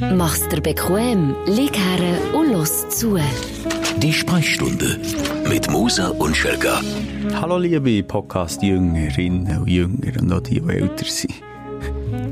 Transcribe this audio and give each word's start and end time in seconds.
Mach's 0.00 0.48
dir 0.48 0.60
bequem, 0.60 1.34
lieg 1.46 1.76
her 1.76 2.32
und 2.32 2.52
los 2.52 2.88
zu. 2.88 3.18
Die 3.96 4.12
Sprechstunde 4.12 4.96
mit 5.48 5.68
Musa 5.70 6.10
und 6.10 6.36
Schelga. 6.36 6.80
Hallo 7.40 7.58
liebe 7.58 8.04
Podcast-Jüngerinnen 8.04 9.58
und 9.58 9.66
Jünger 9.66 10.20
und 10.20 10.32
auch 10.32 10.40
die, 10.40 10.60
die 10.60 10.70
älter 10.70 11.04
sind. 11.04 11.34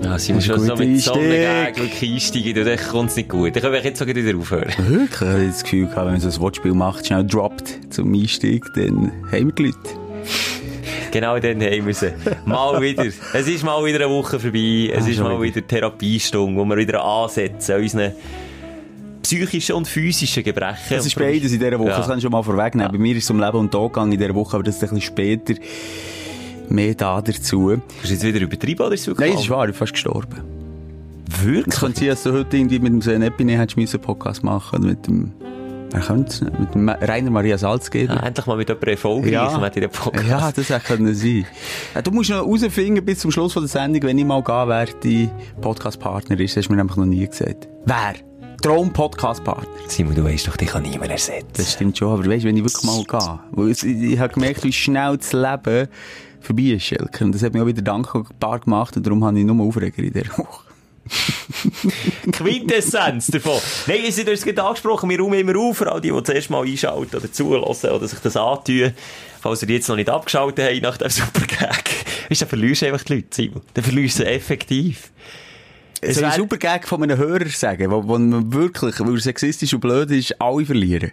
Ja, 0.01 0.17
sind 0.17 0.37
wir 0.37 0.43
schon 0.43 0.61
so 0.61 0.77
mit 0.77 1.01
so 1.01 1.17
wirklich 1.17 2.13
einsteigen, 2.13 2.65
dann 2.65 2.79
kommt 2.79 3.11
es 3.11 3.17
nicht 3.17 3.31
gut. 3.31 3.57
Dann 3.57 3.63
können 3.63 3.75
wir 3.75 3.83
jetzt 3.83 3.99
sogar 3.99 4.15
wieder 4.15 4.39
aufhören. 4.39 4.73
Wirklich? 4.87 5.11
Ich 5.11 5.21
habe 5.21 5.47
das 5.47 5.63
Gefühl 5.65 5.87
gehabt, 5.87 6.07
wenn 6.07 6.13
man 6.13 6.21
so 6.21 6.29
ein 6.29 6.41
Wortspiel 6.41 6.73
macht, 6.73 7.07
schnell 7.07 7.27
droppt 7.27 7.93
zum 7.93 8.15
Einstieg, 8.15 8.65
dann 8.77 9.11
haben 9.33 9.47
wir 9.47 9.53
die 9.53 9.63
Leute. 9.65 10.06
Genau 11.17 11.39
dann 11.39 11.63
haben 11.63 11.87
wir 11.87 11.95
sie. 11.95 12.13
Mal 12.45 12.79
wieder. 12.83 13.05
Es 13.07 13.49
ist 13.49 13.65
mal 13.65 13.83
wieder 13.87 14.05
eine 14.05 14.11
Woche 14.11 14.39
vorbei. 14.39 14.91
Es 14.93 15.07
Ah, 15.07 15.09
ist 15.09 15.19
mal 15.21 15.41
wieder. 15.41 15.67
Therapiestunde, 15.67 16.61
wo 16.61 16.65
wir 16.67 16.77
wieder 16.77 17.03
ansetzen 17.03 17.77
an 17.77 17.81
unseren 17.81 18.13
psychischen 19.23 19.77
und 19.77 19.89
physischen 19.89 20.45
Gebrechen. 20.45 20.77
Es 20.95 21.07
ist 21.07 21.15
beides 21.19 21.53
in 21.53 21.59
dieser 21.59 21.79
Woche, 21.79 21.89
Ja. 21.89 21.97
das 21.97 22.07
kann 22.07 22.19
ich 22.19 22.23
schon 22.23 22.33
mal 22.33 22.43
vorwegnehmen. 22.43 22.93
Bei 22.93 22.99
mir 22.99 23.17
ist 23.17 23.25
es 23.25 23.31
um 23.31 23.41
Leben 23.41 23.57
und 23.57 23.71
Tod 23.73 23.95
gegangen 23.95 24.13
in 24.13 24.19
dieser 24.19 24.35
Woche, 24.35 24.57
aber 24.57 24.65
das 24.65 24.77
ist 24.77 24.83
ein 24.83 24.91
bisschen 24.91 25.01
später 25.01 25.55
mehr 26.69 26.95
da 26.95 27.23
dazu. 27.23 27.73
Hast 27.73 28.11
du 28.11 28.13
jetzt 28.13 28.23
wieder 28.25 28.41
übertrieben 28.41 28.83
oder 28.85 28.95
ist 28.95 29.09
es 29.09 29.17
Nein, 29.19 29.33
es 29.35 29.41
ist 29.41 29.51
wahr, 29.51 29.65
ich 29.65 29.73
bin 29.73 29.79
fast 29.79 29.93
gestorben. 29.95 30.37
Es 31.33 31.45
Wirklich? 31.45 31.75
könnte 31.77 32.01
sein, 32.01 32.09
dass 32.11 32.23
du 32.25 32.33
heute 32.35 32.57
irgendwie 32.57 32.79
mit 32.79 32.93
dem 32.93 33.01
Sven 33.03 33.23
Epine 33.23 33.59
hättest 33.59 33.79
einen 33.79 34.03
Podcast 34.03 34.45
machen 34.45 34.85
mit 34.87 35.07
dem, 35.07 35.33
wer 35.91 36.01
könnte 36.01 36.45
Mit 36.59 36.75
dem 36.75 36.89
Rainer 36.89 37.31
Maria 37.31 37.57
Salzgeber. 37.59 38.15
Ja, 38.15 38.21
endlich 38.27 38.47
mal 38.47 38.57
mit 38.57 38.69
jemandem 38.69 38.91
erfolgreich 38.91 39.33
Ja. 39.33 39.59
mit 39.59 39.77
den 39.77 39.91
Podcast. 39.91 40.29
Ja, 40.29 40.53
das 40.53 40.69
hätte 40.71 40.81
können 40.87 41.15
sein. 41.15 41.47
Ja, 41.95 42.03
Du 42.03 42.11
musst 42.11 42.31
noch 42.31 42.37
herausfinden 42.39 43.05
bis 43.05 43.21
zum 43.21 43.31
Schluss 43.31 43.53
von 43.53 43.63
der 43.63 43.69
Sendung, 43.69 44.03
wenn 44.05 44.19
ich 44.19 44.25
mal 44.25 44.43
gehe, 44.43 44.69
wer 44.69 44.87
die 45.03 45.29
Podcast-Partner 45.61 46.39
ist. 46.41 46.53
Das 46.57 46.63
hast 46.63 46.69
du 46.69 46.73
mir 46.73 46.79
nämlich 46.79 46.97
noch 46.97 47.05
nie 47.07 47.27
gesagt. 47.27 47.69
Wer? 47.85 48.15
Traum-Podcast-Partner. 48.63 49.69
Simon, 49.89 50.15
du 50.15 50.25
weißt 50.25 50.49
doch, 50.49 50.57
dich 50.57 50.69
kann 50.69 50.83
niemand 50.83 51.11
ersetzen. 51.11 51.47
Das 51.57 51.73
stimmt 51.73 51.97
schon, 51.99 52.13
aber 52.13 52.27
weißt 52.31 52.45
du, 52.45 52.49
wenn 52.49 52.57
ich 52.57 52.65
wirklich 52.65 52.85
mal 52.85 53.05
gehe, 53.05 53.39
weil 53.53 53.71
es- 53.71 53.83
ich, 53.83 53.97
ich 54.13 54.19
habe 54.19 54.33
gemerkt, 54.35 54.65
wie 54.65 54.73
schnell 54.73 55.17
das 55.17 55.33
Leben 55.33 55.89
vorbei 56.41 56.63
ist, 56.63 56.83
Schelke. 56.85 57.25
Und 57.25 57.35
das 57.35 57.43
hat 57.43 57.53
mich 57.53 57.63
auch 57.63 57.67
wieder 57.67 57.83
dankbar 57.83 58.59
gemacht 58.61 58.97
und 58.97 59.07
darum 59.07 59.25
habe 59.25 59.39
ich 59.39 59.45
nur 59.45 59.65
Aufreger 59.67 60.03
in 60.03 60.13
dieser 60.13 60.37
Woche. 60.39 60.66
Quintessenz 62.33 63.29
davon. 63.29 63.61
Nein, 63.87 64.05
ihr 64.05 64.13
seid 64.13 64.29
uns 64.29 64.45
gerade 64.45 64.63
angesprochen, 64.63 65.09
wir 65.09 65.21
räumen 65.21 65.39
immer 65.39 65.59
auf, 65.59 65.79
für 65.79 65.91
all 65.91 66.01
die, 66.01 66.11
die 66.11 66.23
zuerst 66.23 66.51
mal 66.51 66.65
einschalten 66.65 67.17
oder 67.17 67.33
zulassen 67.33 67.91
oder 67.91 68.09
sich 68.09 68.19
das 68.19 68.37
antun. 68.37 68.93
Falls 69.41 69.63
ihr 69.63 69.69
jetzt 69.69 69.89
noch 69.89 69.97
nicht 69.97 70.09
abgeschaltet 70.09 70.65
habt 70.65 70.83
nach 70.83 70.97
dem 70.97 71.09
Supergag. 71.11 71.85
Du, 72.29 72.35
dann 72.35 72.49
verlierst 72.49 72.83
du 72.83 72.87
einfach 72.87 73.05
die 73.05 73.15
Leute, 73.15 73.29
Simon. 73.31 73.63
Dann 73.75 73.85
verlierst 73.85 74.19
du 74.19 74.25
sie 74.25 74.29
effektiv. 74.29 75.11
Es 76.09 76.17
soll 76.17 76.25
ein 76.25 76.33
super 76.33 76.57
Gag 76.57 76.87
von 76.87 77.03
einem 77.03 77.19
Hörer 77.19 77.49
sagen, 77.49 77.91
wo, 77.91 78.07
wo 78.07 78.19
man 78.19 78.53
wirklich, 78.53 78.99
weil 79.01 79.15
er 79.15 79.21
sexistisch 79.21 79.75
und 79.75 79.81
blöd 79.81 80.11
ist, 80.11 80.41
alle 80.41 80.65
verlieren. 80.65 81.13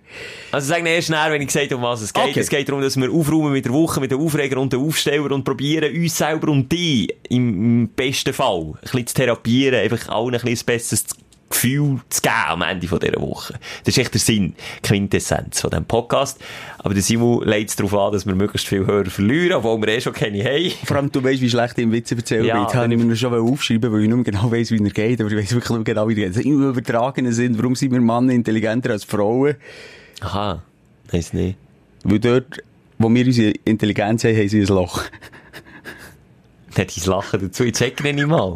Also 0.51 0.67
sag 0.67 0.85
erst 0.85 1.09
näher, 1.09 1.31
wenn 1.31 1.41
ich 1.41 1.47
gesagt 1.47 1.71
um 1.73 1.81
was 1.81 2.01
es 2.01 2.13
geht. 2.13 2.23
Okay. 2.23 2.39
Es 2.39 2.49
geht 2.49 2.67
darum, 2.69 2.81
dass 2.81 2.97
wir 2.97 3.11
aufräumen 3.11 3.51
mit 3.51 3.65
der 3.65 3.73
Woche, 3.73 3.99
mit 3.99 4.11
den 4.11 4.19
Aufreger 4.19 4.59
und 4.59 4.73
den 4.73 4.79
Aufsteller 4.81 5.31
und 5.31 5.43
probieren, 5.43 5.93
uns 5.95 6.17
selber 6.17 6.49
und 6.51 6.71
die 6.71 7.13
im, 7.29 7.81
im 7.83 7.89
besten 7.89 8.33
Fall 8.33 8.73
ein 8.73 8.79
bisschen 8.81 9.07
zu 9.07 9.13
therapieren, 9.15 9.79
einfach 9.79 10.09
allen 10.09 10.35
ein 10.35 10.41
bisschen 10.41 10.59
ein 10.59 10.65
besseres 10.65 11.05
Gefühl 11.53 11.99
zu 12.09 12.21
geben 12.21 12.33
am 12.47 12.61
Ende 12.63 12.87
von 12.87 12.99
dieser 12.99 13.21
Woche. 13.21 13.53
Das 13.83 13.95
ist 13.95 13.97
echt 13.99 14.13
der 14.13 14.19
Sinn, 14.19 14.55
Quintessenz 14.81 15.61
von 15.61 15.69
diesem 15.69 15.85
Podcast. 15.85 16.39
Aber 16.79 16.93
der 16.93 17.03
Simon 17.03 17.45
legt 17.47 17.69
es 17.69 17.75
darauf 17.75 17.93
an, 17.93 18.11
dass 18.11 18.25
wir 18.25 18.33
möglichst 18.35 18.67
viel 18.67 18.85
Hörer 18.85 19.09
verlieren, 19.09 19.53
obwohl 19.57 19.79
wir 19.79 19.87
eh 19.89 20.01
schon 20.01 20.13
keine 20.13 20.43
haben. 20.43 20.71
Vor 20.83 20.97
allem, 20.97 21.11
du 21.11 21.23
weißt, 21.23 21.41
wie 21.41 21.49
schlecht 21.49 21.77
ich 21.77 21.83
im 21.83 21.91
Witze 21.91 22.15
erzählen 22.15 22.45
Ja, 22.45 22.59
wird. 22.59 22.73
Habe 22.73 22.93
ich 22.93 22.99
mir 22.99 23.15
schon 23.15 23.33
aufschreiben, 23.33 23.91
weil 23.93 24.01
ich 24.01 24.07
nicht 24.07 24.15
mehr 24.15 24.23
genau 24.25 24.51
weiss, 24.51 24.71
wie 24.71 24.83
er 24.83 24.89
geht, 24.89 25.21
aber 25.21 25.29
ich 25.29 25.37
weiss 25.37 25.53
wirklich 25.53 25.77
nicht 25.77 25.85
genau, 25.85 26.09
wie 26.09 26.21
er 26.21 26.29
geht. 26.29 26.45
Im 26.45 26.69
übertragenen 26.69 27.31
Sinn, 27.31 27.57
warum 27.57 27.75
sind 27.75 27.91
wir 27.91 28.01
Männer 28.01 28.33
intelligenter 28.33 28.91
als 28.91 29.03
Frauen? 29.03 29.55
Aha, 30.21 30.61
weiss 31.11 31.33
nicht. 31.33 31.57
Weil 32.03 32.19
dort, 32.19 32.63
wo 32.97 33.09
wir 33.13 33.25
unsere 33.25 33.53
Intelligenz 33.63 34.23
haben, 34.23 34.35
haben 34.35 34.49
sie 34.49 34.61
ein 34.61 34.67
Loch. 34.67 35.03
Nicht 36.75 36.97
dein 36.97 37.11
Lachen 37.11 37.41
dazu, 37.41 37.63
ich 37.63 37.73
dir 37.73 38.13
nicht 38.13 38.27
mal. 38.27 38.55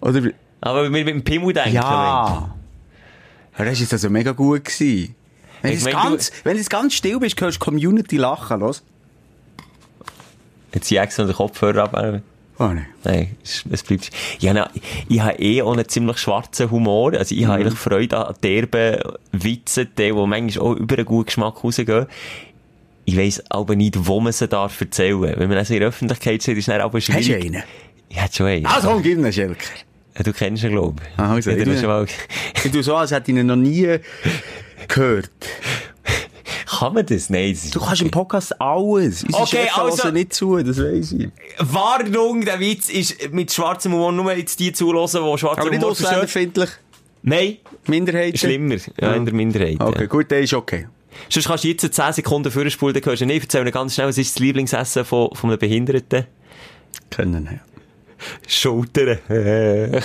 Oder, 0.00 0.30
Aber 0.64 0.82
wenn 0.84 0.94
wir 0.94 1.04
mit 1.04 1.14
dem 1.14 1.22
Pimmel 1.24 1.52
denken, 1.52 1.74
ja. 1.74 2.50
Das 3.56 3.80
war 3.80 3.92
also 3.92 4.08
mega 4.10 4.32
gut 4.32 4.64
gewesen. 4.64 5.14
Wenn, 5.60 5.72
Ich 5.72 5.78
es 5.78 5.84
mein, 5.84 5.92
ganz, 5.92 6.32
wenn 6.42 6.56
es 6.56 6.70
ganz 6.70 6.94
still 6.94 7.18
bist, 7.18 7.38
hörst 7.38 7.56
du 7.56 7.60
die 7.60 7.64
Community 7.64 8.16
lachen, 8.16 8.60
los. 8.60 8.82
Jetzt 10.72 10.86
zieh 10.86 10.94
ich 10.94 11.00
extra 11.02 11.24
den 11.24 11.34
Kopfhörer 11.34 11.82
ab. 11.84 12.22
Oh 12.58 12.64
nein. 12.68 12.86
Nein, 13.04 13.36
es, 13.44 13.64
es 13.70 13.82
bleibt. 13.82 14.10
Ich 14.40 14.48
habe, 14.48 14.70
ich 15.08 15.20
habe 15.20 15.38
eh 15.38 15.60
auch 15.60 15.74
einen 15.74 15.86
ziemlich 15.86 16.16
schwarzen 16.16 16.70
Humor. 16.70 17.12
Also 17.12 17.34
ich 17.34 17.44
habe 17.44 17.60
eigentlich 17.60 17.78
Freude 17.78 18.26
an 18.26 18.34
derben 18.42 19.00
Witzen, 19.32 19.88
die, 19.98 20.02
die 20.02 20.12
manchmal 20.12 20.66
auch 20.66 20.76
über 20.76 20.96
einen 20.96 21.04
guten 21.04 21.26
Geschmack 21.26 21.62
rausgehen. 21.62 22.06
Ich 23.04 23.18
weiss 23.18 23.42
aber 23.50 23.76
nicht, 23.76 24.06
wo 24.06 24.18
man 24.20 24.32
sie 24.32 24.48
darf 24.48 24.80
erzählen. 24.80 25.34
Wenn 25.36 25.48
man 25.50 25.58
also 25.58 25.74
in 25.74 25.80
der 25.80 25.90
Öffentlichkeit 25.90 26.42
steht, 26.42 26.56
ist 26.56 26.68
es 26.68 26.72
dann 26.72 26.80
aber 26.80 26.96
Hast 26.98 27.04
schwierig. 27.04 27.26
du 27.42 27.46
einen? 27.48 27.62
Ich 28.08 28.20
hätte 28.22 28.34
schon 28.36 28.46
einen. 28.46 28.66
Also, 28.66 28.88
komm, 28.88 29.02
gib 29.02 29.18
ihn, 29.18 29.30
Schelker. 29.30 29.66
Ja, 30.16 30.22
Du 30.22 30.32
kennst 30.32 30.62
ihn, 30.62 30.70
glaube 30.70 31.02
ich. 31.02 31.18
Ah, 31.18 31.34
also, 31.34 31.50
Ja, 31.50 31.56
ich 31.56 31.64
du 31.64 31.76
schon 31.76 31.86
mal... 31.86 32.06
Ich 32.64 32.70
tue 32.70 32.82
so, 32.82 32.94
als 32.96 33.10
hätte 33.10 33.30
ich 33.32 33.36
ihn 33.36 33.46
noch 33.46 33.56
nie 33.56 33.98
gehört. 34.88 35.30
Kann 36.66 36.94
man 36.94 37.06
das? 37.06 37.30
Nein, 37.30 37.52
das 37.52 37.70
Du 37.70 37.80
kannst 37.80 38.02
im 38.02 38.10
Podcast 38.10 38.60
alles. 38.60 39.24
Unsere 39.24 39.42
Okay, 39.42 39.56
Chefs 39.64 39.78
also- 39.78 40.10
nicht 40.10 40.32
zu, 40.32 40.56
das 40.62 40.78
weiss 40.78 41.12
ich. 41.12 41.28
Warnung, 41.58 42.44
der 42.44 42.58
Witz 42.60 42.88
ist 42.90 43.32
mit 43.32 43.52
schwarzem 43.52 43.92
Humor 43.92 44.12
nur 44.12 44.32
jetzt 44.34 44.58
die 44.60 44.72
zulassen, 44.72 45.22
die 45.24 45.38
schwarzen 45.38 45.60
Aber 45.60 45.70
nicht 45.70 45.78
Humor 45.80 45.90
ausländerfindlich. 45.92 46.70
Nein, 47.22 47.56
Minderheiten. 47.86 48.36
schlimmer. 48.36 48.76
Ja, 49.00 49.14
in 49.14 49.24
der 49.24 49.34
Minderheit. 49.34 49.80
Okay, 49.80 50.02
ja. 50.02 50.06
gut, 50.06 50.30
der 50.30 50.40
ist 50.40 50.52
okay. 50.52 50.88
Sonst 51.28 51.46
kannst 51.46 51.64
du 51.64 51.68
jetzt 51.68 51.94
10 51.94 52.12
Sekunden 52.12 52.50
vorspulen, 52.50 52.92
dann 52.94 53.04
hörst 53.04 53.22
du 53.22 53.26
nicht. 53.26 53.42
Erzähl 53.44 53.62
mir 53.64 53.70
ganz 53.72 53.94
schnell, 53.94 54.08
was 54.08 54.18
ist 54.18 54.34
das 54.34 54.40
Lieblingsessen 54.40 55.04
von, 55.04 55.30
von 55.34 55.50
einem 55.50 55.58
Behinderten? 55.58 56.24
Können, 57.10 57.48
ja. 57.50 57.60
Schultern. 58.46 59.18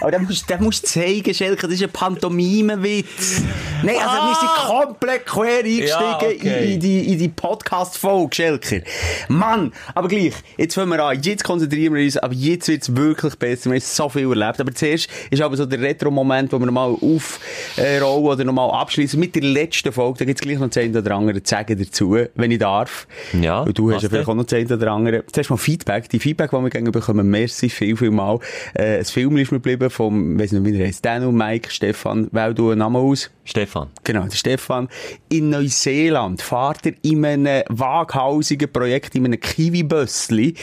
Aber 0.00 0.10
den 0.10 0.24
musst, 0.24 0.48
den 0.48 0.62
musst 0.62 0.84
du 0.84 0.88
zeigen, 0.88 1.34
Schelke, 1.34 1.66
das 1.66 1.76
ist 1.76 1.82
ein 1.82 1.90
Pantomime-Witz. 1.90 3.42
Nein, 3.82 3.96
also 4.02 4.26
wir 4.26 4.34
sind 4.34 4.50
komplett 4.66 5.26
quer 5.26 5.58
eingestiegen 5.58 5.86
Ja, 5.88 6.16
okay. 6.16 6.64
in, 6.64 6.72
in 6.72 6.80
die, 6.80 7.12
in 7.12 7.18
die 7.18 7.28
Podcast-Folge, 7.28 8.34
Schelker. 8.34 8.80
Mann, 9.28 9.72
aber 9.94 10.08
gleich, 10.08 10.34
jetzt 10.56 10.74
fangen 10.74 10.90
wir 10.90 11.04
an. 11.04 11.20
Jetzt 11.20 11.44
konzentrieren 11.44 11.94
wir 11.94 12.04
uns, 12.04 12.16
aber 12.16 12.34
jetzt 12.34 12.68
wird's 12.68 12.94
wirklich 12.94 13.36
besser. 13.36 13.70
Wir 13.70 13.76
haben 13.76 13.80
so 13.80 14.08
viel 14.08 14.28
erlebt. 14.28 14.60
Aber 14.60 14.72
zuerst 14.74 15.08
ist 15.30 15.42
aber 15.42 15.56
so 15.56 15.66
der 15.66 15.80
Retro-Moment, 15.80 16.52
wo 16.52 16.58
wir 16.58 16.66
nochmal 16.66 16.90
aufrollen 16.90 18.02
oder 18.02 18.44
nochmal 18.44 18.70
abschließen 18.70 19.18
mit 19.18 19.34
der 19.34 19.42
letzten 19.42 19.92
Folge. 19.92 20.18
Da 20.20 20.24
gibt's 20.24 20.42
gleich 20.42 20.58
noch 20.58 20.70
zehn 20.70 20.96
oder 20.96 21.14
andere 21.14 21.42
zu 21.42 21.50
sagen 21.50 21.78
dazu, 21.78 22.16
wenn 22.34 22.50
ich 22.50 22.58
darf. 22.58 23.06
Ja, 23.40 23.60
Und 23.60 23.78
du 23.78 23.92
hast 23.92 24.02
ja 24.02 24.08
vielleicht 24.08 24.28
auch 24.28 24.34
noch 24.34 24.46
zehn 24.46 24.70
oder 24.70 24.92
andere. 24.92 25.24
Zuerst 25.32 25.50
mal 25.50 25.56
Feedback. 25.56 26.08
Die 26.08 26.18
Feedback, 26.18 26.50
die 26.50 26.56
wir 26.56 26.70
gegen 26.70 26.92
bekommen, 27.06 27.30
merci 27.30 27.68
viel, 27.68 27.96
viel 27.96 28.10
mal. 28.10 28.38
Äh, 28.74 28.98
ein 28.98 29.04
Film 29.04 29.36
ist 29.36 29.52
mir 29.52 29.58
geblieben 29.58 29.90
vom, 29.90 30.38
weiss 30.38 30.52
nicht, 30.52 30.64
wie 30.64 30.78
er 30.78 30.86
heißt, 30.86 31.04
Daniel, 31.04 31.32
Mike, 31.32 31.70
Stefan, 31.70 32.28
wähl 32.32 32.54
du 32.54 32.70
einen 32.70 32.80
Namen 32.80 32.96
aus? 32.96 33.30
Stefan. 33.44 33.88
Genau, 34.02 34.24
der 34.24 34.34
Stefan. 34.36 34.88
In 35.28 35.50
Neuseeland 35.50 36.42
fährt 36.42 36.84
er 36.86 36.94
in 37.02 37.24
einem 37.24 37.62
waghausigen 37.68 38.72
Projekt, 38.72 39.14
in 39.14 39.24
einem 39.24 39.38
Kiwi-Bössli, 39.38 40.54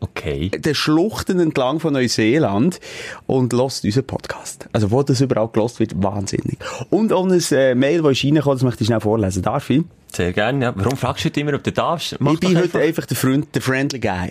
Okay. 0.00 0.50
den 0.50 0.74
Schluchten 0.74 1.40
entlang 1.40 1.80
von 1.80 1.92
Neuseeland 1.94 2.78
und 3.26 3.52
lost 3.52 3.84
unseren 3.84 4.04
Podcast. 4.06 4.68
Also, 4.72 4.90
wo 4.92 5.02
das 5.02 5.20
überall 5.20 5.48
gelost 5.48 5.80
wird, 5.80 6.00
wahnsinnig. 6.00 6.58
Und 6.90 7.12
auch 7.12 7.26
ein 7.28 7.42
äh, 7.50 7.74
Mail, 7.74 8.02
das 8.02 8.12
ist 8.12 8.24
reingekommen, 8.24 8.56
das 8.58 8.62
möchte 8.64 8.82
ich 8.84 8.86
schnell 8.86 9.00
vorlesen. 9.00 9.42
Darf 9.42 9.68
ich? 9.70 9.82
Sehr 10.12 10.32
gerne, 10.32 10.64
ja. 10.64 10.72
Warum 10.76 10.96
fragst 10.96 11.24
du 11.24 11.28
heute 11.28 11.40
immer, 11.40 11.54
ob 11.54 11.64
du 11.64 11.72
darfst? 11.72 12.16
Mach 12.20 12.34
ich 12.34 12.40
bin 12.40 12.50
heute 12.50 12.62
einfach. 12.64 12.80
einfach 12.80 13.06
der 13.06 13.16
Freund, 13.16 13.48
der 13.54 13.62
friendly 13.62 13.98
guy. 13.98 14.30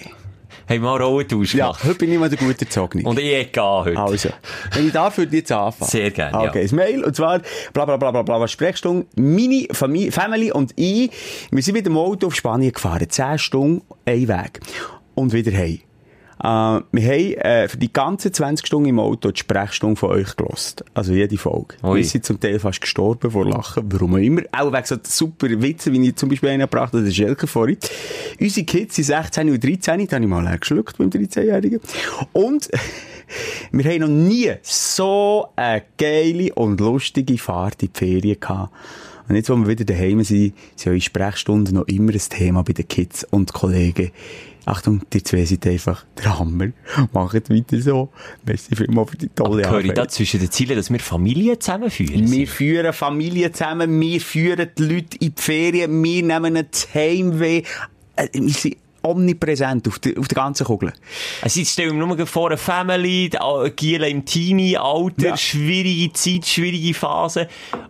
Hey, 0.69 0.79
mal 0.79 1.01
Rollentausch 1.01 1.55
Ja, 1.55 1.67
gemacht. 1.67 1.83
heute 1.85 1.95
bin 1.95 2.11
ich 2.11 2.19
mal 2.19 2.29
der 2.29 2.37
gute 2.37 2.67
Zogni. 2.67 3.03
Und 3.03 3.17
ich 3.19 3.51
gehe 3.53 3.63
heute. 3.63 3.97
Also, 3.97 4.29
wenn 4.73 4.87
ich 4.87 4.91
darf, 4.91 5.17
würde 5.17 5.29
ich 5.33 5.39
jetzt 5.41 5.51
anfangen. 5.53 5.89
Sehr 5.89 6.11
gerne, 6.11 6.37
Okay, 6.39 6.57
ja. 6.57 6.63
das 6.63 6.71
Mail, 6.73 7.05
und 7.05 7.15
zwar, 7.15 7.39
bla, 7.71 7.85
bla, 7.85 7.95
bla, 7.95 8.11
bla, 8.11 8.21
bla, 8.21 8.37
bla, 8.37 8.47
Sprechstunde, 8.49 9.05
meine 9.15 9.67
Familie, 9.71 10.11
Family 10.11 10.51
und 10.51 10.73
ich, 10.75 11.09
wir 11.51 11.63
sind 11.63 11.73
mit 11.73 11.85
dem 11.85 11.97
Auto 11.97 12.27
auf 12.27 12.35
Spanien 12.35 12.73
gefahren. 12.73 13.09
10 13.09 13.39
Stunden, 13.39 13.81
ein 14.05 14.27
Weg. 14.27 14.59
Und 15.15 15.31
wieder 15.31 15.51
heim. 15.57 15.79
Äh, 16.39 16.45
wir 16.45 16.83
haben 16.91 17.33
äh, 17.33 17.67
für 17.67 17.77
die 17.77 17.91
ganzen 17.91 18.33
20 18.33 18.67
Stunden 18.67 18.89
im 18.89 18.99
Auto 18.99 19.31
die 19.31 19.39
Sprechstunde 19.39 19.95
von 19.95 20.11
euch 20.11 20.35
gelost. 20.35 20.83
Also 20.93 21.13
jede 21.13 21.37
Folge. 21.37 21.75
Ui. 21.83 21.97
Wir 21.97 22.05
sind 22.05 22.25
zum 22.25 22.39
Teil 22.39 22.59
fast 22.59 22.81
gestorben 22.81 23.31
vor 23.31 23.45
Lachen. 23.45 23.83
Warum 23.91 24.13
auch 24.13 24.19
immer. 24.19 24.41
Auch 24.51 24.71
wegen 24.71 24.85
so 24.85 24.97
super 25.03 25.47
Witze, 25.49 25.91
wie 25.91 26.07
ich 26.07 26.15
zum 26.15 26.29
Beispiel 26.29 26.49
einen 26.49 26.61
gebracht 26.61 26.93
habe, 26.93 27.03
der 27.03 27.11
Schelke 27.11 27.47
vorhin. 27.47 27.77
Unsere 28.39 28.65
Kids 28.65 28.95
sind 28.95 29.05
16 29.05 29.49
und 29.49 29.63
13, 29.63 29.99
die 29.99 30.07
habe 30.07 30.23
ich 30.23 30.29
mal 30.29 30.43
leer 30.43 30.57
geschluckt 30.57 30.97
beim 30.97 31.09
13-Jährigen. 31.09 31.79
Und 32.33 32.69
wir 33.71 33.85
haben 33.85 34.01
noch 34.01 34.07
nie 34.07 34.53
so 34.61 35.47
eine 35.55 35.83
geile 35.97 36.53
und 36.53 36.79
lustige 36.79 37.37
Fahrt 37.37 37.81
in 37.81 37.89
die 37.93 37.97
Ferien 37.97 38.39
gehabt. 38.39 38.73
Und 39.27 39.35
jetzt, 39.35 39.49
wo 39.49 39.55
wir 39.57 39.67
wieder 39.67 39.83
daheim 39.83 40.23
sind, 40.23 40.53
sind 40.75 40.91
eure 40.91 41.01
Sprechstunden 41.01 41.75
noch 41.75 41.87
immer 41.87 42.13
ein 42.13 42.21
Thema 42.29 42.63
bei 42.63 42.73
den 42.73 42.87
Kids 42.87 43.25
und 43.25 43.53
Kollegen. 43.53 44.11
Achtung, 44.67 45.01
die 45.13 45.23
zwei 45.23 45.45
sind 45.45 45.65
einfach 45.65 46.05
der 46.21 46.37
Hammer. 46.39 46.67
Macht 47.13 47.49
weiter 47.49 47.81
so. 47.81 48.09
Merci 48.45 48.75
vielmals 48.75 49.11
für 49.11 49.17
die 49.17 49.29
tolle 49.29 49.69
Höre 49.69 49.79
ich 49.79 49.93
da 49.93 50.01
Arbeit. 50.01 50.11
zwischen 50.11 50.39
den 50.41 50.51
Zielen, 50.51 50.75
dass 50.75 50.91
wir 50.91 50.99
Familien 50.99 51.59
zusammenführen? 51.59 52.29
Wir 52.29 52.47
führen 52.47 52.91
Familien 52.91 53.53
zusammen, 53.53 53.99
wir 54.01 54.19
führen 54.19 54.67
die 54.77 54.83
Leute 54.83 55.17
in 55.19 55.33
die 55.35 55.41
Ferien, 55.41 56.03
wir 56.03 56.23
nehmen 56.23 56.65
das 56.69 56.93
Heimweh. 56.93 57.63
Äh, 58.17 58.27
Wir 58.33 58.49
sind 58.49 58.75
omnipräsent 59.09 59.87
auf 59.87 59.99
der, 59.99 60.17
auf 60.19 60.27
der 60.27 60.35
ganzen 60.35 60.65
Kugel. 60.65 60.93
Also 61.41 61.59
jetzt 61.59 61.71
stellen 61.73 61.97
wir 61.99 62.05
nur 62.05 62.27
vor, 62.27 62.47
eine 62.49 62.57
Family, 62.57 63.29
Giele 63.75 64.09
im 64.09 64.25
Teenie-Alter, 64.25 65.27
Ja. 65.27 65.37
schwierige 65.37 66.13
Zeit, 66.13 66.45
schwierige 66.45 66.93
Phase. 66.93 67.47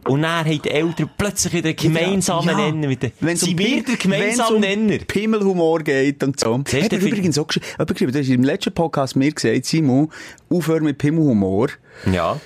Und 0.08 0.22
dann 0.24 0.46
haben 0.46 0.62
die 0.62 0.70
Eltern 0.70 1.10
plötzlich 1.18 1.54
wieder 1.54 1.74
gemeinsamen 1.74 2.48
Ja. 2.50 2.58
Nenner. 2.58 2.88
Mit 2.88 3.04
den, 3.04 3.12
Wenn's 3.20 3.42
sind 3.42 3.54
um 3.54 3.58
wir 3.60 3.66
Pi- 3.78 3.84
der 3.84 3.96
gemeinsame 3.98 4.56
um 4.56 4.62
Nenner? 4.62 4.98
Pimmelhumor 5.00 5.80
geht 5.80 6.24
und 6.24 6.40
so. 6.40 6.58
Hat 6.58 6.74
er 6.94 7.00
übrigens 7.00 7.38
auch 7.38 7.48
geschrieben, 7.48 8.12
du 8.12 8.20
hast 8.20 8.30
im 8.30 8.44
letzten 8.44 8.74
Podcast 8.74 9.16
mir 9.16 9.32
gesagt, 9.32 9.66
Simon, 9.66 10.10
aufhören 10.50 10.84
mit 10.84 10.98
Pimmelhumor. 10.98 11.70
Ja. 12.12 12.40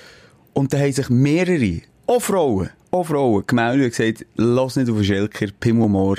Und 0.54 0.72
da 0.72 0.78
haben 0.78 0.92
sich 0.92 1.08
mehrere, 1.08 1.80
auch 2.06 2.20
Frauen, 2.20 2.70
auch 2.90 3.04
Frauen, 3.04 3.44
gemeldet 3.46 3.84
und 3.86 3.96
gesagt, 3.96 4.26
lass 4.36 4.76
nicht 4.76 4.90
auf 4.90 4.96
den 4.96 5.04
Schelker, 5.04 5.46
Pimmelhumor, 5.60 6.16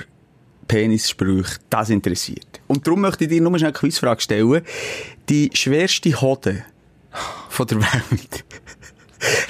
Penissprüche, 0.74 1.60
das 1.70 1.92
interessiert. 1.92 2.60
Und 2.66 2.88
darum 2.88 3.02
möchte 3.02 3.26
ich 3.26 3.30
dir 3.30 3.40
nur 3.42 3.56
schnell 3.60 3.70
eine 3.70 3.78
Quizfrage 3.78 4.22
stellen. 4.22 4.64
Die 5.30 5.52
schwerste 5.54 6.20
Hode 6.20 6.66
von 7.50 7.68
der 7.68 7.78
Welt 7.82 8.44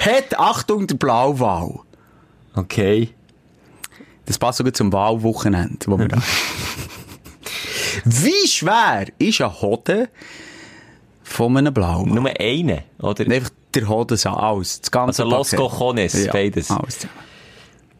hat, 0.00 0.38
Achtung, 0.38 0.86
der 0.86 0.96
Blauwal. 0.96 1.80
Okay. 2.54 3.08
Das 4.26 4.38
passt 4.38 4.58
sogar 4.58 4.74
zum 4.74 4.92
Wahlwochenende, 4.92 5.86
wo 5.86 5.98
wir 5.98 6.08
da 6.08 6.18
Wie 8.04 8.46
schwer 8.46 9.06
ist 9.18 9.40
eine 9.40 9.62
Hode 9.62 10.10
von 11.22 11.56
einem 11.56 11.72
Blauwal? 11.72 12.04
Nur 12.04 12.38
einen, 12.38 12.80
oder? 12.98 13.24
Einfach 13.26 13.50
der 13.74 13.88
Hoden 13.88 14.18
so, 14.18 14.28
alles. 14.28 14.82
Das 14.82 14.90
ganze 14.90 15.22
Also 15.22 15.36
Los. 15.36 15.52
Cojones, 15.52 16.28
beides. 16.30 16.70
Alles 16.70 16.98
zusammen. 16.98 17.33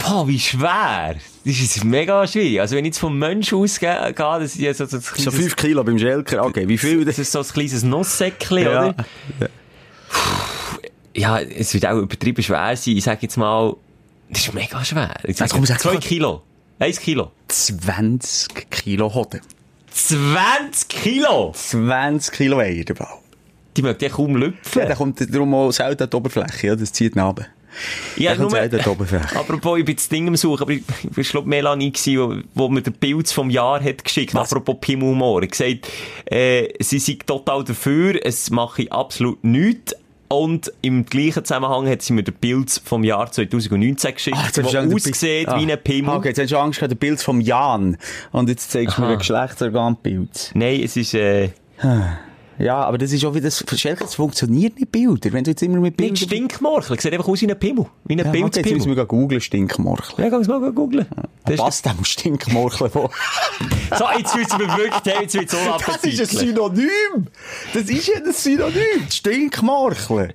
Boah, 0.07 0.29
wie 0.29 0.39
schwer. 0.39 1.15
Das 1.45 1.55
ist 1.61 1.85
mega 1.85 2.27
schwierig. 2.27 2.61
Also 2.61 2.77
wenn 2.77 2.85
ich 2.85 2.91
jetzt 2.91 2.99
vom 2.99 3.19
Menschen 3.19 3.59
ausgehe, 3.59 4.13
das 4.17 4.55
ist 4.55 4.59
ja 4.59 4.75
so, 4.75 4.87
so, 4.87 4.97
ein 4.97 5.03
So 5.03 5.13
kleines- 5.13 5.35
5 5.35 5.57
Kilo 5.57 5.85
beim 5.85 5.99
Schelker, 5.99 6.45
okay, 6.45 6.69
wie 6.69 6.79
viel? 6.79 7.05
Das 7.05 7.19
ist 7.19 7.33
so 7.33 7.39
ein 7.41 7.45
kleines 7.47 7.83
Nusssäckchen, 7.83 8.59
Ja. 8.59 8.89
oder? 8.89 8.95
Ja, 11.17 11.39
es 11.41 11.73
wird 11.75 11.87
auch 11.87 11.97
übertrieben 11.99 12.43
schwer 12.43 12.77
sein. 12.77 12.97
Ich 12.97 13.05
sag 13.05 13.23
jetzt 13.23 13.37
mal, 13.37 13.77
das 14.31 14.43
ist 14.47 14.55
mega 14.55 14.85
schwer. 14.85 15.15
Ich 15.25 15.37
sag, 15.37 15.45
Also 15.45 15.57
komm, 15.57 15.67
sag 15.67 15.81
zwei 15.81 15.95
mal. 15.95 16.01
Kilo. 16.01 16.43
Eins 16.79 16.99
Kilo. 17.01 17.31
20 17.49 18.69
Kilo 18.71 19.15
Hoden. 19.15 19.41
20 19.93 20.89
Kilo! 20.89 21.53
20 21.55 22.35
Kilo 22.35 22.59
Eier, 22.59 22.83
der 22.85 22.95
Ball. 22.95 23.07
Die 23.77 23.83
möchte 23.83 24.07
ich 24.07 24.13
kaum 24.13 24.35
lüpfen. 24.37 24.81
Ja, 24.81 24.87
der 24.87 24.97
kommt 24.97 25.21
darum 25.33 25.55
auch 25.55 25.71
selten 25.71 26.11
die 26.11 26.17
Oberfläche, 26.17 26.67
ja, 26.67 26.77
das 26.77 26.93
zieht 26.93 27.15
ihn 27.15 27.21
runter. 27.21 27.47
Ja, 28.17 28.35
der 28.35 28.47
kommt 28.47 28.73
nur- 28.73 28.87
Oberfläche. 28.93 29.37
Apropos, 29.37 29.79
ich 29.79 29.85
bin 29.85 29.97
das 29.97 30.09
Ding 30.09 30.29
am 30.29 30.37
Suchen, 30.37 30.63
aber 30.63 30.73
ich, 30.73 30.83
ich 31.17 31.29
glaube, 31.31 31.49
Melanie 31.49 31.93
war, 31.93 32.39
wo, 32.55 32.69
mir 32.69 32.83
den 32.83 32.95
Pilz 32.95 33.33
vom 33.33 33.51
Jahr 33.51 33.83
hat 33.83 34.05
geschickt. 34.05 34.35
Was? 34.35 34.51
Apropos 34.53 34.77
Pimmelhumor. 34.81 35.41
Er 35.41 35.47
hat 35.47 35.51
gesagt, 35.53 35.89
äh, 36.27 36.69
sie 36.81 36.99
sei 36.99 37.19
total 37.27 37.65
dafür, 37.65 38.19
es 38.25 38.51
mache 38.51 38.91
absolut 38.91 39.43
nichts. 39.45 39.95
Und 40.29 40.73
im 40.81 41.05
gleichen 41.05 41.45
Zusammenhang 41.45 41.87
hat 41.89 42.03
sie 42.03 42.13
mir 42.13 42.23
den 42.25 42.35
Pilz 42.35 42.81
vom 42.85 43.05
Jahr 43.05 43.31
2019 43.31 44.15
geschickt, 44.15 44.37
du 44.57 44.63
der 44.63 44.83
den 44.83 44.95
aussieht 44.95 45.49
wie 45.49 45.71
ein 45.73 45.83
Pimmel. 45.83 46.11
Ah, 46.15 46.17
okay, 46.17 46.29
jetzt 46.29 46.41
hast 46.41 46.51
du 46.51 46.59
Angst 46.59 46.81
gehabt, 46.81 46.91
der 46.91 46.97
Bild 46.97 47.21
vom 47.21 47.41
Jan. 47.41 47.99
Und 48.33 48.49
jetzt 48.49 48.71
zeigst 48.71 48.97
du 48.97 49.03
mir 49.03 49.07
Aha. 49.09 49.13
ein 49.15 49.19
Geschlechtsorganbild. 49.19 50.51
Nein, 50.55 50.81
es 50.83 50.97
ist, 50.97 51.15
äh, 51.15 51.51
Ja, 52.59 52.77
aber 52.85 52.99
das 52.99 53.11
ist 53.13 53.25
auch 53.25 53.35
wieder, 53.35 53.45
das, 53.45 53.65
das 53.67 54.15
funktioniert 54.15 54.79
nicht 54.79 54.93
Bilder. 54.93 55.33
Wenn 55.33 55.43
du 55.45 55.51
jetzt 55.51 55.63
immer 55.63 55.77
mit 55.77 55.83
nicht 55.83 55.97
Bildern... 55.97 56.17
Stinkmorchel. 56.17 57.01
Sieht 57.01 57.13
einfach 57.13 57.27
aus 57.29 57.41
wie 57.43 57.51
ein 57.51 57.59
Pimmel. 57.59 57.87
Wie 58.05 58.15
ein 58.15 58.19
Ja, 58.21 58.27
okay, 58.29 58.39
jetzt 58.41 58.53
Pilzpimmel. 58.55 58.75
müssen 58.79 58.97
wir 58.97 59.05
googeln, 59.07 59.41
Stinkmorchel. 59.41 60.25
Ja, 60.25 60.31
kannst 60.31 60.49
du 60.49 60.59
mal 60.59 60.73
googeln. 60.73 61.07
Das 61.45 61.55
ist- 61.55 61.61
Passt 61.61 61.87
dem 61.87 62.05
Stinkmorchel 62.05 62.91
vor. 62.91 63.11
So, 63.99 64.05
jetzt 64.19 64.37
wird's 64.37 64.57
mir 64.59 64.67
wirklich, 64.77 65.15
jetzt 65.21 65.35
wird's 65.35 65.53
Das 65.53 65.61
ist 65.61 65.67
ein 65.67 65.75
unappetitlich. 65.75 66.29
Synonym. 66.31 67.27
Das 67.73 67.83
ist 67.85 68.07
ja 68.09 68.15
ein 68.17 68.33
Synonym. 68.33 69.09
Stinkmorchel. 69.11 70.35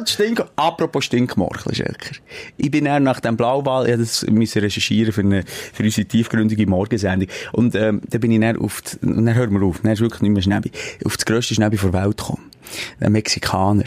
Das 0.00 0.10
Stink 0.10 0.42
Apropos 0.56 1.04
Stinkmorchel, 1.04 1.74
Schelker. 1.74 2.16
Ich 2.56 2.70
bin 2.70 2.86
dann 2.86 3.02
nach 3.02 3.20
dem 3.20 3.36
Blauwal, 3.36 3.86
ich 3.86 3.98
musste 3.98 4.26
das 4.26 4.30
müssen 4.30 4.62
recherchieren 4.62 5.12
für, 5.12 5.20
eine, 5.20 5.44
für 5.44 5.82
unsere 5.82 6.06
tiefgründige 6.06 6.66
Morgensendung. 6.66 7.28
Und, 7.52 7.74
ähm, 7.74 8.00
dann 8.08 8.20
bin 8.20 8.32
ich 8.32 8.40
dann 8.40 8.56
auf, 8.56 8.80
die, 8.80 9.04
und 9.06 9.26
dann 9.26 9.34
hören 9.34 9.52
wir 9.52 9.66
auf, 9.66 9.80
dann 9.82 9.92
ist 9.92 10.00
wirklich 10.00 10.22
nicht 10.22 10.32
mehr 10.32 10.42
Schnäbi, 10.42 10.70
auf 11.04 11.16
das 11.16 11.26
grösste 11.26 11.54
Schnäbi 11.54 11.76
der 11.76 11.92
Welt 11.92 12.16
gekommen. 12.16 12.50
Ein 13.00 13.12
Mexikaner. 13.12 13.84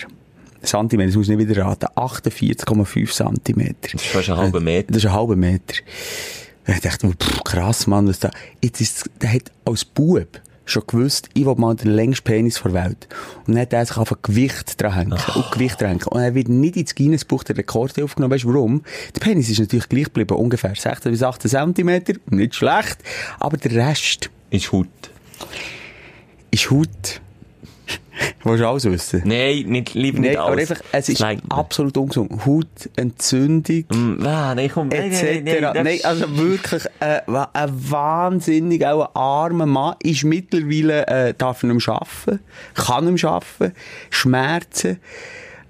Zentimeter, 0.61 1.07
das 1.07 1.15
muss 1.15 1.27
ich 1.27 1.35
nicht 1.35 1.49
wieder 1.49 1.63
raten. 1.63 1.87
48,5 1.95 3.11
Zentimeter. 3.11 3.75
Das 3.81 3.93
ist 3.93 4.05
fast 4.05 4.29
ein 4.29 4.37
halber 4.37 4.59
Meter. 4.59 4.87
Das 4.89 4.97
ist 4.97 5.05
ein 5.05 5.13
halber 5.13 5.35
Meter. 5.35 5.75
Ich 6.67 6.79
dachte 6.81 7.11
pff, 7.11 7.43
krass, 7.43 7.87
Mann, 7.87 8.07
was 8.07 8.19
da, 8.19 8.29
jetzt 8.63 8.81
ist, 8.81 9.09
der 9.21 9.33
hat 9.33 9.51
als 9.65 9.85
Bub 9.85 10.27
schon 10.65 10.83
gewusst, 10.88 11.29
ich 11.33 11.45
will 11.45 11.56
mal 11.56 11.75
den 11.75 11.91
längsten 11.91 12.23
Penis 12.23 12.62
der 12.63 12.73
Welt. 12.73 13.07
Und 13.45 13.53
dann 13.53 13.62
hat 13.62 13.73
er 13.73 13.85
sich 13.85 13.97
auf 13.97 14.13
Gewicht 14.21 14.81
dran 14.81 14.94
hängen. 14.94 15.17
Und 15.35 15.51
Gewicht 15.51 15.79
dran 15.81 15.89
hängen. 15.91 16.03
Und 16.07 16.21
er 16.21 16.35
wird 16.35 16.47
nicht 16.50 16.75
ins 16.77 16.95
Guinness-Buch 16.95 17.44
der 17.44 17.57
Rekorde 17.57 18.03
aufgenommen. 18.03 18.33
Weißt 18.33 18.44
du 18.44 18.53
warum? 18.53 18.81
Der 19.15 19.21
Penis 19.21 19.50
ist 19.50 19.59
natürlich 19.59 19.89
gleich 19.89 20.06
geblieben, 20.06 20.35
ungefähr 20.35 20.73
16 20.75 21.12
bis 21.12 21.23
18 21.23 21.51
Zentimeter. 21.51 22.13
Nicht 22.29 22.56
schlecht. 22.56 22.97
Aber 23.39 23.57
der 23.57 23.71
Rest 23.88 24.29
Ist 24.50 24.71
Haut. 24.71 24.88
ist 26.51 26.71
Haut. 26.71 27.21
Willst 28.43 28.61
du 28.61 28.67
alles 28.67 28.85
wissen? 28.85 29.23
Nein, 29.25 29.63
nicht, 29.67 29.93
lieber 29.93 30.19
nicht 30.19 30.37
aber 30.37 30.51
alles. 30.51 30.69
einfach, 30.71 30.83
es 30.91 31.09
ist 31.09 31.19
Nein. 31.19 31.41
absolut 31.49 31.97
ungesund. 31.97 32.31
Hautentzündung. 32.45 33.83
Mm, 33.91 34.25
ah, 34.25 34.53
nein, 34.55 34.69
komm, 34.73 34.87
nein, 34.89 35.11
etc. 35.11 35.23
nein, 35.23 35.43
nein, 35.43 35.61
Nein, 35.61 35.83
nein, 35.83 35.97
das- 35.97 36.05
also 36.05 36.37
wirklich, 36.37 36.83
äh, 36.99 37.21
ein 37.27 37.71
wahnsinnig, 37.91 38.85
auch 38.85 39.05
ein 39.07 39.15
armer 39.15 39.65
Mann 39.65 39.95
ist 40.03 40.23
mittlerweile, 40.23 41.07
äh, 41.07 41.33
darf 41.37 41.63
er 41.63 41.73
nicht 41.73 41.87
mehr 41.87 41.95
arbeiten, 41.95 42.39
kann 42.75 43.05
nicht 43.11 43.23
mehr 43.23 43.31
arbeiten, 43.31 43.75
Schmerzen. 44.09 44.99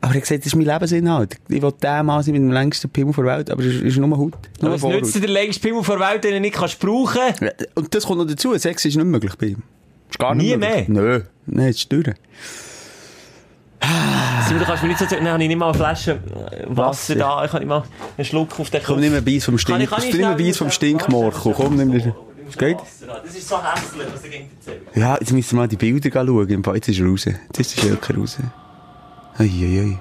Aber 0.01 0.11
er 0.13 0.15
hat 0.17 0.21
gesagt, 0.21 0.41
das 0.41 0.47
ist 0.47 0.55
mein 0.55 0.65
Lebensinhalt. 0.67 1.37
Ich 1.49 1.61
will 1.61 1.73
der 1.81 2.03
Mann 2.03 2.21
sein 2.21 2.33
mit 2.33 2.41
dem 2.43 2.51
längsten 2.51 2.89
Pimmel 2.89 3.13
der 3.15 3.25
Welt, 3.25 3.49
aber 3.49 3.63
es 3.63 3.81
ist, 3.81 3.97
nur 3.97 4.15
Haut. 4.17 4.33
Aber 4.59 4.67
Nur 4.67 4.75
es 4.75 4.83
nützt 4.83 4.83
dir 4.83 5.01
Vorhaut. 5.01 5.23
den 5.23 5.31
längsten 5.31 5.61
Pimmel 5.63 5.81
der 5.83 5.99
Welt, 5.99 6.23
den 6.23 6.31
du 6.33 6.39
nicht 6.41 6.55
kannst 6.55 6.79
brauchen. 6.79 7.21
Und 7.73 7.95
das 7.95 8.05
kommt 8.05 8.19
noch 8.19 8.27
dazu, 8.27 8.55
Sex 8.55 8.85
ist 8.85 8.95
nicht 8.97 9.05
möglich 9.05 9.33
bei 9.39 9.47
ihm. 9.47 9.63
Ist 10.09 10.19
gar 10.19 10.35
nicht 10.35 10.45
Nie 10.47 10.57
möglich. 10.57 10.87
mehr? 10.87 11.03
Nö, 11.03 11.21
nein, 11.47 11.65
jetzt 11.67 11.79
ist 11.79 11.91
durch. 11.91 12.05
Simon, 14.47 14.59
du 14.59 14.65
kannst 14.65 14.83
mir 14.83 14.89
nicht 14.89 14.99
so 14.99 15.05
Dann 15.05 15.27
habe 15.27 15.41
ich 15.43 15.47
nicht 15.49 15.57
mal 15.57 15.67
eine 15.69 15.77
Flasche 15.77 16.11
äh, 16.13 16.63
Wasser 16.67 17.15
da. 17.15 17.45
Ich 17.45 17.51
kann 17.51 17.59
nicht 17.61 17.69
mal 17.69 17.83
einen 18.17 18.25
Schluck 18.25 18.59
auf 18.59 18.69
den 18.69 18.81
Komm, 18.83 18.99
nimm 18.99 19.13
einen 19.13 19.23
Beiß 19.25 19.45
vom 19.45 19.57
Kann 19.57 19.81
ich- 19.81 19.87
Stink, 19.87 19.89
kann 19.89 20.03
ich 20.09 20.15
schnell- 20.15 20.35
Beiß 20.35 20.57
vom 20.57 20.71
Stinkmorchel. 20.71 21.53
Komm, 21.53 21.75
nimm 21.75 21.91
den. 21.91 22.13
Geht? 22.57 22.77
Das 22.77 23.35
ist 23.35 23.49
so 23.49 23.57
hässlich, 23.61 24.07
was 24.13 24.23
er 24.23 24.29
gegen 24.29 24.49
erzählt. 24.55 24.81
Ja, 24.95 25.17
jetzt 25.19 25.31
müssen 25.33 25.51
wir 25.57 25.61
mal 25.63 25.67
die 25.67 25.75
Bilder 25.77 26.09
schauen. 26.25 26.47
Jetzt 26.75 26.87
ist 26.89 26.99
er 26.99 27.05
raus. 27.07 27.25
Jetzt 27.25 27.59
ist 27.59 27.75
der 27.77 27.81
Schelker 27.81 28.15
raus. 28.17 28.37
Eieiei. 29.37 29.97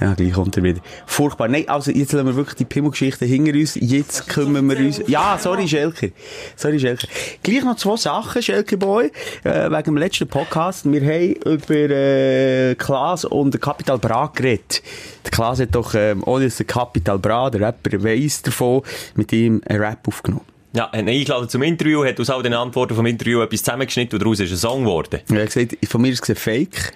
Ja, 0.00 0.14
gleich 0.14 0.32
kommt 0.32 0.56
er 0.56 0.62
wieder. 0.62 0.80
Furchtbar. 1.06 1.48
Nein, 1.48 1.68
also 1.68 1.90
jetzt 1.90 2.12
lassen 2.12 2.26
wir 2.26 2.36
wirklich 2.36 2.56
die 2.56 2.64
Pimmelgeschichte 2.64 3.24
hinter 3.24 3.52
uns. 3.52 3.76
Jetzt 3.80 4.28
kümmern 4.28 4.68
wir 4.68 4.78
uns... 4.78 5.02
Ja, 5.06 5.38
sorry, 5.38 5.66
Schelker. 5.66 6.08
Sorry, 6.54 6.78
Schelker. 6.78 7.08
Gleich 7.42 7.64
noch 7.64 7.76
zwei 7.76 7.96
Sachen, 7.96 8.42
Schelker 8.42 8.76
Boy, 8.76 9.10
äh, 9.44 9.70
wegen 9.70 9.84
dem 9.84 9.96
letzten 9.96 10.28
Podcast. 10.28 10.90
Wir 10.90 11.00
haben 11.00 11.32
über 11.32 11.74
äh, 11.74 12.74
Klaas 12.74 13.24
und 13.24 13.54
den 13.54 13.60
Capital 13.60 13.98
Bra 13.98 14.30
geredet. 14.34 14.82
Der 15.24 15.30
Klaas 15.30 15.60
hat 15.60 15.74
doch, 15.74 15.94
ähm, 15.94 16.22
ohne 16.26 16.44
dass 16.44 16.56
der 16.56 16.66
Capital 16.66 17.18
Bra, 17.18 17.48
der 17.50 17.62
Rapper, 17.62 18.02
weiss 18.04 18.42
davon, 18.42 18.82
mit 19.14 19.32
ihm 19.32 19.62
einen 19.66 19.80
Rap 19.80 20.06
aufgenommen. 20.06 20.44
Ja, 20.74 20.92
hat 20.92 20.94
ihn 20.94 21.08
eingeladen 21.08 21.48
zum 21.48 21.62
Interview, 21.62 22.04
hat 22.04 22.20
aus 22.20 22.28
all 22.28 22.42
den 22.42 22.52
Antworten 22.52 22.94
vom 22.94 23.06
Interview 23.06 23.40
etwas 23.40 23.62
zusammengeschnitten 23.62 24.18
und 24.18 24.22
daraus 24.22 24.40
ist 24.40 24.50
ein 24.50 24.58
Song 24.58 24.80
geworden. 24.84 25.20
Er 25.30 25.42
hat 25.42 25.54
gesagt, 25.54 25.78
von 25.88 26.02
mir 26.02 26.12
ist 26.12 26.28
es 26.28 26.38
fake. 26.38 26.92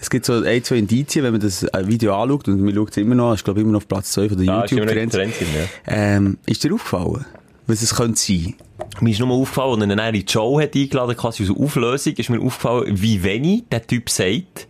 Es 0.00 0.10
gibt 0.10 0.24
so 0.24 0.34
ein, 0.34 0.62
zwei 0.62 0.76
Indizien, 0.76 1.24
wenn 1.24 1.32
man 1.32 1.40
das 1.40 1.64
äh, 1.64 1.86
Video 1.86 2.14
anschaut, 2.14 2.48
und 2.48 2.60
man 2.60 2.74
schaut 2.74 2.90
es 2.90 2.96
immer 2.98 3.14
noch, 3.14 3.34
ich 3.34 3.42
glaube 3.42 3.60
immer 3.60 3.72
noch 3.72 3.78
auf 3.78 3.88
Platz 3.88 4.12
2 4.12 4.28
von 4.28 4.38
der 4.38 4.46
Ja, 4.46 4.64
YouTube-Trends. 4.64 5.14
Trends, 5.14 5.36
ja. 5.40 5.66
Ähm, 5.86 6.38
ist 6.46 6.62
dir 6.62 6.72
aufgefallen, 6.72 7.24
was 7.66 7.82
es 7.82 7.94
könnte 7.94 8.18
sein? 8.18 8.54
Mir 9.00 9.10
ist 9.10 9.20
nur 9.20 9.30
aufgefallen, 9.30 9.82
als 9.82 9.90
er 9.90 9.96
dann 9.96 10.14
in 10.14 10.24
die 10.24 10.32
Show 10.32 10.60
hat 10.60 10.74
eingeladen, 10.74 11.16
quasi 11.16 11.44
aus 11.44 11.56
Auflösung, 11.56 12.12
ist 12.14 12.30
mir 12.30 12.40
aufgefallen, 12.40 13.02
wie 13.02 13.22
wenig 13.22 13.64
der 13.70 13.86
Typ 13.86 14.08
sagt, 14.08 14.68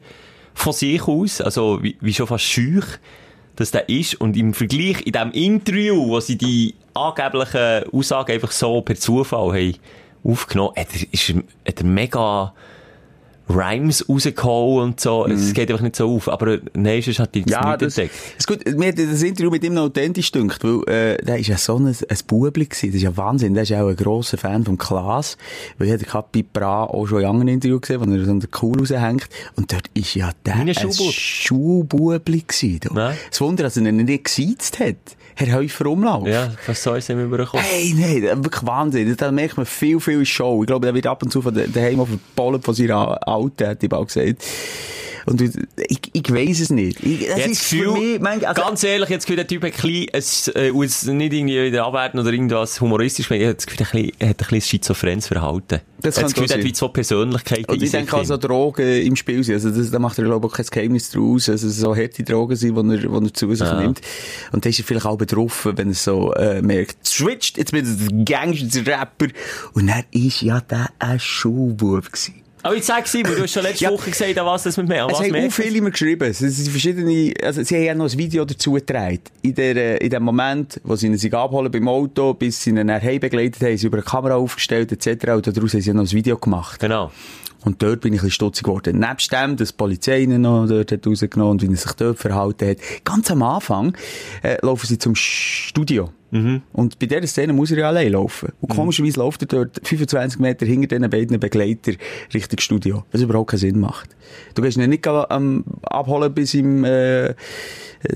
von 0.54 0.73
sich 0.73 1.02
aus, 1.06 1.40
also 1.40 1.82
wie, 1.82 1.97
wie 2.00 2.14
schon 2.14 2.26
fast 2.26 2.44
schüch, 2.44 2.85
dass 3.56 3.70
der 3.70 3.88
ist. 3.88 4.14
Und 4.14 4.37
im 4.37 4.54
Vergleich, 4.54 5.02
in 5.06 5.12
diesem 5.12 5.32
Interview, 5.32 6.08
wo 6.08 6.20
sie 6.20 6.37
die 6.37 6.75
angeblichen 6.94 7.85
Aussagen 7.92 8.32
einfach 8.32 8.50
so 8.50 8.80
per 8.80 8.97
Zufall 8.97 9.52
haben 9.52 9.75
aufgenommen, 10.25 10.73
hat 10.76 10.88
er, 10.94 11.06
ist 11.12 11.28
hat 11.28 11.80
er 11.80 11.85
mega 11.85 12.54
Rhymes 13.49 14.09
rausgehauen 14.09 14.85
und 14.85 15.00
so. 15.00 15.26
Es 15.26 15.52
geht 15.55 15.71
einfach 15.71 15.83
nicht 15.83 15.97
so 15.97 16.14
auf. 16.14 16.28
Aber 16.28 16.59
nein, 16.75 17.02
sonst 17.02 17.19
hat 17.21 17.35
die 17.35 17.40
Mhm. 17.40 17.47
Ja, 17.49 17.71
nicht 17.71 17.83
das, 17.83 17.99
entdeckt. 17.99 18.14
ist 18.38 18.47
gut. 18.47 18.76
Mir 18.76 18.88
hat 18.88 18.99
das 18.99 19.23
Interview 19.23 19.50
mit 19.50 19.64
ihm 19.64 19.75
noch 19.75 19.85
authentisch 19.85 20.31
gedünkt, 20.33 20.62
weil, 20.64 20.83
äh, 20.95 21.17
der 21.25 21.38
ist 21.38 21.47
ja 21.49 21.57
so 21.57 21.76
ein, 21.76 21.87
ein 21.87 21.97
Bubli 22.26 22.67
gewesen. 22.67 22.87
Das 22.88 22.97
ist 22.97 23.02
ja 23.02 23.17
Wahnsinn. 23.17 23.55
Der 23.55 23.62
ist 23.62 23.69
ja 23.71 23.83
auch 23.83 23.88
ein 23.88 23.97
grosser 23.97 24.38
Fan 24.38 24.64
vom 24.64 24.76
Klaas. 24.76 25.37
Weil 25.78 25.88
ich 25.88 25.97
den 25.97 26.07
Kapi 26.09 26.43
Bra 26.43 26.85
auch 26.85 27.07
schon 27.07 27.21
in 27.21 27.26
anderen 27.26 27.49
Interviews 27.49 27.81
gesehen, 27.83 28.00
wo 28.00 28.11
er 28.12 28.25
so 28.25 28.31
an 28.31 28.40
der 28.40 28.49
Kuh 28.50 28.73
raushängt. 28.78 29.28
Und 29.57 29.73
dort 29.73 29.88
ist 29.95 30.14
ja 30.14 30.31
der 30.45 30.57
ein 30.57 30.69
ein 30.69 30.75
Schuhbub. 30.75 31.12
Schuhbubli 31.12 32.45
gewesen. 32.47 32.81
Ja. 32.95 33.12
Das 33.31 33.40
Wunder, 33.40 33.64
dass 33.64 33.76
er 33.76 33.87
ihn 33.87 33.97
nicht 33.97 34.25
gesiezt 34.25 34.78
hat. 34.81 34.97
Herr 35.35 35.55
Häufer 35.55 35.87
Umlauf. 35.87 36.26
Ja, 36.26 36.52
was 36.67 36.83
soll 36.83 36.99
es 36.99 37.09
ihm 37.09 37.21
überkommen? 37.25 37.64
Hey, 37.64 37.95
nein, 37.97 38.23
das 38.23 38.37
wirklich 38.45 38.67
Wahnsinn. 38.67 39.14
Da 39.17 39.31
merkt 39.31 39.57
man 39.57 39.67
viel, 39.67 40.00
viel 40.00 40.26
Show. 40.26 40.62
Ich 40.62 40.67
glaube, 40.67 40.85
der 40.87 40.95
wird 40.95 41.07
ab 41.07 41.23
und 41.23 41.31
zu 41.31 41.40
von 41.43 41.55
daheim 41.55 42.00
auf 42.00 42.09
verbollen 42.09 42.61
von 42.61 42.75
seiner 42.75 43.26
Alten, 43.42 43.66
hat 43.68 43.83
die 43.83 43.88
bald 43.88 44.09
gesagt. 44.09 44.45
Und 45.26 45.42
ich, 45.42 46.00
ich 46.14 46.33
weiss 46.33 46.59
es 46.59 46.71
nicht. 46.71 47.04
Ich, 47.04 47.26
das 47.28 47.37
Jetzt 47.37 47.49
ist 47.50 47.64
für 47.64 47.92
mich, 47.92 48.18
mein, 48.18 48.42
also, 48.47 48.62
ganz 48.62 48.83
ehrlich, 48.83 49.11
jetzt 49.11 49.26
Gefühl, 49.26 49.37
der 49.37 49.47
Typ 49.47 49.62
ein 49.62 49.73
bisschen, 49.73 50.07
es, 50.11 50.49
äh, 50.49 50.71
es 50.71 51.04
nicht 51.04 51.35
irgendwie 51.35 51.64
wieder 51.66 51.85
abwerten 51.85 52.18
oder 52.18 52.33
irgendwas 52.33 52.80
humoristisch, 52.80 53.30
ich 53.30 53.42
habe 53.45 53.54
das 53.54 53.66
Gefühl, 53.66 53.85
hat 53.85 53.95
ein 53.95 54.02
bisschen- 54.07 54.28
hat 54.28 54.28
ein 54.28 54.37
bisschen 54.37 54.61
schizophrens 54.62 55.26
Verhalten. 55.26 55.80
Das 56.00 56.14
Ich 56.16 56.23
kann 56.23 56.30
das 56.30 56.35
Gefühl, 56.35 56.50
auch 56.50 56.54
hat 56.59 56.64
wie 56.64 56.73
zwei 56.73 56.88
Persönlichkeiten 56.88 57.71
und 57.71 57.83
ich 57.83 57.90
denke 57.90 58.16
also 58.16 58.38
drin. 58.38 58.49
Drogen 58.49 59.02
im 59.02 59.16
Spiel 59.16 59.45
sind. 59.45 59.57
Also 59.57 59.71
das, 59.71 59.90
da 59.90 59.99
macht 59.99 60.16
er, 60.16 60.25
glaube 60.25 60.47
ich, 60.47 60.52
auch 60.52 60.57
kein 60.57 60.66
Geheimnis 60.66 61.11
draus. 61.11 61.50
Also 61.50 61.68
so 61.68 61.95
harte 61.95 62.23
Drogen 62.23 62.57
sind, 62.57 62.75
die 62.75 62.95
er, 62.95 62.97
die 62.97 63.26
er 63.26 63.35
zu 63.35 63.54
sich 63.54 63.66
Ja. 63.68 63.78
nimmt. 63.83 64.00
Und 64.52 64.64
da 64.64 64.71
ist 64.71 64.78
er 64.78 64.85
vielleicht 64.87 65.04
auch 65.04 65.18
betroffen, 65.18 65.76
wenn 65.76 65.88
er 65.88 65.95
so, 65.95 66.33
äh, 66.35 66.62
merkt, 66.62 67.07
switcht, 67.07 67.59
jetzt 67.59 67.73
bin 67.73 67.85
ich 67.85 68.11
ein 68.11 68.25
Gangster-Rapper. 68.25 69.26
Und 69.75 69.88
er 69.88 70.04
ist 70.11 70.40
ja 70.40 70.62
der 70.62 70.88
ein 71.00 71.21
Schuhbub 71.21 72.07
gewesen. 72.12 72.35
Aber 72.62 72.75
jetzt 72.75 72.87
sag 72.87 73.07
sie, 73.07 73.25
weil 73.25 73.37
du 73.37 73.43
hast 73.43 73.53
schon 73.53 73.62
letzte 73.62 73.85
Ja. 73.85 73.91
Woche 73.91 74.11
gesagt, 74.11 74.37
was 74.37 74.62
das 74.65 74.77
mit 74.77 74.88
mir, 74.88 75.05
an 75.05 75.11
Es 75.11 75.19
was 75.19 75.27
haben 75.27 75.47
auch 75.47 75.53
viele 75.53 75.81
mir 75.81 75.91
geschrieben. 75.91 76.29
Es 76.29 76.38
sind 76.38 76.69
verschiedene, 76.69 77.35
also 77.43 77.62
sie 77.62 77.77
haben 77.77 77.85
ja 77.85 77.95
noch 77.95 78.11
ein 78.11 78.19
Video 78.19 78.45
dazu 78.45 78.73
getragen. 78.73 79.21
In 79.43 79.55
der, 79.55 80.00
in 80.00 80.11
dem 80.11 80.23
Moment, 80.23 80.81
wo 80.85 80.97
sie 80.97 81.07
ihn 81.07 81.17
sich 81.17 81.33
abholen 81.35 81.71
beim 81.71 81.88
Auto, 81.88 82.35
bis 82.35 82.62
sie 82.62 82.71
ihn 82.71 82.87
nachher 82.87 83.09
heim 83.12 83.21
begleitet 83.21 83.62
haben, 83.62 83.77
sie 83.77 83.87
über 83.87 83.99
eine 83.99 84.05
Kamera 84.05 84.37
aufgestellt, 84.37 84.93
etc. 84.93 85.29
Und 85.31 85.47
daraus 85.47 85.75
haben 85.75 85.81
sie 85.81 85.93
noch 85.93 86.03
ein 86.03 86.12
Video 86.12 86.37
gemacht. 86.37 86.81
Genau. 86.81 87.11
Und 87.65 87.83
dort 87.83 88.00
bin 88.03 88.12
ich 88.12 88.21
ein 88.21 88.27
bisschen 88.27 88.35
stutzig 88.35 88.65
geworden. 88.65 89.00
Nebst 89.00 89.33
dem, 89.33 89.57
dass 89.57 89.71
die 89.71 89.77
Polizei 89.77 90.21
ihn 90.21 90.41
noch 90.41 90.67
dort 90.67 90.93
hat 90.93 91.07
rausgenommen 91.07 91.53
und 91.53 91.62
wie 91.62 91.67
er 91.73 91.77
sich 91.77 91.93
dort 91.93 92.19
verhalten 92.19 92.71
hat. 92.71 92.79
Ganz 93.05 93.31
am 93.31 93.43
Anfang, 93.43 93.97
äh, 94.43 94.59
laufen 94.62 94.87
sie 94.87 94.99
zum 94.99 95.15
Studio. 95.17 96.11
Und 96.30 96.99
bei 96.99 97.06
dieser 97.06 97.26
Szene 97.26 97.52
muss 97.52 97.70
er 97.70 97.78
ja 97.78 97.88
allein 97.88 98.12
laufen. 98.12 98.52
Und 98.61 98.68
komischerweise 98.68 99.18
läuft 99.18 99.42
er 99.42 99.49
dort 99.49 99.80
25 99.82 100.40
Meter 100.40 100.66
hinter 100.66 100.87
diesen 100.87 101.11
beiden 101.11 101.40
Begleitern 101.40 101.97
Richtung 102.35 102.58
Studio. 102.58 103.04
Was 103.12 103.23
überhaupt 103.23 103.50
keinen 103.50 103.61
Sinn 103.61 103.80
macht. 103.80 104.14
Du 104.54 104.62
gehst 104.62 104.76
ihn 104.76 104.88
nicht 104.90 105.06
ähm, 105.06 105.64
abholen 105.82 106.32
bis 106.35 106.54
im 106.54 106.85
äh, 106.85 107.35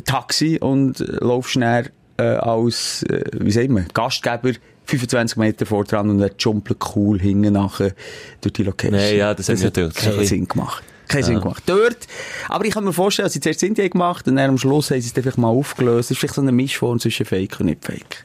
Taxi 0.05 0.59
und 0.61 0.99
laufst 0.99 1.53
schnell 1.53 1.91
äh, 2.19 2.23
als, 2.23 3.03
äh, 3.05 3.25
wie 3.33 3.51
sagt 3.51 3.71
man, 3.71 3.87
Gastgeber 3.95 4.53
25 4.85 5.39
Meter 5.39 5.65
vor 5.65 5.85
dran 5.85 6.11
und 6.11 6.21
er 6.21 6.33
jumpelt 6.39 6.79
cool 6.95 7.19
hinten 7.19 7.55
nachher 7.55 7.93
durch 8.41 8.53
die 8.53 8.65
Location. 8.65 8.99
Nee, 8.99 9.17
ja, 9.17 9.33
das 9.33 9.49
wir 9.49 9.57
hat 9.57 9.63
natürlich 9.63 9.95
keinen 9.95 10.25
Sinn 10.27 10.49
gemacht. 10.49 10.85
Keinen 11.13 11.25
Sinn 11.25 11.41
gemacht. 11.41 11.63
Dort, 11.67 11.99
aber 12.49 12.65
ich 12.65 12.73
kann 12.75 12.85
mir 12.85 12.93
vorstellen, 12.93 13.27
dass 13.27 13.33
sie 13.35 13.41
zuerst 13.41 13.63
Indien 13.63 13.91
gemacht 13.91 14.27
und 14.29 14.37
dann 14.37 14.51
am 14.51 14.59
Schluss 14.59 14.91
haben 14.91 15.01
sie 15.01 15.11
es 15.11 15.17
einfach 15.17 15.37
mal 15.37 15.49
aufgelöst. 15.49 16.11
Das 16.11 16.13
ist 16.13 16.19
vielleicht 16.19 16.35
so 16.35 16.41
eine 16.41 16.53
Mischform 16.53 16.99
zwischen 16.99 17.27
Fake 17.27 17.59
und 17.61 17.67
nicht 17.67 17.85
Fake. 17.85 18.25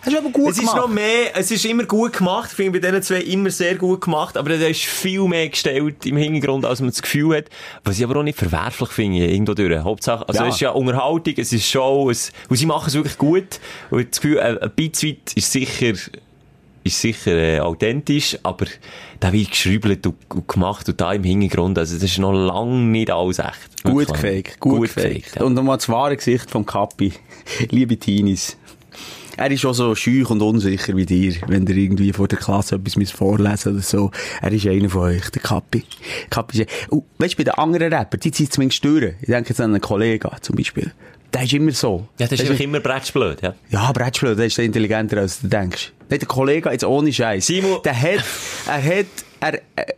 Hast 0.00 0.12
du 0.14 0.18
aber 0.18 0.30
gut 0.30 0.50
Es 0.50 0.58
ist 0.58 0.60
gemacht. 0.60 0.76
noch 0.76 0.88
mehr, 0.88 1.34
es 1.36 1.50
ist 1.50 1.64
immer 1.64 1.82
gut 1.82 2.12
gemacht, 2.12 2.50
ich 2.50 2.56
finde 2.56 2.78
bei 2.78 2.86
diesen 2.88 3.02
zwei 3.02 3.20
immer 3.20 3.50
sehr 3.50 3.74
gut 3.74 4.02
gemacht, 4.02 4.36
aber 4.36 4.50
da 4.56 4.66
ist 4.66 4.82
viel 4.82 5.22
mehr 5.26 5.48
gestellt 5.48 6.06
im 6.06 6.16
Hintergrund, 6.16 6.64
als 6.64 6.78
man 6.80 6.90
das 6.90 7.02
Gefühl 7.02 7.38
hat, 7.38 7.46
was 7.82 7.98
ich 7.98 8.04
aber 8.04 8.16
auch 8.20 8.22
nicht 8.22 8.38
verwerflich 8.38 8.90
finde, 8.90 9.26
irgendwo 9.26 9.54
durch. 9.54 9.76
Hauptsache, 9.82 10.26
also 10.28 10.42
Ja. 10.42 10.48
es 10.48 10.54
ist 10.54 10.60
ja 10.60 10.70
Unterhaltung, 10.70 11.34
es 11.36 11.52
ist 11.52 11.66
Show, 11.66 12.10
es, 12.10 12.30
und 12.48 12.54
sie 12.56 12.66
machen 12.66 12.84
es 12.86 12.94
wirklich 12.94 13.18
gut, 13.18 13.58
und 13.90 14.08
das 14.12 14.20
Gefühl, 14.20 14.38
ein, 14.38 14.58
ein 14.58 14.70
bisschen 14.70 15.16
ist 15.34 15.50
sicher, 15.50 15.92
ist 16.88 17.00
sicher 17.00 17.32
äh, 17.32 17.60
authentisch, 17.60 18.38
aber 18.42 18.66
da 19.20 19.32
wird 19.32 19.50
geschrieben 19.50 19.92
und, 19.92 20.06
und 20.34 20.48
gemacht 20.48 20.88
und 20.88 21.00
da 21.00 21.12
im 21.12 21.24
Hintergrund, 21.24 21.78
also 21.78 21.94
das 21.94 22.04
ist 22.04 22.18
noch 22.18 22.32
lange 22.32 22.76
nicht 22.76 23.10
alles 23.10 23.38
echt. 23.38 23.84
Gut 23.84 24.08
gefaked, 24.08 24.60
gut, 24.60 24.82
gefaked. 24.82 25.14
gefaked, 25.14 25.36
ja. 25.36 25.42
Und 25.44 25.54
nochmal 25.54 25.76
das 25.76 25.88
wahre 25.88 26.16
Gesicht 26.16 26.50
vom 26.50 26.66
Kapi. 26.66 27.12
Liebe 27.70 27.96
Teenies. 27.96 28.56
Er 29.36 29.52
ist 29.52 29.64
auch 29.64 29.72
so 29.72 29.94
schüch 29.94 30.28
und 30.30 30.42
unsicher 30.42 30.96
wie 30.96 31.06
dir, 31.06 31.32
wenn 31.46 31.64
ihr 31.68 31.76
irgendwie 31.76 32.12
vor 32.12 32.26
der 32.26 32.38
Klasse 32.38 32.74
etwas 32.74 33.12
vorlesen 33.12 33.74
oder 33.74 33.82
so. 33.82 34.10
Er 34.42 34.50
ist 34.50 34.66
einer 34.66 34.90
von 34.90 35.02
euch, 35.02 35.30
der 35.30 35.40
Kapi. 35.40 35.84
Kapi 36.28 36.62
ist, 36.62 36.70
oh, 36.90 37.04
weißt 37.18 37.34
du, 37.34 37.36
bei 37.36 37.44
den 37.44 37.54
anderen 37.54 37.92
Rappern, 37.92 38.18
die 38.18 38.32
zieht 38.32 38.52
zumindest 38.52 38.84
durch. 38.84 39.14
Ich 39.20 39.28
denke 39.28 39.50
jetzt 39.50 39.60
an 39.60 39.70
einen 39.70 39.80
Kollegen 39.80 40.28
zum 40.40 40.56
Beispiel. 40.56 40.92
Der 41.32 41.42
ist 41.44 41.52
immer 41.52 41.70
so. 41.70 42.08
Ja, 42.18 42.26
das 42.26 42.32
ist 42.32 42.42
Der 42.42 42.50
einfach 42.50 42.64
immer 42.64 42.80
brettschblöd, 42.80 43.42
ja. 43.42 43.54
Ja, 43.70 43.92
Brettspiel, 43.92 44.34
der 44.34 44.46
ist 44.46 44.58
intelligenter, 44.58 45.18
als 45.18 45.40
du 45.40 45.48
denkst. 45.48 45.92
Nicht 46.10 46.22
der 46.22 46.28
Kollege, 46.28 46.70
jetzt 46.70 46.84
ohne 46.84 47.12
Scheiß. 47.12 47.46
Simon- 47.46 47.82
Der 47.84 48.00
hat, 48.00 48.24
er 48.66 48.82
hat, 48.84 49.06
er, 49.40 49.54
äh, 49.76 49.92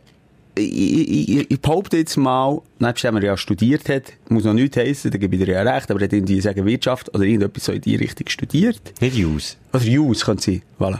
ich, 0.55 1.29
ich, 1.29 1.51
ich, 1.51 1.61
behaupte 1.61 1.97
jetzt 1.97 2.17
mal, 2.17 2.61
nebst 2.79 3.03
dem 3.05 3.15
er 3.15 3.23
ja 3.23 3.37
studiert 3.37 3.87
hat, 3.87 4.13
muss 4.29 4.43
noch 4.43 4.53
nichts 4.53 4.75
heissen, 4.77 5.09
da 5.09 5.17
gebe 5.17 5.35
ich 5.37 5.43
dir 5.45 5.53
ja 5.53 5.61
recht, 5.61 5.89
aber 5.89 6.01
er 6.01 6.05
hat 6.05 6.13
irgendwie 6.13 6.41
sagen 6.41 6.65
Wirtschaft 6.65 7.13
oder 7.15 7.23
irgendetwas 7.23 7.65
so 7.65 7.71
in 7.71 7.81
die 7.81 7.95
Richtung 7.95 8.27
studiert. 8.27 8.81
Nicht 8.99 9.15
Use. 9.17 9.55
Oder 9.73 9.83
Jus, 9.83 10.25
könnte 10.25 10.43
sein. 10.43 10.61
Voilà. 10.77 10.99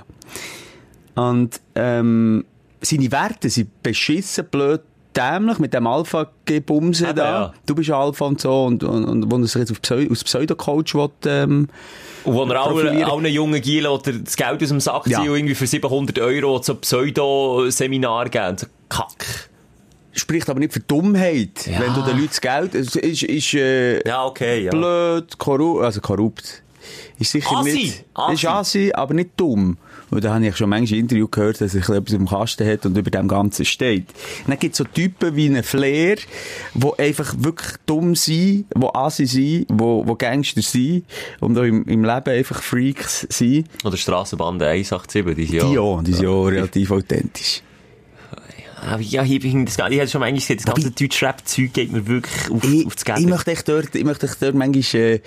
Und, 1.16 1.60
ähm, 1.76 2.46
seine 2.82 3.12
Werte 3.12 3.50
sind 3.50 3.84
beschissen, 3.84 4.46
blöd, 4.50 4.82
dämlich 5.16 5.60
mit 5.60 5.74
dem 5.74 5.88
Alpha-Gebumse 5.88 7.14
da. 7.14 7.24
ja. 7.32 7.54
Du 7.66 7.76
bist 7.76 7.90
Alpha 7.92 8.26
und 8.26 8.40
so 8.42 8.66
und, 8.66 8.84
und, 8.84 9.06
und 9.06 9.32
wo 9.32 9.38
er 9.38 9.44
sich 9.46 9.56
jetzt 9.56 9.72
auf 9.72 9.82
Pseu 9.82 10.08
als 10.10 10.24
Pseudo-Coach 10.24 10.96
will, 10.96 11.10
ähm, 11.26 11.68
Und 12.24 12.34
wo 12.36 12.44
er 12.46 12.62
allen, 12.62 13.26
jungen 13.26 13.62
Gielen 13.62 13.88
oder 13.92 14.14
das 14.14 14.36
Geld 14.36 14.62
aus 14.62 14.70
dem 14.70 14.80
Sack 14.80 15.08
Ja. 15.08 15.20
ziehen 15.20 15.30
und 15.30 15.36
irgendwie 15.38 15.56
für 15.56 15.68
700 15.68 16.20
Euro 16.20 16.62
so 16.62 16.76
Pseudo-Seminar 16.76 18.30
geben. 18.30 18.58
So 18.58 18.68
Kack. 18.90 19.50
spricht 20.14 20.50
aber 20.50 20.60
nicht 20.60 20.74
für 20.74 20.82
Dummheit, 20.82 21.66
Ja. 21.68 21.80
wenn 21.80 21.94
du 21.94 22.02
den 22.02 22.18
Leuten 22.18 22.28
das 22.28 22.42
Geld, 22.42 22.76
es 22.76 22.96
ist, 22.96 23.24
ist, 23.24 23.54
äh, 23.54 24.06
Ja, 24.08 24.26
okay, 24.26 24.66
ja. 24.66 24.72
blöd, 24.72 25.38
korrupt, 25.38 25.84
also 25.84 26.02
korrupt. 26.02 26.64
Ist 27.20 27.32
sicher 27.32 27.58
Assi. 27.58 27.72
nicht, 27.72 28.06
Assi. 28.14 28.34
ist 28.34 28.46
assi, 28.46 28.92
aber 28.94 29.14
nicht 29.14 29.30
dumm. 29.38 29.78
Und 30.12 30.24
da 30.24 30.34
habe 30.34 30.46
ich 30.46 30.58
schon 30.58 30.70
manchmal 30.70 31.00
Interview 31.00 31.28
gehört, 31.28 31.62
dass 31.62 31.74
er 31.74 31.90
etwas 31.90 32.14
im 32.14 32.28
Kasten 32.28 32.68
hat 32.68 32.86
und 32.86 32.98
über 32.98 33.10
dem 33.10 33.28
Ganzen 33.28 33.66
steht. 33.66 34.10
Und 34.40 34.50
dann 34.50 34.60
gibt 34.60 34.74
es 34.74 34.78
so 34.78 34.84
Typen 34.84 35.36
wie 35.36 35.48
einen 35.48 35.64
Flair, 35.64 36.18
die 36.74 37.00
einfach 37.00 37.34
wirklich 37.38 37.78
dumm 37.86 38.16
sind, 38.16 38.66
die 38.76 38.88
assi 38.94 39.26
sind, 39.26 39.68
die, 39.70 40.04
die 40.06 40.18
Gangster 40.18 40.62
sind 40.62 41.06
und 41.40 41.58
auch 41.58 41.64
im, 41.64 41.86
im 41.86 42.04
Leben 42.04 42.30
einfach 42.30 42.62
Freaks 42.62 43.26
sind. 43.30 43.68
Oder 43.86 43.96
Strassenbande 43.96 44.68
187, 44.68 45.36
die 45.36 45.46
sind 45.46 45.56
ja. 45.56 45.70
Die 45.70 45.80
auch, 45.80 46.04
die 46.04 46.14
sind 46.14 46.24
ja 46.26 46.44
relativ 46.44 46.92
authentisch. 46.92 47.64
Ja, 48.84 49.24
ich, 49.24 49.46
ich, 49.46 49.66
das, 49.66 49.78
ich 49.78 50.00
hätte 50.00 50.08
schon 50.08 50.22
manchmal 50.22 50.34
gesagt, 50.34 50.60
das 50.60 50.66
ganze 50.66 50.92
Deutsch-Rap-Zeug 50.92 51.72
geht 51.72 51.92
mir 51.92 52.08
wirklich 52.08 52.52
auf, 52.52 52.64
ich, 52.64 52.86
auf 52.88 52.96
das 52.96 53.04
ich 53.04 53.16
Geld. 53.16 53.30
möchte 53.30 53.52
echt 53.52 53.70
dort, 53.70 53.96
ich 53.96 54.04
möchte 54.04 54.26
echt 54.26 54.42
dort 54.42 54.56
manchmal, 54.56 55.02
äh, 55.02 55.20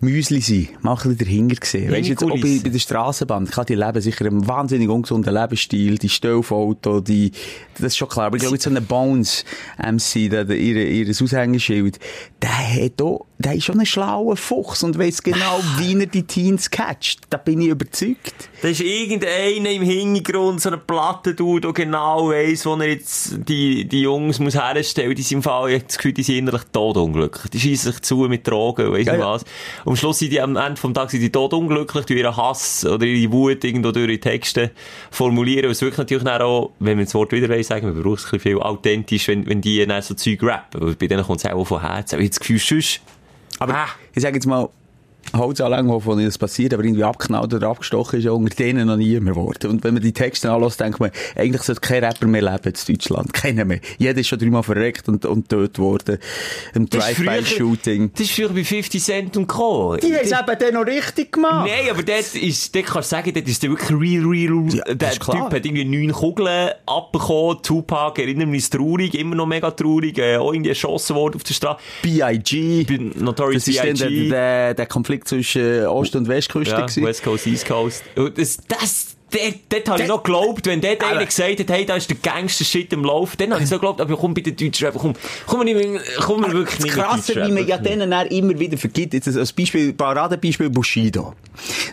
Müsli 0.00 0.40
sein. 0.40 0.68
Mal 0.82 0.92
ein 0.92 0.96
bisschen 0.96 1.18
dahinter 1.18 1.66
sehen. 1.66 1.90
Weißt 1.90 2.06
du, 2.06 2.10
jetzt 2.10 2.24
auch 2.24 2.30
bei, 2.30 2.60
bei 2.62 2.68
der 2.68 2.78
Strassenbahn. 2.78 3.46
Klar, 3.46 3.64
die 3.66 3.74
leben 3.74 4.00
sicher 4.00 4.26
einen 4.26 4.46
wahnsinnig 4.46 4.88
ungesunden 4.88 5.32
Lebensstil, 5.32 5.98
die 5.98 6.08
Stelfauto, 6.08 7.00
die, 7.00 7.32
das 7.74 7.86
ist 7.86 7.96
schon 7.96 8.08
klar. 8.08 8.26
Aber 8.26 8.36
ich 8.36 8.42
glaube, 8.42 8.56
jetzt 8.56 8.64
so 8.64 8.70
eine 8.70 8.80
Bones 8.80 9.44
MC, 9.78 10.30
der, 10.30 10.44
der, 10.44 10.56
ihre, 10.56 10.82
ihr 10.82 11.08
Aushängeschild, 11.08 11.98
der 12.42 12.84
hat 12.84 13.00
auch, 13.00 13.26
der 13.38 13.54
ist 13.54 13.64
schon 13.64 13.78
ein 13.78 13.86
schlauer 13.86 14.36
Fuchs 14.36 14.82
und 14.82 14.98
weiss 14.98 15.22
genau, 15.22 15.60
wie 15.76 15.98
er 15.98 16.06
die 16.06 16.22
Teens 16.22 16.70
catcht. 16.70 17.20
Da 17.28 17.36
bin 17.36 17.60
ich 17.60 17.68
überzeugt. 17.68 18.48
Da 18.62 18.68
ist 18.68 18.80
irgendeiner 18.80 19.70
im 19.70 19.82
Hintergrund, 19.82 20.62
so 20.62 20.70
eine 20.70 20.78
Platte, 20.78 21.34
der 21.34 21.72
genau 21.72 22.30
weiss, 22.30 22.64
wo 22.64 22.74
er 22.76 22.88
jetzt 22.88 23.36
die, 23.46 23.86
die 23.86 24.02
Jungs 24.02 24.38
muss 24.38 24.54
herstellen. 24.54 25.14
Die 25.14 25.22
sind 25.22 25.38
im 25.38 25.42
Fall, 25.42 25.68
ich 25.68 25.74
habe 25.76 25.84
das 25.84 25.98
Gefühl, 25.98 26.12
die 26.12 26.22
sind 26.22 26.36
innerlich 26.36 26.62
todunglücklich. 26.72 27.50
Die 27.50 27.60
schießen 27.60 27.92
sich 27.92 28.02
zu 28.02 28.16
mit 28.28 28.48
Drogen, 28.48 28.90
weiss 28.90 29.06
Ja, 29.06 29.12
nicht 29.12 29.24
was. 29.24 29.42
Und 29.84 29.92
am 29.92 29.96
Schluss 29.96 30.18
sind 30.18 30.32
die 30.32 30.40
am 30.40 30.56
Ende 30.56 30.80
vom 30.80 30.94
Tag 30.94 31.10
sind 31.10 31.20
die 31.20 31.30
todunglücklich, 31.30 32.06
durch 32.06 32.18
ihren 32.18 32.36
Hass 32.36 32.86
oder 32.86 33.04
ihre 33.04 33.30
Wut 33.32 33.62
irgendwo 33.64 33.92
durch 33.92 34.08
ihre 34.08 34.18
Texte 34.18 34.70
formulieren. 35.10 35.70
Es 35.70 35.82
wirkt 35.82 35.98
natürlich 35.98 36.26
auch, 36.26 36.72
wenn 36.78 36.96
wir 36.96 37.04
das 37.04 37.14
Wort 37.14 37.32
wieder 37.32 37.48
wollen 37.50 37.62
sagen, 37.62 37.94
wir 37.94 38.02
brauchen 38.02 38.14
es 38.14 38.24
ein 38.24 38.30
bisschen 38.30 38.40
viel 38.40 38.58
authentisch, 38.60 39.28
wenn, 39.28 39.46
wenn 39.46 39.60
die 39.60 39.84
dann 39.84 40.00
so 40.00 40.14
Zeug 40.14 40.42
rappen. 40.42 40.96
Bei 40.98 41.06
denen 41.06 41.22
kommt 41.22 41.44
es 41.44 41.50
auch 41.50 41.64
von 41.64 41.82
Herzen. 41.82 42.14
Aber 42.14 42.22
ich 42.22 42.28
habe 42.28 42.30
das 42.30 42.40
Gefühl, 42.40 42.58
sonst, 42.58 43.00
Aber 43.58 43.74
Ah. 43.74 43.88
ich 44.14 44.22
sage 44.22 44.34
jetzt 44.36 44.46
mal, 44.46 44.68
Holzanlagen, 45.38 45.88
wovon 45.90 46.24
das 46.24 46.38
passiert, 46.38 46.74
aber 46.74 46.84
irgendwie 46.84 47.04
abgeknallt 47.04 47.52
oder 47.54 47.68
abgestochen 47.68 48.18
ist, 48.18 48.24
ja 48.24 48.32
unter 48.32 48.54
denen 48.54 48.86
noch 48.86 48.96
niemand 48.96 49.36
geworden. 49.36 49.70
Und 49.70 49.84
wenn 49.84 49.94
man 49.94 50.02
die 50.02 50.12
Texte 50.12 50.50
anlässt, 50.50 50.80
denkt 50.80 51.00
man, 51.00 51.10
eigentlich 51.34 51.62
sollte 51.62 51.80
kein 51.80 52.04
Rapper 52.04 52.26
mehr 52.26 52.42
leben 52.42 52.72
in 52.86 52.94
Deutschland. 52.94 53.32
Keiner 53.32 53.64
mehr. 53.64 53.80
Jeder 53.98 54.20
ist 54.20 54.28
schon 54.28 54.38
dreimal 54.38 54.62
verreckt 54.62 55.08
und, 55.08 55.24
und 55.24 55.48
tot 55.48 55.78
worden. 55.78 56.18
Im 56.74 56.88
Das 56.88 57.04
Drive-By-Shooting. 57.04 58.10
Das 58.12 58.22
ist 58.22 58.32
früher 58.32 58.48
bei 58.50 58.64
50 58.64 59.02
Cent 59.02 59.36
und 59.36 59.46
Co. 59.46 59.96
Die 59.96 60.06
haben 60.14 60.20
es 60.22 60.32
eben 60.32 60.58
dann 60.58 60.74
noch 60.74 60.86
richtig 60.86 61.32
gemacht. 61.32 61.68
Nein, 61.68 61.90
aber 61.90 62.02
dort 62.02 62.34
ist, 62.34 62.74
dort 62.74 62.86
kannst 62.86 63.12
du 63.12 63.16
sagen, 63.16 63.32
dort 63.34 63.48
ist 63.48 63.62
der 63.62 63.70
wirklich 63.70 63.90
real, 63.90 64.24
real, 64.26 64.64
Ja, 64.74 64.84
der 64.84 64.94
das 64.94 65.12
ist 65.12 65.22
Typ 65.22 65.30
klar. 65.34 65.50
hat 65.52 65.64
irgendwie 65.64 65.84
neun 65.84 66.12
Kugeln 66.12 66.70
abbekommen, 66.86 67.62
Tupac, 67.62 68.20
erinnert 68.20 68.48
mich, 68.48 68.62
ist 68.64 68.72
traurig, 68.72 69.14
immer 69.14 69.34
noch 69.36 69.46
mega 69.46 69.70
traurig, 69.70 70.18
äh, 70.18 70.36
auch 70.36 70.52
irgendwie 70.52 70.70
erschossen 70.70 71.16
worden 71.16 71.36
auf 71.36 71.44
der 71.44 71.54
Straße. 71.54 71.80
B.I.G. 72.02 72.86
Notorious 73.16 73.64
Das 73.64 73.74
ist 73.74 73.78
dann 73.84 73.94
der, 73.94 74.06
B.I.G. 74.06 74.28
der, 74.30 74.74
der 74.74 74.86
Konflikt 74.86 75.25
zwischen 75.26 75.86
Ost- 75.86 76.16
und 76.16 76.28
Westküste. 76.28 76.74
Ja, 76.74 76.80
gewesen. 76.82 77.04
West 77.04 77.22
Coast, 77.22 77.46
East 77.46 77.66
Coast. 77.66 78.04
Und 78.16 78.38
das, 78.38 78.58
das, 78.68 79.15
dort, 79.30 79.54
dort 79.68 79.88
habe 79.88 80.00
ich 80.00 80.06
Der- 80.06 80.14
noch 80.16 80.22
geglaubt, 80.22 80.66
wenn 80.66 80.80
dort 80.80 81.02
einer 81.04 81.24
gesagt 81.24 81.60
hat, 81.60 81.70
hey, 81.70 81.84
da 81.86 81.96
ist 81.96 82.08
der 82.08 82.16
Gangster-Shit 82.16 82.92
im 82.92 83.04
Lauf, 83.04 83.36
dann 83.36 83.52
habe 83.52 83.62
ich 83.62 83.68
so 83.68 83.76
geglaubt, 83.76 84.00
aber 84.00 84.16
komm 84.16 84.34
bei 84.34 84.40
den 84.42 84.56
Deutschen, 84.56 84.88
komm, 84.94 85.14
komm, 85.46 85.64
nicht, 85.64 86.00
komm 86.20 86.40
mir 86.42 86.52
wirklich 86.52 86.76
Das 86.76 86.84
nicht 86.84 86.94
Krasse, 86.94 87.34
wie 87.46 87.52
man 87.52 87.66
ja 87.66 87.78
denen 87.78 88.12
immer 88.12 88.58
wieder 88.58 88.78
vergibt. 88.78 89.14
Jetzt 89.14 89.28
als 89.36 89.52
Beispiel, 89.52 89.92
Paradebeispiel 89.92 90.70
Bushido. 90.70 91.34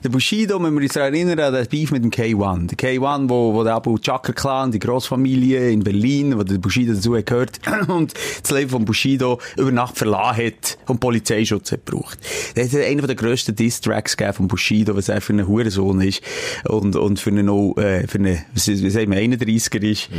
Der 0.03 0.09
Bushido, 0.09 0.61
wenn 0.61 0.73
wir 0.73 0.81
uns 0.81 0.95
erinnern, 0.95 1.39
an 1.39 1.53
den 1.53 1.67
Beef 1.67 1.91
mit 1.91 2.03
dem 2.03 2.11
K1. 2.11 2.67
Der 2.75 2.77
K1, 2.77 3.29
wo, 3.29 3.53
wo 3.53 3.63
der 3.63 3.75
Abu 3.75 3.97
Chaka 3.97 4.33
Clan, 4.33 4.71
die 4.71 4.79
Grossfamilie 4.79 5.71
in 5.71 5.83
Berlin, 5.83 6.37
wo 6.37 6.43
der 6.43 6.57
Bushido 6.57 6.93
dazu 6.93 7.11
gehört, 7.11 7.59
und 7.87 8.13
das 8.41 8.51
Leben 8.51 8.69
von 8.69 8.85
Bushido 8.85 9.39
über 9.57 9.71
Nacht 9.71 9.97
verlassen 9.97 10.47
hat 10.47 10.77
und 10.87 10.99
Polizeischutz 10.99 11.71
hat 11.71 11.85
gebraucht. 11.85 12.17
Das 12.55 12.67
ist 12.67 12.75
einer 12.75 13.07
der 13.07 13.15
grössten 13.15 13.55
Diss-Tracks 13.55 14.17
gegeben 14.17 14.33
von 14.33 14.47
Bushido, 14.47 14.95
was 14.95 15.09
er 15.09 15.21
für 15.21 15.33
einen 15.33 15.47
Hurensohn 15.47 16.01
ist 16.01 16.21
und, 16.67 16.95
und 16.95 17.19
für 17.23 17.29
einen, 17.31 17.47
äh, 17.77 18.07
für 18.07 18.19
einen, 18.19 18.39
wie 18.53 18.89
sagen 18.89 19.11
wir, 19.11 19.19
31er 19.19 19.81
ist. 19.81 20.09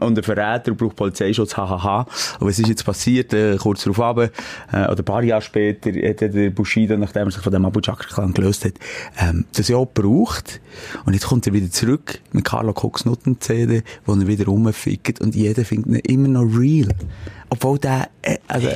Und 0.00 0.18
ein 0.18 0.22
Verräter 0.22 0.72
braucht 0.74 0.96
Polizeischutz, 0.96 1.56
hahaha. 1.56 2.06
Und 2.38 2.48
was 2.48 2.58
ist 2.58 2.68
jetzt 2.68 2.84
passiert? 2.84 3.32
Äh, 3.32 3.56
kurz 3.56 3.84
darauf 3.84 4.00
ab, 4.00 4.18
äh, 4.18 4.28
oder 4.72 4.98
ein 4.98 5.04
paar 5.04 5.22
Jahre 5.22 5.42
später, 5.42 5.90
hat 5.90 6.20
der 6.20 6.50
Bushido, 6.50 6.96
nachdem 6.96 7.28
er 7.28 7.30
sich 7.30 7.42
von 7.42 7.52
dem 7.52 7.64
Abu 7.64 7.80
Chakra 7.80 8.06
Clan 8.06 8.32
gelöst 8.32 8.64
hat, 8.64 8.74
ähm, 9.18 9.46
das 9.54 9.68
ja 9.68 9.76
auch 9.76 9.92
gebraucht. 9.92 10.60
Und 11.04 11.14
jetzt 11.14 11.26
kommt 11.26 11.46
er 11.46 11.52
wieder 11.52 11.70
zurück 11.70 12.20
mit 12.32 12.44
Carlo 12.44 12.72
Cox 12.72 13.04
Nutten 13.04 13.40
CD, 13.40 13.82
wo 14.04 14.14
er 14.14 14.26
wieder 14.26 14.44
rumfickt 14.44 15.20
und 15.20 15.34
jeder 15.34 15.64
findet 15.64 16.08
ihn 16.08 16.14
immer 16.14 16.28
noch 16.28 16.58
real. 16.58 16.88
Obwohl 17.48 17.78
der, 17.78 18.08
äh, 18.22 18.38
also, 18.48 18.68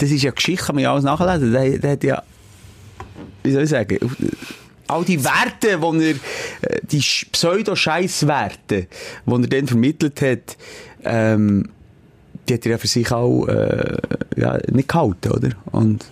das 0.00 0.10
ist 0.10 0.22
ja 0.22 0.30
Geschichte, 0.30 0.66
kann 0.66 0.74
man 0.74 0.84
ja 0.84 0.92
alles 0.92 1.04
nachlesen. 1.04 1.52
Der, 1.52 1.78
der 1.78 1.90
hat 1.92 2.04
ja, 2.04 2.22
wie 3.42 3.52
soll 3.52 3.62
ich 3.62 3.70
sagen, 3.70 3.98
all 4.88 5.04
die 5.04 5.22
Werte, 5.24 5.78
die 5.80 6.04
er, 6.62 6.70
äh, 6.70 6.80
die 6.90 7.00
Sch- 7.00 7.26
Pseudo-Scheiß-Werte, 7.32 8.86
die 9.26 9.32
er 9.32 9.48
dann 9.48 9.66
vermittelt 9.66 10.20
hat, 10.22 10.56
ähm, 11.04 11.68
die 12.48 12.54
hat 12.54 12.64
er 12.66 12.72
ja 12.72 12.78
für 12.78 12.86
sich 12.86 13.10
auch, 13.10 13.46
äh, 13.48 13.96
ja, 14.36 14.58
nicht 14.70 14.88
gehalten, 14.88 15.32
oder? 15.32 15.50
Und, 15.72 16.04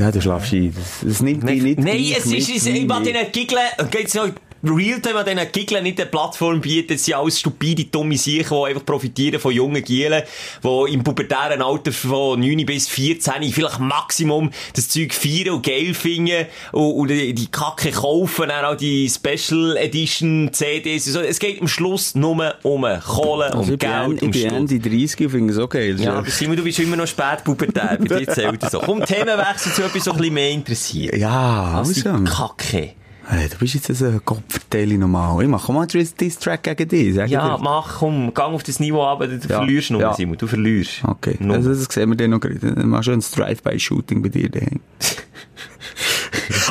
ja, 0.00 0.10
du 0.12 0.20
schlafst 0.20 0.52
ein. 0.52 0.72
Das, 0.74 0.86
das 1.02 1.20
nimmt 1.22 1.48
dich 1.48 1.62
nicht 1.62 1.78
Nein, 1.80 2.14
es 2.16 2.26
ist, 2.26 2.48
ich 2.48 2.62
mir. 3.00 3.12
denen 3.12 3.32
Giggeln, 3.32 3.60
geht's 3.90 4.14
noch, 4.14 4.28
Realtime 4.64 5.16
an 5.20 5.26
diesen 5.26 5.52
Giggeln 5.52 5.82
nicht 5.84 6.00
eine 6.00 6.10
Plattform 6.10 6.60
bieten, 6.60 6.94
es 6.94 7.04
sind 7.04 7.14
alles 7.14 7.38
stupide, 7.38 7.84
dumme 7.84 8.16
Siechen, 8.16 8.56
die 8.56 8.64
einfach 8.70 8.84
profitieren 8.84 9.38
von 9.38 9.52
jungen 9.52 9.84
Gielen, 9.84 10.22
die 10.64 10.92
im 10.94 11.04
pubertären 11.04 11.62
Alter 11.62 11.92
von 11.92 12.40
9 12.40 12.64
bis 12.66 12.88
14 12.88 13.34
vielleicht 13.52 13.78
Maximum 13.78 14.50
das 14.74 14.88
Zeug 14.88 15.12
feiern 15.14 15.50
und 15.56 15.64
geil 15.66 15.94
finden 15.94 16.46
und, 16.72 16.92
und 16.94 17.08
die 17.10 17.46
Kacke 17.50 17.90
kaufen, 17.92 18.48
dann 18.48 18.64
auch 18.64 18.76
die 18.76 19.08
Special 19.08 19.76
Edition 19.76 20.50
CDs 20.52 21.06
und 21.06 21.12
so. 21.12 21.20
Es 21.20 21.38
geht 21.38 21.60
am 21.60 21.68
Schluss 21.68 22.14
nur 22.14 22.54
um 22.62 22.86
Kohle, 23.06 23.52
Also 23.54 23.76
Geld, 23.76 23.82
Ende- 23.82 24.06
um 24.06 24.14
ich 24.14 24.20
bin 24.20 24.32
Stutz. 24.32 24.52
Ende 24.72 24.80
30 24.80 25.20
und 25.20 25.30
finde 25.30 25.52
es 25.52 25.58
okay. 25.58 25.92
Das 25.92 26.00
Ja, 26.00 26.14
aber 26.14 26.30
Simon, 26.30 26.56
du 26.56 26.64
bist 26.64 26.78
immer 26.78 26.96
noch 26.96 27.06
spät 27.06 27.44
pubertär, 27.44 27.98
bei 28.00 28.18
dir 28.20 28.26
zählt 28.32 28.62
das 28.62 28.72
so. 28.72 28.80
Komm, 28.80 29.04
Themenwechsel 29.04 29.72
zu 29.72 29.82
etwas, 29.84 30.04
so 30.04 30.12
ein 30.12 30.16
bisschen 30.16 30.34
mehr 30.34 30.50
interessiert. 30.50 31.16
ja, 31.16 31.74
also. 31.76 32.24
Kacke. 32.24 32.94
Hey, 33.28 33.48
du 33.48 33.56
bist 33.58 33.74
jetzt 33.74 33.86
so 33.92 34.04
ein 34.06 34.24
Kopfverteilung 34.24 35.00
normal. 35.00 35.42
Ich 35.42 35.48
mach 35.48 35.68
mal 35.70 35.80
einen 35.92 36.08
Diss-Track 36.20 36.62
gegen 36.62 36.88
dich, 36.88 37.14
sag 37.14 37.28
Ja, 37.28 37.56
dir. 37.56 37.62
mach, 37.62 37.98
komm, 37.98 38.32
gang 38.32 38.54
auf 38.54 38.62
das 38.62 38.78
Niveau 38.78 39.02
ab, 39.04 39.18
du 39.20 39.26
Ja. 39.26 39.38
verlierst 39.58 39.90
nur, 39.90 40.00
Ja. 40.00 40.14
Simon, 40.14 40.38
du 40.38 40.46
verlierst. 40.46 41.02
Okay, 41.02 41.36
Nur. 41.40 41.56
also 41.56 41.70
das 41.70 41.84
sehen 41.92 42.08
wir 42.10 42.16
dann 42.16 42.30
noch 42.30 42.38
gerade. 42.40 42.86
Machst 42.86 43.08
du 43.08 43.12
ein 43.12 43.20
Drive-by-Shooting 43.20 44.22
bei 44.22 44.28
dir 44.28 44.48
daheim. 44.48 44.80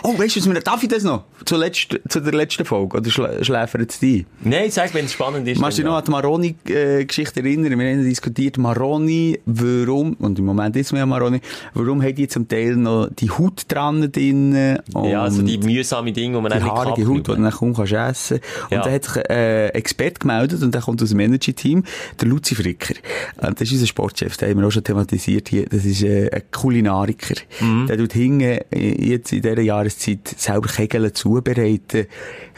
oh, 0.04 0.18
weißt 0.18 0.36
du, 0.36 0.40
was 0.40 0.48
mir, 0.48 0.60
darf 0.62 0.84
ich 0.84 0.90
das 0.90 1.04
noch? 1.04 1.24
Zur 1.46 1.60
letzt, 1.60 2.00
zu 2.10 2.20
der 2.20 2.34
letzten 2.34 2.66
Folge? 2.66 2.98
Oder 2.98 3.10
schlä 3.10 3.44
schläfert 3.44 3.92
es 3.92 4.00
die? 4.00 4.26
Nein, 4.44 4.72
sag, 4.72 4.94
wenn 4.94 5.06
es 5.06 5.14
spannend 5.14 5.48
ist. 5.48 5.60
Machst 5.60 5.78
du 5.78 5.82
dich 5.82 5.90
noch 5.90 5.98
an 5.98 6.04
die 6.06 6.12
Maroni-Geschichte 6.12 7.40
erinnern? 7.40 7.78
Wir 7.78 7.92
haben 7.92 8.04
diskutiert, 8.04 8.58
Maroni, 8.58 9.40
warum, 9.46 10.14
und 10.20 10.40
im 10.40 10.46
Moment 10.46 10.76
ist 10.76 10.92
es 10.92 10.98
ja 10.98 11.06
Maroni, 11.06 11.42
warum 11.74 12.02
hat 12.02 12.18
die 12.18 12.28
zum 12.28 12.48
Teil 12.48 12.76
noch 12.76 13.10
die 13.12 13.30
Haut 13.30 13.64
dran 13.68 14.12
drin? 14.12 14.56
ja. 14.56 15.24
also 15.24 15.42
die 15.42 15.58
mühsame 15.58 16.12
Dinge, 16.12 16.38
die 16.38 16.42
man 16.42 16.52
die 16.52 16.60
dann 16.60 16.68
haarige. 16.68 17.08
Haut, 17.08 17.18
die 17.18 17.24
du 17.24 17.36
dann 17.36 17.52
kaum 17.52 17.74
kannst 17.74 17.94
essen 17.94 18.40
Ja. 18.70 18.78
Und 18.78 18.86
da 18.86 18.92
hat 18.92 19.04
sich 19.04 19.16
äh, 19.30 19.68
ein 19.68 19.70
Experte 19.76 20.20
gemeldet 20.20 20.62
und 20.62 20.74
der 20.74 20.82
kommt 20.82 21.02
aus 21.02 21.10
dem 21.10 21.20
Energy-Team, 21.20 21.84
der 22.20 22.28
Luzi 22.28 22.56
Fricker. 22.56 22.96
Das 23.38 23.62
ist 23.62 23.72
unser 23.72 23.88
Sportchef, 23.88 24.38
den 24.38 24.50
haben 24.50 24.60
wir 24.60 24.68
auch 24.68 24.72
schon 24.72 24.84
thematisiert 24.84 25.50
hier. 25.50 25.66
Das 25.66 25.86
ist 25.86 26.04
äh, 26.04 26.30
ein 26.32 26.44
Kulinariker. 26.52 27.36
Mhm. 27.60 27.88
Der 27.88 27.98
tut 27.98 28.14
hinten 28.14 28.42
äh, 28.42 28.60
jetzt 28.72 29.32
in 29.32 29.42
dieser 29.46 29.62
Jahreszeit 29.62 30.28
selber 30.38 30.68
Kegeln 30.68 31.14
zubereiten. 31.14 32.08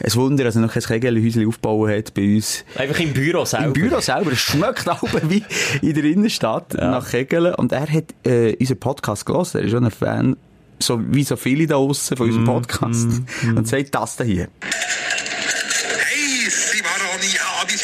Ein 0.02 0.14
Wunder, 0.14 0.44
dass 0.44 0.56
er 0.56 0.62
noch 0.62 0.72
kein 0.72 0.82
Kegelhäuschen 0.82 1.46
aufgebaut 1.46 1.90
hat 1.90 2.14
bei 2.14 2.34
uns. 2.36 2.64
Einfach 2.76 2.98
im 3.00 3.12
Büro 3.12 3.44
selber. 3.44 3.66
Im 3.66 3.72
Büro 3.72 4.00
selber. 4.00 4.32
Es 4.32 4.38
schmeckt 4.40 4.88
auch 4.88 5.02
wie 5.28 5.42
in 5.82 5.94
der 5.94 6.04
Innenstadt 6.04 6.74
nach 6.74 7.10
Kegeln. 7.10 7.54
Und 7.54 7.72
er 7.72 7.86
hat 7.90 8.14
äh, 8.24 8.56
unseren 8.58 8.78
Podcast 8.78 9.26
gelesen. 9.26 9.58
Er 9.58 9.64
ist 9.64 9.70
schon 9.72 9.84
ein 9.84 9.90
Fan, 9.90 10.36
so 10.78 11.00
wie 11.12 11.24
so 11.24 11.36
viele 11.36 11.66
da 11.66 11.74
draussen 11.74 12.16
von 12.16 12.26
Mm, 12.26 12.30
unserem 12.30 12.44
Podcast. 12.46 13.08
Und 13.56 13.66
sagt 13.68 13.94
das 13.94 14.16
da 14.16 14.24
hier. 14.24 14.48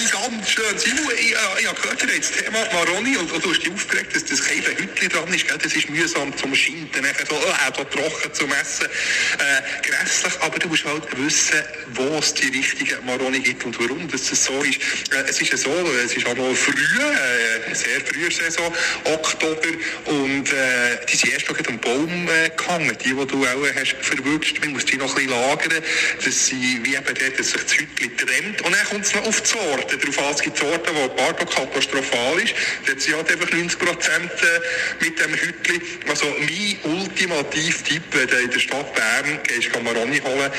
Sind 0.05 0.13
ganz 0.13 0.51
schön. 0.51 0.79
Simon, 0.79 1.13
ich, 1.19 1.33
äh, 1.33 1.37
ich 1.61 1.67
habe 1.67 1.81
gehört, 1.81 2.03
ihr 2.03 2.19
das 2.19 2.31
Thema 2.33 2.59
Maroni 2.75 3.17
und, 3.17 3.33
und 3.33 3.43
du 3.43 3.51
hast 3.51 3.61
dich 3.61 3.73
aufgeregt, 3.73 4.15
dass 4.15 4.25
das 4.25 4.43
kein 4.43 4.63
Hütchen 4.63 5.09
dran 5.09 5.33
ist. 5.33 5.49
Gell? 5.49 5.57
Das 5.57 5.73
ist 5.73 5.89
mühsam 5.89 6.37
zum 6.37 6.55
Schinden, 6.55 7.03
nachher 7.03 7.25
so, 7.27 7.37
äh, 7.37 7.73
so 7.75 7.85
trocken 7.85 8.35
zum 8.35 8.53
Essen. 8.53 8.87
Äh, 8.87 9.89
grässlich, 9.89 10.35
aber 10.41 10.59
du 10.59 10.69
musst 10.69 10.85
halt 10.85 11.05
wissen, 11.17 11.63
wo 11.95 12.19
es 12.19 12.35
die 12.35 12.49
richtigen 12.49 13.07
Maroni 13.07 13.41
gibt 13.41 13.65
und 13.65 13.79
warum 13.81 14.07
das 14.09 14.27
so 14.27 14.63
ist. 14.63 14.79
Äh, 15.11 15.25
es 15.27 15.41
ist 15.41 15.53
ja 15.53 15.57
so, 15.57 15.71
es 16.05 16.15
ist 16.15 16.27
auch 16.27 16.37
noch 16.37 16.55
früh, 16.55 16.73
äh, 16.73 17.75
sehr 17.75 18.01
frühe 18.03 18.31
Saison, 18.31 18.75
Oktober, 19.05 19.69
und 20.05 20.53
äh, 20.53 20.99
die 21.11 21.17
sind 21.17 21.33
erst 21.33 21.49
noch 21.49 21.59
am 21.67 21.79
Baum 21.79 22.29
äh, 22.29 22.51
gehangen, 22.51 22.97
die, 23.03 23.15
die 23.15 23.27
du 23.27 23.47
auch 23.47 23.75
hast 23.75 23.97
verwünscht. 24.03 24.61
Man 24.61 24.73
muss 24.73 24.85
die 24.85 24.99
noch 24.99 25.17
ein 25.17 25.27
bisschen 25.27 25.31
lagern, 25.31 25.83
dass 26.23 26.47
sie 26.47 26.81
wie 26.83 26.95
eben 26.95 27.05
dort, 27.07 27.39
dass 27.39 27.51
sich 27.53 27.63
das 27.63 27.73
Hütchen 27.73 28.17
trennt. 28.19 28.63
Und 28.63 28.73
dann 28.73 28.87
kommt 28.87 29.07
es 29.07 29.15
noch 29.15 29.27
auf 29.27 29.41
die 29.41 29.49
Sorte 29.49 29.94
drauf 29.99 30.19
an. 30.19 30.35
Sorten, 30.35 30.91
wo 30.95 31.09
die 31.09 31.17
Barbe 31.17 31.45
katastrophal 31.47 32.39
ist. 32.43 32.55
Dort 32.87 33.01
sind 33.01 33.17
halt 33.17 33.31
einfach 33.31 33.51
90 33.51 33.79
Prozent 33.79 34.33
äh, 34.33 35.05
mit 35.05 35.19
dem 35.19 35.33
Hütchen. 35.35 35.83
Also 36.09 36.27
mein 36.39 36.99
ultimativ 37.01 37.83
Tipp, 37.83 38.03
wenn 38.13 38.29
du 38.29 38.37
in 38.37 38.51
der 38.51 38.59
Stadt 38.59 38.95
Bern 38.95 39.39
gehst, 39.43 39.73
kann 39.73 39.85
Maroni 39.85 40.19
holen, 40.21 40.51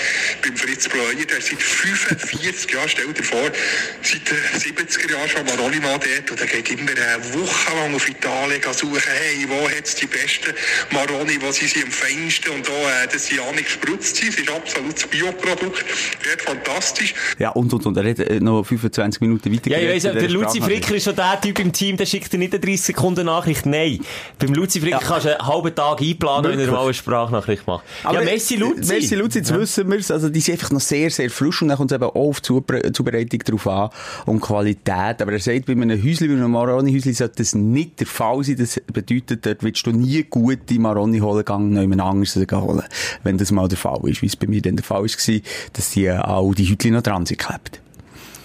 beim 0.42 0.56
Fritz 0.56 0.88
Bleuer, 0.88 1.14
der 1.14 1.38
ist 1.38 1.50
seit 1.50 1.62
45 1.62 2.72
Jahren, 2.72 2.90
stell 2.90 3.14
dir 3.14 3.24
vor, 3.24 3.52
seit 4.02 4.30
den 4.30 4.86
70er 4.86 5.12
Jahren 5.12 5.30
schon 5.30 5.46
Maroni-Mann 5.46 6.00
dort 6.00 6.32
und 6.32 6.40
der 6.40 6.48
geht 6.48 6.70
immer 6.72 6.92
eine 6.92 7.34
Woche 7.34 7.76
lang 7.76 7.96
auf 7.96 8.08
Italien 8.08 8.62
suchen, 8.74 9.02
hey, 9.06 9.46
wo 9.48 9.70
hat 9.70 9.86
es 9.86 9.96
die 9.96 10.08
besten 10.08 10.54
Maroni, 10.92 11.38
wo 11.42 11.52
sind 11.52 11.70
sie 11.70 11.84
am 11.84 11.92
feinsten 11.92 12.52
und 12.52 12.68
da, 12.68 13.04
äh, 13.04 13.08
dass 13.08 13.28
sie 13.28 13.40
auch 13.40 13.54
nicht 13.54 13.66
gespritzt 13.66 14.18
sind, 14.18 14.30
es 14.30 14.40
ist 14.40 14.50
absolut 14.50 14.96
das 14.96 15.08
Bioprodukt, 15.08 15.86
wird 16.24 16.42
fantastisch. 16.42 17.14
Ja, 17.40 17.50
und, 17.50 17.74
und, 17.74 17.86
und. 17.86 17.98
Er 17.98 18.10
hat 18.10 18.20
äh, 18.20 18.40
noch 18.40 18.64
25 18.64 19.15
Minuten 19.22 19.54
weiter 19.54 19.70
Ja, 19.70 19.80
ich 19.80 19.90
weiss, 19.90 20.04
in 20.06 20.14
der 20.14 20.30
Luzi. 20.30 20.62
Fricker 20.62 20.96
ist 20.96 21.04
schon 21.04 21.16
der 21.16 21.40
Typ 21.42 21.60
im 21.60 21.72
Team, 21.72 21.98
der 21.98 22.06
schickt 22.06 22.32
dir 22.32 22.38
nicht 22.38 22.54
eine 22.54 22.60
30 22.60 22.82
Sekunden 22.82 23.26
Nachricht. 23.26 23.66
Nein. 23.66 24.00
Beim 24.40 24.54
Luzi 24.54 24.80
Fricker 24.80 25.00
kannst 25.00 25.26
du 25.26 25.38
einen 25.38 25.48
halben 25.48 25.74
Tag 25.76 26.02
einplanen, 26.02 26.52
wenn 26.52 26.52
er 26.52 26.58
Wirklich? 26.58 26.72
mal 26.72 26.84
eine 26.84 26.94
Sprachnachricht 26.94 27.68
macht. 27.68 27.84
Aber 28.04 28.20
ja, 28.20 28.26
Messi 28.26 28.56
Luzi. 28.56 28.94
Messi 28.94 29.16
Luzi, 29.16 29.40
jetzt 29.40 29.54
wissen 29.54 29.90
wir 29.90 30.00
es. 30.00 30.12
Also, 30.12 30.30
die 30.30 30.40
sind 30.40 30.54
einfach 30.56 30.72
noch 30.72 30.80
sehr, 30.80 31.10
sehr 31.10 31.30
frisch 31.30 31.62
und 31.62 31.70
dann 31.70 31.78
kommt 31.78 31.92
es 31.92 31.96
eben 31.96 32.06
auch 32.06 32.16
auf 32.16 32.42
die 32.42 32.92
Zubereitung 32.94 33.40
drauf 33.40 33.68
an 33.68 33.90
und 34.26 34.42
Qualität. 34.42 35.22
Aber 35.22 35.32
er 35.32 35.40
sagt, 35.40 35.66
bei 35.66 35.74
einem 35.74 36.04
Häusli, 36.04 36.28
bei 36.28 36.34
einem 36.34 36.52
Maroni-Häusli 36.52 37.14
sollte 37.14 37.36
das 37.38 37.56
nicht 37.56 38.00
der 38.00 38.08
Fall 38.08 38.44
sein. 38.44 38.58
Das 38.58 38.80
bedeutet, 38.92 39.46
dort 39.46 39.64
willst 39.64 39.86
du 39.86 39.92
nie 39.92 40.24
gute 40.30 40.80
Maroni 40.80 41.20
holen, 41.20 41.46
gang 41.46 41.72
noch 41.72 41.82
jemand 41.82 42.02
anderes 42.02 42.36
holen. 42.36 42.84
Wenn 43.24 43.38
das 43.38 43.52
mal 43.52 43.68
der 43.68 43.78
Fall 43.78 44.02
ist. 44.06 44.22
Wie 44.22 44.28
es 44.28 44.36
bei 44.36 44.48
mir 44.48 44.62
dann 44.62 44.76
der 44.76 44.86
Fall 44.86 45.04
war, 45.04 45.42
dass 45.74 45.90
die 45.92 46.06
äh, 46.06 46.18
auch 46.18 46.54
die 46.54 46.70
Hütli 46.70 46.92
noch 46.92 47.02
dran 47.02 47.26
sind 47.26 47.40
geklebt. 47.40 47.82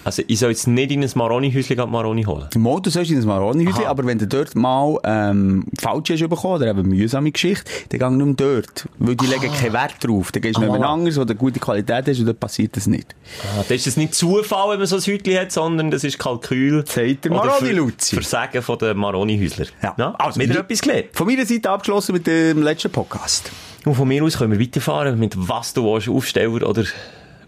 Also, 0.03 0.23
ich 0.27 0.39
soll 0.39 0.49
jetzt 0.49 0.67
nicht 0.67 0.91
in 0.91 1.03
ein 1.03 1.09
Maroni-Häuschen 1.13 1.77
Maroni 1.89 2.23
holen. 2.23 2.47
Mal, 2.57 2.81
du 2.81 2.89
sollst 2.89 3.11
in 3.11 3.19
ein 3.19 3.25
Maroni-Häuschen, 3.25 3.85
aber 3.85 4.05
wenn 4.05 4.17
du 4.17 4.27
dort 4.27 4.55
mal 4.55 4.97
ähm, 5.03 5.65
falsch 5.79 6.09
hast 6.09 6.27
bekommen 6.27 6.55
oder 6.55 6.67
eben 6.71 6.79
eine 6.79 6.87
mühsame 6.87 7.31
Geschichte, 7.31 7.69
dann 7.89 8.17
geh 8.17 8.23
mehr 8.25 8.33
dort. 8.35 8.87
Weil 8.97 9.15
die 9.15 9.27
legen 9.27 9.51
keinen 9.53 9.73
Wert 9.73 9.95
drauf. 10.01 10.31
Dann 10.31 10.41
gehst 10.41 10.57
du 10.57 10.61
Ah, 10.63 10.93
anders, 10.93 11.17
wo 11.17 11.23
du 11.25 11.35
gute 11.35 11.59
Qualität 11.59 12.07
hast 12.07 12.19
und 12.19 12.25
dann 12.25 12.35
passiert 12.37 12.75
das 12.77 12.87
nicht. 12.87 13.13
Ah, 13.43 13.59
das 13.61 13.71
ist 13.71 13.87
das 13.87 13.97
nicht 13.97 14.15
Zufall, 14.15 14.71
wenn 14.71 14.79
man 14.79 14.87
so 14.87 14.95
ein 14.95 15.01
Häuschen 15.01 15.37
hat, 15.37 15.51
sondern 15.51 15.91
das 15.91 16.03
ist 16.03 16.17
Kalkül. 16.17 16.83
Sagt 16.87 17.25
der 17.25 17.31
Oder 17.31 17.45
Maroni 17.45 17.67
Ver- 17.67 17.73
Luzi. 17.73 18.15
Versagen 18.15 18.61
von 18.61 18.77
den 18.79 18.97
Maroni-Häusler. 18.97 19.65
Ja. 19.83 20.15
Also, 20.17 20.39
wieder 20.39 20.53
li- 20.55 20.59
etwas 20.61 20.81
gelernt. 20.81 21.07
Von 21.13 21.27
meiner 21.27 21.45
Seite 21.45 21.69
abgeschlossen 21.69 22.13
mit 22.13 22.25
dem 22.27 22.63
letzten 22.63 22.91
Podcast. 22.91 23.51
Und 23.85 23.95
von 23.95 24.07
mir 24.07 24.23
aus 24.23 24.37
können 24.37 24.51
wir 24.51 24.59
weiterfahren 24.59 25.17
mit 25.19 25.33
was 25.37 25.73
du 25.73 25.83
willst, 25.83 26.07
Aufsteller 26.09 26.67
oder 26.67 26.83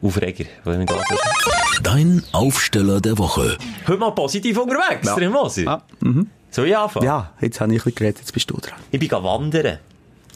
Aufreger. 0.03 0.45
Dein 1.81 2.23
Aufsteller 2.33 2.99
der 2.99 3.17
Woche. 3.17 3.57
Heute 3.87 3.97
mal 3.99 4.11
positiv 4.11 4.57
unterwegs, 4.57 5.07
Ja. 5.07 5.29
Moser. 5.29 5.63
Ja, 5.63 5.81
mhm. 6.01 6.29
Soll 6.51 6.67
ich 6.67 6.77
anfangen? 6.77 7.05
ja 7.05 7.31
jetzt 7.41 7.61
habe 7.61 7.73
ich 7.73 7.79
ein 7.81 7.83
bisschen 7.83 7.95
geredet, 7.95 8.19
jetzt 8.19 8.33
bist 8.33 8.49
du 8.49 8.57
dran. 8.57 8.77
Ich 8.91 8.99
bin 8.99 9.09
wandern. 9.11 9.79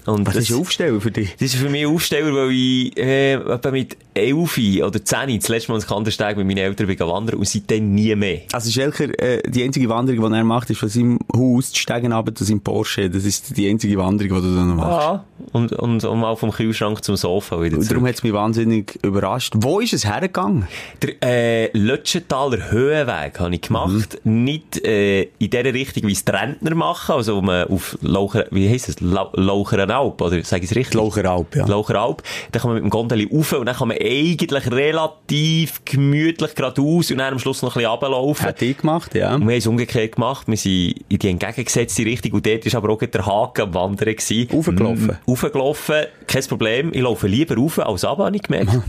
Und 0.08 0.26
Was 0.26 0.36
das, 0.36 0.44
ist 0.46 0.52
ein 0.52 0.62
Aufsteller 0.62 1.02
für 1.02 1.12
dich? 1.12 1.34
das 1.34 1.54
ist 1.54 1.56
für 1.56 1.70
mich 1.70 1.86
ein 1.86 1.94
Aufsteller, 1.94 2.34
weil 2.34 2.52
ich 2.52 2.98
äh, 2.98 3.34
etwa 3.34 3.72
mit 3.72 3.98
11 4.14 4.58
oder 4.84 5.04
10 5.04 5.38
das 5.40 5.50
letzte 5.50 5.72
Mal 5.72 5.76
ins 5.76 5.88
Kandersteg 5.88 6.38
mit 6.38 6.48
meinen 6.48 6.58
Eltern 6.58 6.88
bin 6.88 7.00
wandern 7.00 7.36
und 7.38 7.48
seitdem 7.48 7.94
nie 7.94 8.16
mehr. 8.16 8.42
Also 8.54 8.72
Schelker, 8.72 9.10
äh, 9.22 9.42
die 9.48 9.64
einzige 9.64 9.90
Wanderung, 9.90 10.32
die 10.32 10.38
er 10.38 10.44
macht, 10.44 10.70
ist 10.70 10.80
von 10.80 10.90
seinem 10.90 11.20
Haus 11.36 11.72
zu 11.72 11.80
steigen 11.80 12.14
runter 12.14 12.34
zu 12.34 12.44
seinem 12.46 12.62
Porsche. 12.62 13.10
Das 13.10 13.26
ist 13.26 13.56
die 13.58 13.70
einzige 13.70 13.98
Wanderung, 13.98 14.42
die 14.42 14.48
du 14.48 14.56
dann 14.56 14.76
machst. 14.76 14.90
Ja. 15.08 15.26
Und, 15.52 15.74
und, 15.74 16.04
und 16.04 16.20
mal 16.20 16.36
vom 16.36 16.52
Kühlschrank 16.52 17.04
zum 17.04 17.16
Sofa 17.16 17.62
wieder 17.62 17.76
Und 17.78 17.84
zurück. 17.84 17.98
darum 17.98 18.08
hat 18.08 18.16
es 18.16 18.24
mich 18.24 18.34
wahnsinnig 18.34 18.98
überrascht. 19.04 19.54
Wo 19.58 19.80
ist 19.80 19.94
es 19.94 20.06
hergegangen? 20.06 20.68
Der 21.02 21.16
äh, 21.22 21.78
Lötschenthaler 21.78 22.72
Höhenweg 22.72 23.40
habe 23.40 23.54
ich 23.54 23.62
gemacht. 23.62 24.20
Nicht 24.24 24.84
äh, 24.86 25.24
in 25.38 25.50
der 25.52 25.66
Richtung, 25.74 26.08
wie 26.08 26.14
es 26.14 26.26
die 26.26 26.32
Rentner 26.32 26.74
machen, 26.76 27.16
also 27.16 27.36
wo 27.38 27.42
man 27.42 27.68
auf 27.68 27.98
Laucher, 28.02 28.46
wie 28.52 28.70
heisst 28.70 28.90
es, 28.90 29.00
La 29.02 29.30
Laucherenalp, 29.98 30.22
oder 30.22 30.44
sage 30.44 30.64
ich 30.64 30.72
es 30.72 30.76
richtig? 30.76 30.96
Laucheralp, 30.96 31.56
ja. 31.56 31.66
Laucheralp. 31.66 32.24
Dann 32.52 32.62
kann 32.62 32.70
man 32.72 32.76
mit 32.76 32.84
dem 32.84 32.90
Gondeli 32.90 33.30
rauf 33.32 33.54
und 33.54 33.66
dann 33.66 33.76
kann 33.76 33.88
man 33.88 33.98
eigentlich 33.98 34.72
relativ 34.72 35.84
gemütlich 35.86 36.56
geradeaus 36.56 37.12
und 37.12 37.18
dann 37.18 37.34
am 37.34 37.40
Schluss 37.40 37.62
noch 37.62 37.76
ein 37.76 37.80
bisschen 37.80 37.92
runterlaufen. 37.92 38.46
Hat 38.46 38.62
die 38.62 38.74
gemacht, 38.74 39.16
ja. 39.16 39.34
Und 39.34 39.42
wir 39.42 39.52
haben 39.52 39.58
es 39.58 39.68
umgekehrt 39.68 40.16
gemacht. 40.16 40.48
Wir 40.48 40.58
sind 40.58 40.96
in 41.10 41.20
die 41.20 41.30
entgegengesetzte 41.30 42.06
Richtung 42.06 42.34
und 42.34 42.46
dort 42.46 42.66
war 42.74 42.84
aber 42.84 42.94
auch 42.94 43.00
der 43.00 43.26
Haken 43.26 43.62
am 43.62 43.74
Wandern. 43.74 44.16
gewesen. 44.16 44.48
Raufgelaufen? 44.52 45.08
Mm, 45.08 45.30
Raufgelaufen, 45.30 46.06
kein 46.28 46.44
Problem. 46.46 46.92
Ich 46.94 47.02
laufe 47.02 47.28
lieber 47.28 47.56
rauf 47.56 47.80
als 47.80 48.06
runter, 48.06 48.26
habe 48.26 48.36
ich 48.36 48.44
gemerkt. 48.44 48.72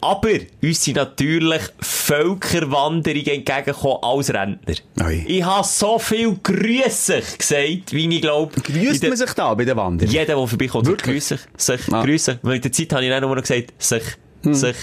Aber 0.00 0.28
uns 0.62 0.84
sind 0.84 0.96
natürlich 0.96 1.62
Völkerwanderungen 1.80 3.26
entgegengekommen 3.26 3.98
als 4.02 4.32
Rentner. 4.32 4.74
Ui. 5.04 5.24
Ich 5.26 5.42
habe 5.44 5.66
so 5.66 5.98
viel 5.98 6.36
Grüße 6.42 7.22
gesagt, 7.38 7.92
wie 7.92 8.14
ich 8.14 8.20
glaube. 8.22 8.60
Grüßt 8.60 9.02
man 9.04 9.16
sich 9.16 9.32
da 9.32 9.54
bei 9.54 9.64
den 9.64 9.76
Wanderern? 9.76 10.10
Jeder, 10.12 10.26
der 10.26 10.46
vorbeikommt, 10.46 10.86
Wirklich? 10.86 11.14
Grüße. 11.16 11.38
Sich, 11.56 11.92
Ah. 11.92 12.04
Weil 12.42 12.56
in 12.56 12.62
der 12.62 12.72
Zeit 12.72 12.92
habe 12.92 13.04
ich 13.04 13.10
dann 13.10 13.22
nur 13.22 13.34
noch 13.34 13.42
gesagt, 13.42 13.72
sich, 13.78 14.02
sich, 14.42 14.76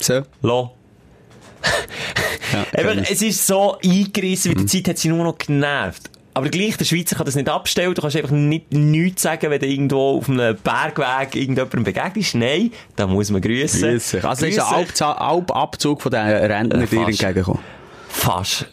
So. 0.00 0.22
lo. 0.42 0.72
Ja, 2.52 2.66
ich. 3.02 3.10
es 3.10 3.22
ist 3.22 3.46
so 3.46 3.78
eingerissen, 3.82 4.52
Mhm. 4.52 4.58
wie 4.58 4.64
die 4.64 4.82
Zeit 4.82 4.88
hat 4.90 4.98
sie 4.98 5.08
nur 5.08 5.24
noch 5.24 5.38
genervt. 5.38 6.10
Aber 6.36 6.50
gleich, 6.50 6.76
der 6.76 6.84
Schweizer 6.84 7.16
kann 7.16 7.24
das 7.24 7.34
nicht 7.34 7.48
abstellen. 7.48 7.94
Du 7.94 8.02
kannst 8.02 8.14
einfach 8.14 8.30
nicht, 8.30 8.70
nichts 8.70 9.22
sagen, 9.22 9.50
wenn 9.50 9.58
du 9.58 9.66
irgendwo 9.66 10.18
auf 10.18 10.28
einem 10.28 10.54
Bergweg 10.54 11.34
irgendjemandem 11.34 11.82
begegnest. 11.82 12.34
Nein, 12.34 12.72
da 12.94 13.06
muss 13.06 13.30
man 13.30 13.40
grüßen. 13.40 13.80
Grüß 13.80 14.10
dich. 14.10 14.22
Also, 14.22 14.44
es 14.44 14.58
ist 14.58 15.00
ein 15.02 15.16
Alpabzug 15.16 16.02
von 16.02 16.12
den 16.12 16.20
Rentnern 16.20 16.82
Äh, 16.82 16.86
dir 16.88 17.06
entgegengekommen. 17.06 17.62
Fast. 18.10 18.66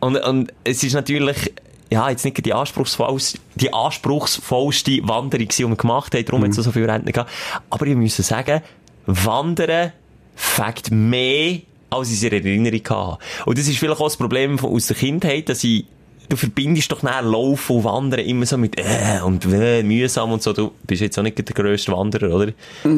Und, 0.00 0.18
und 0.18 0.52
es 0.62 0.84
ist 0.84 0.92
natürlich, 0.92 1.54
ja, 1.90 2.10
jetzt 2.10 2.26
nicht 2.26 2.44
die 2.44 2.52
anspruchsvollste, 2.52 3.38
die 3.54 3.72
anspruchsvollste 3.72 4.98
Wanderung, 5.04 5.48
die 5.48 5.66
wir 5.66 5.74
gemacht 5.74 6.14
haben. 6.14 6.24
Darum 6.26 6.42
hat 6.42 6.50
es 6.50 6.56
so 6.56 6.70
viele 6.70 6.86
Rentner 6.86 7.12
gehabt. 7.12 7.30
Aber 7.70 7.86
ich 7.86 7.96
muss 7.96 8.14
sagen, 8.18 8.60
Wandern 9.06 9.92
fängt 10.34 10.90
mehr, 10.90 11.60
als 11.88 12.10
ich 12.10 12.16
es 12.16 12.24
in 12.24 12.32
Erinnerung 12.32 12.84
hatte. 12.90 13.18
Und 13.46 13.56
das 13.56 13.68
ist 13.68 13.78
vielleicht 13.78 13.98
auch 13.98 14.04
das 14.04 14.18
Problem 14.18 14.58
von, 14.58 14.70
aus 14.70 14.88
der 14.88 14.96
Kindheit, 14.96 15.48
dass 15.48 15.64
ich, 15.64 15.86
du 16.28 16.36
verbindest 16.36 16.90
doch 16.92 17.02
nachher 17.02 17.22
Laufen 17.22 17.76
und 17.76 17.84
Wandern 17.84 18.20
immer 18.20 18.46
so 18.46 18.56
mit, 18.56 18.78
äh, 18.78 19.20
und 19.24 19.44
äh, 19.52 19.82
mühsam 19.82 20.32
und 20.32 20.42
so. 20.42 20.52
Du 20.52 20.72
bist 20.86 21.02
jetzt 21.02 21.18
auch 21.18 21.22
nicht 21.22 21.36
der 21.36 21.54
grösste 21.54 21.92
Wanderer, 21.92 22.34
oder? 22.34 22.52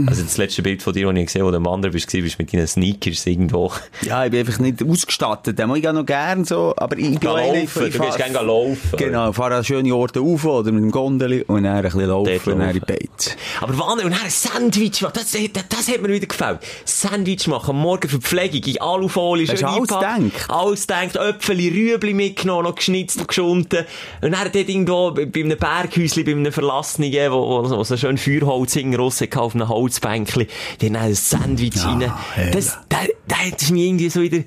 Also 0.07 0.23
das 0.23 0.37
letzte 0.37 0.63
Bild 0.63 0.83
von 0.83 0.93
dir, 0.93 1.07
das 1.07 1.17
ich 1.19 1.27
gesehen 1.27 1.43
habe, 1.43 1.49
wo 1.49 1.51
du 1.53 1.57
am 1.59 1.67
Wandern 1.67 1.93
bist, 1.93 2.11
bist 2.11 2.39
mit 2.39 2.53
deinen 2.53 2.67
Sneakers 2.67 3.27
irgendwo. 3.27 3.73
Ja, 4.03 4.25
ich 4.25 4.31
bin 4.31 4.41
einfach 4.41 4.59
nicht 4.59 4.83
ausgestattet. 4.83 5.59
Den 5.59 5.69
mag 5.69 5.79
ich 5.79 5.89
auch 5.89 5.93
noch 5.93 6.07
gern 6.07 6.45
so, 6.45 6.75
aber 6.77 6.97
ich 6.99 7.19
bin 7.19 7.29
laufen, 7.29 7.87
ich 7.87 7.93
du 7.93 7.99
gehst 7.99 8.17
gerne 8.17 8.47
laufen. 8.47 8.97
Genau, 8.97 9.33
fahre 9.33 9.57
an 9.57 9.65
schöne 9.65 9.95
Orte 9.95 10.21
rauf 10.21 10.45
oder 10.45 10.73
mit 10.73 10.83
dem 10.83 10.91
Gondeli 10.91 11.43
und 11.43 11.65
dann 11.65 11.77
ein 11.77 11.83
bisschen 11.83 12.07
laufen 12.07 12.33
Dort 12.33 12.47
und 12.49 12.59
dann 12.59 12.69
in 12.69 12.75
die. 12.75 12.81
Beiz. 12.81 13.37
Aber 13.61 13.77
Wandern 13.79 14.07
und 14.07 14.13
dann 14.13 14.23
ein 14.23 14.31
Sandwich 14.31 15.03
machen, 15.03 15.15
das, 15.15 15.33
das, 15.33 15.65
das 15.69 15.89
hat 15.89 16.01
mir 16.01 16.09
wieder 16.09 16.27
gefällt. 16.27 16.61
Sandwich 16.85 17.47
machen, 17.49 17.77
morgen 17.77 18.09
Verpflegung, 18.09 18.63
in 18.63 18.81
Alufolie, 18.81 19.47
schön 19.47 19.65
alles 19.65 19.89
gedacht? 19.89 20.49
Alles 20.49 20.87
gedacht, 20.87 21.17
Äpfel, 21.17 21.59
Rüebli 21.59 22.15
mitgenommen, 22.15 22.65
noch 22.65 22.75
geschnitzt 22.75 23.18
geschunden. 23.27 23.85
Und 24.21 24.33
dann 24.33 24.51
dort 24.53 24.69
irgendwo 24.69 25.11
bei 25.13 25.23
einem 25.41 25.59
Berghäuschen, 25.59 26.25
bei 26.25 26.33
einem 26.33 26.53
Verlassenen, 26.53 27.13
wo, 27.33 27.65
wo, 27.65 27.71
wo 27.71 27.85
so 27.85 27.97
schön 27.97 28.19
Feuerholz 28.19 28.75
hinten 28.75 28.97
raus 28.97 29.21
hatte, 29.21 29.41
auf 29.41 29.55
einem 29.55 29.69
Holzbänkchen, 29.69 30.47
dann 30.81 30.97
ein 30.97 31.15
Sandwich 31.15 31.77
Ja, 31.77 31.91
rein. 31.91 32.13
herrlich. 32.35 32.55
Das, 32.55 32.79
da, 32.89 32.99
da 33.27 33.37
hat 33.37 33.71
mich 33.71 33.85
irgendwie 33.85 34.09
so 34.11 34.21
wieder, 34.21 34.43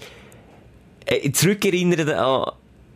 äh, 1.05 1.31
zurückerinnert 1.31 2.09
an, 2.09 2.51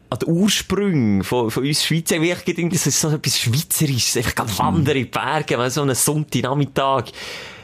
an 0.10 0.20
die 0.22 0.26
Ursprünge 0.26 1.24
von, 1.24 1.50
von 1.52 1.66
uns 1.66 1.84
Schweizer. 1.84 2.18
Ich 2.18 2.44
denke, 2.44 2.76
das 2.76 2.88
ist 2.88 3.02
so 3.02 3.10
etwas 3.10 3.40
Schweizerisches. 3.40 4.18
Einfach 4.18 4.36
ganz 4.36 4.60
in 4.60 4.86
die 4.86 5.06
Berge, 5.06 5.70
so 5.70 5.82
einen 5.82 5.96
Sonntagnachmittag. 5.96 7.06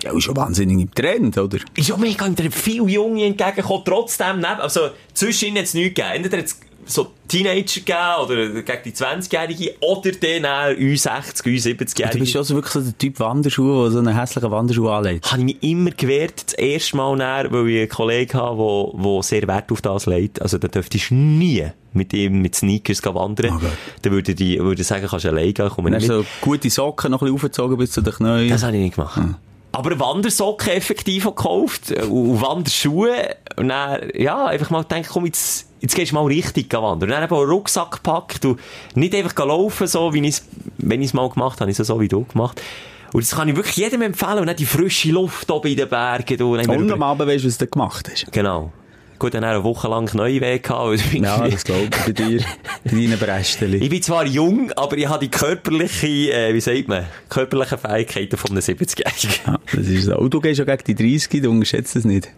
Ja, 0.03 0.11
ist 0.13 0.23
schon 0.23 0.35
wahnsinnig 0.35 0.79
im 0.79 0.91
Trend, 0.93 1.37
oder? 1.37 1.59
Ist 1.75 1.89
ja 1.89 1.97
mega, 1.97 2.25
sind 2.25 2.53
viele 2.53 2.87
Junge 2.87 3.25
entgegengekommen, 3.25 3.83
trotzdem 3.85 4.37
neben, 4.37 4.59
also, 4.59 4.89
zwischen 5.13 5.49
ihnen 5.49 5.57
hat 5.57 5.65
es 5.65 5.73
nichts 5.75 5.93
gegeben. 5.95 6.15
Entweder 6.15 6.43
so 6.85 7.11
Teenager 7.27 7.79
gegeben, 7.81 8.25
oder 8.25 8.61
gegen 8.61 8.83
die 8.85 8.91
20-Jährige, 8.91 9.75
oder 9.79 10.11
dann 10.11 10.45
auch 10.45 10.77
U60, 10.77 11.43
Du 11.43 11.49
bist 11.51 11.65
U70-Jährige. 11.65 12.23
ja 12.25 12.39
also 12.39 12.55
wirklich 12.55 12.73
so 12.73 12.81
der 12.81 12.97
Typ 12.97 13.19
Wanderschuhe, 13.19 13.83
der 13.83 13.91
so 13.91 13.99
einen 13.99 14.17
hässlichen 14.17 14.51
Wanderschuh 14.51 14.89
anlegt. 14.89 15.31
habe 15.31 15.41
ich 15.41 15.45
mich 15.45 15.63
immer 15.63 15.91
gewehrt, 15.91 16.43
das 16.47 16.53
erste 16.55 16.97
Mal 16.97 17.15
näher, 17.15 17.51
weil 17.51 17.69
ich 17.69 17.79
einen 17.79 17.89
Kollegen 17.89 18.33
habe, 18.39 18.91
der, 18.97 19.23
sehr 19.23 19.47
Wert 19.47 19.71
auf 19.71 19.81
das 19.81 20.05
legt. 20.05 20.41
Also, 20.41 20.57
da 20.57 20.67
dürftest 20.67 21.11
du 21.11 21.15
nie 21.15 21.65
mit 21.93 22.13
ihm 22.13 22.41
mit 22.41 22.55
Sneakers 22.55 23.03
wandern. 23.03 23.59
Gott. 23.59 23.71
dann 24.01 24.13
würde 24.13 24.31
ich, 24.31 24.59
würde 24.59 24.83
sagen, 24.83 25.07
kannst 25.07 25.25
du 25.25 25.29
alleine 25.29 25.53
gehen, 25.53 25.69
komm 25.73 25.85
nicht 25.85 26.07
so 26.07 26.25
gute 26.41 26.69
Socken 26.69 27.11
noch 27.11 27.21
ein 27.21 27.25
bisschen 27.25 27.35
aufgezogen 27.35 27.77
bis 27.77 27.91
zu 27.91 28.01
den 28.01 28.13
Knien. 28.13 28.49
Das 28.49 28.63
habe 28.63 28.75
ich 28.77 28.83
nicht 28.83 28.95
gemacht. 28.95 29.21
Aber 29.73 29.97
Wandersocken 29.99 30.69
effektiv 30.73 31.25
gekauft 31.25 31.91
äh, 31.91 32.03
und 32.03 32.41
Wanderschuhe. 32.41 33.35
Und 33.55 33.69
dann, 33.69 34.09
ja, 34.15 34.47
einfach 34.47 34.69
mal 34.69 34.83
gedacht, 34.83 35.09
komm, 35.11 35.25
jetzt, 35.25 35.67
jetzt 35.81 35.95
gehst 35.95 36.11
du 36.11 36.15
mal 36.15 36.25
richtig 36.25 36.71
wandern. 36.73 37.03
Und 37.03 37.09
dann 37.09 37.23
eben 37.23 37.35
einen 37.35 37.49
Rucksack 37.49 37.91
gepackt 37.91 38.45
und 38.45 38.59
nicht 38.95 39.13
einfach 39.13 39.35
laufen, 39.45 39.87
so 39.87 40.13
wie 40.13 40.19
ich 40.21 40.35
es, 40.35 40.45
wenn 40.77 41.01
ich 41.01 41.07
es 41.07 41.13
mal 41.13 41.29
gemacht 41.29 41.59
habe, 41.59 41.69
es 41.69 41.77
so 41.77 41.99
wie 41.99 42.07
du 42.07 42.23
gemacht. 42.23 42.61
Und 43.13 43.23
das 43.25 43.35
kann 43.35 43.49
ich 43.49 43.55
wirklich 43.57 43.75
jedem 43.75 44.01
empfehlen. 44.03 44.39
Und 44.39 44.47
dann 44.47 44.55
die 44.55 44.65
frische 44.65 45.11
Luft 45.11 45.51
oben 45.51 45.67
in 45.67 45.75
den 45.77 45.89
Bergen. 45.89 46.41
Und 46.43 46.59
über- 46.85 46.93
am 46.93 47.03
Abend 47.03 47.27
weißt 47.27 47.43
du, 47.43 47.47
was 47.49 47.57
du 47.57 47.67
gemacht 47.67 48.09
hast. 48.09 48.31
Genau. 48.31 48.71
Gut, 49.21 49.35
dann 49.35 49.43
eine 49.43 49.63
Woche 49.63 49.87
lang 49.87 50.11
neue 50.15 50.41
Weg 50.41 50.63
gehabt. 50.63 50.99
Ja, 51.13 51.47
das 51.47 51.63
glaube 51.63 51.89
ich 51.91 52.05
bei 52.05 52.11
dir. 52.11 52.39
Bei 52.83 52.89
deinen 52.89 53.19
Brästeli. 53.19 53.77
ich 53.77 53.89
bin 53.91 54.01
zwar 54.01 54.25
jung, 54.25 54.71
aber 54.71 54.97
ich 54.97 55.07
habe 55.07 55.23
die 55.23 55.29
körperliche, 55.29 56.33
äh, 56.33 56.55
wie 56.55 56.59
sagt 56.59 56.87
man, 56.87 57.05
körperliche 57.29 57.77
Fähigkeiten 57.77 58.35
von 58.35 58.49
einem 58.49 58.61
70-Jährigen. 58.61 59.41
Ja, 59.45 59.59
das 59.75 59.85
ist 59.85 60.05
so. 60.05 60.17
Und 60.17 60.33
du 60.33 60.41
gehst 60.41 60.57
ja 60.57 60.65
gegen 60.65 60.97
die 60.97 61.19
30, 61.19 61.39
du 61.39 61.51
unterschätzt 61.51 61.95
das 61.95 62.03
nicht. 62.03 62.29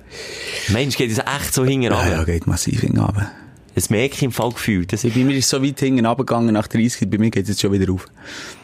Mensch, 0.74 0.98
geht 0.98 1.10
es 1.10 1.20
echt 1.20 1.54
so 1.54 1.64
hinten 1.64 1.94
Ja, 1.94 2.06
ja, 2.06 2.24
geht 2.26 2.48
massiv 2.48 2.82
hinten 2.82 3.00
runter. 3.00 3.32
Das 3.76 3.90
merke 3.90 4.16
ich 4.16 4.24
im 4.24 4.34
Fall 4.34 4.52
gefühlt. 4.52 4.92
Das 4.92 5.04
Bei 5.04 5.24
mir 5.24 5.38
ist 5.38 5.48
so 5.48 5.64
weit 5.64 5.80
hinten 5.80 6.06
runtergegangen 6.06 6.54
nach 6.54 6.68
30, 6.68 7.10
bei 7.10 7.18
mir 7.18 7.32
geht 7.32 7.44
es 7.44 7.50
jetzt 7.52 7.62
schon 7.62 7.72
wieder 7.72 7.94
auf. 7.94 8.08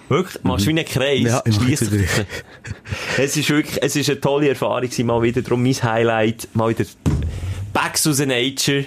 wirklich, 0.09 0.43
machst 0.43 0.65
du 0.65 0.71
wie 0.71 0.77
einen 0.77 0.85
Kreis. 0.85 1.21
Ja, 1.23 1.41
ich 1.45 1.57
es 3.17 3.37
ist 3.37 3.49
wirklich, 3.49 3.81
es 3.81 3.95
ist 3.95 4.09
eine 4.09 4.19
tolle 4.19 4.49
Erfahrung 4.49 4.89
mal 5.05 5.21
wieder. 5.21 5.41
Darum 5.41 5.63
mein 5.63 5.73
Highlight, 5.73 6.49
mal 6.53 6.69
wieder 6.71 6.83
back 7.73 8.01
to 8.01 8.11
the 8.11 8.25
nature. 8.25 8.85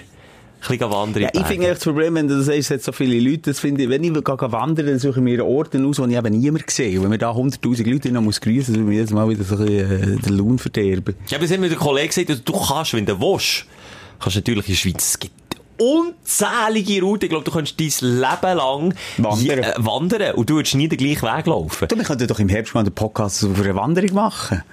Ja, 0.69 1.29
die 1.31 1.39
ich 1.39 1.45
finde 1.45 1.67
echt 1.67 1.75
das 1.77 1.83
Problem, 1.83 2.15
wenn 2.15 2.27
du 2.29 2.37
das 2.37 2.45
sagst, 2.45 2.71
es 2.71 2.85
so 2.85 2.93
viele 2.93 3.19
Leute, 3.19 3.51
das 3.51 3.59
finde 3.59 3.83
ich, 3.83 3.89
wenn 3.89 4.01
ich 4.01 4.13
wandern, 4.13 4.85
dann 4.85 4.97
suche 4.97 5.19
ich 5.19 5.23
mir 5.23 5.45
Orte 5.45 5.83
aus, 5.83 5.99
wo 5.99 6.05
ich 6.05 6.15
eben 6.15 6.39
niemand 6.39 6.69
sehe. 6.69 6.97
Und 6.97 7.03
wenn 7.03 7.09
mir 7.09 7.17
da 7.17 7.31
100'000 7.31 7.89
Leute 7.91 8.11
noch 8.11 8.21
muss 8.21 8.39
grüßen, 8.39 8.73
dann 8.73 8.83
muss 8.83 8.93
ich 8.93 8.97
jedes 8.97 9.11
Mal 9.11 9.27
wieder 9.27 9.43
so 9.43 9.57
ein 9.57 9.65
bisschen, 9.65 10.13
äh, 10.13 10.21
den 10.21 10.37
Lohn 10.37 10.57
verderben. 10.57 11.15
Aber 11.29 11.39
das 11.39 11.51
hat 11.51 11.59
mir 11.59 11.67
der 11.67 11.77
Kollege 11.77 12.07
gesagt, 12.07 12.47
du 12.47 12.53
kannst, 12.53 12.93
wenn 12.93 13.05
du 13.05 13.19
willst, 13.19 13.65
kannst 14.21 14.37
natürlich 14.37 14.69
in 14.69 14.73
der 14.73 14.79
Schweiz, 14.79 15.07
es 15.09 15.19
gibt 15.19 15.33
unzählige 15.77 17.01
Routen, 17.01 17.25
ich 17.25 17.29
glaube, 17.29 17.43
du 17.45 17.51
kannst 17.51 17.79
dein 17.79 17.87
Leben 17.87 18.57
lang 18.57 18.93
Wandern. 19.17 19.59
äh, 19.59 19.73
wandern 19.77 20.35
und 20.35 20.49
du 20.49 20.55
würdest 20.55 20.75
nie 20.75 20.87
den 20.87 20.97
gleichen 20.97 21.23
Weg 21.23 21.45
laufen. 21.45 21.87
Du, 21.89 21.97
wir 21.97 22.03
könnten 22.03 22.27
doch 22.27 22.39
im 22.39 22.49
Herbst 22.49 22.73
mal 22.73 22.81
einen 22.81 22.93
Podcast 22.93 23.43
über 23.43 23.63
eine 23.63 23.75
Wanderung 23.75 24.13
machen. 24.13 24.63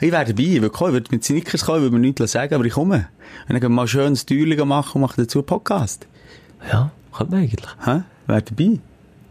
Ich 0.00 0.12
wäre 0.12 0.24
dabei, 0.24 0.42
ich 0.42 0.62
würde 0.62 0.70
kommen, 0.70 0.90
ich 0.90 0.94
würde 0.94 1.08
mit 1.10 1.24
Snickers 1.24 1.64
kommen, 1.64 1.82
würde 1.82 1.96
mir 1.96 2.00
nichts 2.00 2.30
sagen, 2.30 2.54
aber 2.54 2.64
ich 2.64 2.74
komme. 2.74 3.08
Und 3.48 3.60
dann 3.60 3.72
mal 3.72 3.88
schön 3.88 4.12
ein 4.12 4.14
Türchen 4.14 4.68
machen 4.68 4.92
und 4.94 5.00
machen 5.00 5.14
dazu 5.16 5.40
einen 5.40 5.46
Podcast. 5.46 6.06
Ja, 6.70 6.92
kann 7.16 7.30
man 7.30 7.40
eigentlich. 7.40 7.66
Hä? 7.84 8.02
Wäre 8.28 8.42
dabei. 8.42 8.78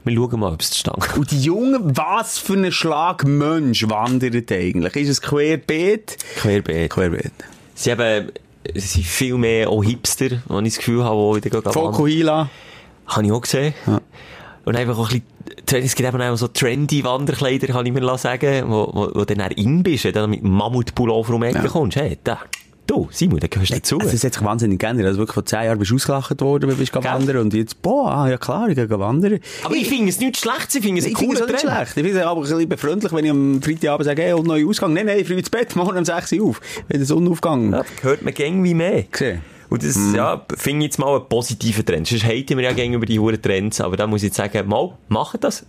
Wir 0.04 0.16
schauen 0.16 0.40
mal, 0.40 0.54
ob 0.54 0.62
es 0.62 0.72
zustande 0.72 1.08
kommt. 1.08 1.18
Und 1.18 1.32
die 1.32 1.42
Jungen, 1.42 1.96
was 1.98 2.38
für 2.38 2.54
ein 2.54 2.72
Schlag 2.72 3.26
Mensch 3.26 3.88
wandert 3.90 4.52
eigentlich? 4.52 4.96
Ist 4.98 5.10
es 5.10 5.22
querbeet? 5.22 6.18
Querbeet. 6.38 6.92
Querbeet. 6.92 7.32
Sie 7.74 7.92
haben, 7.92 8.32
sie 8.74 8.80
sind 8.80 9.06
viel 9.06 9.38
mehr 9.38 9.70
auch 9.70 9.84
Hipster, 9.84 10.42
wo 10.48 10.60
ich 10.60 10.74
das 10.74 10.78
Gefühl 10.78 11.04
habe, 11.06 11.40
die 11.40 11.46
wieder 11.46 11.62
gehen. 11.62 11.72
Fokuhila. 11.72 12.50
Habe 13.08 13.26
ich 13.26 13.32
auch 13.32 13.42
gesehen. 13.42 13.74
Ja. 13.86 14.02
Und 14.68 14.76
einfach 14.76 14.98
auch 14.98 15.10
ein 15.10 15.22
bisschen, 15.66 15.82
es 15.86 15.96
gibt 15.96 16.10
eben 16.10 16.22
auch 16.22 16.36
so 16.36 16.50
trendy 16.50 17.02
Wanderkleider, 17.06 17.68
kann 17.68 17.86
ich 17.86 17.94
mir 17.94 18.18
sagen, 18.18 18.66
wo, 18.68 18.90
wo, 18.94 19.10
wo 19.16 19.24
du 19.24 19.34
dann 19.34 19.50
in 19.52 19.82
bist, 19.82 20.04
wenn 20.04 20.12
du 20.12 20.20
dann 20.20 20.30
mit 20.30 20.44
Mammutpullover 20.44 21.36
um 21.36 21.42
die 21.42 21.48
Ecke 21.48 21.60
Ja. 21.64 21.68
kommst. 21.70 21.96
Hey, 21.96 22.18
da, 22.22 22.40
du, 22.88 23.08
Simon, 23.12 23.40
da 23.40 23.48
gehörst 23.48 23.72
du 23.72 23.76
dazu. 23.76 24.00
Es 24.02 24.24
hat 24.24 24.34
sich 24.34 24.44
wahnsinnig 24.44 24.80
geändert. 24.80 25.06
Also 25.08 25.20
wirklich 25.20 25.34
vor 25.34 25.46
zehn 25.46 25.64
Jahren 25.66 25.78
bist 25.80 25.92
du 25.92 25.96
ausgelacht 25.96 26.42
worden, 26.42 26.64
wenn 26.64 26.76
du 26.76 26.78
bist 26.78 26.96
wandern 26.96 27.38
und 27.38 27.54
jetzt, 27.54 27.82
boah, 27.82 28.10
ah, 28.12 28.30
ja 28.30 28.38
klar, 28.38 28.70
ich 28.70 28.76
gehe 28.76 28.90
wandern. 28.90 29.40
aber 29.64 29.76
ich 29.76 29.88
finde 29.88 30.10
es 30.10 30.20
nicht 30.20 30.38
schlecht, 30.38 30.74
ich 30.74 30.82
finde 30.84 31.00
es 31.00 31.06
ein 31.06 31.12
Ich 31.12 31.18
cooler 31.18 31.46
Trend. 31.46 31.60
schlecht. 31.62 31.88
Ich 31.98 32.04
finde 32.04 32.10
es 32.12 32.26
aber 32.26 32.40
ein 32.40 32.44
bisschen 32.44 32.70
befreundlich, 32.70 33.14
wenn 33.14 33.26
ich 33.26 33.32
am 33.32 33.62
Freitagabend 33.62 34.06
sage, 34.06 34.22
hey, 34.24 34.34
und 34.34 34.48
neuer 34.48 34.68
Ausgang. 34.68 34.94
Nein, 34.94 35.06
nein, 35.06 35.24
früh 35.26 35.36
ins 35.36 35.50
Bett, 35.50 35.76
morgen 35.76 35.98
um 35.98 36.06
6 36.06 36.34
Uhr 36.34 36.50
auf. 36.50 36.62
Wenn 36.88 37.00
der 37.00 37.06
Sonnenaufgang 37.08 37.74
Ja, 37.74 37.84
hört 38.02 38.22
man 38.24 38.34
gäng 38.34 38.64
wie 38.64 38.74
mehr. 38.74 39.04
gesehen. 39.04 39.42
Und 39.70 39.84
das, 39.84 39.98
ja, 40.16 40.46
finde 40.56 40.86
ich 40.86 40.92
jetzt 40.92 40.98
mal 41.00 41.14
einen 41.18 41.28
positiven 41.28 41.86
Trend. 41.86 42.08
Sonst 42.08 42.24
haten 42.24 42.58
wir 42.58 42.64
ja 42.64 42.72
gegenüber 42.72 43.06
die 43.06 43.20
hohen 43.20 43.42
Trends, 43.42 43.82
aber 43.82 43.98
da 43.98 44.08
muss 44.08 44.22
ich 44.24 44.28
jetzt 44.28 44.38
sagen, 44.38 44.66
mal, 44.70 44.94
macht 45.10 45.44
das. 45.44 45.66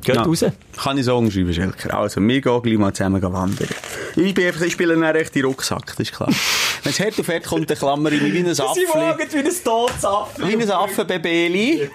Geht 0.00 0.16
Ja. 0.16 0.22
raus. 0.22 0.44
Kann 0.82 0.98
ich 0.98 1.04
sagen, 1.04 1.30
schreiben, 1.30 1.52
Schelker. 1.52 1.96
Also, 1.98 2.20
wir 2.20 2.40
gehen 2.40 2.62
gleich 2.62 2.78
mal 2.78 2.92
zusammen 2.92 3.22
wandern. 3.22 3.68
Ich, 4.16 4.34
bin 4.34 4.46
einfach, 4.46 4.62
ich 4.62 4.72
spiele 4.72 4.94
dann 4.94 5.04
recht 5.04 5.36
in 5.36 5.44
Rucksack, 5.44 5.86
das 5.86 6.00
ist 6.00 6.12
klar. 6.12 6.28
Wenn 6.82 6.92
es 6.92 6.98
hart 7.00 7.20
auf 7.20 7.28
hart 7.28 7.44
kommt, 7.44 7.70
dann 7.70 7.76
klammer 7.78 8.10
ich 8.10 8.20
mich 8.22 8.32
wie 8.32 8.38
ein 8.38 8.48
Affli. 8.60 8.82
wie 8.82 9.38
ein 9.38 9.54
Todsaffe. 9.64 10.48
Wie 10.48 10.54
ein 10.56 10.70
Affenbebeli. 10.70 11.90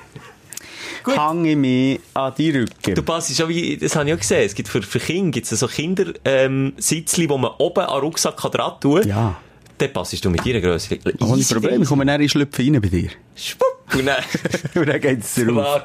Hänge 1.06 1.52
ich 1.52 1.56
mich 1.56 2.00
an 2.14 2.34
die 2.38 2.52
Rücken. 2.52 2.94
Du 2.96 3.02
passt 3.02 3.34
schon 3.36 3.48
wie, 3.50 3.78
das 3.78 3.96
habe 3.96 4.10
ich 4.10 4.14
auch 4.16 4.20
gesehen. 4.20 4.46
Es 4.46 4.54
gibt 4.54 4.68
für, 4.68 4.82
für 4.82 5.00
Kinder 5.00 5.32
gibt's 5.32 5.50
so 5.52 5.68
Kinder, 5.68 6.06
ähm, 6.26 6.74
Sitzli, 6.78 7.30
wo 7.30 7.38
man 7.38 7.52
oben 7.60 7.80
an 7.86 7.94
den 7.96 8.00
Rucksack 8.02 8.36
kann 8.38 8.52
dran 8.52 8.74
tun 8.82 9.02
kann. 9.02 9.10
Ja. 9.10 9.38
Dann 9.78 9.94
passest 9.94 10.26
du 10.26 10.30
mit 10.30 10.46
deiner 10.46 10.60
Größe. 10.60 10.98
Ohne 11.20 11.44
Problem, 11.44 11.82
ich 11.84 11.88
komme 11.88 12.06
dann 12.06 12.20
in 12.20 12.28
Schlüpfen 12.28 12.74
rein 12.74 12.82
bei 12.82 12.90
dir. 12.90 13.10
Schwupp. 13.36 13.94
Und 13.94 14.06
dann, 14.06 14.22
Und 14.76 14.90
dann 14.90 15.00
geht's 15.00 15.36
drauf. 15.36 15.82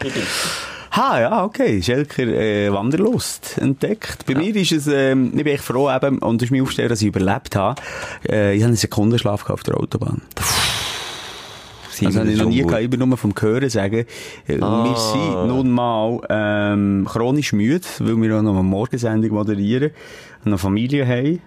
Ha, 0.92 1.20
ja, 1.20 1.44
okay. 1.44 1.82
Schelker, 1.82 2.24
äh, 2.24 2.70
Wanderlust 2.70 3.56
entdeckt. 3.58 4.26
Bei 4.26 4.34
mir 4.34 4.54
ist 4.54 4.72
es, 4.72 4.86
ähm, 4.86 5.28
ich 5.34 5.42
bin 5.42 5.54
echt 5.54 5.64
froh 5.64 5.90
eben, 5.90 6.18
und 6.18 6.42
es 6.42 6.46
ist 6.46 6.50
mir 6.50 6.62
aufgestellt, 6.62 6.90
dass 6.90 7.00
ich 7.00 7.08
überlebt 7.08 7.56
habe. 7.56 7.80
Äh, 8.28 8.54
ich 8.54 8.62
habe 8.62 8.68
einen 8.68 8.76
Sekundenschlaf 8.76 9.48
auf 9.48 9.62
der 9.62 9.78
Autobahn. 9.78 10.20
Simon, 11.90 12.08
Also 12.08 12.20
habe 12.20 12.30
ich 12.30 12.38
noch 12.38 12.46
nie 12.46 12.62
gehabt, 12.62 12.90
bin 12.90 13.00
nur 13.00 13.16
vom 13.16 13.32
Hören 13.38 13.70
sagen. 13.70 14.04
Äh, 14.46 14.58
Wir 14.58 14.96
sind 14.96 15.46
nun 15.48 15.70
mal, 15.70 16.20
ähm, 16.28 17.06
chronisch 17.10 17.54
müde, 17.54 17.86
weil 18.00 18.20
wir 18.20 18.38
auch 18.38 18.42
noch 18.42 18.52
eine 18.54 18.62
Morgensendung 18.62 19.30
moderieren 19.30 19.92
und 20.44 20.48
eine 20.48 20.58
Familie 20.58 21.06
haben. 21.06 21.40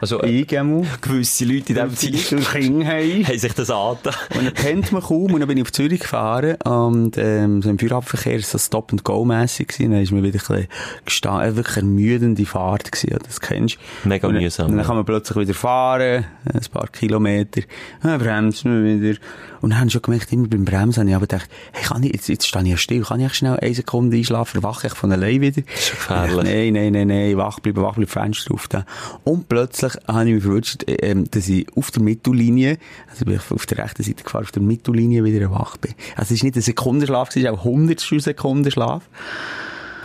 Also, 0.00 0.20
äh, 0.22 0.28
Ich 0.42 0.58
einmal. 0.58 0.84
gewisse 1.00 1.44
Leute 1.44 1.72
in 1.72 1.90
diesem 1.90 1.96
Zeit 1.96 2.32
Und 2.32 2.50
Kinder 2.50 2.86
haben. 2.86 3.26
haben 3.26 3.38
sich 3.38 3.52
das 3.52 3.70
angetan. 3.70 4.14
Und 4.36 4.44
dann 4.46 4.54
kennt 4.54 4.92
man 4.92 5.02
kaum, 5.02 5.32
und 5.34 5.40
dann 5.40 5.48
bin 5.48 5.58
ich 5.58 5.62
auf 5.62 5.72
Zürich 5.72 6.00
gefahren, 6.00 6.56
und, 6.64 7.16
ähm, 7.18 7.62
so 7.62 7.70
im 7.70 7.78
Feierabendverkehr 7.78 8.36
ist 8.36 8.54
das 8.54 8.66
Stop-and-Go-mässig 8.66 9.68
gewesen, 9.68 9.92
dann 9.92 10.02
ist 10.02 10.12
mir 10.12 10.22
wieder 10.22 10.38
ein 10.38 10.46
bisschen 10.46 10.68
gestanden, 11.04 11.52
äh, 11.52 11.56
wirklich 11.56 11.76
ermüdende 11.78 12.46
Fahrt 12.46 12.90
gewesen, 12.92 13.10
ja, 13.12 13.18
das 13.18 13.40
kennst 13.40 13.76
du. 14.04 14.08
Mega 14.08 14.28
und 14.28 14.34
dann, 14.34 14.42
mühsam, 14.42 14.70
Und 14.70 14.76
dann 14.76 14.86
kann 14.86 14.96
man 14.96 15.04
plötzlich 15.04 15.36
wieder 15.38 15.54
fahren, 15.54 16.24
ein 16.52 16.60
paar 16.72 16.88
Kilometer, 16.88 17.62
dann 18.02 18.18
bremst 18.18 18.64
man 18.64 18.84
wieder. 18.84 19.18
Und 19.60 19.70
dann 19.70 19.78
habe 19.80 19.88
ich 19.88 19.92
schon 19.92 20.02
gemerkt, 20.02 20.32
immer 20.32 20.46
beim 20.46 20.64
Bremsen 20.64 21.00
habe 21.00 21.10
ich 21.10 21.16
aber 21.16 21.26
gedacht, 21.26 21.50
hey, 21.72 21.84
kann 21.84 22.02
ich, 22.04 22.12
jetzt, 22.12 22.28
jetzt 22.28 22.46
stehe 22.46 22.62
ich 22.64 22.70
ja 22.70 22.76
still, 22.76 23.02
kann 23.02 23.18
ich 23.20 23.34
schnell 23.34 23.58
eine 23.58 23.74
Sekunde 23.74 24.16
einschlafen, 24.16 24.62
wache 24.62 24.86
ich 24.86 24.94
von 24.94 25.10
allein 25.10 25.40
wieder? 25.40 25.62
Das 25.62 25.80
ist 25.80 25.90
gefährlich. 25.90 26.44
Nein, 26.44 26.72
nein, 26.74 26.92
nein, 26.92 27.08
nein, 27.08 27.36
wach 27.36 27.58
bleiben, 27.58 27.82
wach 27.82 27.94
bleiben, 27.94 28.08
Fenster 28.08 28.54
auf 28.54 28.68
da. 28.68 28.84
Und 29.24 29.48
plötzlich 29.48 29.87
habe 30.06 30.28
ich 30.28 30.34
mich 30.34 30.42
verwünscht, 30.44 30.84
ähm, 30.86 31.24
dass 31.30 31.48
ich 31.48 31.66
auf 31.76 31.90
der 31.90 32.02
Mittellinie, 32.02 32.78
also 33.10 33.24
bin 33.24 33.34
ich 33.34 33.50
auf 33.50 33.66
der 33.66 33.78
rechten 33.78 34.02
Seite 34.02 34.24
gefahren, 34.24 34.44
auf 34.44 34.52
der 34.52 34.62
Mittellinie 34.62 35.24
wieder 35.24 35.50
wach 35.50 35.76
bin. 35.76 35.94
Also 36.16 36.34
es 36.34 36.40
war 36.40 36.46
nicht 36.46 36.56
ein 36.56 36.62
Sekundenschlaf, 36.62 37.34
es 37.34 37.42
war 37.44 37.52
auch 37.52 37.64
hundertstel 37.64 38.20
Sekundenschlaf. 38.20 39.02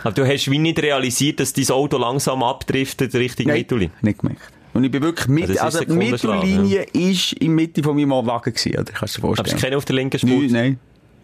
Aber 0.02 0.12
du 0.12 0.26
hast 0.26 0.50
wie 0.50 0.58
nicht 0.58 0.78
realisiert, 0.82 1.40
dass 1.40 1.52
dein 1.54 1.68
Auto 1.70 1.96
langsam 1.96 2.42
abdriftet 2.42 3.14
Richtung 3.14 3.46
Mittellinie. 3.46 3.90
nicht 4.02 4.18
gemerkt. 4.18 4.42
Und 4.74 4.82
ich 4.84 4.90
bin 4.90 5.02
wirklich 5.02 5.28
mit, 5.28 5.48
Also 5.50 5.60
also, 5.60 5.84
die 5.84 5.92
Mittellinie 5.92 6.82
ist 6.92 7.32
in 7.34 7.46
der 7.46 7.66
Mitte 7.66 7.82
von 7.82 7.94
meinem 7.96 8.10
Wagen 8.26 8.52
gewesen, 8.52 8.72
oder? 8.72 8.92
Kannst 8.92 9.16
du 9.16 9.20
dir 9.20 9.28
Aber 9.28 9.36
vorstellen? 9.36 9.56
es 9.56 9.62
keiner 9.62 9.76
auf 9.76 9.84
der 9.84 9.94
linken 9.96 10.18
Spur? 10.18 10.30
Nein, 10.30 10.50
nein. 10.50 10.78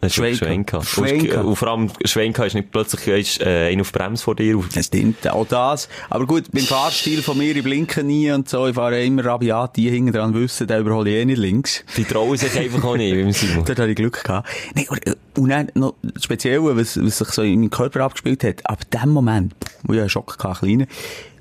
Schwenker. 0.08 0.46
Schwenker. 0.46 0.82
Schwenker. 0.82 1.44
Und 1.44 1.56
vor 1.56 1.68
allem 1.68 1.90
Schwenker 2.04 2.46
ist 2.46 2.54
nicht 2.54 2.70
plötzlich 2.70 3.06
ist, 3.06 3.40
äh, 3.42 3.68
einer 3.70 3.82
auf 3.82 3.92
Bremse 3.92 4.24
vor 4.24 4.34
dir. 4.34 4.62
Das 4.74 4.86
stimmt, 4.86 5.28
auch 5.28 5.46
das. 5.46 5.88
Aber 6.08 6.26
gut, 6.26 6.50
beim 6.52 6.64
Fahrstil 6.64 7.22
von 7.22 7.36
mir, 7.36 7.54
ich 7.54 7.62
blinke 7.62 8.02
nie 8.02 8.30
und 8.30 8.48
so, 8.48 8.66
ich 8.66 8.74
fahre 8.74 9.04
immer 9.04 9.24
rabiat, 9.24 9.76
die 9.76 9.90
hinten 9.90 10.12
dran 10.12 10.32
wissen, 10.32 10.66
da 10.66 10.78
überhole 10.78 11.10
ich 11.10 11.16
eh 11.16 11.24
nicht 11.24 11.38
links. 11.38 11.84
Die 11.96 12.04
trauen 12.04 12.36
sich 12.36 12.58
einfach 12.58 12.82
auch 12.84 12.96
nicht, 12.96 13.14
wie 13.14 13.22
man 13.22 13.32
Simon. 13.32 13.64
Dort 13.66 13.78
hatte 13.78 13.90
ich 13.90 13.96
Glück 13.96 14.24
gehabt. 14.24 14.48
Nee, 14.74 14.86
und, 14.88 15.06
äh, 15.06 15.16
und 15.36 15.48
dann 15.50 15.70
noch 15.74 15.94
das 16.02 16.24
Spezielle, 16.24 16.76
was, 16.76 16.98
was 17.02 17.18
sich 17.18 17.28
so 17.28 17.42
in 17.42 17.60
meinem 17.60 17.70
Körper 17.70 18.00
abgespielt 18.00 18.42
hat, 18.42 18.66
ab 18.66 18.90
dem 18.90 19.10
Moment, 19.10 19.54
wo 19.82 19.92
ich 19.92 20.00
einen 20.00 20.08
Schock 20.08 20.36
hatte, 20.42 20.66
einen 20.66 20.86
kleinen, 20.86 20.86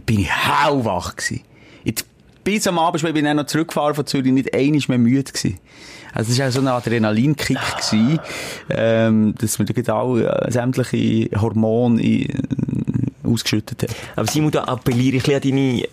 bin 0.06 0.20
ich 0.20 0.30
hellwach 0.30 1.16
gewesen. 1.16 1.44
Jetzt, 1.84 2.06
bis 2.44 2.68
am 2.68 2.78
Abend 2.80 3.02
bin 3.04 3.16
ich 3.16 3.24
dann 3.24 3.38
noch 3.38 3.46
zurückgefahren 3.46 3.96
von 3.96 4.06
Zürich, 4.06 4.32
nicht 4.34 4.54
einmal 4.54 4.82
mehr 4.88 4.98
müde 4.98 5.32
gewesen. 5.32 5.60
Also, 6.14 6.32
es 6.32 6.40
war 6.40 6.48
auch 6.48 6.52
so 6.52 6.60
ein 6.62 6.68
Adrenalinkick 6.68 7.58
gewesen, 7.58 8.20
ähm, 8.70 9.36
dass 9.38 9.60
da 9.60 9.74
genau 9.74 10.18
sämtliche 10.50 11.30
Hormone 11.40 12.02
äh, 12.02 12.28
ausgeschüttet 13.24 13.84
hat. 13.84 13.96
Aber 14.16 14.28
Simon, 14.28 14.52
da 14.52 14.64
appelliere 14.64 15.18
ich 15.18 15.28
ein 15.28 15.36
an 15.36 15.42
deine 15.42 15.84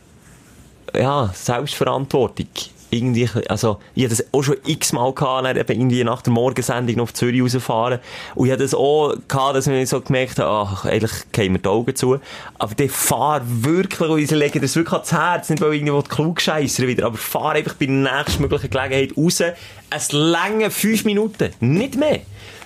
ja, 0.95 1.31
Selbstverantwortung. 1.35 2.47
Irgendwie, 2.91 3.29
also, 3.49 3.79
ich 3.95 4.05
hatte 4.05 4.17
das 4.17 4.27
auch 4.33 4.43
schon 4.43 4.57
x-mal 4.65 5.13
gehabt, 5.13 5.45
dann 5.45 5.57
eben 5.57 5.81
irgendwie 5.81 6.05
nach 6.05 6.23
der 6.23 6.33
Morgensendung 6.33 6.97
noch 6.97 7.05
auf 7.05 7.15
Zürich 7.15 7.43
rausfahren. 7.43 7.99
Und 8.35 8.47
ich 8.47 8.53
hatte 8.53 8.63
das 8.63 8.75
auch 8.75 9.15
gehabt, 9.27 9.57
dass 9.57 9.67
ich 9.67 9.89
so 9.89 10.01
gemerkt 10.01 10.39
habe, 10.39 10.51
ach, 10.51 10.85
eigentlich 10.85 11.13
gehen 11.33 11.53
mir 11.53 11.59
die 11.59 11.69
Augen 11.69 11.97
zu. 11.97 12.21
Aber 12.59 12.75
der 12.75 12.89
fahr 12.89 13.43
wirklich, 13.45 14.09
und 14.09 14.19
ich 14.19 14.31
lege 14.31 14.61
das 14.61 14.77
wirklich 14.77 14.93
ans 14.93 15.13
Herz, 15.13 15.51
nicht 15.51 15.61
weil 15.61 15.75
ich 15.75 15.83
irgendwo 15.83 16.03
klug 16.03 16.41
scheissern 16.41 16.87
wieder, 16.87 17.07
aber 17.07 17.17
fahr 17.17 17.53
einfach 17.53 17.75
bei 17.75 17.87
der 17.87 17.95
nächstmöglichen 17.95 18.71
Gelegenheit 18.71 19.17
raus. 19.17 19.43
Es 19.91 20.13
lange 20.13 20.71
fünf 20.71 21.05
Minuten, 21.05 21.51
nicht 21.61 21.97
mehr. 21.97 22.21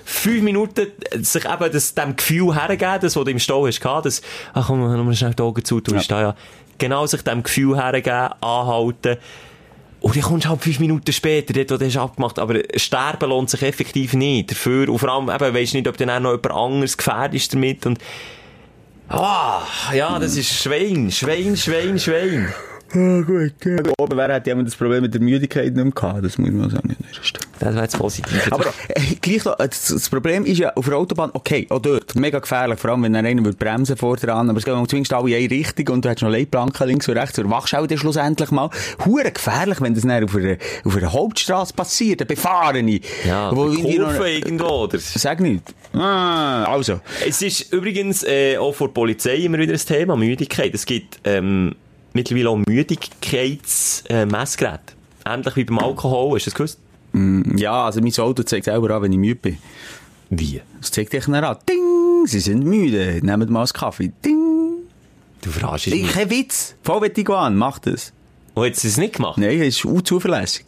Fünf 0.05 0.43
Minuten 0.43 0.89
äh, 1.11 1.19
sich 1.23 1.45
eben 1.45 1.73
das, 1.73 1.95
dem 1.95 2.17
Gefühl 2.17 2.55
hergeben, 2.55 2.99
das, 3.01 3.17
was 3.17 3.25
du 3.25 3.31
im 3.31 3.39
Stau 3.39 3.67
hast 3.67 3.81
gehabt, 3.81 4.07
das, 4.07 4.23
ach 4.53 4.67
komm, 4.67 4.81
nochmal 4.81 5.15
schnell 5.15 5.35
die 5.35 5.43
Augen 5.43 5.65
zu, 5.65 5.81
du 5.81 5.93
bist 5.93 6.11
da, 6.11 6.21
ja. 6.21 6.37
Genau 6.79 7.07
sich 7.07 7.23
dem 7.23 7.43
Gefühl 7.43 7.77
hergeben, 7.77 8.31
anhalten. 8.41 9.19
Und 10.01 10.17
dann 10.17 10.23
kommst 10.23 10.47
du 10.47 10.49
halt 10.49 10.63
fünf 10.63 10.81
Minuten 10.81 11.13
später, 11.13 11.53
dort, 11.53 11.71
wo 11.71 11.77
du 11.77 11.87
hast 11.87 11.97
abgemacht. 11.97 12.39
Aber 12.39 12.59
sterben 12.77 13.29
lohnt 13.29 13.51
sich 13.51 13.63
effektiv 13.63 14.15
nicht. 14.15 14.51
Dafür, 14.51 14.89
und 14.89 14.99
vor 14.99 15.11
allem, 15.11 15.29
eben, 15.29 15.55
weisst 15.55 15.75
nicht, 15.75 15.89
ob 15.89 15.97
dann 15.99 16.11
auch 16.11 16.21
noch 16.21 16.31
jemand 16.31 16.53
anderes 16.53 16.97
gefährdest 16.97 17.53
damit. 17.53 17.85
Und, 17.85 17.99
ah, 19.09 19.63
ja, 19.95 20.19
das 20.19 20.37
ist 20.37 20.51
Schwein, 20.51 21.11
Schwein, 21.11 21.57
Schwein, 21.57 21.99
Schwein. 21.99 22.53
Ah, 22.93 23.21
gut, 23.21 23.53
ja. 23.65 23.79
Oben 23.99 24.17
wäre, 24.17 24.35
hätte 24.35 24.51
jemand 24.51 24.69
das 24.69 24.75
Problem 24.75 25.03
mit 25.03 25.15
der 25.15 25.21
Müdigkeit 25.21 25.73
nicht 25.73 25.77
mehr 25.77 25.93
gehabt. 25.93 26.25
Das 26.25 26.39
muss 26.39 26.51
man 26.51 26.71
sagen. 26.71 26.91
an. 26.91 26.97
Das 27.61 27.75
wäre 27.75 27.85
jetzt 27.85 27.99
positiv. 27.99 28.53
Aber 28.53 28.73
äh, 28.89 29.01
gleich 29.21 29.45
noch, 29.45 29.59
äh, 29.61 29.69
das, 29.69 29.89
das 29.89 30.09
Problem 30.09 30.45
ist 30.45 30.59
ja 30.59 30.73
auf 30.75 30.87
der 30.87 30.97
Autobahn, 30.97 31.31
okay, 31.35 31.67
auch 31.71 31.79
dort, 31.79 32.15
mega 32.17 32.39
gefährlich, 32.39 32.81
vor 32.81 32.91
allem 32.91 33.03
wenn 33.05 33.13
dann 33.13 33.27
einer 33.27 33.45
würde 33.45 33.57
bremsen 33.57 33.97
vor 33.97 34.17
dran, 34.17 34.49
aber 34.49 34.59
es 34.59 34.65
geht 34.65 34.75
zumindest 34.75 35.13
alle 35.13 35.31
in 35.31 35.37
eine 35.37 35.51
Richtung 35.51 35.95
und 35.95 36.05
du 36.05 36.09
hast 36.09 36.23
noch 36.23 36.31
Leitplanken 36.31 36.87
links 36.89 37.09
und 37.09 37.17
rechts, 37.17 37.37
du 37.37 37.49
wachst 37.51 37.75
auch 37.75 37.87
dann 37.87 37.99
schlussendlich 37.99 38.51
mal. 38.51 38.71
Hure 39.05 39.31
gefährlich, 39.31 39.81
wenn 39.81 39.95
das 39.95 40.05
dann 40.05 40.25
auf 40.25 40.35
einer, 40.35 40.57
auf 40.85 40.97
einer 40.97 41.13
Hauptstraße 41.13 41.75
passiert, 41.75 42.23
eine 42.23 42.27
befahrene. 42.27 43.01
ja, 43.27 43.55
wo 43.55 43.67
Kurve 43.67 44.31
irgendwo, 44.31 44.85
oder? 44.85 44.99
Sag 44.99 45.41
nicht. 45.41 45.75
Ah, 45.93 46.65
also. 46.65 47.01
Es 47.27 47.43
ist 47.43 47.73
übrigens 47.73 48.25
äh, 48.25 48.57
auch 48.57 48.73
vor 48.73 48.89
der 48.89 48.95
Polizei 48.95 49.37
immer 49.37 49.59
wieder 49.59 49.75
ein 49.75 49.79
Thema, 49.79 50.17
Müdigkeit. 50.17 50.75
Es 50.75 50.87
gibt 50.87 51.21
ähm, 51.25 51.75
mittlerweile 52.13 52.51
auch 52.51 52.57
Müdigkeitsmessgeräte. 52.67 54.27
Messgeräte. 54.27 54.81
Ähnlich 55.27 55.57
wie 55.57 55.65
beim 55.65 55.79
Alkohol, 55.79 56.37
hast 56.37 56.47
du 56.47 56.51
das 56.51 56.55
gewusst? 56.55 56.79
Ja, 57.57 57.85
also 57.87 58.01
mein 58.01 58.17
Auto 58.19 58.43
zeigt 58.43 58.65
selber 58.67 58.91
an, 58.95 59.03
wenn 59.03 59.13
ich 59.13 59.19
müde 59.19 59.35
bin. 59.37 59.59
Wie? 60.31 60.61
Das 60.81 60.91
zeigt 60.93 61.13
dich 61.13 61.25
dann 61.25 61.35
an. 61.45 61.57
Ding! 61.69 62.27
Sie 62.27 62.41
sind 62.41 62.65
müde. 62.65 63.19
Nehmt 63.23 63.51
mal 63.51 63.61
einen 63.61 63.69
Kaffee. 63.69 64.13
Ding! 64.25 64.39
Du 65.43 65.51
verarschst 65.51 65.89
Ich, 65.89 66.03
mich. 66.03 66.13
kein 66.13 66.31
Witz. 66.31 66.75
Voll 66.83 67.03
wett 67.03 67.19
ich 67.19 67.29
an. 67.29 67.57
Mach 67.57 67.79
das. 67.81 68.13
Wo 68.61 68.67
hat 68.67 68.77
sie 68.77 68.89
es 68.89 68.99
nicht 68.99 69.15
gemacht? 69.17 69.39
Nein, 69.39 69.59
er 69.59 69.67
ist 69.67 69.83
unzuverlässig. 69.87 70.67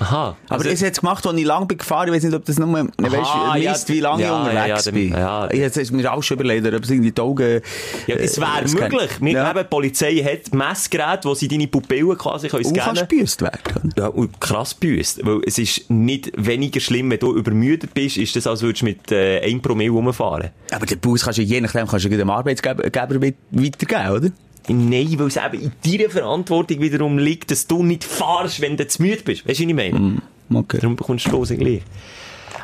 Aha. 0.00 0.36
Aber 0.48 0.54
Also- 0.60 0.68
es 0.70 0.82
hat 0.82 0.92
es 0.92 1.00
gemacht, 1.00 1.26
als 1.26 1.36
ich 1.38 1.44
lang 1.44 1.66
bin 1.66 1.78
gefahren. 1.78 2.08
Ich 2.08 2.14
weiß 2.14 2.22
nicht, 2.22 2.34
ob 2.34 2.44
das 2.44 2.58
nur, 2.58 2.72
weißt, 2.72 3.14
Aha, 3.16 3.56
ja, 3.56 3.72
misst, 3.72 3.88
wie 3.88 3.98
lange 4.00 4.22
ja, 4.22 4.28
ich 4.42 4.48
unterwegs 4.48 4.84
ja, 4.84 4.90
ja, 4.92 4.96
bin. 4.96 5.10
ja. 5.10 5.50
Ich 5.50 5.60
hätte 5.60 5.80
es 5.80 5.90
mir 5.90 6.12
auch 6.12 6.22
schon 6.22 6.36
überlegt, 6.38 6.66
ob 6.72 6.84
es 6.84 6.90
irgendwie 6.90 7.10
die 7.10 7.20
Augen... 7.20 7.60
Ja, 8.06 8.14
es 8.16 8.38
äh, 8.38 8.40
wäre 8.40 8.68
scannen. 8.68 8.92
möglich. 8.92 9.10
Wir, 9.20 9.32
Ja. 9.32 9.50
eben, 9.50 9.58
die 9.58 9.64
Polizei 9.64 10.14
hat 10.16 10.54
Messgeräte, 10.54 11.24
wo 11.28 11.34
sie 11.34 11.48
deine 11.48 11.66
Pupillen 11.66 12.16
quasi 12.16 12.48
können 12.48 12.64
Und 12.64 12.74
kannst 12.76 12.98
scannen 13.00 13.08
gebüßt 13.08 13.42
werden. 13.42 13.92
Ja, 13.96 14.06
und 14.08 14.40
krass 14.40 14.74
büßt. 14.74 15.24
Weil 15.26 15.40
es 15.46 15.58
ist 15.58 15.90
nicht 15.90 16.30
weniger 16.36 16.78
schlimm, 16.80 17.10
wenn 17.10 17.18
du 17.18 17.34
übermüdet 17.36 17.92
bist, 17.94 18.16
ist 18.18 18.36
das, 18.36 18.46
als 18.46 18.62
würdest 18.62 18.82
du 18.82 18.86
mit 18.86 19.10
äh, 19.10 19.40
1 19.44 19.62
Promille 19.62 19.90
rumfahren. 19.90 20.50
Aber 20.70 20.86
den 20.86 20.98
Bus 21.00 21.24
kannst 21.24 21.38
du 21.38 21.42
je 21.42 21.60
nachdem 21.60 21.88
kannst 21.88 22.04
du 22.04 22.08
dem 22.10 22.30
Arbeitsgeber 22.30 22.84
Geber 22.84 23.20
weit- 23.20 23.34
weitergeben, 23.50 24.10
oder? 24.16 24.30
Nein, 24.68 25.18
weil 25.18 25.26
es 25.28 25.36
eben 25.36 25.60
in 25.62 25.72
deiner 25.84 26.10
Verantwortung 26.10 26.80
wiederum 26.80 27.18
liegt, 27.18 27.50
dass 27.50 27.66
du 27.66 27.82
nicht 27.82 28.04
fahrst, 28.04 28.60
wenn 28.60 28.76
du 28.76 28.86
zu 28.86 29.02
müde 29.02 29.22
bist. 29.22 29.48
Weißt 29.48 29.60
du, 29.60 29.64
was 29.64 29.70
ich 29.70 29.74
meine? 29.74 30.22
Okay. 30.52 30.78
Darum 30.80 30.96
bekommst 30.96 31.26
du 31.26 31.30
Stoßen 31.30 31.58
gleich. 31.58 31.82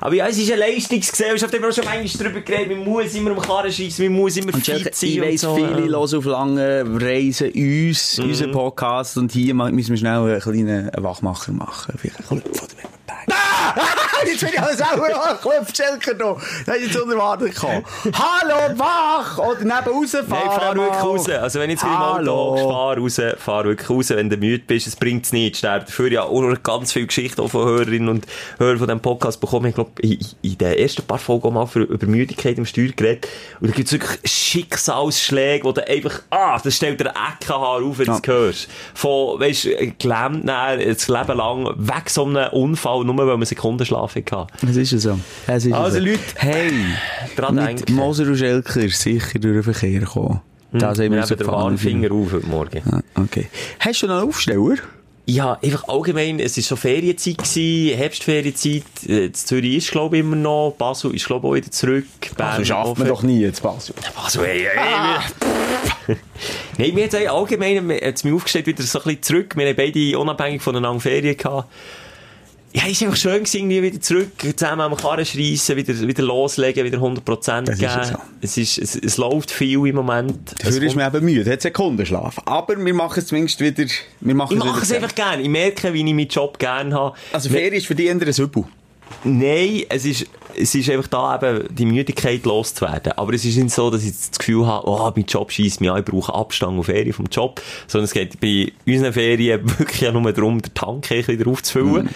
Aber 0.00 0.14
ja, 0.14 0.26
es 0.26 0.36
ist 0.36 0.50
eine 0.52 0.60
Leistungsgesellschaft, 0.60 1.52
da 1.52 1.56
haben 1.56 1.64
wir 1.64 1.72
schon 1.72 1.84
manchmal 1.84 2.26
drüber 2.26 2.40
geredet, 2.40 2.76
man 2.76 2.86
muss 2.86 3.14
immer 3.14 3.30
am 3.30 3.40
Karren 3.40 3.72
schiessen, 3.72 4.06
man 4.06 4.20
muss 4.20 4.36
immer 4.36 4.52
Und 4.52 4.64
fit 4.64 4.94
sein 4.94 5.10
ich 5.10 5.20
weiss, 5.20 5.40
so. 5.40 5.54
viele 5.54 5.70
ja. 5.70 5.76
hören 5.76 5.94
auf 5.94 6.24
lange 6.24 6.84
Reisen 7.00 7.50
uns, 7.52 8.18
unseren 8.18 8.52
Podcast, 8.52 9.16
und 9.16 9.32
hier 9.32 9.54
müssen 9.54 9.90
wir 9.90 9.96
schnell 9.96 10.18
einen 10.18 10.40
kleinen 10.40 10.90
Wachmacher 10.98 11.52
machen. 11.52 11.94
Vielleicht 11.96 12.20
ein 12.20 12.38
oder 12.38 12.42
wenn 12.44 12.82
wir 12.82 12.88
bang. 13.06 13.26
Ah! 13.30 14.10
Jetzt 14.26 14.40
bin 14.40 14.48
ich 14.52 14.60
alles 14.60 14.80
auch 14.82 14.96
noch 14.96 15.40
Klopf, 15.40 15.74
Schelker 15.74 16.14
noch. 16.14 16.40
Das 16.66 16.76
ist 16.76 16.86
jetzt 16.94 17.00
unerwartet 17.02 17.54
gekommen. 17.54 17.84
Hallo, 18.12 18.78
wach! 18.78 19.38
Oder 19.38 19.60
neben 19.60 19.70
rausfahren. 19.70 20.26
Nein, 20.28 20.50
fahr 20.50 20.74
wirklich 20.76 21.02
raus. 21.02 21.28
Also, 21.28 21.60
wenn 21.60 21.70
ich 21.70 21.80
jetzt 21.80 21.84
dem 21.84 21.90
Auto 21.96 22.56
fahr 22.68 22.96
raus, 22.98 23.20
fahr 23.38 23.64
wirklich 23.64 23.90
raus. 23.90 24.10
Wenn 24.10 24.30
du 24.30 24.36
müde 24.36 24.64
bist, 24.66 24.86
es 24.86 24.96
bringt's 24.96 25.32
nicht. 25.32 25.56
Ich 25.56 25.64
habe 25.64 25.84
dafür 25.84 26.10
ja 26.10 26.22
auch 26.24 26.40
noch 26.40 26.62
ganz 26.62 26.92
viele 26.92 27.06
Geschichten 27.06 27.40
auch 27.40 27.48
von 27.48 27.64
Hörerinnen 27.64 28.08
und 28.08 28.26
Hörern 28.58 28.78
von 28.78 28.86
diesem 28.86 29.00
Podcast 29.00 29.40
bekommen. 29.40 29.66
Ich 29.66 29.74
glaube, 29.74 29.90
in, 30.02 30.18
in 30.42 30.58
den 30.58 30.78
ersten 30.78 31.02
paar 31.02 31.18
Folgen 31.18 31.52
mal 31.52 31.66
für, 31.66 31.80
über 31.82 32.06
Müdigkeit 32.06 32.58
im 32.58 32.66
Steuer 32.66 32.88
geredet. 32.88 33.28
Und 33.60 33.70
da 33.70 33.74
gibt's 33.74 33.92
wirklich 33.92 34.18
Schicksalsschläge, 34.24 35.64
wo 35.64 35.72
du 35.72 35.86
einfach, 35.86 36.20
ah, 36.30 36.58
das 36.62 36.76
stellt 36.76 37.00
dir 37.00 37.06
Eckenhaar 37.10 37.82
auf, 37.82 37.98
wenn 37.98 38.06
du 38.06 38.12
Ja. 38.12 38.18
es 38.22 38.26
hörst. 38.28 38.68
Von, 38.94 39.40
weißt 39.40 39.64
du, 39.64 39.92
gelähmt 39.98 40.44
nachher, 40.44 40.84
das 40.94 41.08
Leben 41.08 41.36
lang, 41.38 41.66
weg 41.76 42.10
so 42.10 42.24
einem 42.24 42.52
Unfall, 42.52 43.04
nur 43.04 43.16
weil 43.16 43.26
man 43.36 43.46
Sekundenschlaf 44.14 44.48
hatte. 44.62 44.66
Das 44.66 44.76
ist 44.76 45.00
so. 45.02 45.18
Das 45.46 45.64
ist 45.64 45.72
Also, 45.72 45.98
so. 45.98 46.04
Leute, 46.04 46.20
hey, 46.36 46.72
dran 47.36 47.54
mit 47.56 47.66
denken. 47.66 47.94
Moser 47.94 48.26
und 48.26 48.36
Schelker 48.36 48.88
sicher 48.88 49.38
durch 49.38 49.54
den 49.54 49.62
Verkehr 49.62 50.00
gekommen. 50.00 50.40
Das 50.72 50.98
haben 50.98 50.98
Wir 50.98 51.10
wir 51.12 51.22
haben 51.22 51.36
den 51.36 51.46
Warnfinger 51.46 52.10
auf 52.12 52.32
heute 52.32 52.46
Morgen. 52.46 52.82
Ah, 52.90 53.00
Okay. 53.22 53.48
Hast 53.78 54.02
du 54.02 54.06
noch 54.08 54.18
einen 54.20 54.28
Aufsteller? 54.28 54.76
Ja, 55.26 55.56
einfach 55.62 55.88
allgemein, 55.88 56.38
es 56.38 56.56
war 56.58 56.64
so 56.64 56.76
Ferienzeit, 56.76 57.38
gewesen, 57.38 57.96
Herbstferienzeit, 57.96 58.82
äh, 59.08 59.32
Zürich 59.32 59.76
ist, 59.76 59.90
glaube 59.90 60.16
ich, 60.16 60.20
immer 60.20 60.36
noch, 60.36 60.74
Basel 60.76 61.14
ist, 61.14 61.24
glaube 61.26 61.46
ich, 61.46 61.50
auch 61.50 61.54
wieder 61.56 61.70
zurück, 61.70 62.04
Bern 62.36 62.58
So 62.58 62.64
schafft 62.66 62.98
man 62.98 63.08
doch 63.08 63.22
nie 63.22 63.40
jetzt 63.40 63.62
Basel. 63.62 63.94
Basel, 64.14 64.44
hey, 64.44 64.66
hey, 66.06 66.16
Nein, 66.78 66.94
mir 66.94 67.04
hat 67.04 67.14
es 67.14 67.26
allgemein, 67.26 67.86
mir 67.86 68.00
hat's 68.02 68.22
mich 68.22 68.34
aufgestellt 68.34 68.66
wieder 68.66 68.82
so 68.82 68.98
ein 68.98 69.04
bisschen 69.04 69.22
zurück, 69.22 69.56
wir 69.56 69.66
haben 69.66 69.76
beide 69.76 70.18
unabhängig 70.18 70.60
voneinander 70.60 71.00
Ferien 71.00 71.36
gehabt. 71.38 71.68
Ja, 72.76 72.82
es 72.90 73.00
war 73.00 73.08
einfach 73.08 73.20
schön, 73.20 73.44
gewesen, 73.44 73.56
irgendwie 73.70 73.82
wieder 73.82 74.00
zurück, 74.00 74.32
zusammen 74.56 74.80
am 74.80 74.96
Karren 74.96 75.24
schreissen, 75.24 75.76
wieder, 75.76 75.96
wieder 75.96 76.22
loslegen, 76.24 76.84
wieder 76.84 76.98
100% 76.98 77.20
Das 77.22 77.74
ist 77.74 77.78
geben. 77.78 77.80
ja 77.80 78.04
so. 78.04 78.16
es, 78.40 78.56
ist, 78.56 78.78
es, 78.78 78.96
es 78.96 79.16
läuft 79.16 79.52
viel 79.52 79.86
im 79.86 79.94
Moment. 79.94 80.56
Dafür 80.58 80.82
ist 80.82 80.96
man 80.96 81.14
eben 81.14 81.24
müde, 81.24 81.52
hat 81.52 81.62
Sekundenschlaf. 81.62 82.40
Aber 82.44 82.76
wir 82.76 82.94
machen 82.94 83.20
es 83.20 83.28
zumindest 83.28 83.60
wieder, 83.60 83.84
wir 84.20 84.34
machen 84.34 84.56
ich 84.56 84.64
mache 84.64 84.82
es 84.82 84.90
einfach 84.90 85.14
gerne. 85.14 85.42
Ich 85.42 85.48
merke, 85.48 85.94
wie 85.94 86.00
ich 86.00 86.04
meinen 86.14 86.26
Job 86.26 86.58
gerne 86.58 86.92
habe. 86.92 87.16
Also 87.32 87.48
Ferien 87.48 87.74
ist 87.74 87.86
für 87.86 87.94
dich 87.94 88.06
eher 88.06 88.14
ein 88.14 88.32
Süppel. 88.32 88.64
Nein, 89.22 89.84
es 89.88 90.04
ist, 90.04 90.26
es 90.56 90.74
ist 90.74 90.90
einfach 90.90 91.06
da 91.06 91.36
eben 91.36 91.72
die 91.74 91.86
Müdigkeit 91.86 92.44
loszuwerden. 92.44 93.12
Aber 93.12 93.32
es 93.34 93.44
ist 93.44 93.56
nicht 93.56 93.70
so, 93.70 93.88
dass 93.88 94.02
ich 94.02 94.12
das 94.12 94.38
Gefühl 94.38 94.66
habe, 94.66 94.88
oh, 94.88 95.12
mein 95.14 95.24
Job 95.26 95.52
schießt 95.52 95.80
mich 95.80 95.90
an, 95.90 95.98
ich 96.00 96.04
brauche 96.04 96.34
Abstand 96.34 96.76
und 96.76 96.84
Ferien 96.84 97.12
vom 97.12 97.26
Job. 97.26 97.62
Sondern 97.86 98.06
es 98.06 98.12
geht 98.12 98.40
bei 98.40 98.72
unseren 98.86 99.12
Ferien 99.12 99.60
wirklich 99.78 100.00
ja 100.00 100.10
nur 100.10 100.32
darum, 100.32 100.60
den 100.60 100.74
Tank 100.74 101.08
wieder 101.10 101.48
aufzufüllen. 101.48 102.08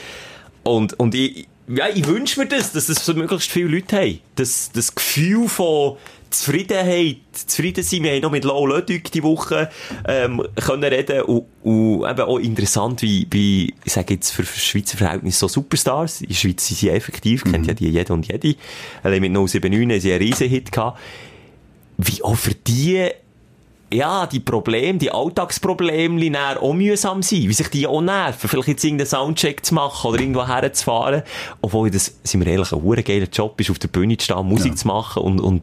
Und, 0.69 0.99
und 0.99 1.15
ich, 1.15 1.49
ja, 1.69 1.87
ich 1.93 2.07
wünsche 2.07 2.41
mir 2.41 2.47
das, 2.47 2.73
dass 2.73 2.87
das 2.87 3.05
so 3.05 3.15
möglichst 3.15 3.51
viele 3.51 3.69
Leute 3.69 3.97
haben. 3.97 4.21
Das, 4.37 4.71
das 4.73 4.95
Gefühl 4.95 5.49
von 5.49 5.97
Zufriedenheit, 6.31 7.19
zufrieden 7.33 7.83
sein. 7.83 8.03
Wir 8.03 8.13
haben 8.13 8.23
noch 8.23 8.31
mit 8.31 8.45
Lau 8.45 8.67
Lödig 8.67 9.11
die 9.13 9.23
Woche, 9.23 9.71
ähm, 10.07 10.43
können 10.57 10.85
reden 10.85 11.23
und, 11.23 11.47
und 11.63 12.09
eben 12.09 12.21
auch 12.21 12.39
interessant, 12.39 13.01
wie, 13.03 13.27
wie, 13.31 13.75
ich 13.85 13.93
sage 13.93 14.15
jetzt 14.15 14.31
für, 14.31 14.45
Schweizer 14.45 14.99
Verhältnisse 14.99 15.39
so 15.39 15.49
Superstars. 15.49 16.21
In 16.21 16.29
der 16.29 16.35
Schweiz 16.35 16.67
sind 16.67 16.79
sie 16.79 16.91
effektiv, 16.91 17.45
kennt 17.45 17.67
ja 17.67 17.75
die 17.75 17.89
jede 17.89 18.13
und 18.13 18.29
jede. 18.29 18.57
Allein 19.03 19.21
mit 19.21 19.33
079 19.33 19.73
haben 19.73 20.01
sie 20.01 20.13
einen 20.13 20.23
riesen 20.23 20.49
Hit 20.49 20.73
gehabt. 20.73 20.99
Wie 21.97 22.23
auch 22.23 22.37
für 22.37 22.55
die 22.55 23.11
ja, 23.93 24.27
die 24.27 24.41
Probleme, 24.41 24.99
die 24.99 25.11
Alltagsprobleme, 25.11 26.21
die 26.21 26.37
auch 26.37 26.75
mühsam 26.75 27.23
sind, 27.23 27.49
wie 27.49 27.53
sich 27.53 27.69
die 27.69 27.87
auch 27.87 28.01
nerven, 28.01 28.49
vielleicht 28.49 28.69
jetzt 28.69 28.85
irgendeinen 28.85 29.07
Soundcheck 29.07 29.65
zu 29.65 29.75
machen 29.75 30.11
oder 30.11 30.21
irgendwo 30.21 30.47
herzufahren, 30.47 31.23
obwohl 31.63 31.91
das, 31.91 32.19
sind 32.23 32.45
wir 32.45 32.53
ehrlich, 32.53 32.73
ein 32.73 33.05
geiler 33.05 33.29
Job 33.33 33.61
ist, 33.61 33.71
auf 33.71 33.79
der 33.79 33.89
Bühne 33.89 34.17
zu 34.17 34.25
stehen, 34.25 34.47
Musik 34.47 34.77
zu 34.77 34.87
machen 34.87 35.23
und, 35.23 35.41
und, 35.41 35.63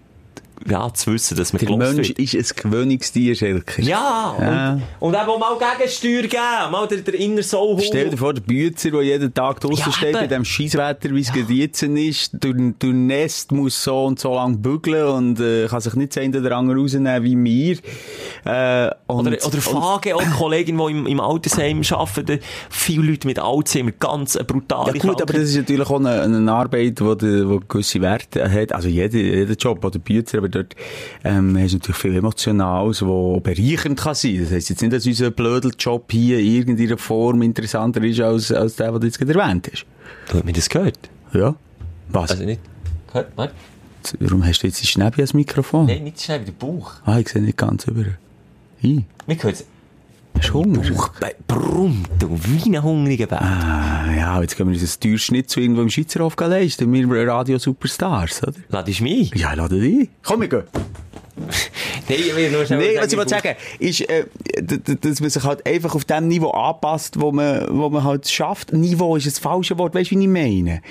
ja, 0.68 0.94
zu 0.94 1.14
wissen, 1.14 1.38
dass 1.38 1.54
man 1.54 1.66
Der 1.66 1.78
Mensch 1.78 2.10
wird. 2.10 2.20
ist 2.20 2.36
ein 2.36 2.72
Gewöhnungstier, 2.72 3.36
Schelker. 3.36 3.82
Ja, 3.82 4.36
Ja. 4.40 4.74
Und, 5.00 5.14
und 5.16 5.22
eben 5.22 5.30
auch 5.30 5.40
mal 5.40 5.58
Gegensteuer 5.78 6.22
geben, 6.24 6.72
mal 6.72 6.88
der, 6.88 7.00
der 7.00 7.14
Inner 7.16 7.44
Soul 7.44 7.80
Stell 7.82 8.10
dir 8.10 8.18
vor, 8.18 8.34
der 8.34 8.42
Bützer, 8.42 8.92
der 8.92 9.02
jeden 9.02 9.34
Tag 9.34 9.60
draussen 9.60 9.84
Ja, 9.86 9.92
steht, 9.92 10.10
eben. 10.10 10.20
bei 10.20 10.28
dem 10.28 10.46
Scheisswetter, 10.46 11.10
wie 11.14 11.22
es 11.22 11.32
gerade 11.32 11.54
jetzt 11.54 11.84
ist, 11.84 12.32
durch, 12.40 12.56
Nest 12.94 13.52
muss 13.52 13.84
so 13.84 14.06
und 14.06 14.20
so 14.20 14.34
lang 14.34 14.62
bügeln 14.62 15.08
und 15.08 15.40
äh, 15.40 15.68
kann 15.68 15.82
sich 15.82 15.94
nicht 15.96 16.14
oder 16.36 16.58
andere 16.58 16.78
rausnehmen 16.78 17.24
wie 17.24 17.36
mir. 17.36 17.78
Äh, 18.46 18.90
und, 19.08 19.28
Oder, 19.28 19.46
oder 19.46 19.62
Fage, 19.62 20.16
auch 20.16 20.22
eine 20.22 20.32
Kollegin, 20.32 20.78
die 20.78 20.92
im, 20.92 21.08
im 21.08 21.20
Altersheim 21.20 21.82
arbeitet, 21.92 22.44
viele 22.70 23.12
Leute 23.12 23.28
mit 23.28 23.40
Alzheimer, 23.40 23.92
ganz 23.92 24.36
eine 24.36 24.46
brutale 24.46 24.94
Ja 24.94 25.00
gut, 25.00 25.22
aber 25.22 25.34
das 25.34 25.44
ist 25.44 25.56
natürlich 25.58 25.90
auch 25.90 26.00
eine, 26.00 26.22
eine 26.22 26.52
Arbeit, 26.52 27.00
die, 27.00 27.18
die, 27.18 27.46
die 27.46 27.60
gewisse 27.68 28.02
Werte 28.02 28.52
hat. 28.52 28.72
Also 28.72 28.88
jeder, 28.88 29.18
jeder 29.18 29.54
Job, 29.54 29.84
oder 29.84 30.00
Bützer, 30.00 30.40
aber 30.40 30.50
dort 30.56 30.76
ähm, 31.24 31.58
hast 31.58 31.74
du 31.74 31.78
natürlich 31.78 31.98
viel 31.98 32.16
Emotionales, 32.16 33.02
was 33.02 33.44
bereichernd 33.44 34.00
kann 34.00 34.16
sein. 34.16 34.40
Das 34.42 34.52
heisst 34.52 34.70
jetzt 34.70 34.82
nicht, 34.82 34.94
dass 34.94 35.06
unser 35.06 35.32
Blödeljob 35.32 36.12
hier 36.12 36.40
in 36.40 36.46
irgendeiner 36.46 36.98
Form 36.98 37.42
interessanter 37.42 38.04
ist 38.04 38.20
als, 38.20 38.52
als 38.52 38.76
der, 38.76 38.92
den 38.92 39.02
du 39.02 39.08
jetzt 39.08 39.20
gerade 39.20 39.40
erwähnt 39.40 39.70
hast. 39.72 39.86
Du 40.30 40.38
hast 40.38 40.46
mir 40.46 40.54
das 40.54 40.70
gehört? 40.70 41.10
Ja? 41.34 41.56
Was? 42.10 42.32
Also 42.32 42.46
nicht, 42.46 42.62
gehört, 43.08 43.32
warte. 43.36 43.54
Warum 44.20 44.46
hast 44.46 44.62
du 44.62 44.68
jetzt 44.68 44.82
die 44.82 44.88
Schnäbi 44.88 45.22
als 45.22 45.34
Mikrofon? 45.34 45.88
Nein, 45.88 46.04
nicht 46.04 46.22
schnell, 46.22 46.46
der 46.46 46.52
Bauch. 46.52 46.94
Ah, 47.06 47.20
ich 47.20 47.30
sehe 47.30 47.42
nicht 47.42 47.58
ganz 47.58 47.86
über. 47.88 48.06
Hi. 48.84 49.04
Mir 49.26 49.36
gehört 49.36 49.64
Hast 50.38 50.50
du 50.50 50.54
Hunger? 50.54 50.82
Bauch, 50.82 51.10
brummt, 51.48 52.10
du, 52.20 52.30
wie 52.44 52.76
ein 52.76 52.84
hungriger 52.84 53.28
Bär. 53.28 53.42
Ah, 53.42 54.14
ja, 54.16 54.42
jetzt 54.42 54.56
können 54.58 54.72
wir 54.72 54.80
uns 54.80 54.96
ein 54.96 55.00
teures 55.00 55.22
Schnitzel 55.24 55.64
irgendwo 55.64 55.82
im 55.82 55.90
Schweizerhof 55.90 56.36
leisten. 56.38 56.92
Wir 56.92 57.28
Radio 57.28 57.58
Superstars, 57.58 58.44
oder? 58.44 58.54
Ladest 58.70 59.00
du 59.00 59.04
mich? 59.04 59.34
Ja, 59.36 59.54
lade 59.54 59.80
dich. 59.80 60.10
Komm, 60.24 60.42
wir 60.42 60.48
gehen. 60.48 60.64
Nein, 62.10 62.20
ich 62.20 62.36
will 62.36 62.52
nur 62.52 62.66
schnell 62.66 62.80
Nein, 62.80 63.04
was 63.04 63.12
ich 63.12 63.18
wollte 63.18 63.30
sagen, 63.30 63.56
ist, 63.80 64.02
äh, 64.02 64.26
dass 64.62 65.20
man 65.20 65.30
sich 65.30 65.44
halt 65.44 65.66
einfach 65.66 65.96
auf 65.96 66.06
dem 66.06 66.28
Niveau 66.28 66.52
anpasst, 66.52 67.20
wo 67.20 67.32
man, 67.32 67.66
wo 67.70 67.90
man 67.90 68.04
halt 68.04 68.30
schafft. 68.30 68.72
Niveau 68.74 69.16
ist 69.16 69.28
das 69.28 69.40
falsche 69.40 69.78
Wort, 69.78 69.96
weißt 69.96 70.12
du, 70.12 70.16
wie 70.18 70.24
ich 70.24 70.30
meine? 70.30 70.82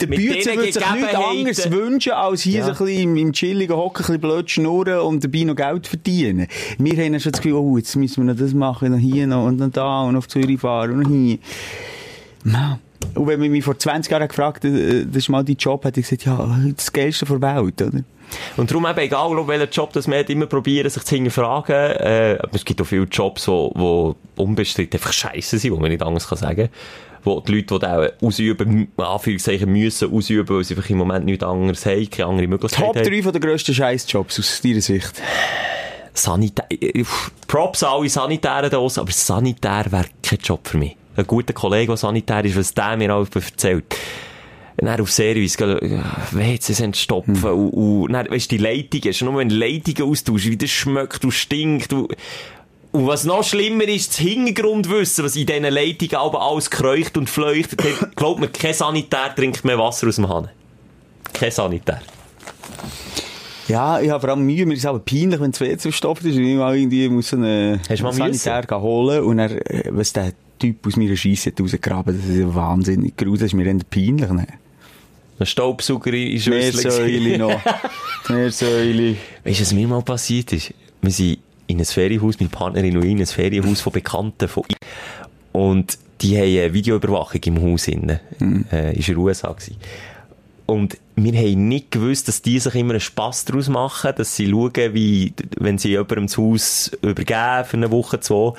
Der 0.00 0.06
Bützer 0.06 0.54
würde 0.56 0.72
sich 0.72 0.92
nichts 0.92 1.14
anderes 1.14 1.70
wünschen, 1.70 2.12
als 2.12 2.42
hier 2.42 2.60
Ja. 2.60 2.64
so 2.66 2.70
ein 2.72 2.86
bisschen 2.86 3.16
im, 3.16 3.32
chilligen 3.32 3.76
Hocken 3.76 4.04
ein 4.04 4.06
bisschen 4.06 4.20
blöd 4.20 4.50
schnurren 4.50 4.98
und 5.00 5.24
dabei 5.24 5.44
noch 5.44 5.56
Geld 5.56 5.86
verdienen. 5.86 6.48
Wir 6.78 6.92
haben 7.02 7.12
dann 7.12 7.20
schon 7.20 7.32
das 7.32 7.40
Gefühl, 7.40 7.54
oh, 7.58 7.76
jetzt 7.78 7.96
müssen 7.96 8.26
wir 8.26 8.34
noch 8.34 8.40
das 8.40 8.52
machen, 8.52 8.92
noch 8.92 8.98
hier 8.98 9.26
noch 9.26 9.46
und 9.46 9.58
noch 9.58 9.70
da 9.70 10.02
und 10.02 10.16
auf 10.16 10.28
Zürich 10.28 10.60
fahren 10.60 10.92
und 10.92 11.02
noch 11.02 11.10
hier. 11.10 11.38
Man. 12.44 12.78
Und 13.14 13.26
wenn 13.26 13.40
man 13.40 13.50
mich 13.50 13.64
vor 13.64 13.78
20 13.78 14.10
Jahren 14.10 14.28
gefragt 14.28 14.64
hat, 14.64 14.70
äh, 14.70 15.04
das 15.06 15.16
ist 15.16 15.28
mal 15.28 15.44
dein 15.44 15.56
Job, 15.56 15.84
hätte 15.84 16.00
ich 16.00 16.08
gesagt, 16.08 16.24
ja, 16.24 16.58
das 16.76 16.92
Geilste 16.92 17.24
der 17.24 17.40
Welt, 17.40 17.80
oder? 17.82 18.00
Und 18.56 18.70
darum 18.70 18.86
eben, 18.86 18.98
egal, 18.98 19.38
ob 19.38 19.48
welcher 19.48 19.68
Job 19.68 19.92
das 19.92 20.06
man 20.08 20.18
hat, 20.18 20.30
immer 20.30 20.46
probieren, 20.46 20.90
sich 20.90 21.02
zu 21.04 21.14
hinterfragen. 21.14 21.74
Äh, 21.74 22.38
es 22.52 22.64
gibt 22.64 22.80
auch 22.82 22.86
viele 22.86 23.04
Jobs, 23.04 23.44
die, 23.44 24.12
unbestritten 24.40 24.98
einfach 24.98 25.12
scheiße 25.12 25.58
sind, 25.58 25.72
wo 25.72 25.76
man 25.76 25.90
nicht 25.90 26.02
anders 26.02 26.28
kann 26.28 26.38
sagen. 26.38 26.68
Wo 27.26 27.40
die 27.40 27.56
Leute, 27.56 27.74
die 27.74 27.78
da 27.80 28.08
ausüben, 28.24 28.88
Anführungszeichen 28.96 29.70
müssen 29.70 30.12
ausüben, 30.12 30.48
weil 30.48 30.62
sie 30.62 30.76
einfach 30.76 30.88
im 30.88 30.98
Moment 30.98 31.24
nichts 31.24 31.42
anderes 31.42 31.84
haben, 31.84 32.08
keine 32.08 32.28
andere 32.28 32.46
Möglichkeit 32.46 32.86
Top 32.86 32.96
haben. 32.96 33.04
3 33.04 33.22
von 33.22 33.32
der 33.32 33.40
grössten 33.40 33.74
Scheißjobs 33.74 34.38
aus 34.38 34.60
deiner 34.62 34.80
Sicht. 34.80 35.12
Sanitär, 36.14 36.66
äh, 36.70 37.04
Props 37.48 37.82
an 37.82 37.90
alle 37.94 38.08
Sanitären 38.08 38.70
da 38.70 38.78
aber 38.78 39.10
Sanitär 39.10 39.86
wäre 39.90 40.06
kein 40.22 40.38
Job 40.38 40.68
für 40.68 40.78
mich. 40.78 40.96
Ein 41.16 41.26
guter 41.26 41.52
Kollege, 41.52 41.88
der 41.88 41.96
Sanitär 41.96 42.44
ist, 42.44 42.56
was 42.56 42.74
der 42.74 42.96
mir 42.96 43.14
auch 43.14 43.26
erzählt. 43.34 43.96
Dann 44.76 45.00
auf 45.00 45.10
Service, 45.10 45.56
äh, 45.56 46.00
WCs 46.32 46.80
entstopfen 46.80 47.42
Hm. 47.42 47.44
und, 47.44 47.70
und 47.70 48.12
dann, 48.12 48.30
weißt 48.30 48.50
die 48.50 48.58
Leitungen, 48.58 49.12
schon 49.14 49.28
nur 49.28 49.38
wenn 49.38 49.50
Leitungen 49.50 50.10
austauschen, 50.10 50.52
wie 50.52 50.56
das 50.56 50.70
schmeckt 50.70 51.24
und 51.24 51.32
stinkt 51.32 51.92
und, 51.92 52.14
Und 52.92 53.06
was 53.06 53.24
noch 53.24 53.44
schlimmer 53.44 53.84
ist, 53.84 54.10
das 54.10 54.18
Hintergrundwissen, 54.18 55.24
was 55.24 55.36
in 55.36 55.46
diesen 55.46 55.64
Leitungen 55.64 56.16
aber 56.16 56.40
alles 56.40 56.70
kreucht 56.70 57.16
und 57.16 57.28
fleuchtet. 57.28 57.80
Glaubt 58.16 58.40
mir, 58.40 58.48
kein 58.48 58.74
Sanitär 58.74 59.34
trinkt 59.34 59.64
mehr 59.64 59.78
Wasser 59.78 60.08
aus 60.08 60.16
dem 60.16 60.28
Hahn. 60.28 60.48
Kein 61.32 61.50
Sanitär. 61.50 62.00
Ja, 63.68 64.00
ich 64.00 64.10
habe 64.10 64.20
vor 64.20 64.30
allem 64.30 64.46
Mühe, 64.46 64.64
mir 64.64 64.74
ist 64.74 64.86
aber 64.86 65.00
peinlich, 65.00 65.40
wenn 65.40 65.50
das 65.50 65.60
WC 65.60 65.78
verstopft 65.80 66.24
ist 66.24 66.36
und 66.36 66.44
ich 66.44 66.56
mal 66.56 66.76
irgendwie 66.76 67.08
muss 67.08 67.34
einen 67.34 67.80
Sanitär 67.84 68.64
holen 68.70 69.24
und 69.24 69.38
er, 69.40 69.60
was 69.90 70.12
der 70.12 70.32
Typ 70.58 70.86
aus 70.86 70.96
meiner 70.96 71.16
Scheisse 71.16 71.50
hat 71.50 71.60
rausgegraben, 71.60 72.16
das 72.16 72.26
ist 72.26 72.38
ja 72.38 72.54
wahnsinnig 72.54 73.16
gruselig, 73.16 73.40
das 73.40 73.46
ist 73.48 73.54
mir 73.54 73.66
eher 73.66 73.78
peinlich. 73.90 74.30
Ne? 74.30 74.46
Ein 75.38 75.46
Staubsauger 75.46 76.12
in 76.12 76.40
Schüssel. 76.40 76.82
Meersäule 76.82 77.38
noch. 77.38 77.60
Meersäule. 78.28 79.16
Weißt 79.44 79.58
du, 79.58 79.62
was 79.62 79.72
mir 79.74 79.88
mal 79.88 80.02
passiert 80.02 80.52
ist? 80.52 80.72
Wir 81.02 81.10
sind 81.10 81.38
in 81.66 81.78
ein 81.78 81.84
Ferienhaus, 81.84 82.38
meine 82.38 82.50
Partnerin 82.50 82.96
und 82.96 83.04
ich, 83.04 83.10
in 83.10 83.20
ein 83.20 83.26
Ferienhaus 83.26 83.80
von 83.80 83.92
Bekannten 83.92 84.48
von 84.48 84.64
I- 84.70 84.76
Und 85.52 85.98
die 86.20 86.36
haben 86.36 86.44
eine 86.44 86.72
Videoüberwachung 86.72 87.40
im 87.44 87.62
Haus 87.62 87.88
innen. 87.88 88.20
Äh, 88.72 88.98
ist 88.98 89.08
in 89.08 89.14
den 89.14 89.22
USA 89.24 89.52
gewesen. 89.52 89.76
Und 90.66 90.98
wir 91.14 91.32
haben 91.38 91.68
nicht 91.68 91.92
gewusst, 91.92 92.26
dass 92.26 92.42
die 92.42 92.58
sich 92.58 92.74
immer 92.74 92.94
einen 92.94 93.00
Spass 93.00 93.44
daraus 93.44 93.68
machen, 93.68 94.12
dass 94.16 94.34
sie 94.34 94.50
schauen, 94.50 94.94
wie, 94.94 95.32
wenn 95.58 95.78
sie 95.78 95.90
jemandem 95.90 96.26
das 96.26 96.38
Haus 96.38 96.90
übergeben 97.02 97.64
für 97.64 97.76
eine 97.76 97.90
Woche, 97.92 98.18
zwei, 98.20 98.52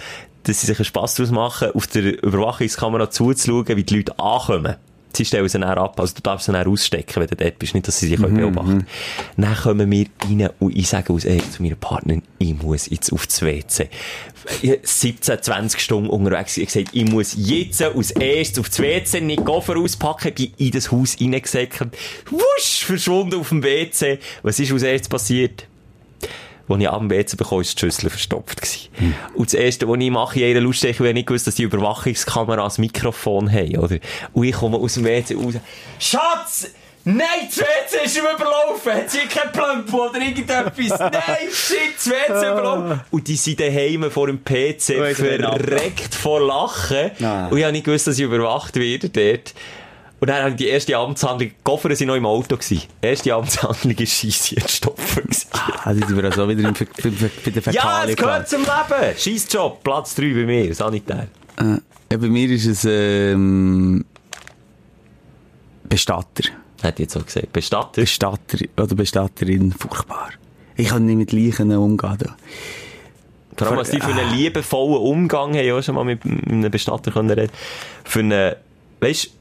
dass 0.43 0.61
sie 0.61 0.67
sich 0.67 0.77
einen 0.77 0.85
Spass 0.85 1.15
daraus 1.15 1.31
machen, 1.31 1.71
auf 1.71 1.87
der 1.87 2.23
Überwachungskamera 2.23 3.09
zuzuschauen, 3.09 3.75
wie 3.75 3.83
die 3.83 3.97
Leute 3.97 4.17
ankommen. 4.19 4.75
Sie 5.17 5.25
stellen 5.25 5.49
sie 5.49 5.59
dann 5.59 5.77
ab, 5.77 5.99
also 5.99 6.13
du 6.13 6.21
darfst 6.21 6.45
sie 6.45 6.51
dann 6.51 6.67
ausstecken, 6.67 7.21
wenn 7.21 7.27
du 7.27 7.35
dort 7.35 7.57
bist, 7.57 7.73
nicht, 7.73 7.87
dass 7.87 7.99
sie 7.99 8.09
dich 8.09 8.19
mhm, 8.19 8.35
beobachten 8.35 8.85
Dann 9.35 9.55
kommen 9.55 9.89
wir 9.89 10.05
rein 10.23 10.49
und 10.59 10.75
ich 10.75 10.87
sage 10.87 11.11
aus, 11.11 11.25
ey, 11.25 11.41
zu 11.49 11.63
meiner 11.63 11.75
Partnerin, 11.75 12.21
ich 12.37 12.53
muss 12.53 12.87
jetzt 12.87 13.11
auf 13.11 13.25
das 13.25 13.41
WC. 13.41 13.89
Ich 14.61 14.71
hab 14.71 14.85
17, 14.85 15.41
20 15.41 15.81
Stunden 15.81 16.09
unterwegs. 16.09 16.57
Ich 16.57 16.67
gesagt, 16.67 16.89
ich 16.91 17.09
muss 17.09 17.33
jetzt 17.35 17.81
als 17.81 18.11
erstes 18.11 18.59
auf 18.59 18.69
das 18.69 18.79
WC, 18.79 19.21
nicht 19.21 19.43
Koffer 19.43 19.75
auspacken, 19.77 20.35
bin 20.35 20.53
in 20.57 20.71
das 20.71 20.91
Haus 20.91 21.17
reingesäckert, 21.19 21.97
wusch, 22.29 22.85
verschwunden 22.85 23.39
auf 23.39 23.49
dem 23.49 23.63
WC. 23.63 24.19
Was 24.43 24.59
ist 24.59 24.71
als 24.71 24.83
erstes 24.83 25.09
passiert? 25.09 25.65
Als 26.69 26.81
ich 26.81 26.89
am 26.89 27.09
WC 27.09 27.37
bekomme, 27.37 27.61
ist 27.61 27.75
die 27.75 27.79
Schüssel 27.79 28.09
verstopft 28.09 28.61
gewesen. 28.61 29.15
Und 29.35 29.47
das 29.47 29.53
Erste, 29.53 29.87
was 29.87 29.97
ich 29.99 30.11
mache 30.11 30.39
in 30.39 30.51
einer 30.51 30.61
Lautstärke, 30.61 30.99
weil 30.99 31.09
ich 31.09 31.13
nicht 31.13 31.27
gewusst, 31.27 31.47
dass 31.47 31.55
die 31.55 31.63
Überwachungskameras 31.63 32.73
das 32.73 32.77
Mikrofon 32.79 33.51
haben, 33.51 33.77
oder? 33.77 33.97
Und 34.33 34.43
ich 34.45 34.55
komme 34.55 34.77
aus 34.77 34.95
dem 34.95 35.05
WC 35.05 35.35
raus. 35.35 35.55
Schatz! 35.99 36.71
Nein, 37.09 37.23
das 37.47 37.59
WC 37.59 38.05
ist 38.05 38.17
überlaufen! 38.17 38.93
Hat 38.93 39.09
sie 39.09 39.19
kein 39.19 39.49
Plump 39.53 39.93
oder 39.93 40.19
irgendetwas? 40.19 40.99
Nein, 40.99 41.47
shit, 41.53 41.95
das 41.95 42.09
WC 42.09 42.51
überlaufen! 42.51 42.99
Und 43.11 43.27
die 43.29 43.37
sind 43.37 43.61
daheim 43.61 44.11
vor 44.11 44.27
dem 44.27 44.43
PC 44.43 45.15
verreckt 45.15 46.13
vor 46.13 46.41
Lachen. 46.41 47.11
Nein. 47.19 47.49
Und 47.49 47.57
ich 47.57 47.63
habe 47.63 47.71
nicht 47.71 47.85
gewusst, 47.85 48.07
dass 48.07 48.19
ich 48.19 48.25
überwacht 48.25 48.75
werde 48.75 49.07
dort. 49.07 49.53
Und 50.19 50.29
dann 50.29 50.39
habe 50.39 50.49
ich 50.51 50.55
die 50.55 50.67
erste 50.67 50.97
Amtshandlung, 50.97 51.49
die 51.51 51.63
Koffer 51.63 51.95
sind 51.95 52.07
noch 52.07 52.15
im 52.15 52.25
Auto 52.25 52.57
gewesen. 52.57 52.81
Die 53.03 53.05
erste 53.07 53.35
Amtshandlung 53.35 53.95
ist 53.97 54.13
Scheisse 54.13 54.57
entstopfen 54.57 55.23
gewesen. 55.23 55.47
Also 55.83 56.07
sind 56.07 56.17
wir 56.17 56.23
also 56.25 56.49
wieder 56.49 56.67
im, 56.67 56.73
Ver- 56.75 56.85
bei 57.45 57.51
der 57.51 57.73
Ja, 57.73 58.03
es 58.03 58.15
gehört 58.15 58.49
zum 58.49 58.61
Leben. 58.61 59.15
Scheissjob, 59.17 59.83
Platz 59.83 60.15
3 60.15 60.21
bei 60.33 60.45
mir, 60.45 60.73
Sanitär. 60.73 61.27
Äh, 61.59 61.63
ja, 62.11 62.17
bei 62.17 62.27
mir 62.29 62.49
ist 62.49 62.65
es 62.65 62.85
ähm, 62.85 64.05
Bestatter. 65.83 66.49
Hat 66.83 66.99
jetzt 66.99 67.13
so 67.13 67.21
gesagt. 67.21 67.53
Bestatter. 67.53 68.01
Bestatter 68.01 68.57
oder 68.77 68.95
Bestatterin, 68.95 69.71
furchtbar. 69.71 70.29
Ich 70.75 70.89
kann 70.89 71.05
nicht 71.05 71.17
mit 71.17 71.31
Leichen 71.31 71.75
umgehen. 71.75 72.17
Da. 72.19 72.35
Vor 73.55 73.67
allem, 73.67 73.77
was 73.77 73.89
die 73.89 73.99
für 73.99 74.13
einen 74.13 74.35
liebevollen 74.35 74.97
Umgang 75.01 75.55
haben, 75.55 75.71
auch 75.71 75.81
schon 75.81 75.95
mal 75.95 76.03
mit 76.05 76.23
einem 76.25 76.69
Bestatter 76.69 77.11
können 77.11 77.31
reden. 77.31 77.51
Für 78.03 78.19
einen, 78.19 78.55
weisst 78.99 79.31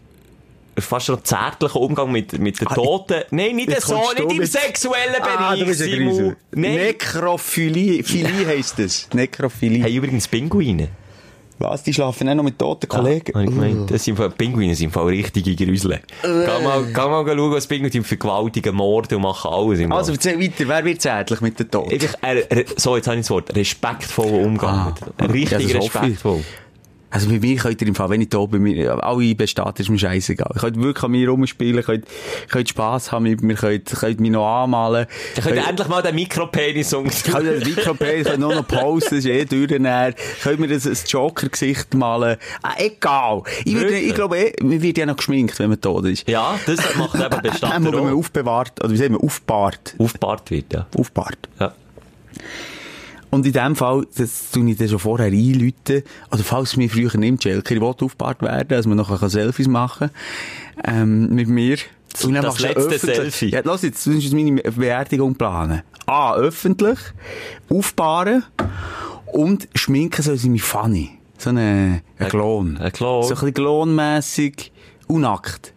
fast 0.79 1.07
schon 1.07 1.24
zärtlichen 1.24 1.81
Umgang 1.81 2.11
mit, 2.12 2.39
mit 2.39 2.61
den 2.61 2.68
Ah, 2.68 2.74
Toten. 2.74 3.22
Nein, 3.31 3.57
nicht 3.57 3.81
so, 3.83 3.95
nicht 4.16 4.31
im 4.31 4.37
mit- 4.39 4.51
sexuellen 4.53 5.14
Ah, 5.20 5.55
Bereich. 5.55 6.37
Nein. 6.53 6.74
Nekrophilie 6.74 8.03
Philie 8.03 8.47
heisst 8.47 8.79
das. 8.79 9.09
Nekrophilie. 9.12 9.83
Hey, 9.83 9.95
übrigens 9.97 10.29
Pinguine. 10.29 10.89
Was? 11.59 11.83
Die 11.83 11.95
schlafen 11.95 12.29
auch 12.29 12.35
noch 12.35 12.43
mit 12.43 12.59
toten 12.59 12.87
Kollegen? 12.87 13.33
Hab 13.35 13.43
ich 13.43 13.49
gemeint. 13.49 13.91
Das 13.91 14.05
sind 14.05 14.18
Pinguine 14.37 14.74
sind 14.74 14.93
Fall 14.93 15.07
richtige 15.07 15.57
Grüsel. 15.57 16.01
Geh 16.22 16.29
mal, 16.29 16.85
geh 16.85 16.93
mal 16.93 17.24
schauen, 17.27 17.51
was 17.53 17.66
Pinguine 17.66 17.91
sind 17.91 18.07
für 18.07 18.18
gewaltige 18.18 18.72
Morde 18.72 19.16
und 19.16 19.22
machen 19.22 19.51
alles 19.51 19.79
im 19.81 19.91
Also 19.91 20.12
erzähl 20.12 20.39
weiter, 20.39 20.68
wer 20.68 20.85
wird 20.85 21.01
zärtlich 21.01 21.41
mit 21.41 21.59
den 21.59 21.70
Toten? 21.70 21.93
Einfach, 21.93 22.18
so, 22.77 22.97
jetzt 22.97 23.07
habe 23.07 23.16
ich 23.16 23.22
das 23.22 23.31
Wort. 23.31 23.57
Respektvoller 23.57 24.33
Umgang. 24.45 24.95
Ah. 25.18 25.24
Richtig 25.24 25.70
Ja, 25.72 25.79
respektvoll. 25.81 26.45
Also 27.11 27.28
bei 27.28 27.38
mir 27.38 27.57
könnt 27.57 27.80
ihr 27.80 27.88
im 27.88 27.94
Fall, 27.94 28.11
wenn 28.11 28.20
ich 28.20 28.30
da 28.30 28.44
bei 28.44 28.59
mir, 28.59 29.02
alle 29.02 29.34
Bestatter 29.34 29.80
ist 29.80 29.88
mir 29.88 29.98
scheißegal. 29.98 30.50
Ihr 30.54 30.61
könnt 30.61 30.82
wirklich 30.82 31.04
an 31.04 31.12
mir 31.12 31.28
rumspielen, 31.28 31.82
könnt, 31.84 32.04
könnt 32.50 32.68
Spass 32.68 33.12
haben 33.12 33.22
mit 33.22 33.42
mir, 33.42 33.54
könnt, 33.54 33.86
könnt 33.86 34.20
mich 34.20 34.30
noch 34.30 34.46
anmalen. 34.46 35.07
Dann 35.34 35.44
könnt 35.44 35.57
ihr 35.57 35.68
endlich 35.68 35.88
mal 35.88 36.02
den 36.02 36.14
Mikropenis 36.16 36.92
um. 36.92 37.04
Könnt 37.09 37.46
das 37.46 37.64
Mikropay, 37.64 38.24
könnt 38.24 38.40
nur 38.40 38.54
noch 38.54 38.66
posten, 38.66 39.16
das 39.16 39.24
ist 39.24 39.26
eh 39.26 39.44
durchnäher. 39.44 40.14
Könnt 40.42 40.59
mir 40.59 40.66
ein, 40.66 40.74
ein 40.74 40.98
Joker-Gesicht 41.07 41.94
malen. 41.94 42.36
Ah, 42.62 42.74
egal. 42.78 43.42
Ich, 43.64 43.74
würde, 43.74 43.96
ich 43.96 44.14
glaube 44.14 44.38
eh, 44.38 44.52
man 44.62 44.82
wird 44.82 44.98
ja 44.98 45.07
noch 45.07 45.16
geschminkt, 45.16 45.59
wenn 45.61 45.70
man 45.70 45.80
tot 45.80 46.07
ist. 46.07 46.28
Ja, 46.28 46.59
das 46.66 46.78
macht 46.96 47.14
eben 47.14 47.42
Bestatter 47.42 47.84
wenn 47.84 48.04
man 48.04 48.14
aufbewahrt, 48.14 48.82
oder 48.82 48.92
wie 48.92 48.96
sagen 48.96 49.14
wir, 49.14 49.22
aufbahrt. 49.22 49.94
Aufgebahrt 49.98 50.50
wird, 50.50 50.72
ja. 50.72 50.86
Aufbahrt. 50.96 51.38
ja. 51.61 51.72
Und 53.31 53.45
in 53.45 53.53
dem 53.53 53.77
Fall, 53.77 54.07
das 54.16 54.51
tue 54.51 54.70
ich 54.70 54.77
dann 54.77 54.89
schon 54.89 54.99
vorher 54.99 55.27
einläuten. 55.27 56.03
Oder 56.31 56.43
falls 56.45 56.70
es 56.70 56.77
mir 56.77 56.89
früher 56.89 57.14
nimmt, 57.16 57.43
Schelker, 57.43 57.74
ich 57.74 57.81
will 57.81 57.89
aufgebahrt 57.89 58.41
werden, 58.43 58.68
dass 58.68 58.87
man 58.87 58.97
noch 58.97 59.29
Selfies 59.29 59.68
machen 59.68 60.11
kann, 60.83 60.97
ähm, 60.97 61.35
mit 61.35 61.49
mir. 61.49 61.77
Und 62.22 62.33
dann 62.35 62.45
Das 62.45 62.61
machst 62.61 62.74
letzte 62.77 62.99
Selfie. 62.99 63.51
Ja, 63.51 63.61
lass 63.64 63.83
jetzt, 63.83 64.07
du 64.07 64.11
musst 64.11 64.33
meine 64.33 64.62
Beerdigung 64.62 65.35
planen. 65.35 65.83
A, 66.07 66.35
öffentlich, 66.35 66.99
aufbahren 67.68 68.45
und 69.27 69.68
schminken 69.74 70.22
soll 70.22 70.39
sie 70.39 70.49
mich 70.49 70.62
funny. 70.62 71.11
So 71.37 71.51
eine, 71.51 72.01
ein 72.18 72.29
Klon. 72.29 72.79
ein 72.79 72.93
Klon. 72.93 73.22
So 73.24 73.31
ein 73.31 73.35
bisschen 73.35 73.55
klonmässig, 73.55 74.72
unnackt. 75.09 75.74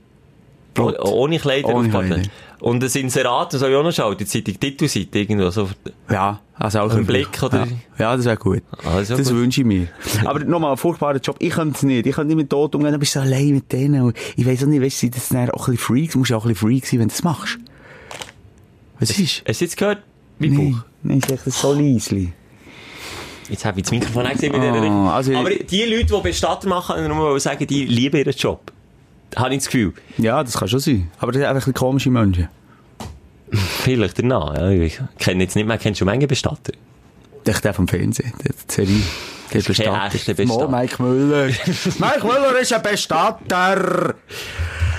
Oh, 0.77 0.93
ohne 1.01 1.39
Kleider 1.39 1.69
Ohne. 1.69 1.89
Kleider. 1.89 2.21
Und 2.61 2.83
ein 2.83 2.89
Inserat, 2.91 3.53
das 3.53 3.61
soll 3.61 3.69
ich 3.71 3.75
auch 3.77 3.83
noch 3.83 3.91
schauen, 3.93 4.17
die 4.17 4.25
Zeitung 4.25 4.59
Titelseite 4.59 5.19
irgendwo, 5.19 5.49
so. 5.49 5.69
Ja, 6.11 6.41
also 6.55 6.79
auch 6.79 6.91
Ein 6.93 7.05
Blick, 7.05 7.41
oder? 7.41 7.59
Ja, 7.59 7.67
ja 8.11 8.15
das 8.17 8.25
wäre 8.25 8.35
gut. 8.37 8.63
Ah, 8.83 8.99
das 8.99 9.07
gut. 9.09 9.29
wünsche 9.29 9.61
ich 9.61 9.67
mir. 9.67 9.87
Aber 10.25 10.39
nochmal, 10.39 10.71
ein 10.71 10.77
furchtbarer 10.77 11.19
Job. 11.19 11.37
Ich 11.39 11.51
könnte 11.51 11.77
es 11.77 11.83
nicht. 11.83 12.05
Ich 12.05 12.13
könnte 12.15 12.27
nicht 12.27 12.35
mit 12.43 12.49
Tod 12.49 12.75
umgehen, 12.75 12.91
dann 12.91 12.99
bist 12.99 13.15
du 13.15 13.21
allein 13.21 13.51
mit 13.51 13.71
denen. 13.71 14.01
Und 14.01 14.17
ich 14.35 14.45
weiss 14.45 14.61
auch 14.63 14.67
nicht, 14.67 14.81
weißt 14.81 14.97
du, 14.97 14.99
sind 14.99 15.15
das 15.15 15.29
dann 15.29 15.49
auch 15.51 15.67
ein 15.69 15.75
bisschen 15.75 15.95
Freaks? 15.95 16.13
Du 16.13 16.19
musst 16.19 16.33
auch 16.33 16.43
ein 16.45 16.49
bisschen 16.49 16.67
Freak 16.67 16.85
sein, 16.85 16.99
wenn 16.99 17.07
du 17.07 17.13
das 17.13 17.23
machst. 17.23 17.57
Was 18.99 19.17
ist? 19.17 19.43
Hast 19.47 19.61
du 19.61 19.65
jetzt 19.65 19.77
gehört? 19.77 19.99
Mein 20.39 20.53
Nein, 20.53 20.71
Bauch. 20.73 20.83
nein, 21.03 21.17
ist 21.19 21.31
echt 21.31 21.43
so 21.51 21.73
leisli. 21.73 22.33
Jetzt 23.49 23.65
habe 23.65 23.79
ich 23.79 23.83
das 23.83 23.91
Mikrofon 23.91 24.25
auch 24.27 24.31
gesehen 24.31 24.51
mit 24.51 24.61
dieser 24.61 24.73
Richtung. 24.81 25.07
also- 25.07 25.35
Aber 25.35 25.49
die 25.49 25.83
Leute, 25.85 26.05
die 26.13 26.21
Bestatter 26.21 26.67
machen, 26.67 27.07
nur 27.07 27.15
mal 27.15 27.39
sagen, 27.39 27.65
die 27.65 27.85
lieben 27.85 28.17
ihren 28.17 28.33
Job. 28.33 28.71
Habe 29.35 29.53
ich 29.53 29.59
das 29.59 29.65
Gefühl. 29.65 29.93
Ja, 30.17 30.43
das 30.43 30.57
kann 30.57 30.67
schon 30.67 30.79
sein. 30.79 31.11
Aber 31.19 31.31
das 31.31 31.41
sind 31.41 31.49
einfach 31.49 31.67
ein 31.67 31.73
komische 31.73 32.09
Menschen. 32.09 32.47
Vielleicht 33.51 34.19
danach, 34.19 34.55
ja. 34.55 34.69
Ich 34.69 34.99
kenne 35.17 35.43
jetzt 35.43 35.55
nicht 35.55 35.67
mehr, 35.67 35.77
kennst 35.77 36.01
du 36.01 36.05
Menge 36.05 36.27
Bestatter? 36.27 36.73
Ich 37.45 37.59
der 37.59 37.73
vom 37.73 37.87
Fernsehen, 37.87 38.33
der 38.43 38.53
Serie. 38.67 39.01
Der 39.51 39.61
kein 39.63 40.11
echter 40.13 40.33
Bestatter. 40.35 40.67
Mo, 40.67 40.77
Mike 40.77 41.01
Müller. 41.01 41.45
Mike 41.99 42.23
Müller 42.23 42.59
ist 42.59 42.73
ein 42.73 42.81
Bestatter. 42.83 44.15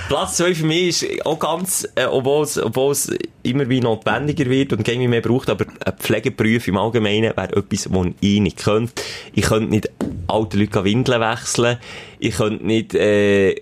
Platz 0.09 0.39
2 0.39 0.55
für 0.57 0.67
mich 0.67 1.05
ist 1.05 1.25
auch 1.25 1.39
ganz, 1.39 1.89
äh, 1.95 2.07
obwohl 2.07 2.43
es, 2.43 3.13
immer 3.45 3.69
wie 3.69 3.81
notwendiger 3.81 4.47
wird 4.47 4.73
und 4.73 4.89
irgendwie 4.89 5.07
mehr 5.07 5.21
braucht, 5.21 5.49
aber 5.49 5.67
ein 5.85 5.93
Pflegeberuf 5.99 6.67
im 6.67 6.77
Allgemeinen 6.77 7.37
wäre 7.37 7.57
etwas, 7.57 7.89
was 7.93 8.09
ich 8.19 8.41
nicht 8.41 8.65
könnte. 8.65 8.93
Ich 9.35 9.45
könnte 9.45 9.71
nicht 9.71 9.89
alte 10.27 10.59
Leute 10.59 10.83
Windeln 10.83 11.21
wechseln. 11.21 11.79
Ich 12.19 12.37
könnte 12.37 12.67
nicht, 12.67 12.93
äh, 12.95 13.55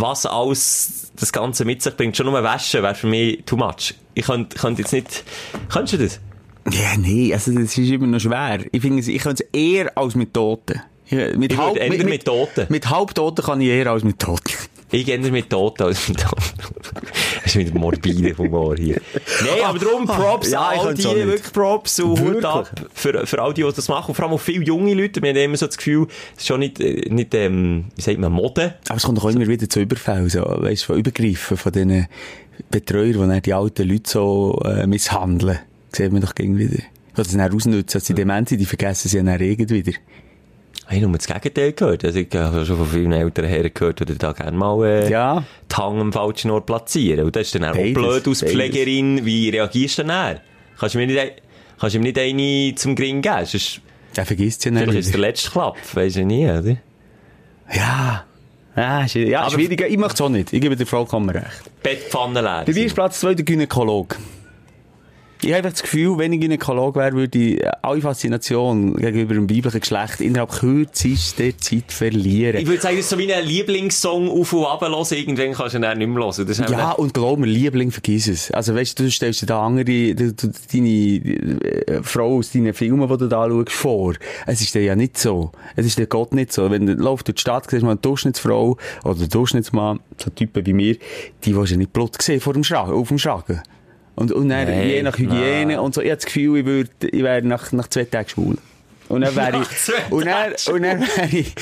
was 0.00 0.26
alles 0.26 1.10
das 1.16 1.32
Ganze 1.32 1.64
mit 1.64 1.82
sich 1.82 1.96
bringt. 1.96 2.16
Schon 2.16 2.26
nur 2.26 2.42
waschen 2.42 2.82
wäre 2.82 2.94
für 2.94 3.06
mich 3.06 3.42
too 3.46 3.56
much. 3.56 3.94
Ich 4.14 4.26
könnte, 4.26 4.56
könnte 4.58 4.82
jetzt 4.82 4.92
nicht, 4.92 5.24
könntest 5.70 5.94
du 5.94 5.98
das? 5.98 6.20
Ja, 6.72 6.96
nee, 6.96 7.32
also 7.32 7.52
das 7.52 7.78
ist 7.78 7.90
immer 7.90 8.06
noch 8.06 8.18
schwer. 8.18 8.60
Ich 8.72 8.82
finde, 8.82 9.10
ich 9.10 9.22
könnte 9.22 9.44
es 9.44 9.58
eher 9.58 9.96
als 9.96 10.14
mit 10.14 10.34
Toten. 10.34 10.82
Ich, 11.06 11.36
mit, 11.36 11.52
Ich 11.52 11.58
würde 11.58 11.78
eher 11.78 12.04
mit 12.04 12.24
Toten. 12.24 12.66
Mit 12.68 12.90
Halbtoten 12.90 13.44
kann 13.44 13.60
ich 13.60 13.68
eher 13.68 13.86
als 13.90 14.02
mit 14.02 14.18
Toten. 14.18 14.52
Ich 14.90 15.08
ändere 15.08 15.32
mit 15.32 15.50
Toten 15.50 15.84
als 15.84 16.08
mit 16.08 16.20
Toten. 16.20 16.42
Das 17.46 17.54
ist 17.54 17.64
wieder 17.64 17.78
morbider 17.78 18.36
Humor 18.38 18.74
hier. 18.76 19.00
Nein, 19.40 19.64
aber 19.64 19.78
darum 19.78 20.04
Props 20.04 20.50
Ja, 20.50 20.70
all 20.70 20.94
die, 20.94 21.04
wirklich 21.04 21.52
Props 21.52 22.00
und 22.00 22.18
Hut 22.20 22.44
ab 22.44 22.68
für, 22.92 23.24
für 23.24 23.40
all 23.40 23.54
die, 23.54 23.62
die 23.62 23.72
das 23.72 23.86
machen. 23.86 24.08
Und 24.08 24.14
vor 24.16 24.24
allem 24.24 24.34
auch 24.34 24.40
viele 24.40 24.64
junge 24.64 24.94
Leute. 24.94 25.22
Wir 25.22 25.30
haben 25.30 25.36
immer 25.36 25.56
so 25.56 25.66
das 25.66 25.76
Gefühl, 25.76 26.08
es 26.34 26.42
ist 26.42 26.48
schon 26.48 26.58
nicht, 26.58 26.80
äh, 26.80 27.08
nicht 27.08 27.32
ähm, 27.34 27.84
wie 27.94 28.02
sagt 28.02 28.18
man, 28.18 28.32
Mode. 28.32 28.74
Aber 28.88 28.96
es 28.96 29.04
kommt 29.04 29.18
doch 29.18 29.26
auch 29.26 29.30
immer 29.30 29.46
wieder 29.46 29.68
zu 29.68 29.78
Überfällen, 29.78 30.28
so, 30.28 30.40
weißt 30.40 30.82
du, 30.82 30.86
von 30.86 30.98
Übergriffen 30.98 31.56
von 31.56 31.70
diesen 31.70 32.08
Betreuern, 32.68 33.12
die 33.12 33.18
dann 33.18 33.42
die 33.42 33.54
alten 33.54 33.88
Leute 33.88 34.10
so 34.10 34.60
äh, 34.64 34.84
misshandeln. 34.88 35.60
Sieht 35.92 36.10
man 36.10 36.22
doch 36.22 36.34
gegen 36.34 36.58
wieder. 36.58 36.82
das 37.14 37.28
dann 37.28 37.40
ausnutzen, 37.42 37.86
dass 37.92 38.06
sie 38.06 38.14
dement 38.14 38.48
sind, 38.48 38.58
die 38.58 38.66
vergessen 38.66 39.08
sie 39.08 39.22
dann 39.22 39.40
irgendwie 39.40 39.86
wieder. 39.86 39.98
Ich 40.88 40.96
habe 40.98 41.08
nur 41.08 41.18
das 41.18 41.26
Gegenteil 41.26 41.72
gehört. 41.72 42.04
Also 42.04 42.18
ich 42.20 42.28
habe 42.34 42.64
schon 42.64 42.76
von 42.76 42.86
vielen 42.86 43.12
älteren 43.12 43.48
Herren 43.48 43.70
gehört, 43.74 44.08
die 44.08 44.16
da 44.18 44.32
gerne 44.32 44.56
mal 44.56 44.84
äh, 44.86 45.10
Ja. 45.10 45.42
die 45.70 45.74
Hang 45.76 46.00
am 46.00 46.12
falschen 46.12 46.50
Ort 46.52 46.66
platzieren. 46.66 47.24
Und 47.26 47.34
das 47.34 47.42
ist 47.48 47.54
dann 47.56 47.64
auch 47.64 47.72
Beides, 47.74 47.94
blöd 47.94 48.24
beides. 48.24 48.42
Pflegerin. 48.44 49.24
Wie 49.26 49.48
reagierst 49.50 49.98
du 49.98 50.02
denn 50.02 50.08
dann? 50.10 50.40
Kannst 50.78 50.94
du 50.94 50.98
mir 50.98 51.06
nicht, 51.08 51.42
kannst 51.80 51.94
du 51.96 51.98
mir 51.98 52.04
nicht 52.12 52.18
eine 52.18 52.74
zum 52.76 52.94
Gring 52.94 53.20
geben? 53.20 53.44
Sonst, 53.46 53.80
Der 54.16 54.24
vergisst 54.26 54.62
sie 54.62 54.68
ja 54.68 54.74
dann 54.76 54.84
vielleicht 54.84 55.00
ist 55.00 55.12
der 55.12 55.20
letzte 55.20 55.50
Klapp. 55.50 55.76
Weisst 55.94 56.16
du 56.16 56.24
nie, 56.24 56.44
oder? 56.48 56.76
Ja. 57.74 58.24
Ja, 58.76 59.04
ist, 59.04 59.14
ja, 59.14 59.40
Aber- 59.40 59.50
schwierig. 59.50 59.80
Ich 59.88 59.96
möchte 59.96 60.14
es 60.14 60.20
auch 60.20 60.28
nicht. 60.28 60.52
Ich 60.52 60.60
gebe 60.60 60.76
dir 60.76 60.86
vollkommen 60.86 61.30
recht. 61.30 61.46
Bettpfanne 61.82 62.42
leer. 62.42 62.62
Bei 62.66 62.72
mir 62.72 62.84
ist 62.84 62.94
Platz 62.94 63.20
2 63.20 63.34
der 63.34 63.44
Gynäkolog. 63.44 64.16
Ich 65.42 65.52
habe 65.52 65.62
das 65.62 65.82
Gefühl, 65.82 66.16
wenn 66.18 66.32
ich 66.32 66.40
Gynäkolog 66.40 66.96
wäre, 66.96 67.12
würde 67.12 67.38
ich 67.38 67.62
äh, 67.62 67.70
alle 67.82 68.00
Faszination 68.00 68.96
gegenüber 68.96 69.34
dem 69.34 69.50
weiblichen 69.50 69.80
Geschlecht 69.80 70.20
innerhalb 70.20 70.50
kürzester 70.50 71.56
Zeit 71.58 71.92
verlieren. 71.92 72.56
Ich 72.56 72.66
würde 72.66 72.80
sagen, 72.80 72.96
das 72.96 73.04
ist 73.04 73.10
so 73.10 73.18
wie 73.18 73.32
ein 73.32 73.44
Lieblingssong 73.44 74.30
auf 74.30 74.52
und 74.52 74.64
ab 74.64 74.80
hören. 74.80 75.06
Irgendwann 75.10 75.52
kannst 75.52 75.74
du 75.74 75.78
ihn 75.78 75.82
dann 75.82 75.98
nicht 75.98 76.08
mehr 76.08 76.24
hören. 76.24 76.46
Das 76.46 76.58
Ja, 76.58 76.92
und 76.92 77.12
glaub 77.12 77.38
mir, 77.38 77.46
Liebling, 77.46 77.90
vergiss 77.90 78.28
es. 78.28 78.50
Also, 78.50 78.74
weißt 78.74 78.98
du, 78.98 79.04
du 79.04 79.10
stellst 79.10 79.42
dir 79.42 79.46
da 79.46 79.64
andere, 79.64 79.84
du, 79.84 80.32
du, 80.32 80.52
deine 80.72 80.88
äh, 80.88 82.02
Frau 82.02 82.38
aus 82.38 82.52
deinen 82.52 82.72
Filmen, 82.72 83.06
die 83.06 83.16
du 83.18 83.28
da 83.28 83.46
schaust, 83.46 83.72
vor. 83.72 84.14
Es 84.46 84.60
ist 84.62 84.74
dir 84.74 84.82
ja 84.82 84.96
nicht 84.96 85.18
so. 85.18 85.52
Es 85.76 85.84
ist 85.84 85.98
dir 85.98 86.06
Gott 86.06 86.32
nicht 86.32 86.52
so. 86.52 86.70
Wenn 86.70 86.86
du 86.86 86.94
laufst 86.94 87.28
durch 87.28 87.36
die 87.36 87.40
Stadt, 87.42 87.70
siehst 87.70 87.82
du 87.82 87.86
mal 87.86 87.92
eine 87.92 88.00
Durchschnittsfrau 88.00 88.78
oder 89.04 89.18
einen 89.18 89.28
Durchschnittsmann, 89.28 90.00
so 90.16 90.30
Typen 90.30 90.64
wie 90.64 90.72
mir, 90.72 90.96
die 91.44 91.54
willst 91.54 91.72
du 91.72 91.76
nicht 91.76 91.92
Blut 91.92 92.20
sehen 92.22 92.40
vor 92.40 92.54
dem 92.54 92.64
Schragen, 92.64 92.92
auf 92.92 93.08
dem 93.08 93.18
Schragen. 93.18 93.60
Und, 94.16 94.32
und 94.32 94.48
dann, 94.48 94.66
Nein, 94.66 94.88
je 94.88 95.02
nach 95.02 95.16
Hygiene 95.18 95.66
nein. 95.66 95.78
und 95.78 95.94
so, 95.94 96.00
ich 96.00 96.08
habe 96.08 96.16
das 96.16 96.24
Gefühl, 96.26 96.58
ich, 96.58 96.64
würde, 96.66 96.90
ich 97.02 97.22
wäre 97.22 97.42
nach, 97.42 97.70
nach 97.72 97.86
zwei 97.88 98.04
Tagen 98.04 98.28
schwul. 98.28 98.56
Und 99.08 99.20
dann 99.20 99.36
wäre 99.36 99.62
ich, 99.62 100.10
und 100.10 100.26
dann, 100.26 100.52
und 100.74 100.82
dann 100.82 101.00
wäre 101.00 101.28
ich 101.30 101.54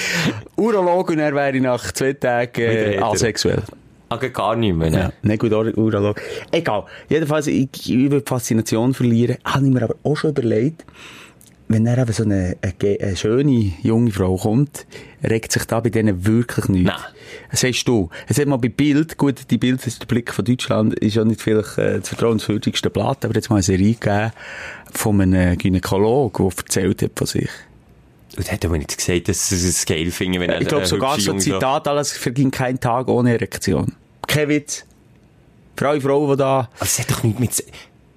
Urolog 0.57 1.11
und 1.11 1.19
dann 1.19 1.35
wäre 1.35 1.55
ich 1.57 1.61
nach 1.63 1.93
zwei 1.93 2.13
Tagen 2.15 2.61
äh, 2.63 2.99
asexuell. 2.99 3.63
Ah, 4.09 4.17
geht 4.17 4.33
gar 4.35 4.55
nicht 4.57 4.75
mehr. 4.75 4.91
ne? 4.91 4.97
Ja, 4.99 5.13
nicht 5.23 5.41
gut, 5.41 5.53
Ur- 5.53 5.77
Urolog. 5.77 6.21
Egal. 6.53 6.85
Jedenfalls, 7.09 7.49
ich, 7.49 7.69
ich 7.75 8.11
würde 8.11 8.25
Faszination 8.27 8.95
verlieren. 8.95 9.37
Habe 9.45 9.67
ich 9.67 9.73
mir 9.73 9.83
aber 9.83 9.97
auch 10.05 10.15
schon 10.17 10.31
überlegt, 10.31 10.85
wenn 11.69 11.85
dann 11.87 11.99
eben 11.99 12.13
so 12.13 12.23
eine, 12.23 12.57
eine, 12.63 12.99
eine 13.01 13.17
schöne 13.17 13.73
junge 13.83 14.13
Frau 14.13 14.37
kommt, 14.37 14.87
regt 15.23 15.51
sich 15.53 15.65
da 15.65 15.81
bei 15.81 15.91
denen 15.91 16.25
wirklich 16.27 16.69
nichts. 16.69 16.87
Nein. 16.93 17.14
Das 17.51 17.61
sagst 17.61 17.87
du. 17.89 18.09
Es 18.29 18.39
hat 18.39 18.47
mal 18.47 18.57
bei 18.57 18.69
Bild, 18.69 19.17
gut, 19.19 19.51
die 19.51 19.59
Bild 19.59 19.87
ist 19.87 20.01
der 20.03 20.07
Blick 20.07 20.33
von 20.33 20.45
Deutschland, 20.45 20.95
ist 20.95 21.15
ja 21.17 21.25
nicht 21.25 21.41
vielleicht 21.41 21.79
äh, 21.79 22.01
das 22.01 22.09
vertrauenswürdigste 22.09 22.91
Blatt, 22.91 23.25
aber 23.25 23.35
jetzt 23.35 23.51
mal 23.51 23.57
eine 23.57 23.63
Serie 23.63 23.95
gegeben 23.95 24.33
von 24.93 25.21
einem 25.21 25.57
Gynäkolog, 25.59 26.37
der 26.37 26.47
erzählt 26.57 27.03
hat 27.03 27.13
von 27.17 27.27
sich. 27.27 27.51
Und 28.37 28.51
hat 28.51 28.65
aber 28.65 28.79
nicht 28.79 28.97
gesagt, 28.97 29.29
dass 29.29 29.49
sie 29.49 29.69
es 29.69 29.87
geil 29.87 30.11
finden, 30.11 30.41
wenn 30.41 30.51
er 30.51 30.61
Ich 30.61 30.67
glaube 30.67 30.83
eine 30.83 30.89
sogar 30.89 31.21
so 31.21 31.33
ein 31.33 31.41
Frau- 31.41 31.55
Zitat, 31.55 31.87
alles 31.89 32.13
verging 32.13 32.51
kein 32.51 32.81
Tag 32.81 33.09
ohne 33.09 33.33
Erektion. 33.33 33.93
Kein 34.27 34.49
Witz. 34.49 34.85
Für 35.77 35.89
alle 35.89 36.01
Frauen, 36.01 36.31
die 36.31 36.37
da... 36.37 36.69
Aber 36.77 36.83
es 36.83 36.99
hat 36.99 37.11
doch 37.11 37.23
nicht 37.23 37.39
mit... 37.39 37.65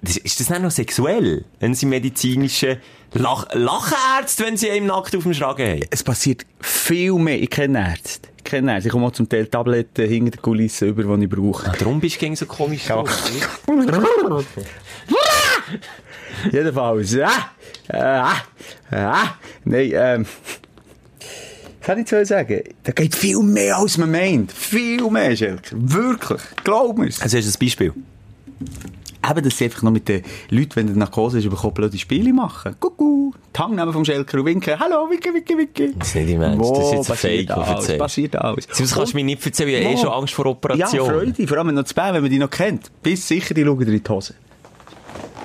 Ist 0.02 0.40
das 0.40 0.50
nicht 0.50 0.62
noch 0.62 0.70
sexuell? 0.70 1.44
Wenn 1.60 1.74
sie 1.74 1.86
medizinische... 1.86 2.78
Lach, 3.14 3.46
lachen 3.52 3.96
Ärzte, 4.18 4.44
wenn 4.44 4.56
sie 4.56 4.70
einem 4.70 4.86
nackt 4.86 5.14
auf 5.16 5.22
dem 5.22 5.34
Schragen 5.34 5.66
haben? 5.66 5.84
es 5.90 6.02
passiert 6.02 6.44
viel 6.60 7.14
mehr. 7.14 7.40
Ich 7.40 7.50
kenne 7.50 7.78
Ärzte. 7.88 8.27
Kenne 8.44 8.72
Ärzte. 8.74 8.88
Ich 8.88 8.92
komme 8.92 9.06
auch 9.06 9.12
zum 9.12 9.28
Teil 9.28 9.46
Tabletten 9.46 10.08
hinter 10.08 10.30
der 10.32 10.40
Kulisse 10.40 10.86
über, 10.86 11.16
die 11.16 11.24
ich 11.24 11.30
brauche. 11.30 11.68
Ah, 11.68 11.74
darum 11.78 12.00
bist 12.00 12.16
du 12.16 12.20
gegen 12.20 12.36
so 12.36 12.46
komisch 12.46 12.88
Ja. 12.88 12.96
drauf, 12.96 13.30
nicht? 13.32 13.46
Jedenfalls. 16.52 17.16
Ah, 17.18 17.50
ah, 17.92 18.34
ah. 18.90 19.34
Nein, 19.64 19.90
ähm. 19.94 20.26
Was 21.80 21.86
kann 21.86 21.98
ich 22.00 22.06
zu 22.06 22.24
sagen? 22.26 22.62
Da 22.84 22.92
geht 22.92 23.14
viel 23.14 23.38
mehr, 23.42 23.78
als 23.78 23.96
man 23.98 24.10
meint. 24.10 24.52
Viel 24.52 25.08
mehr, 25.10 25.34
Schelker. 25.34 25.74
Wirklich. 25.74 26.40
Glaub 26.62 26.98
mir's. 26.98 27.20
Also 27.22 27.38
hast 27.38 27.46
du 27.46 27.50
ein 27.50 27.66
Beispiel? 27.66 27.92
Eben, 29.28 29.44
dass 29.44 29.58
sie 29.58 29.64
einfach 29.64 29.82
noch 29.82 29.90
mit 29.90 30.08
den 30.08 30.22
Leuten, 30.50 30.76
wenn 30.76 30.86
der 30.86 30.96
Narkose 30.96 31.38
ist, 31.38 31.50
bekommen, 31.50 31.74
blöde 31.74 31.98
Spiele 31.98 32.32
machen. 32.32 32.76
Kuckuck. 32.78 33.34
Die 33.54 33.58
Hang 33.58 33.74
nehmen 33.74 33.92
vom 33.92 34.04
Schelker 34.04 34.38
und 34.38 34.46
winken. 34.46 34.78
Hallo, 34.78 35.10
winke, 35.10 35.34
winke, 35.34 35.58
winke. 35.58 35.92
Das 35.98 36.08
ist 36.08 36.14
nicht 36.14 36.30
im 36.30 36.42
Ernst. 36.42 36.70
Das 36.70 36.78
ist 36.78 36.92
jetzt 36.92 37.10
ein 37.10 37.16
Fake, 37.16 37.48
was 37.48 37.68
erzählst. 37.68 37.98
Passiert 37.98 38.36
alles. 38.36 38.66
Das 38.66 38.94
kannst 38.94 39.12
du 39.12 39.16
mir 39.16 39.24
nicht 39.24 39.44
erzählen. 39.44 39.70
Ich 39.70 39.84
habe 39.84 39.94
eh 39.94 39.96
schon 39.96 40.10
Angst 40.10 40.34
vor 40.34 40.44
Ja, 40.46 40.50
Operationen. 40.52 41.34
Freude. 41.34 41.46
Vor 41.48 41.58
allem 41.58 41.74
noch 41.74 41.84
zu 41.84 41.94
Bern, 41.94 42.14
wenn 42.14 42.22
man 42.22 42.30
die 42.30 42.38
noch 42.38 42.50
kennt. 42.50 42.90
Bis 43.02 43.26
sicher, 43.26 43.54
die 43.54 43.64
schauen 43.64 43.78
dir 43.78 43.92
in 43.92 44.02
die 44.02 44.08
Hose. 44.08 44.34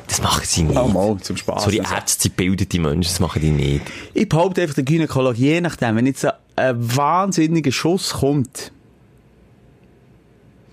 Das 0.07 0.21
machen 0.21 0.43
sie 0.45 0.63
nicht. 0.63 0.77
Oh, 0.77 0.87
mal, 0.87 1.17
zum 1.17 1.35
Spaß. 1.35 1.63
So 1.63 1.71
die. 1.71 1.77
Ärzte 1.77 2.29
gebildete 2.29 2.79
Menschen, 2.79 3.09
das 3.09 3.19
machen 3.19 3.41
die 3.41 3.49
nicht. 3.49 3.81
Ich 4.13 4.29
behaupte 4.29 4.61
einfach, 4.61 4.75
der 4.75 4.83
Gynäkolog, 4.83 5.35
je 5.35 5.59
nachdem, 5.59 5.95
wenn 5.95 6.05
jetzt 6.05 6.21
so 6.21 6.29
ein 6.55 6.95
wahnsinniger 6.95 7.71
Schuss 7.71 8.11
kommt, 8.11 8.71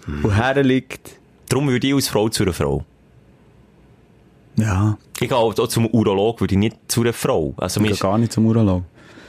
woher 0.06 0.62
liegt, 0.62 1.20
Darum 1.50 1.68
würde 1.68 1.84
ich 1.84 1.94
als 1.94 2.06
Frau 2.06 2.28
zu 2.28 2.44
einer 2.44 2.52
Frau. 2.52 2.84
Ja, 4.60 4.98
Ich 5.20 5.28
gehe 5.28 5.36
auch, 5.36 5.56
auch 5.58 5.68
zum 5.68 5.86
Urolog, 5.86 6.40
würde 6.40 6.54
ich 6.54 6.58
nicht 6.58 6.76
zu 6.88 7.02
einer 7.02 7.12
Frau. 7.12 7.54
Also, 7.56 7.80
ich 7.80 7.88
gehe 7.88 7.96
gar 7.96 8.18
nicht 8.18 8.32
zum 8.32 8.46
Urolog. 8.46 8.82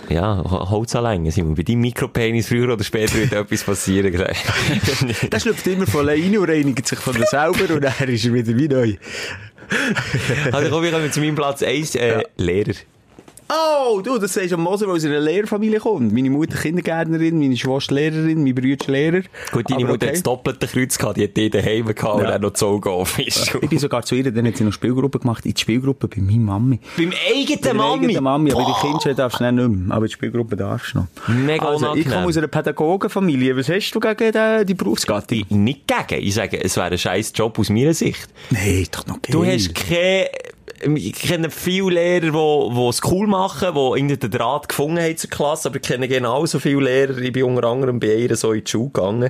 ja, 0.10 0.44
Holz 0.44 0.96
alleine, 0.96 1.32
Simon. 1.32 1.56
Bei 1.56 1.64
deinem 1.64 1.82
Mikropenis 1.82 2.48
früher 2.48 2.74
oder 2.74 2.84
später 2.84 3.16
wird 3.16 3.34
etwas 3.34 3.64
passieren. 3.64 4.12
Der 5.32 5.40
schlüpft 5.40 5.68
immer 5.68 5.88
von 5.88 6.02
alleine 6.08 6.40
und 6.40 6.50
reinigt 6.50 6.88
sich 6.88 7.00
von 7.00 7.14
selber 7.14 7.74
und 7.74 7.84
dann 7.84 8.10
ist 8.10 8.26
er 8.26 8.34
wieder 8.34 8.58
wie 8.58 8.68
neu. 8.68 8.94
also 10.52 10.70
komm, 10.70 10.84
wir 10.84 10.92
kommen 10.92 11.12
zu 11.12 11.20
meinem 11.20 11.36
Platz 11.36 11.64
1, 11.64 11.96
äh, 11.96 12.24
Lehrer. 12.38 12.74
Oh, 13.54 14.00
du, 14.02 14.18
das 14.18 14.34
sagst 14.34 14.52
du 14.52 14.56
am 14.56 14.62
Moser, 14.64 14.88
weil 14.88 14.96
aus 14.96 15.04
einer 15.04 15.20
Lehrerfamilie 15.20 15.80
kommt. 15.80 16.14
Meine 16.14 16.30
Mutter 16.30 16.58
Kindergärtnerin, 16.58 17.38
meine 17.38 17.58
Schwester 17.58 17.96
Lehrerin, 17.96 18.44
mein 18.44 18.56
Bruder 18.56 18.86
Lehrer. 18.92 19.22
Gut, 19.52 19.70
deine 19.70 19.82
Mutter 19.84 19.96
okay. 19.96 20.08
hat 20.08 20.14
das 20.16 20.24
doppelte 20.24 20.68
Kreuz 20.68 20.98
gehabt, 20.98 21.18
die 21.18 21.24
hat 21.26 21.36
die 21.36 21.50
daheim 21.50 21.86
gehabt 21.88 22.16
und 22.16 22.22
Ja. 22.22 22.32
dann 22.32 22.42
noch 22.44 22.50
gezogen 22.54 22.90
auf 22.90 23.20
ist. 23.20 23.54
Ich 23.62 23.70
bin 23.70 23.78
sogar 23.80 24.04
zu 24.04 24.16
ihr, 24.16 24.32
dann 24.32 24.48
hat 24.48 24.56
sie 24.56 24.64
noch 24.64 24.72
Spielgruppe 24.72 25.20
gemacht, 25.20 25.46
in 25.46 25.54
die 25.54 25.60
Spielgruppe 25.60 26.08
bei 26.08 26.22
meiner 26.22 26.40
Mami. 26.40 26.80
Beim 26.96 27.12
eigenen 27.30 27.62
Bei 27.62 27.74
Mami? 27.74 28.06
eigenen 28.06 28.24
Mami, 28.24 28.52
aber 28.54 28.66
die 28.66 28.88
Kinder 28.88 29.14
darfst 29.16 29.40
du 29.42 29.52
nicht 29.52 29.70
mehr. 29.70 29.96
Aber 29.96 30.06
die 30.08 30.14
Spielgruppe 30.14 30.56
darfst 30.56 30.94
du 30.94 31.00
noch. 31.00 31.08
Mega 31.28 31.66
also, 31.66 31.78
ich 31.78 31.82
unangenehm. 31.92 32.12
komme 32.14 32.28
aus 32.28 32.38
einer 32.38 32.48
Pädagogenfamilie. 32.48 33.58
Was 33.58 33.68
hast 33.70 33.92
du 33.92 34.00
gegen 34.00 34.32
die, 34.32 34.66
die 34.66 34.74
Berufsgattung? 34.76 35.44
Nicht 35.50 35.82
gegen. 35.88 36.24
Ich 36.24 36.36
sage, 36.36 36.64
es 36.64 36.78
wäre 36.78 36.88
ein 36.92 36.98
scheiß 36.98 37.34
Job 37.36 37.60
aus 37.60 37.70
meiner 37.70 37.94
Sicht. 37.94 38.30
Nein, 38.50 38.88
doch 38.92 39.06
noch 39.08 39.22
geil. 39.22 39.32
Du 39.34 39.46
hast 39.46 39.76
keine, 39.76 40.30
ich 40.96 41.14
kenne 41.14 41.50
viele 41.50 41.92
Lehrer, 41.92 42.70
die, 42.70 42.76
die 42.76 42.88
es 42.88 43.02
cool 43.06 43.28
machen, 43.28 43.74
die 43.74 44.00
irgendwie 44.00 44.18
den 44.18 44.32
Draht 44.32 44.70
gefunden 44.70 45.00
haben 45.00 45.18
zur 45.18 45.30
Klasse, 45.30 45.70
aber 45.70 45.78
ich 45.78 45.84
kenne 45.84 46.08
genauso 46.08 46.60
viele 46.60 46.82
Lehrer, 46.82 47.18
ich 47.18 47.32
bin 47.32 47.44
unter 47.44 47.68
anderem 47.68 48.00
bei 48.00 48.16
ihr 48.16 48.36
so 48.36 48.52
in 48.52 48.64
die 48.64 48.70
Schule 48.70 48.90
gegangen, 48.92 49.30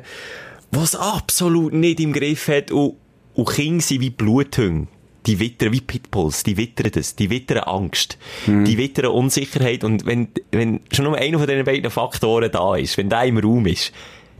die 0.72 0.80
es 0.80 0.95
absolut 0.95 1.74
nicht 1.74 1.99
im 1.99 2.14
Griff 2.14 2.47
hat 2.47 2.72
und, 2.72 2.95
und 3.34 3.49
Kinder 3.49 3.82
sind 3.82 4.02
wie 4.02 4.10
Bluthunde. 4.10 4.88
Die 5.28 5.39
wittern 5.39 5.72
wie 5.72 5.82
Pitbulls, 5.82 6.41
die 6.41 6.58
wittern 6.58 6.89
das, 6.91 7.16
die 7.16 7.30
wittern 7.30 7.60
Angst, 7.60 8.18
die 8.47 8.76
wittern 8.76 9.12
Unsicherheit 9.12 9.84
und 9.84 10.08
wenn, 10.08 10.30
wenn 10.52 10.80
schon 10.91 11.06
nur 11.06 11.16
einer 11.16 11.38
von 11.38 11.47
diesen 11.47 11.64
beiden 11.64 11.91
Faktoren 11.91 12.49
da 12.52 12.76
ist, 12.76 12.97
wenn 12.97 13.08
der 13.08 13.26
im 13.26 13.38
Raum 13.38 13.68
ist, 13.68 13.93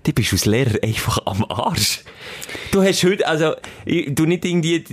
dann 0.04 0.14
bist 0.16 0.32
du 0.32 0.36
als 0.36 0.46
Lehrer 0.46 0.80
einfach 0.84 1.20
am 1.26 1.46
Arsch. 1.50 2.02
Du 2.72 2.82
hast 2.82 3.04
heute, 3.04 3.28
also, 3.28 3.54
du 3.86 4.26
nicht 4.26 4.46
irgendwie, 4.46 4.84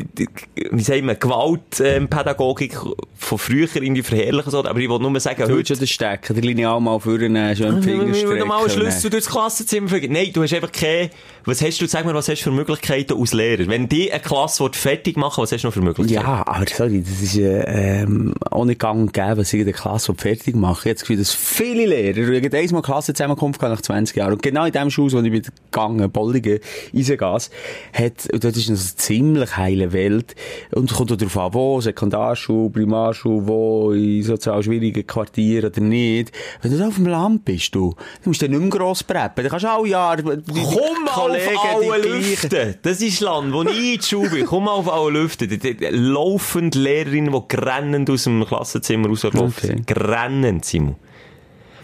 wie 0.71 0.83
sagen 0.83 1.07
wir, 1.07 1.15
Gewaltpädagogik 1.15 2.77
von 3.17 3.39
früher 3.39 3.69
irgendwie 3.75 4.03
verherrlichen, 4.03 4.51
so, 4.51 4.65
aber 4.65 4.79
ich 4.79 4.89
wollte 4.89 5.09
nur 5.11 5.21
sagen, 5.21 5.45
Du 5.47 5.55
heute, 5.55 5.69
schon 5.69 5.79
den 5.79 5.87
Stecken, 5.87 6.35
der 6.35 6.43
Lineal 6.45 6.81
mal 6.81 6.99
vorne 6.99 7.29
nehmen, 7.29 7.57
schön 7.57 7.83
Finger 7.83 8.15
strecken. 8.15 8.49
mal 8.49 8.61
einen 8.61 8.71
Schlüssel 8.71 9.03
dann- 9.03 9.11
durchs 9.13 9.29
Klassenzimmer. 9.31 9.89
Nein, 10.09 10.31
du 10.33 10.43
hast 10.43 10.53
einfach 10.53 10.73
keine, 10.73 11.11
was 11.49 11.63
hast 11.63 11.81
du, 11.81 11.87
sag 11.87 12.05
mal, 12.05 12.15
was 12.15 12.29
hast 12.29 12.41
du 12.41 12.45
für 12.45 12.51
Möglichkeiten 12.51 13.19
als 13.19 13.33
Lehrer? 13.33 13.67
Wenn 13.69 13.89
die 13.89 14.13
eine 14.13 14.21
Klasse 14.21 14.69
fertig 14.73 15.17
machen, 15.17 15.43
was 15.43 15.51
hast 15.51 15.63
du 15.63 15.69
noch 15.69 15.75
für 15.75 15.81
Möglichkeiten? 15.81 16.23
Ja, 16.23 16.47
aber 16.47 16.67
sorry, 16.69 17.03
das 17.03 17.23
ist 17.23 17.39
äh, 17.39 18.03
ähm, 18.03 18.35
nicht 18.65 18.79
gang 18.79 19.01
und 19.01 19.13
gäbe, 19.15 19.39
was 19.39 19.53
ich 19.55 19.61
in 19.61 19.65
der 19.65 19.75
Klasse 19.75 20.13
fertig 20.15 20.55
mache. 20.55 20.81
Ich 20.81 20.85
habe 20.85 20.95
das 20.95 21.01
Gefühl, 21.03 21.17
dass 21.17 21.33
viele 21.33 21.87
Lehrer, 21.87 22.19
ich 22.19 22.45
habe 22.45 22.59
einmal 22.59 22.83
Klassenzusammenkunft 22.83 23.59
gehabt 23.59 23.77
nach 23.77 23.83
20 23.83 24.17
Jahren, 24.17 24.33
und 24.35 24.43
genau 24.43 24.67
in 24.67 24.73
dem 24.73 24.91
Schulhaus, 24.91 25.15
wo 25.15 25.21
ich 25.21 25.33
bin 25.33 25.43
gegangen, 25.71 26.11
Bolligen, 26.11 26.61
Eisengas, 26.95 27.51
hat, 27.95 28.29
und 28.31 28.45
das 28.45 28.57
ist 28.57 28.69
eine 28.69 28.77
ziemlich 28.77 29.57
heile 29.57 29.93
Welt, 29.95 30.37
und 30.73 30.91
es 30.91 30.97
kommt 30.97 31.13
auch 31.13 31.17
darauf 31.17 31.37
an, 31.39 31.55
wo, 31.55 31.81
Sekundarschule, 31.81 32.69
Primarschule, 32.69 33.47
wo, 33.47 33.93
in 33.93 34.23
sozial 34.23 34.63
schwierigen 34.63 35.07
Quartieren 35.07 35.71
oder 35.71 35.81
nicht. 35.81 36.31
Wenn 36.61 36.73
du 36.73 36.79
da 36.79 36.89
auf 36.89 36.97
dem 36.97 37.07
Land 37.07 37.47
bist, 37.47 37.75
du, 37.75 37.95
dann 37.95 38.27
musst 38.27 38.43
du 38.43 38.49
nicht 38.49 38.61
mehr 38.61 38.69
gross 38.69 39.03
preppen, 39.03 39.45
dann 39.45 39.49
kannst 39.51 39.65
du 39.65 39.71
alle 39.71 39.89
Jahre, 39.89 40.23
Komm 40.23 41.09
Kollegen, 41.47 41.59
auf 41.89 41.93
alle 41.93 42.03
die 42.03 42.09
gleichen- 42.09 42.31
Lüfte. 42.31 42.79
Das 42.83 43.01
ist 43.03 43.21
Land, 43.21 43.53
wo 43.53 43.63
ich 43.63 43.69
in 43.95 43.99
die 44.01 44.07
Schule 44.07 44.31
bin. 44.31 44.47
Komm 44.47 44.65
mal 44.65 44.73
auf 44.73 44.93
alle 44.93 45.11
Lüfte. 45.21 45.47
Die- 45.49 45.59
die- 45.59 45.77
die 45.77 45.87
Laufend 45.87 46.75
Lehrerinnen, 46.75 47.33
die 47.33 47.57
grennend 47.57 48.11
aus 48.11 48.25
dem 48.25 48.45
Klassenzimmer 48.45 49.09
rauslaufen. 49.09 49.47
Okay. 49.49 49.83
Grennend, 49.87 50.65
Simon. 50.65 50.97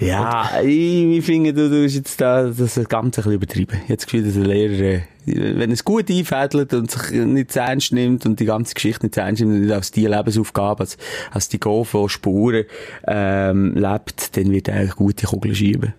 Ja, 0.00 0.60
ich, 0.60 1.18
ich 1.18 1.24
finde, 1.24 1.54
du, 1.54 1.70
du 1.70 1.84
hast 1.84 1.94
jetzt 1.94 2.20
da 2.20 2.44
das 2.48 2.74
Ganze 2.88 3.20
ein 3.20 3.24
bisschen 3.24 3.32
übertrieben. 3.32 3.72
Ich 3.76 3.82
habe 3.84 3.96
das 3.96 4.04
Gefühl, 4.06 4.24
dass 4.24 4.34
der 4.34 4.44
Lehrer, 4.44 4.82
äh, 4.92 5.02
wenn 5.24 5.70
er 5.70 5.74
es 5.74 5.84
gut 5.84 6.10
einfädelt 6.10 6.74
und 6.74 6.90
sich 6.90 7.12
nicht 7.12 7.52
zu 7.52 7.60
ernst 7.60 7.92
nimmt 7.92 8.26
und 8.26 8.40
die 8.40 8.44
ganze 8.44 8.74
Geschichte 8.74 9.06
nicht 9.06 9.14
zu 9.14 9.20
ernst 9.20 9.40
nimmt 9.40 9.54
und 9.54 9.60
nicht 9.62 9.72
als 9.72 9.92
die 9.92 10.06
Lebensaufgabe, 10.06 10.80
als, 10.80 10.98
als 11.30 11.48
die 11.48 11.60
Go 11.60 11.84
von 11.84 12.08
Spuren 12.08 12.64
ähm, 13.06 13.74
lebt, 13.76 14.36
dann 14.36 14.50
wird 14.50 14.66
er 14.68 14.74
eigentlich 14.80 14.96
gute 14.96 15.26
Kugeln 15.26 15.54
schieben. 15.54 15.94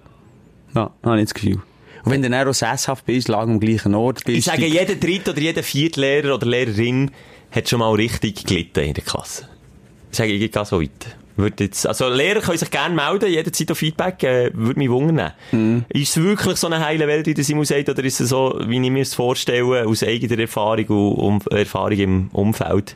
Ja, 0.76 0.92
habe 1.02 1.18
ich 1.20 1.24
das 1.26 1.34
Gefühl. 1.34 1.60
Und 2.06 2.12
wenn 2.12 2.22
du 2.22 2.30
dann 2.30 2.48
auch 2.48 2.54
sesshaft 2.54 3.06
bist, 3.06 3.28
lang 3.28 3.50
am 3.50 3.60
gleichen 3.60 3.96
Ort 3.96 4.24
bist... 4.26 4.38
Ich 4.38 4.46
sage, 4.46 4.68
jeder 4.68 4.96
dritte 4.96 5.32
oder 5.32 5.42
jeder 5.42 5.64
vierte 5.64 6.00
Lehrer 6.00 6.36
oder 6.36 6.46
Lehrerin 6.46 7.10
hat 7.52 7.68
schon 7.68 7.80
mal 7.80 7.94
richtig 7.94 8.46
gelitten 8.46 8.82
in 8.82 8.94
der 8.94 9.04
Klasse. 9.04 9.50
Ich 10.12 10.18
sage, 10.18 10.32
ich 10.32 10.52
gehe 10.52 10.66
so 10.66 10.80
weiter. 10.80 11.10
Würde 11.36 11.66
jetzt, 11.66 11.86
also 11.86 12.08
Lehrer 12.08 12.40
können 12.40 12.58
sich 12.58 12.72
gerne 12.72 12.96
melden, 12.96 13.30
jederzeit 13.30 13.70
auf 13.72 13.80
Feedback, 13.80 14.24
äh, 14.24 14.52
würde 14.54 14.80
mich 14.80 14.90
wundern. 14.90 15.34
Ist 15.90 16.16
es 16.16 16.24
wirklich 16.24 16.56
so 16.58 16.68
eine 16.68 16.80
heile 16.80 17.08
Welt, 17.08 17.26
wie 17.26 17.34
der 17.34 17.44
Simon 17.44 17.66
sagt, 17.66 17.90
oder 17.90 18.04
ist 18.04 18.22
es 18.22 18.30
so, 18.30 18.58
wie 18.68 18.82
ich 18.82 18.92
mir 18.92 19.02
es 19.02 19.16
vorstelle, 19.16 19.86
aus 19.86 20.04
eigener 20.04 20.40
Erfahrung 20.40 20.86
und 20.88 21.18
um, 21.18 21.58
Erfahrung 21.58 21.98
im 21.98 22.30
Umfeld, 22.32 22.96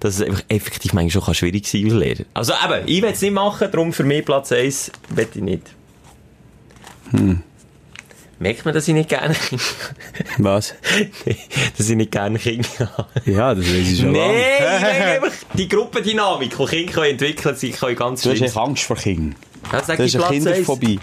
dass 0.00 0.16
es 0.16 0.22
einfach 0.22 0.42
effektiv 0.48 0.94
manchmal 0.94 1.10
schon 1.10 1.22
kann 1.22 1.34
schwierig 1.34 1.68
sein 1.68 1.84
als 1.84 1.92
Lehrer? 1.92 2.24
Also 2.34 2.54
eben, 2.54 2.88
ich 2.88 3.02
will 3.02 3.10
es 3.10 3.22
nicht 3.22 3.34
machen, 3.34 3.68
darum 3.70 3.92
für 3.92 4.04
mich 4.04 4.24
Platz 4.24 4.50
1 4.50 4.90
will 5.10 5.28
ich 5.32 5.42
nicht. 5.42 5.62
Merkt 8.38 8.66
man, 8.66 8.74
dass 8.74 8.86
ich 8.86 8.94
nicht 8.94 9.08
gerne 9.08 9.34
Kinder 9.34 9.64
Was? 10.38 10.74
Nee, 11.24 11.36
dass 11.76 11.88
ich 11.88 11.96
nicht 11.96 12.12
gerne 12.12 12.38
Kinder 12.38 12.68
habe. 12.96 13.30
Ja, 13.30 13.54
das 13.54 13.64
weiß 13.64 13.92
ich 13.92 13.98
schon 13.98 14.12
Nein, 14.12 14.20
lange. 14.20 14.86
einfach 15.22 15.32
die 15.54 15.68
Gruppendynamik, 15.68 16.56
die 16.56 16.64
Kinder 16.66 17.08
entwickeln 17.08 17.56
sich 17.56 17.76
können 17.76 17.96
ganz 17.96 18.22
Du 18.22 18.30
hast 18.30 18.56
Angst 18.56 18.82
vor 18.82 18.96
Kindern. 18.96 19.36
Das 19.72 19.86
sag 19.86 19.96
Das 19.96 20.06
ist 20.06 20.16
eine. 20.16 20.28
Kinderphobie. 20.28 21.00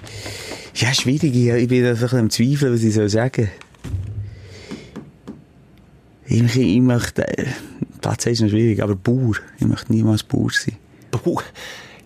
Ja, 0.75 0.93
schwierig. 0.93 1.35
Ich, 1.35 1.67
bin 1.67 1.83
da 1.83 1.95
so 1.95 1.97
ein 1.97 2.01
bisschen 2.01 2.19
am 2.19 2.29
Zweifeln, 2.29 2.73
was 2.73 2.83
ich 2.83 2.93
soll 2.93 3.09
sagen 3.09 3.49
Ich, 6.25 6.55
ich 6.55 6.81
möchte, 6.81 7.27
äh, 7.27 7.45
Platz 8.01 8.25
ist 8.27 8.41
noch 8.41 8.49
schwierig, 8.49 8.81
aber 8.81 8.95
Bauer. 8.95 9.35
Ich 9.59 9.67
möchte 9.67 9.91
niemals 9.91 10.23
Bauer 10.23 10.51
sein. 10.51 10.77
Puh, 11.11 11.39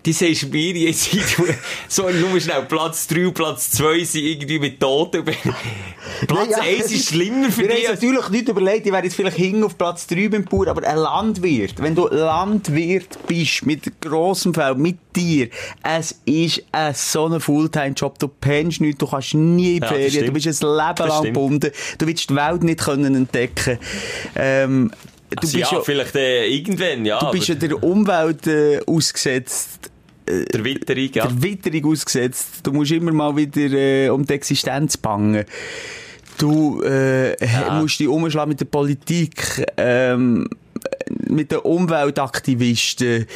die 0.08 0.14
sagst 0.14 0.50
mir 0.50 0.72
jetzt, 0.74 1.10
so 1.88 2.08
nur 2.08 2.40
schnell 2.40 2.62
Platz 2.62 3.06
3 3.08 3.26
und 3.26 3.34
Platz 3.34 3.70
2 3.72 4.04
sind 4.04 4.24
irgendwie 4.24 4.58
mit 4.58 4.80
Toten. 4.80 5.22
Platz 5.22 6.50
Ja, 6.50 6.60
1 6.62 6.92
ist 6.92 7.08
schlimmer 7.10 7.50
für 7.50 7.64
dich. 7.64 7.90
uns 7.90 8.00
natürlich 8.00 8.28
nicht 8.30 8.48
überlegt, 8.48 8.86
ich 8.86 8.92
wäre 8.92 9.04
jetzt 9.04 9.16
vielleicht 9.16 9.36
hinten 9.36 9.64
auf 9.64 9.76
Platz 9.76 10.06
3 10.06 10.30
beim 10.30 10.44
Bauer, 10.46 10.68
aber 10.68 10.86
ein 10.86 10.96
Landwirt, 10.96 11.74
wenn 11.82 11.94
du 11.94 12.08
Landwirt 12.08 13.18
bist, 13.26 13.66
mit 13.66 14.00
grossem 14.00 14.54
Feld, 14.54 14.78
mit 14.78 14.96
dir, 15.14 15.50
es 15.82 16.18
ist 16.24 16.64
ein 16.72 16.94
so 16.94 17.26
ein 17.26 17.38
Fulltime-Job, 17.38 18.18
du 18.18 18.28
pennst 18.28 18.80
nicht, 18.80 19.02
du 19.02 19.06
kannst 19.06 19.34
nie 19.34 19.76
in 19.76 19.80
die 19.80 19.86
Ja, 19.86 19.88
Ferien, 19.88 20.24
du 20.24 20.32
bist 20.32 20.46
ein 20.46 20.68
Leben 20.74 21.08
lang 21.08 21.22
gebunden, 21.24 21.70
du 21.98 22.06
willst 22.06 22.30
die 22.30 22.34
Welt 22.34 22.62
nicht 22.62 22.80
können 22.80 23.14
entdecken 23.14 23.78
ähm, 24.36 24.90
du 25.30 25.36
Also 25.36 25.58
bist 25.58 25.70
ja, 25.72 25.78
ja, 25.78 25.84
vielleicht 25.84 26.14
äh, 26.14 26.46
irgendwann, 26.46 27.04
ja. 27.04 27.18
du 27.18 27.30
bist 27.30 27.48
ja 27.48 27.54
der 27.54 27.82
Umwelt 27.82 28.46
äh, 28.46 28.80
ausgesetzt, 28.86 29.90
der 30.28 30.64
Witterung, 30.64 31.10
ja. 31.12 31.26
der 31.26 31.42
Witterung 31.42 31.92
ausgesetzt. 31.92 32.60
Du 32.62 32.72
musst 32.72 32.92
immer 32.92 33.12
mal 33.12 33.36
wieder 33.36 33.72
äh, 33.72 34.08
um 34.10 34.24
die 34.24 34.34
Existenz 34.34 34.96
bangen. 34.96 35.44
Du 36.38 36.82
äh, 36.82 37.34
musst 37.80 37.98
dich 37.98 38.06
umschlagen 38.06 38.50
mit 38.50 38.60
der 38.60 38.66
Politik, 38.66 39.66
ähm, 39.76 40.48
mit 41.28 41.52
den 41.52 41.58
Umweltaktivisten, 41.58 43.26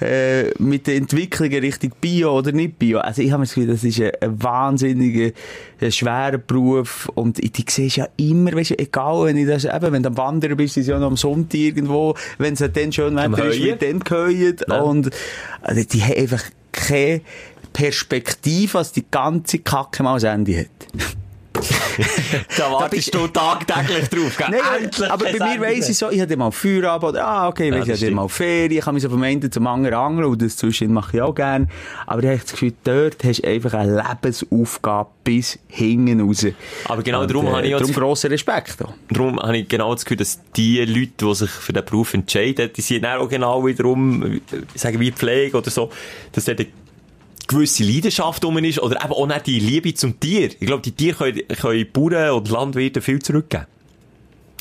äh, 0.00 0.50
mit 0.58 0.86
den 0.86 1.02
Entwicklungen 1.02 1.60
Richtung 1.60 1.92
Bio 2.00 2.38
oder 2.38 2.52
nicht 2.52 2.78
Bio. 2.78 2.98
Also 2.98 3.22
ich 3.22 3.32
habe 3.32 3.42
das 3.42 3.54
Gefühl, 3.54 3.68
das 3.68 3.84
ist 3.84 4.00
ein, 4.00 4.12
ein 4.20 4.42
wahnsinniger, 4.42 5.32
ein 5.80 5.92
schwerer 5.92 6.38
Beruf 6.38 7.08
und 7.14 7.38
die 7.38 7.64
siehst 7.68 7.96
ja 7.96 8.08
immer, 8.16 8.52
weißt 8.52 8.70
du, 8.70 8.78
egal, 8.78 9.26
wenn 9.26 9.36
ich 9.36 9.46
das, 9.46 9.64
eben, 9.64 9.92
wenn 9.92 10.02
du 10.02 10.08
am 10.10 10.16
Wandern 10.16 10.56
bist, 10.56 10.76
ist 10.76 10.88
ja 10.88 10.98
noch 10.98 11.08
am 11.08 11.16
Sonntag 11.16 11.58
irgendwo, 11.58 12.14
wenn 12.38 12.54
es 12.54 12.60
dann 12.60 12.92
schön 12.92 13.16
Wetter 13.16 13.46
ist, 13.46 13.62
wird 13.62 13.82
dann 13.82 14.00
geheuert 14.00 14.64
Ja. 14.68 14.80
und 14.80 15.10
also, 15.62 15.82
die 15.84 16.02
haben 16.02 16.16
einfach 16.16 16.42
keine 16.72 17.20
Perspektive, 17.72 18.74
was 18.74 18.92
die 18.92 19.04
ganze 19.10 19.58
Kacke 19.58 20.02
mal 20.02 20.18
ein 20.18 20.40
Ende 20.46 20.60
hat. 20.60 21.16
Da 22.56 22.72
wartest 22.72 23.14
du 23.14 23.26
tagtäglich 23.28 24.08
drauf, 24.08 24.36
gell? 24.36 24.48
Nein, 24.50 24.84
Endlich 24.84 25.10
aber 25.10 25.24
bei 25.24 25.56
mir 25.56 25.60
weiss 25.60 25.88
ich 25.88 25.98
so, 25.98 26.10
ich 26.10 26.20
hatte 26.20 26.36
mal 26.36 26.50
Feierabend, 26.50 27.10
oder, 27.10 27.26
ah, 27.26 27.48
okay, 27.48 27.72
weiss, 27.72 27.86
ich 27.88 28.02
hatte 28.02 28.10
mal 28.10 28.28
Ferien, 28.28 28.72
ich 28.72 28.84
kann 28.84 28.94
mich 28.94 29.02
so 29.02 29.10
vom 29.10 29.22
einen 29.22 29.50
zum 29.50 29.66
anderen 29.66 29.94
angeln, 29.94 30.28
und 30.28 30.42
das 30.42 30.56
zwischen 30.56 30.92
mache 30.92 31.16
ich 31.16 31.22
auch 31.22 31.34
gerne. 31.34 31.68
Aber 32.06 32.22
ich 32.22 32.28
habe 32.28 32.38
das 32.38 32.52
Gefühl, 32.52 32.72
dort 32.84 33.24
hast 33.24 33.44
du 33.44 33.48
einfach 33.48 33.74
eine 33.74 33.96
Lebensaufgabe 33.96 35.10
bis 35.24 35.58
hinten 35.68 36.20
raus. 36.20 36.46
Aber 36.86 37.02
genau 37.02 37.22
Und, 37.22 37.30
darum 37.30 37.50
habe 37.50 37.66
ich 37.66 37.74
auch 37.74 37.80
darum 37.80 37.94
grossen 37.94 38.30
Respekt. 38.30 38.82
Auch. 38.82 38.94
Darum 39.10 39.38
habe 39.38 39.58
ich 39.58 39.68
genau 39.68 39.94
das 39.94 40.04
Gefühl, 40.04 40.16
dass 40.16 40.40
die 40.56 40.78
Leute, 40.84 41.12
die 41.20 41.34
sich 41.34 41.50
für 41.50 41.72
den 41.72 41.84
Beruf 41.84 42.14
entscheiden, 42.14 42.70
die 42.74 42.80
sind 42.80 43.02
dann 43.02 43.18
auch 43.18 43.28
genau 43.28 43.64
wiederum, 43.66 44.40
ich 44.74 44.80
sage 44.80 44.98
wie 44.98 45.12
Pflege 45.12 45.56
oder 45.58 45.70
so, 45.70 45.90
dass 46.32 46.48
eine 46.48 46.66
gewisse 47.48 47.82
Leidenschaft 47.82 48.44
rum 48.44 48.58
ist 48.58 48.80
oder 48.80 49.02
eben 49.02 49.12
auch 49.12 49.26
nicht 49.26 49.46
die 49.46 49.58
Liebe 49.58 49.94
zum 49.94 50.20
Tier. 50.20 50.50
Ich 50.50 50.66
glaube, 50.66 50.82
die 50.82 50.92
Tiere 50.92 51.16
können, 51.16 51.48
können 51.48 51.86
Bauern 51.92 52.30
und 52.30 52.48
Landwirte 52.48 53.00
viel 53.00 53.20
zurückgeben. 53.20 53.66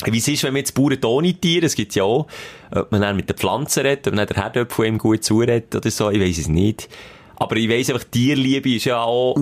Wie 0.05 0.17
es 0.17 0.27
ist, 0.27 0.43
wenn 0.43 0.53
man 0.53 0.59
jetzt 0.59 0.73
Bauern 0.73 1.03
ohne 1.05 1.33
Tiere, 1.33 1.65
es 1.65 1.75
gibt 1.75 1.95
ja 1.95 2.03
auch, 2.03 2.27
ob 2.71 2.91
man 2.91 3.01
dann 3.01 3.15
mit 3.15 3.29
den 3.29 3.35
Pflanzen 3.35 3.81
redet, 3.81 4.07
ob 4.07 4.15
man 4.15 4.25
dann 4.25 4.35
der 4.35 4.43
Herdöpfel 4.43 4.85
ihm 4.85 4.97
gut 4.97 5.23
zuredet 5.23 5.75
oder 5.75 5.91
so, 5.91 6.09
ich 6.09 6.19
weiss 6.19 6.37
es 6.37 6.47
nicht. 6.47 6.87
Aber 7.35 7.55
ich 7.55 7.69
weiss 7.69 7.89
einfach, 7.89 8.05
Tierliebe 8.05 8.75
ist 8.75 8.85
ja 8.85 9.01
auch, 9.01 9.35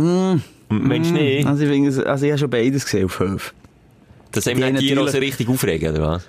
Mensch 0.70 1.10
nicht, 1.10 1.46
Also 1.46 1.64
ich, 1.64 1.70
finde, 1.70 2.08
also 2.08 2.26
ich 2.26 2.32
habe 2.32 2.39
schon 2.39 2.50
beides 2.50 2.86
gesehen 2.86 3.06
auf 3.06 3.20
Höfen. 3.20 3.54
dass 4.32 4.48
einem 4.48 4.58
die 4.58 4.62
dann 4.62 4.76
Tiere 4.78 5.02
auch 5.02 5.08
so 5.08 5.18
richtig 5.18 5.48
aufregen, 5.50 5.91
oder 5.91 6.02
was? 6.02 6.28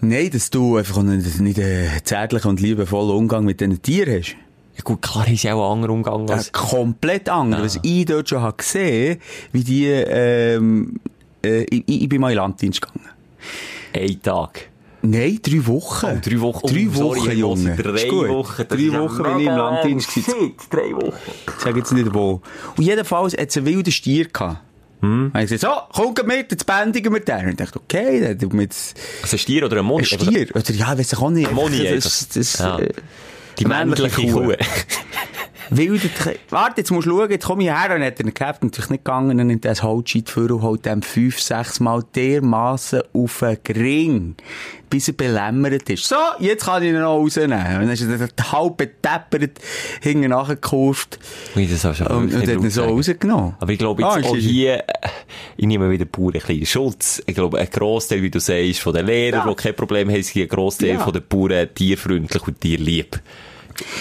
Nein, 0.00 0.30
dass 0.30 0.50
du 0.50 0.76
einfach 0.76 1.02
nicht, 1.02 1.40
nicht 1.40 1.58
einen 1.58 1.90
zärtlichen 2.04 2.50
und 2.50 2.60
liebevollen 2.60 3.16
Umgang 3.16 3.44
mit 3.44 3.60
diesen 3.60 3.80
Tieren 3.82 4.20
hast. 4.20 4.36
Ja 4.76 4.82
gut, 4.84 5.00
klar 5.02 5.26
ist 5.28 5.42
ja 5.42 5.54
auch 5.54 5.70
ein 5.70 5.76
anderer 5.76 5.92
Umgang 5.92 6.28
Ja, 6.28 6.34
als... 6.34 6.52
komplett 6.52 7.28
anders. 7.28 7.62
Was 7.76 7.78
ich 7.82 8.04
dort 8.04 8.28
schon 8.28 8.40
habe 8.42 8.56
gesehen, 8.56 9.18
wie 9.52 9.64
die, 9.64 9.86
ähm, 9.86 11.00
äh, 11.44 11.62
ich, 11.64 11.84
ich 11.86 12.08
bin 12.08 12.20
mal 12.20 12.30
in 12.30 12.36
Landdienst 12.36 12.80
gegangen. 12.82 13.08
Ein 13.94 14.22
Tag. 14.22 14.68
Nein, 15.02 15.38
drei 15.40 15.64
Wochen. 15.66 16.06
Oh, 16.06 16.18
drei 16.22 16.40
Wochen. 16.40 16.66
Drei 16.66 16.86
Oh, 16.90 16.94
sorry, 16.94 17.20
Wochen, 17.20 17.38
Junge. 17.38 17.76
drei. 17.76 18.08
Wochen, 18.28 18.54
das 18.58 18.68
Drei 18.68 18.76
ja 18.84 19.00
Wochen 19.00 19.22
bin 19.22 19.38
ich 19.40 19.46
im 19.46 19.56
Landdienst 19.56 20.08
gewesen. 20.14 20.34
Shit, 20.40 20.54
drei 20.70 20.92
Wochen. 20.92 21.16
Ich 21.56 21.62
sage 21.62 21.78
jetzt 21.78 21.92
nicht 21.92 22.12
wo. 22.12 22.42
Und 22.76 22.84
jedenfalls 22.84 23.32
hat 23.34 23.48
es 23.48 23.56
einen 23.56 23.66
wilden 23.66 23.92
Stier 23.92 24.26
gehabt. 24.28 24.58
Hm. 25.00 25.30
Und 25.32 25.40
ich 25.40 25.50
gesagt, 25.50 25.88
so, 25.94 26.02
komm 26.02 26.14
geh 26.14 26.22
mit, 26.24 26.50
jetzt 26.50 26.66
bändigen 26.66 27.12
wir 27.12 27.20
den. 27.20 27.40
Und 27.44 27.48
ich 27.50 27.56
dachte, 27.56 27.78
okay, 27.78 28.20
dann 28.20 28.38
tun 28.38 28.52
wir 28.54 28.62
jetzt 28.62 28.98
Also 29.22 29.36
ein 29.36 29.38
Stier 29.38 29.64
oder 29.64 29.78
ein 29.78 29.84
Moni? 29.84 30.02
ein 30.02 30.06
Stier. 30.06 30.48
Oder 30.54 30.72
ja, 30.72 30.98
ich 30.98 31.16
auch 31.16 31.30
nicht. 31.30 31.52
Moni 31.52 31.78
das, 31.84 31.88
einfach. 31.92 32.34
das, 32.34 32.58
Ja. 32.58 32.78
äh, 32.78 32.88
Die 33.58 33.64
männliche 33.64 34.26
Kuh. 34.26 34.48
Wilde 34.48 34.58
Tre- 35.70 36.36
Warte, 36.50 36.80
jetzt 36.80 36.90
musst 36.90 37.06
du 37.06 37.10
schauen, 37.18 37.30
jetzt 37.30 37.44
komme 37.46 37.62
ich 37.64 37.70
her 37.70 37.94
und 37.96 38.02
hat 38.02 38.18
er 38.20 38.26
ihn 38.26 38.34
gehabt, 38.34 38.62
natürlich 38.62 38.90
nicht 38.90 39.04
gegangen, 39.04 39.36
dann 39.38 39.46
nimmt 39.48 39.64
er 39.64 39.72
das 39.72 39.82
Holzscheit 39.82 40.28
vor 40.30 40.50
und 40.50 40.62
holt 40.62 40.86
dem 40.86 41.02
fünf, 41.02 41.40
sechs 41.40 41.80
Mal 41.80 42.02
dermassen 42.14 43.02
auf 43.12 43.38
den 43.40 43.58
Gring, 43.64 44.34
bis 44.88 45.08
er 45.08 45.14
belämmert 45.14 45.88
ist. 45.90 46.04
So, 46.06 46.16
jetzt 46.38 46.64
kann 46.66 46.82
ich 46.82 46.90
ihn 46.90 47.00
noch 47.00 47.16
rausnehmen. 47.16 47.58
Und 47.58 47.88
dann 47.88 47.90
ist 47.90 48.02
er 48.02 48.52
halb 48.52 48.76
beteppert, 48.76 49.58
hinten 50.00 50.30
nachgekurvt 50.30 51.18
Ui, 51.56 51.66
das 51.66 51.84
hast 51.84 52.00
du 52.00 52.04
aber 52.04 52.16
und, 52.18 52.32
und 52.34 52.42
hat 52.42 52.48
ihn 52.48 52.70
so 52.70 52.84
rausgenommen. 52.84 53.54
Aber 53.58 53.72
ich 53.72 53.78
glaube, 53.78 54.04
Ah, 54.04 54.16
jetzt 54.16 54.26
ist- 54.26 54.30
auch 54.30 54.36
ist- 54.36 54.44
hier, 54.44 54.74
äh, 54.78 54.84
ich 55.56 55.66
nehme 55.66 55.90
wieder 55.90 56.04
pur 56.04 56.32
ein 56.34 56.40
bisschen 56.40 56.66
Schutz. 56.66 57.22
Ich 57.26 57.34
glaube, 57.34 57.58
ein 57.58 57.68
Grossteil, 57.70 58.22
wie 58.22 58.30
du 58.30 58.38
sagst, 58.40 58.80
von 58.80 58.94
den 58.94 59.06
Lehrern, 59.06 59.46
Ja. 59.48 59.54
die 59.54 59.62
kein 59.62 59.74
Problem 59.74 60.08
haben, 60.10 60.22
sind 60.22 60.42
ein 60.42 60.48
Grossteil 60.48 60.90
Ja. 60.94 60.98
von 61.00 61.12
den 61.12 61.22
Bauern 61.28 61.68
tierfreundlich 61.74 62.46
und 62.46 62.60
tierlieb. 62.60 63.20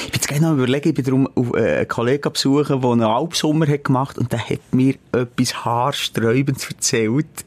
Ich 0.06 0.12
bin 0.12 0.22
jetzt 0.22 0.42
noch 0.42 0.54
überlegen, 0.54 0.90
ich 0.90 0.96
bin 0.96 1.06
darum 1.06 1.30
auf 1.36 1.56
äh, 1.56 1.78
einen 1.78 1.88
Kollegen 1.88 2.32
besuchen, 2.32 2.82
der 2.82 2.90
einen 2.90 3.04
Albsommer 3.04 3.68
hat 3.68 3.84
gemacht 3.84 4.18
und 4.18 4.32
der 4.32 4.50
hat 4.50 4.74
mir 4.74 4.96
etwas 5.12 5.66
haarsträubendes 5.66 6.70
erzählt, 6.70 7.46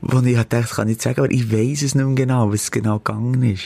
wo 0.00 0.20
ich 0.20 0.36
dachte, 0.36 0.48
das 0.48 0.76
kann 0.76 0.88
ich 0.88 0.94
nicht 0.94 1.02
sagen, 1.02 1.20
aber 1.20 1.30
ich 1.30 1.52
weiss 1.52 1.82
es 1.82 1.94
nicht 1.94 2.06
mehr 2.06 2.14
genau, 2.14 2.52
was 2.52 2.62
es 2.62 2.70
genau 2.70 2.98
gegangen 2.98 3.42
ist. 3.42 3.64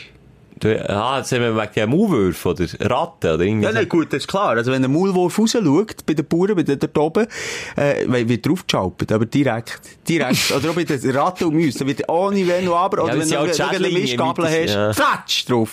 Du, 0.62 0.68
ah, 0.88 1.18
jetzt 1.18 1.32
haben 1.32 1.40
wir 1.40 1.56
wegen 1.56 1.72
der 1.74 1.86
Maulwürfe 1.88 2.50
oder 2.50 2.66
Ratten 2.88 3.34
oder 3.34 3.40
irgendwie. 3.40 3.64
Ja, 3.64 3.72
nein, 3.72 3.88
gut, 3.88 4.12
das 4.12 4.18
ist 4.18 4.28
klar. 4.28 4.50
Also, 4.50 4.70
wenn 4.70 4.80
der 4.80 4.88
Maulwurf 4.88 5.36
rausschaut, 5.36 6.06
bei 6.06 6.14
den 6.14 6.24
Bauern, 6.24 6.54
bei 6.54 6.62
den 6.62 6.78
dort 6.78 6.96
oben, 6.96 7.26
äh, 7.74 8.28
wird 8.28 8.46
draufgeschaltet, 8.46 9.10
aber 9.10 9.26
direkt. 9.26 9.80
Direkt. 10.08 10.52
Oder 10.56 10.70
auch 10.70 10.74
bei 10.74 10.84
den 10.84 11.16
Ratten 11.16 11.46
und 11.46 11.56
Mäusen, 11.56 11.84
wird 11.88 12.08
ohne 12.08 12.46
Wenn 12.46 12.68
und 12.68 12.74
Aber, 12.74 13.02
oder 13.02 13.18
wenn 13.18 13.26
sind 13.26 13.40
du 13.40 13.66
eine 13.66 13.88
Mistgabel 13.88 14.44
hast, 14.44 14.74
ja. 14.74 14.92
flatsch 14.92 15.48
drauf. 15.48 15.70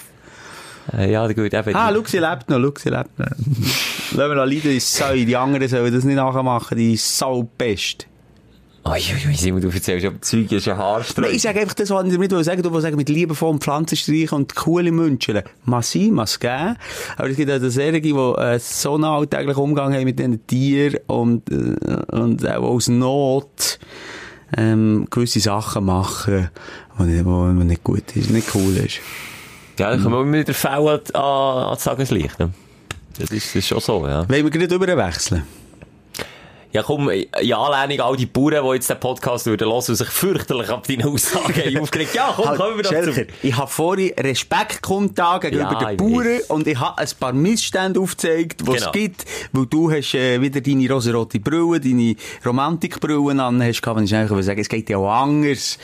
Äh, 0.98 1.12
ja, 1.12 1.28
gut, 1.28 1.54
eben. 1.54 1.76
Ah, 1.76 1.92
schau, 1.94 2.04
sie 2.06 2.20
lebt 2.20 2.50
noch, 2.50 2.60
schau, 2.60 2.74
sie 2.78 2.90
lebt 2.90 3.20
noch. 3.20 3.28
Lassen 4.12 4.18
wir 4.18 4.36
noch 4.36 4.46
leiden, 4.46 4.72
die 4.72 4.80
Sau, 4.80 5.14
die 5.14 5.36
anderen 5.36 5.68
sollen 5.68 5.94
das 5.94 6.04
nicht 6.04 6.16
nachmachen, 6.16 6.78
die 6.78 6.98
Sau 6.98 7.44
best. 7.58 8.08
Uiuiui, 8.86 9.36
Simon, 9.36 9.62
du 9.62 9.70
erzählst 9.70 10.06
aber 10.06 10.22
Zeug, 10.22 10.52
ist 10.52 10.68
ein 10.68 10.78
Haarstreich. 10.78 11.26
Nein, 11.26 11.36
ich 11.36 11.42
sage 11.42 11.60
einfach 11.60 11.74
das, 11.74 11.90
was 11.90 12.06
ich 12.06 12.14
damit 12.14 12.46
sagen 12.46 12.62
Du 12.64 12.72
willst 12.72 12.84
sagen, 12.84 12.96
mit 12.96 13.10
liebevollen 13.10 13.60
Pflanzenstreichen 13.60 14.38
und 14.38 14.56
coole 14.56 14.92
München. 14.92 15.42
Muss 15.66 15.92
sein, 15.92 16.14
muss 16.14 16.40
geben. 16.40 16.78
Aber 17.18 17.30
es 17.30 17.36
gibt 17.36 17.52
auch 17.52 17.60
solche, 17.60 18.02
die 18.02 18.12
äh, 18.12 18.60
so 18.60 18.96
einen 18.96 19.04
alltäglichen 19.04 19.62
Umgang 19.62 19.94
haben 19.94 20.06
mit 20.06 20.18
diesen 20.18 20.48
Tieren 20.48 21.00
und, 21.08 21.52
äh, 21.52 22.16
und 22.16 22.48
auch 22.48 22.64
aus 22.64 22.88
Not 22.88 23.80
ähm, 24.58 25.08
gewisse 25.10 25.42
Sachen 25.42 25.86
machen, 25.86 26.50
die 26.98 27.04
nicht, 27.04 27.26
nicht 27.26 27.84
gut 27.84 28.16
ist, 28.16 28.30
nicht 28.32 28.56
cool 28.56 28.78
ist. 28.78 29.02
Ja, 29.80 29.90
dann 29.92 30.04
kommen 30.04 30.16
wir 30.16 30.26
mit 30.26 30.48
der 30.48 30.56
Fälle 30.56 31.02
an, 31.14 31.22
an, 31.22 31.70
das 31.72 31.84
Tageslicht. 31.84 32.38
Ne? 32.38 32.52
Das 33.18 33.32
ist, 33.32 33.48
das 33.48 33.56
ist 33.56 33.68
schon 33.68 33.80
so, 33.80 34.06
ja. 34.08 34.28
Wollen 34.30 34.44
wir 34.44 34.52
gerade 34.52 34.76
überwechseln? 34.76 35.44
Ja, 36.72 36.84
komm, 36.84 37.10
in 37.10 37.28
Anlehnung 37.54 38.06
all 38.06 38.16
die 38.16 38.28
Bauern, 38.28 38.64
die 38.64 38.74
jetzt 38.76 38.90
den 38.92 39.00
Podcast 39.00 39.48
hören 39.48 39.60
würden 39.60 39.72
und 39.72 39.82
sich 39.84 40.08
fürchterlich 40.08 40.70
ab 40.70 40.86
deine 40.88 41.08
Aussagen 41.08 41.78
aufgeregt. 41.80 42.14
Ja, 42.14 42.32
komm, 42.36 42.56
kommen 42.56 42.78
wir 42.78 42.84
dazu. 42.84 43.12
Schelker, 43.12 43.32
ich 43.42 43.58
habe 43.58 43.68
vorhin 43.72 44.14
Respekt 44.20 44.82
kundtan 44.84 45.40
gegenüber 45.40 45.80
Ja, 45.82 45.94
den 45.94 45.98
Bauern 45.98 46.40
und 46.50 46.68
ich 46.68 46.80
habe 46.80 46.96
ein 47.00 47.08
paar 47.20 47.34
Missstände 47.34 48.00
aufgezeigt, 48.00 48.62
die 48.68 48.72
es 48.72 48.80
Genau. 48.82 48.92
gibt, 48.92 49.26
weil 49.52 49.66
du 49.66 49.92
hast 49.92 50.14
äh, 50.14 50.40
wieder 50.40 50.62
deine 50.62 50.88
rosarote 50.92 51.40
Brille, 51.40 51.80
deine 51.80 52.16
Romantikbrille 52.46 53.42
an 53.44 53.64
hast 53.64 53.82
gehabt, 53.82 53.98
und 54.00 54.06
ich 54.06 54.14
eigentlich 54.14 54.46
sagen, 54.46 54.60
es 54.62 54.70
geht 54.70 54.90
ja 54.90 54.98
auch 54.98 55.10
anders 55.24 55.80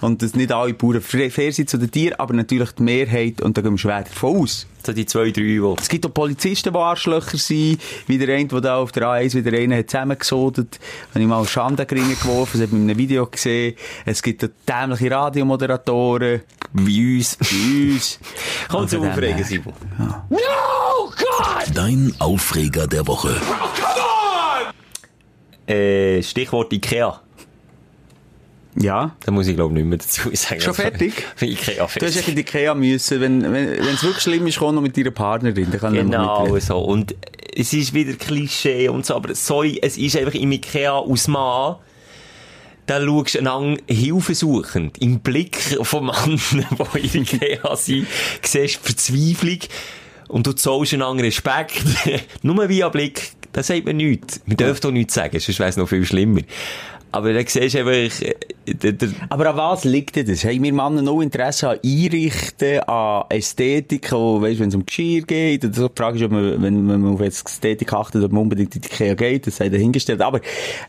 und 0.00 0.22
dass 0.22 0.34
nicht 0.34 0.52
alle 0.52 0.72
Bauern 0.72 1.02
fair 1.02 1.52
sind 1.52 1.68
zu 1.68 1.76
den 1.76 1.90
Tieren, 1.90 2.18
aber 2.18 2.32
natürlich 2.32 2.70
die 2.72 2.82
Mehrheit 2.82 3.42
und 3.42 3.58
da 3.58 3.62
gehen 3.62 3.72
wir 3.72 3.78
schwer 3.78 4.04
davon 4.04 4.42
aus. 4.42 4.66
So 4.84 4.92
die 4.92 5.06
zwei, 5.06 5.30
drei, 5.30 5.42
die... 5.42 5.74
Es 5.78 5.88
gibt 5.88 6.06
auch 6.06 6.14
Polizisten, 6.14 6.72
die 6.72 6.78
Arschlöcher 6.78 7.36
sind, 7.36 7.80
wie 8.06 8.18
der 8.18 8.34
eine, 8.34 8.46
der 8.46 8.60
da 8.60 8.76
auf 8.78 8.92
der 8.92 9.04
A1 9.04 9.34
wieder 9.34 9.56
einen 9.56 9.78
hat 9.78 9.90
zusammengesodet, 9.90 10.78
habe 11.10 11.20
ich 11.20 11.26
mal 11.26 11.46
Schande 11.46 11.84
geringen 11.84 12.16
geworfen, 12.18 12.58
das 12.58 12.62
hat 12.62 12.72
man 12.72 12.82
in 12.82 12.90
einem 12.90 12.98
Video 12.98 13.26
gesehen. 13.26 13.76
Es 14.06 14.22
gibt 14.22 14.44
auch 14.44 14.48
dämliche 14.66 15.10
Radiomoderatoren, 15.10 16.42
Wie 16.72 17.16
uns. 17.18 17.36
bei 17.36 17.92
uns. 17.94 18.18
Komm 18.68 18.82
Also 18.82 18.96
zum 18.96 19.02
dem 19.02 19.12
Aufregen. 19.12 19.44
Simon. 19.44 19.74
Dein 21.74 22.14
Aufreger 22.18 22.86
der 22.86 23.06
Woche. 23.06 23.40
Äh, 25.66 26.22
Stichwort 26.22 26.72
Ikea. 26.72 27.20
Ja. 28.76 29.16
Da 29.24 29.32
muss 29.32 29.48
ich 29.48 29.56
glaube 29.56 29.74
nicht 29.74 29.84
mehr 29.84 29.98
dazu 29.98 30.30
sagen. 30.32 30.60
Schon 30.60 30.74
fertig? 30.74 31.12
Ikea 31.40 31.74
Du 31.76 31.80
hast 31.82 31.92
fertig. 31.94 32.16
echt 32.18 32.28
in 32.28 32.38
Ikea 32.38 32.74
müssen, 32.74 33.20
wenn, 33.20 33.42
wenn, 33.42 33.52
wenn 33.52 33.94
es 33.94 34.02
wirklich 34.02 34.22
schlimm 34.22 34.46
ist, 34.46 34.58
komm 34.58 34.74
noch 34.76 34.82
mit 34.82 34.96
deiner 34.96 35.10
Partnerin, 35.10 35.68
dann 35.70 35.80
kann 35.80 35.94
ich 35.94 36.02
noch 36.04 36.10
Genau 36.10 36.40
mitreden. 36.44 36.60
so. 36.60 36.78
Und 36.78 37.14
es 37.56 37.72
ist 37.72 37.92
wieder 37.94 38.12
Klischee 38.14 38.88
und 38.88 39.04
so, 39.04 39.14
aber 39.16 39.34
sorry, 39.34 39.78
es 39.82 39.98
ist 39.98 40.16
einfach 40.16 40.34
im 40.34 40.52
Ikea 40.52 40.92
aus 40.92 41.26
Mann, 41.26 41.76
dann 42.86 43.04
schaust 43.06 43.34
du 43.34 43.38
einander 43.40 43.80
hilfesuchend 43.88 44.98
im 45.02 45.20
Blick 45.20 45.56
von 45.82 46.04
Mann, 46.06 46.40
die 46.94 47.18
in 47.18 47.22
Ikea 47.22 47.74
sind, 47.76 48.06
siehst 48.42 48.76
du 48.76 48.80
Verzweiflung 48.82 49.58
und 50.28 50.46
du 50.46 50.52
zollst 50.52 50.94
einander 50.94 51.24
Respekt. 51.24 51.82
Nur 52.42 52.68
via 52.68 52.88
Blick, 52.88 53.32
das 53.52 53.66
sagt 53.66 53.84
mir 53.84 53.94
nichts. 53.94 54.40
Wir 54.46 54.56
dürfen 54.56 54.80
doch 54.80 54.90
nichts 54.92 55.14
sagen, 55.14 55.38
sonst 55.40 55.58
wäre 55.58 55.70
es 55.70 55.76
noch 55.76 55.88
viel 55.88 56.04
schlimmer. 56.06 56.42
Aber 57.12 57.32
dann 57.32 57.44
siehst 57.46 57.74
du 57.74 57.78
einfach, 57.80 58.22
äh, 58.22 58.34
der, 58.66 58.92
der, 58.92 59.08
Aber 59.28 59.50
an 59.50 59.56
was 59.56 59.84
liegt 59.84 60.16
denn 60.16 60.26
das? 60.26 60.44
Haben 60.44 60.62
wir 60.62 60.72
Männer 60.72 61.02
noch 61.02 61.20
Interesse 61.20 61.70
an 61.70 61.78
Einrichten, 61.84 62.80
an 62.80 63.24
Ästhetik, 63.28 64.12
auch, 64.12 64.40
weißt, 64.40 64.60
wenn 64.60 64.68
es 64.68 64.74
um 64.74 64.86
Geschirr 64.86 65.22
geht? 65.22 65.64
Oder 65.64 65.74
so. 65.74 65.88
Die 65.88 65.94
Frage 65.96 66.18
ist, 66.18 66.24
ob 66.24 66.30
man, 66.30 66.62
wenn, 66.62 66.88
wenn 66.88 67.00
man 67.00 67.14
auf 67.14 67.20
Ästhetik 67.20 67.92
achtet, 67.92 68.22
ob 68.22 68.32
man 68.32 68.42
unbedingt 68.42 68.76
in 68.76 68.82
die 68.82 68.88
Ikea 68.88 69.14
geht, 69.14 69.46
das 69.46 69.56
sei 69.56 69.68
dahingestellt. 69.68 70.20
Aber, 70.20 70.40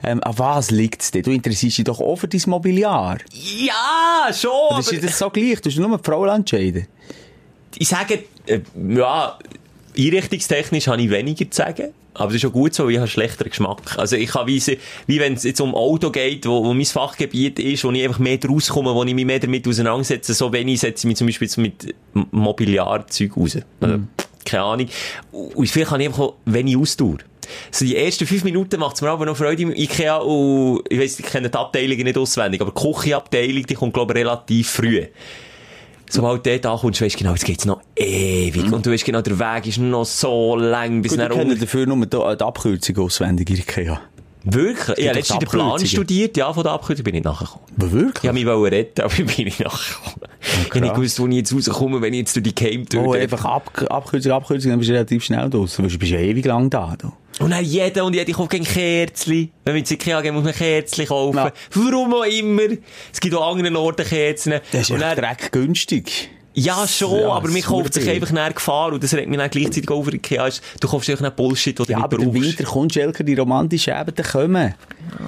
ähm, 0.04 0.22
an 0.24 0.38
was 0.38 0.70
liegt 0.70 1.02
es 1.02 1.12
denn? 1.12 1.24
Du 1.24 1.32
interessierst 1.32 1.80
dich 1.80 1.86
doch 1.86 2.00
auch 2.00 2.18
für 2.18 2.28
dein 2.28 2.42
Mobiliar. 2.46 3.18
ja, 3.32 4.32
schon, 4.34 4.52
aber... 4.70 4.80
ist 4.80 5.04
das 5.04 5.18
so 5.18 5.30
gleich? 5.30 5.62
Du 5.62 5.70
musst 5.70 5.80
nur 5.80 5.98
die 5.98 6.04
Frau 6.04 6.26
entscheiden. 6.26 6.88
ich 7.78 7.88
sage, 7.88 8.26
äh, 8.46 8.60
ja, 8.90 9.38
einrichtungstechnisch 9.98 10.88
habe 10.88 11.02
ich 11.02 11.10
weniger 11.10 11.50
zu 11.50 11.58
sagen. 11.58 11.90
Aber 12.14 12.28
das 12.28 12.36
ist 12.36 12.46
auch 12.46 12.52
gut 12.52 12.74
so, 12.74 12.86
weil 12.86 12.92
ich 12.92 12.98
habe 12.98 13.08
schlechteren 13.08 13.50
Geschmack. 13.50 13.98
Also 13.98 14.18
ich 14.18 14.34
habe 14.34 14.48
wie, 14.48 14.62
wie 15.08 15.20
wenn 15.20 15.34
es 15.34 15.44
jetzt 15.44 15.62
um 15.62 15.74
Auto 15.74 16.10
geht, 16.10 16.46
wo, 16.46 16.64
wo 16.64 16.74
mein 16.74 16.86
Fachgebiet 16.86 17.58
ist, 17.60 17.84
wo 17.84 17.92
ich 17.92 18.04
einfach 18.04 18.20
mehr 18.20 18.38
rauskomme, 18.46 18.94
wo 18.94 19.04
ich 19.04 19.14
mich 19.14 19.26
mehr 19.26 19.40
damit 19.40 19.68
auseinandersetze, 19.68 20.34
so 20.34 20.52
wenig 20.52 20.82
setze 20.82 21.08
ich 21.08 21.10
mich 21.10 21.18
zum 21.18 21.28
Beispiel 21.28 21.48
jetzt 21.48 21.58
mit 21.58 21.96
Mobiliarzeug 22.14 23.38
raus. 23.38 23.58
Also, 23.80 24.00
keine 24.44 24.64
Ahnung. 24.64 24.88
Und 25.32 25.70
vielleicht 25.70 25.92
habe 25.92 26.02
ich 26.02 26.10
einfach 26.10 26.24
auch 26.24 26.36
wenig 26.46 26.76
Ausdauer. 26.76 27.18
So 27.70 27.86
die 27.86 27.96
ersten 27.96 28.26
fünf 28.26 28.44
Minuten 28.44 28.80
macht 28.80 28.96
es 28.96 29.02
mir 29.02 29.10
aber 29.10 29.26
noch 29.26 29.38
Freude 29.38 29.64
im 29.64 29.76
Ikea 29.76 30.18
und 30.18 30.84
ich 30.90 31.00
weiss, 31.00 31.20
ich 31.20 31.26
kenne 31.26 31.50
die 31.50 31.58
Abteilungen 31.58 32.04
nicht 32.04 32.18
auswendig, 32.18 32.62
aber 32.62 32.72
die 32.72 32.82
Küchenabteilung, 32.82 33.66
die 33.66 33.74
kommt 33.74 33.94
glaube 33.94 34.14
ich 34.14 34.20
relativ 34.20 34.70
früh. 34.70 35.06
Sobald 36.14 36.46
du 36.46 36.52
dort 36.52 36.66
ankommst, 36.66 37.02
weisst 37.02 37.16
du 37.16 37.20
genau, 37.20 37.32
jetzt 37.32 37.46
geht's 37.46 37.66
noch 37.66 37.82
ewig. 37.96 38.72
Und 38.72 38.86
du 38.86 38.92
weißt 38.92 39.06
genau, 39.06 39.22
der 39.22 39.40
Weg 39.40 39.68
ist 39.68 39.78
noch 39.78 40.06
so 40.06 40.56
lang, 40.58 41.02
bis 41.02 41.14
Gut, 41.14 41.22
ich 41.22 41.28
nach 41.30 41.36
kenne 41.36 41.52
unten. 41.52 41.62
dafür 41.62 41.86
nur 41.86 42.06
die, 42.06 42.18
Abkürzung 42.44 42.98
auswendig 43.00 43.50
Ikea. 43.50 44.02
Wirklich? 44.44 44.98
Ich 44.98 45.08
habe 45.08 45.18
letztens 45.20 45.40
den 45.40 45.50
Plan 45.50 45.86
studiert, 45.86 46.36
ja, 46.38 46.52
von 46.52 46.64
der 46.64 46.72
Abkürzung 46.74 47.04
bin 47.04 47.16
ich 47.16 47.24
nachgekommen. 47.24 47.66
Wirklich? 47.76 48.24
Ich 48.24 48.28
habe 48.28 48.34
mich 48.34 48.46
wollen 48.46 48.74
retten, 48.74 49.02
aber 49.02 49.14
ich 49.14 49.26
bin 49.36 49.46
nicht 49.46 49.60
nachgekommen. 49.60 50.22
ich 50.42 50.70
habe 50.70 50.82
nicht 50.82 50.96
gewusst, 50.96 51.20
wo 51.20 51.28
ich 51.28 51.34
jetzt 51.36 51.54
rauskomme, 51.54 52.02
wenn 52.02 52.14
ich 52.14 52.20
jetzt 52.22 52.36
durch 52.36 52.44
die 52.44 52.56
Game-Tür... 52.56 53.04
Oh, 53.06 53.14
einfach 53.14 53.46
Ab 53.46 53.72
Abkürzung, 53.90 54.32
Abkürzung, 54.32 54.72
dann 54.72 54.80
bist 54.80 54.90
du 54.90 54.94
relativ 54.94 55.24
schnell 55.24 55.50
draussen. 55.50 55.88
Du 55.88 55.98
bist 55.98 56.12
ja 56.12 56.20
ewig 56.20 56.46
lang 56.46 56.70
da. 56.70 56.96
Du. 57.00 57.12
Und 57.44 57.52
dann 57.52 57.64
jeder 57.64 58.04
und 58.06 58.14
jede 58.16 58.32
kauft 58.34 58.52
kein 58.52 58.64
Kerzli. 58.64 59.52
Wenn 59.64 59.74
wir 59.76 59.80
ins 59.80 59.92
Ikea 59.92 60.22
gehen, 60.22 60.34
muss 60.36 60.44
man 60.44 60.54
Kerzli 60.54 61.06
kaufen. 61.06 61.38
Ja. 61.38 61.52
Warum 61.74 62.14
auch 62.14 62.24
immer. 62.24 62.64
Es 63.12 63.20
gibt 63.20 63.34
auch 63.36 63.52
anderen 63.52 63.76
Orten 63.76 64.06
Kerzen. 64.06 64.54
Das 64.72 64.82
ist 64.82 64.92
Und 64.92 65.02
echt 65.02 65.18
dann- 65.18 65.26
dreck 65.38 65.52
günstig. 65.52 66.30
Ja, 66.54 66.86
schon, 66.88 67.20
Ja, 67.20 67.32
aber 67.32 67.50
man 67.50 67.62
kauft 67.62 67.94
sich 67.94 68.10
einfach 68.10 68.32
nach 68.32 68.54
Gefahr 68.54 68.92
und 68.92 69.02
das 69.04 69.14
regt 69.14 69.30
mich 69.30 69.38
dann 69.38 69.50
gleichzeitig 69.50 69.86
für 69.90 70.14
Ikea 70.14 70.48
ist, 70.48 70.62
du 70.80 70.88
kaufst 70.88 71.10
einfach 71.10 71.24
nicht 71.26 71.36
Bullshit, 71.36 71.78
den 71.80 71.86
du 71.86 71.92
Ja, 71.92 71.98
nicht 72.00 72.06
aber 72.06 72.18
brauchst. 72.18 72.34
Winter 72.34 72.64
kommt 72.66 72.94
Schelker, 72.94 73.24
die 73.24 73.36
romantischen 73.36 73.94
Abende 73.94 74.24
kommen. 74.24 74.74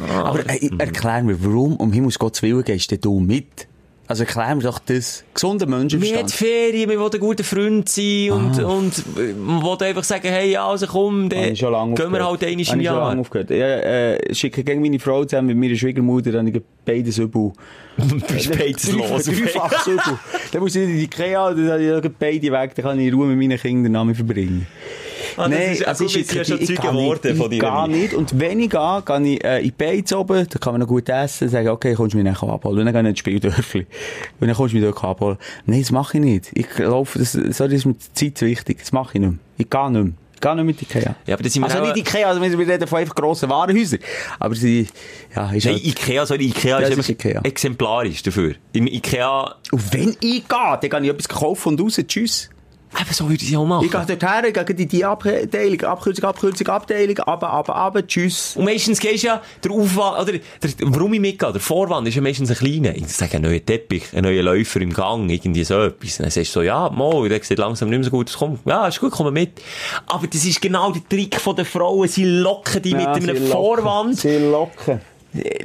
aber 0.09 0.49
äh, 0.49 0.69
erklär 0.77 1.23
mir, 1.23 1.41
warum 1.43 1.77
um 1.77 1.93
Himmels 1.93 2.19
Gottes 2.19 2.41
Willen 2.41 2.63
gehst 2.63 2.93
du 3.05 3.19
mit? 3.19 3.67
Also 4.05 4.23
erklär 4.23 4.53
mir 4.53 4.63
doch 4.63 4.79
das. 4.79 5.23
Gesunder 5.33 5.65
Wir 5.65 5.75
haben 5.75 5.79
Menschenverstand. 5.81 6.31
Ferien, 6.31 6.89
wir 6.89 6.99
wollen 6.99 7.13
ein 7.13 7.19
guter 7.21 7.43
Freund 7.45 7.87
sein 7.87 8.31
und, 8.31 8.61
und 8.61 8.97
äh, 9.17 9.33
wir 9.33 9.61
wollen 9.63 9.81
einfach 9.81 10.03
sagen, 10.03 10.27
hey, 10.27 10.51
ja, 10.51 10.67
also 10.67 10.87
komm, 10.87 11.29
dann 11.29 11.53
gehen 11.53 12.11
wir 12.11 12.25
halt 12.25 12.43
einmal 12.43 12.51
im 12.51 12.59
ich 12.59 12.67
schon 12.67 12.81
Jahr. 12.81 12.99
lange 12.99 13.21
aufgehört. 13.21 13.49
Ich 13.49 13.61
äh, 13.61 14.35
schicke 14.35 14.63
gegen 14.65 14.81
meine 14.81 14.99
Frau 14.99 15.23
zusammen 15.23 15.47
mit 15.47 15.57
meiner 15.57 15.75
Schwiegermutter, 15.75 16.33
dann 16.33 16.47
ich 16.47 16.61
beides 16.83 17.17
übel. 17.17 17.53
Du 17.97 18.19
bist 18.27 18.51
beides 18.51 18.91
los. 18.91 19.23
Dreifach 19.23 19.87
übel. 19.87 20.19
Dann 20.51 20.61
muss 20.61 20.75
ich 20.75 20.83
in 20.83 20.89
die 20.97 21.03
Ikea, 21.03 21.53
dann 21.53 21.71
habe 21.71 22.01
ich 22.03 22.11
beide 22.19 22.51
weg, 22.51 22.75
dann 22.75 22.85
kann 22.85 22.99
ich 22.99 23.07
in 23.07 23.13
Ruhe 23.13 23.27
mit 23.27 23.37
meinen 23.37 23.57
Kindern 23.57 23.93
Namen 23.93 24.15
verbringen. 24.15 24.67
Ah, 25.37 25.47
das 25.49 25.59
ist- 25.59 25.85
gut, 25.99 25.99
wir 25.99 26.23
sind 26.23 26.33
ja 26.33 26.45
schon 26.45 26.59
Zeuge 26.65 26.81
geworden 26.81 27.35
von 27.37 27.51
ich 27.51 27.59
dir, 27.59 27.67
Emilie. 27.67 27.97
nicht. 28.03 28.13
Und 28.13 28.39
wenn 28.39 28.59
ich 28.59 28.69
gehe, 28.69 29.03
gehe 29.05 29.21
ich 29.33 29.43
äh, 29.43 29.57
in 29.59 29.63
die 29.65 29.71
Beiz 29.71 30.11
oben, 30.13 30.47
da 30.49 30.59
kann 30.59 30.73
man 30.73 30.81
noch 30.81 30.87
gut 30.87 31.09
essen, 31.09 31.49
sagen, 31.49 31.69
okay, 31.69 31.93
kommst 31.95 32.13
du 32.13 32.17
mich 32.17 32.25
nachher 32.25 32.49
abholen. 32.49 32.79
Und 32.79 32.85
dann 32.85 32.93
gehe 32.93 33.01
ich 33.03 33.09
ins 33.09 33.19
Spieldörfli. 33.19 33.87
Und 34.39 34.47
dann 34.47 34.55
kommst 34.55 34.73
du 34.73 34.77
mich 34.79 34.85
dort 34.89 35.03
abholen. 35.03 35.37
Nein, 35.65 35.81
das 35.81 35.91
mache 35.91 36.17
ich 36.17 36.23
nicht. 36.23 36.49
Ich 36.53 36.77
laufe, 36.79 37.19
das, 37.19 37.31
sorry, 37.33 37.49
das 37.49 37.71
ist 37.79 37.85
mir 37.85 37.95
die 38.17 38.33
Zeit 38.33 38.41
wichtig. 38.47 38.79
Das 38.79 38.91
mache 38.91 39.11
ich 39.15 39.19
nicht 39.21 39.29
mehr. 39.31 39.39
Ich 39.57 39.69
gehe 39.69 39.91
nicht 39.91 40.03
mehr. 40.03 40.13
Ich 40.35 40.41
gehe 40.41 40.55
nicht 40.57 40.65
mit 40.65 40.81
Ikea. 40.81 41.15
Ja, 41.25 41.35
aber 41.35 41.43
das 41.43 41.53
sind 41.53 41.63
Also 41.63 41.79
nicht 41.81 41.95
Ikea, 41.95 42.27
also 42.27 42.41
wir 42.41 42.67
reden 42.67 42.85
von 42.85 42.99
einfach 42.99 43.15
grossen 43.15 43.49
Warenhäusern. 43.49 43.99
Aber 44.39 44.53
sie, 44.55 44.87
ja, 45.33 45.49
ist 45.53 45.63
Nein, 45.65 45.75
halt... 45.75 45.85
Ikea, 45.85 46.25
sorry, 46.25 46.47
Ikea 46.47 46.79
ist 46.79 46.97
ist 46.97 47.09
Ikea. 47.09 47.39
exemplarisch 47.43 48.21
dafür. 48.23 48.55
Im 48.73 48.87
Ikea, 48.87 49.55
Und 49.71 49.93
wenn 49.93 50.09
ich 50.19 50.45
gehe, 50.45 50.45
dann 50.49 50.79
gehe 50.81 50.99
ich 51.01 51.09
etwas 51.09 51.29
kaufen 51.29 51.69
und 51.69 51.81
raus. 51.81 51.95
Tschüss. 52.07 52.49
Eben 52.99 53.13
so 53.13 53.29
würde 53.29 53.43
ich 53.43 53.51
es 53.51 53.57
auch 53.57 53.65
machen. 53.65 53.85
Ich 53.85 53.91
gehe 53.91 54.05
dorthin, 54.05 54.45
ich 54.47 54.53
gehe 54.53 54.75
in 54.75 54.87
die 54.87 55.05
Abteilung, 55.05 55.81
Abkürzung, 55.81 56.23
Abkürzung, 56.25 56.67
Abteilung, 56.67 57.19
aber, 57.19 57.49
aber, 57.49 57.75
aber, 57.75 58.07
tschüss. 58.07 58.55
Und 58.55 58.65
meistens 58.65 58.99
gehst 58.99 59.23
du 59.23 59.27
ja, 59.27 59.41
der 59.63 59.71
Aufwand, 59.71 60.19
oder, 60.21 60.31
der, 60.33 60.71
warum 60.81 61.13
ich 61.13 61.19
mitgehe, 61.19 61.51
der 61.51 61.61
Vorwand 61.61 62.07
ist 62.07 62.15
ja 62.15 62.21
meistens 62.21 62.49
ein 62.49 62.57
kleiner. 62.57 62.95
Ich 62.95 63.07
sage, 63.07 63.37
ein 63.37 63.41
neuer 63.43 63.63
Teppich, 63.65 64.03
ein 64.13 64.23
neuer 64.23 64.43
Läufer 64.43 64.81
im 64.81 64.93
Gang, 64.93 65.29
irgendwie 65.29 65.63
so 65.63 65.81
etwas. 65.81 66.19
Und 66.19 66.23
dann 66.23 66.31
sagst 66.31 66.55
du 66.55 66.59
so, 66.59 66.61
ja, 66.61 66.89
mo, 66.89 67.27
der 67.27 67.43
sieht 67.43 67.57
langsam 67.57 67.89
nicht 67.89 67.99
mehr 67.99 68.05
so 68.05 68.11
gut 68.11 68.29
aus, 68.29 68.37
komm, 68.37 68.59
ja, 68.65 68.87
ist 68.87 68.99
gut, 68.99 69.11
komm 69.11 69.33
mit. 69.33 69.61
Aber 70.07 70.27
das 70.27 70.45
ist 70.45 70.61
genau 70.61 70.91
der 70.91 71.07
Trick 71.07 71.39
von 71.39 71.55
den 71.55 71.65
Frauen, 71.65 72.07
sie 72.07 72.25
locken 72.25 72.81
dich 72.81 72.93
mit 72.95 73.07
einem 73.07 73.47
Vorwand, 73.47 74.17
Sie 74.19 74.37
locken. 74.37 75.01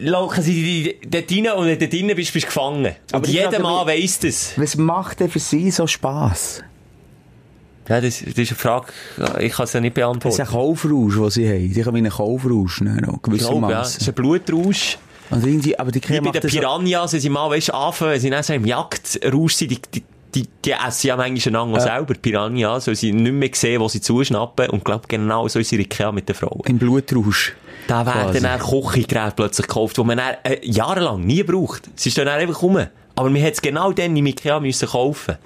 locken 0.00 0.42
sie 0.42 0.84
dich 0.84 1.10
dort 1.10 1.30
rein 1.30 1.58
und 1.58 1.66
wenn 1.66 1.78
du 1.78 1.86
dort 1.86 1.92
drin 1.92 2.06
bist, 2.16 2.32
bist 2.32 2.46
du 2.46 2.48
gefangen. 2.48 2.94
Aber 3.12 3.26
Und 3.26 3.32
jeder 3.32 3.58
Mann 3.60 3.86
weiss 3.86 4.18
das. 4.20 4.52
Was 4.56 4.76
macht 4.76 5.20
denn 5.20 5.30
für 5.30 5.38
Sie 5.38 5.70
so 5.70 5.86
Spass? 5.86 6.62
Ja, 7.88 8.00
das, 8.00 8.18
das 8.20 8.26
ist 8.36 8.38
eine 8.38 8.46
Frage, 8.58 8.86
ich 9.40 9.52
kann 9.52 9.64
es 9.64 9.72
ja 9.72 9.80
nicht 9.80 9.96
Das 9.96 10.02
beantworten. 10.02 10.34
ist 10.34 10.40
ein 10.40 10.46
Kaufrausch, 10.46 11.14
den 11.14 11.30
Sie 11.30 11.48
haben. 11.48 11.72
Sie 11.72 11.84
haben 11.84 11.96
einen 11.96 12.10
Kaufrausch, 12.12 12.80
ne, 12.82 12.96
Ich 12.96 13.02
glaube, 13.02 13.10
ja, 13.10 13.12
das 13.12 13.22
gewissermaßen. 13.22 14.00
ist 14.02 14.08
ein 14.08 14.14
Blutrausch. 14.14 14.98
Und 15.30 15.44
irgendwie, 15.46 15.78
aber 15.78 15.90
die 15.90 16.00
Wie 16.08 16.20
bei 16.20 16.30
den 16.30 16.40
das 16.42 16.50
Piranhas, 16.52 17.12
wenn 17.12 17.20
sie 17.20 17.28
mal, 17.28 17.50
weißt, 17.50 17.72
anfangen, 17.74 18.18
sie 18.20 18.30
dann 18.30 18.42
so 18.42 18.52
im 18.54 18.64
Jagdrausch 18.64 19.54
sind, 19.54 19.70
die, 19.70 19.80
die, 19.94 20.02
die, 20.34 20.48
die 20.64 20.70
essen 20.72 21.06
ja 21.06 21.16
manchmal 21.16 21.56
einander 21.56 21.78
auch 21.78 21.82
selber, 21.82 22.14
die 22.14 22.20
Piranhas, 22.20 22.86
weil 22.86 22.94
sie 22.96 23.12
nicht 23.12 23.32
mehr 23.32 23.50
sehen, 23.52 23.80
wo 23.80 23.88
sie 23.88 24.00
zuschnappen. 24.00 24.70
Und 24.70 24.78
ich 24.78 24.84
glaube, 24.84 25.04
genau 25.08 25.46
so 25.48 25.58
ist 25.58 25.72
Ikea 25.72 26.12
mit 26.12 26.28
den 26.28 26.34
Frauen. 26.34 26.62
Im 26.66 26.78
Blutrausch. 26.78 27.54
Da 27.88 28.04
werden 28.04 28.42
dann 28.42 28.58
Kochgeräte 28.58 29.32
plötzlich 29.34 29.66
gekauft, 29.66 29.96
die 29.96 30.04
man 30.04 30.18
dann, 30.18 30.34
äh, 30.44 30.58
jahrelang 30.62 31.20
nie 31.20 31.42
braucht. 31.42 31.88
Sie 31.94 32.10
stehen 32.10 32.26
dann 32.26 32.38
einfach 32.38 32.60
rum. 32.62 32.86
Aber 33.18 33.30
man 33.30 33.42
hat 33.42 33.54
es 33.54 33.60
genau 33.60 33.90
dann 33.90 34.16
im 34.16 34.26
Ikea 34.26 34.60
müssen 34.60 34.88
kaufen. 34.88 35.38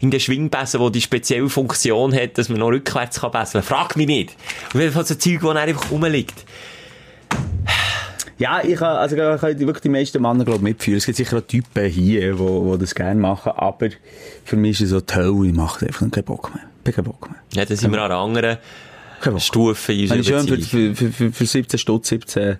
In 0.00 0.10
der 0.10 0.18
Schwingbesen, 0.18 0.80
die 0.84 0.90
die 0.90 1.00
spezielle 1.00 1.48
Funktion 1.48 2.12
hat, 2.12 2.36
dass 2.36 2.48
man 2.48 2.58
noch 2.58 2.70
rückwärts 2.70 3.20
kann 3.20 3.30
besseln. 3.30 3.62
Frag 3.62 3.94
mich 3.94 4.08
nicht. 4.08 4.36
Auf 4.74 4.80
jeden 4.80 4.90
Fall 4.90 5.06
so 5.06 5.14
Zeug, 5.14 5.34
das 5.34 5.42
dann 5.42 5.56
einfach 5.58 5.92
rumliegt. 5.92 6.44
Ja, 8.36 8.64
ich 8.64 8.74
kann, 8.74 8.96
also, 8.96 9.14
ich 9.14 9.40
kann 9.40 9.60
wirklich 9.60 9.80
die 9.80 9.88
meisten 9.88 10.20
Männer, 10.20 10.44
glaube 10.44 10.58
ich, 10.58 10.62
mitfühlen. 10.62 10.98
Es 10.98 11.06
gibt 11.06 11.18
sicher 11.18 11.38
auch 11.38 11.42
Typen 11.42 11.88
hier, 11.88 12.34
die, 12.34 12.70
die 12.72 12.78
das 12.78 12.96
gerne 12.96 13.20
machen, 13.20 13.52
aber 13.54 13.90
für 14.44 14.56
mich 14.56 14.80
ist 14.80 14.86
es 14.86 14.90
so 14.90 15.00
toll, 15.00 15.46
ich 15.46 15.54
mache 15.54 15.86
einfach 15.86 16.10
keinen 16.10 16.24
Bock 16.24 16.52
mehr. 16.52 16.64
Ich 16.84 16.96
keinen 16.96 17.04
Bock 17.04 17.30
mehr. 17.30 17.38
Ja, 17.52 17.64
da 17.64 17.76
sind 17.76 17.92
wir 17.92 18.02
an 18.02 18.10
einer 18.10 18.20
anderen. 18.20 18.58
Stufe 19.36 19.92
in 19.92 20.10
unserer 20.10 20.40
schön 20.40 20.48
für, 20.48 20.56
Beziehung. 20.56 20.96
für, 20.96 21.12
für, 21.12 21.30
für 21.30 21.46
17 21.46 21.78
Stutz 21.78 22.08
17 22.08 22.56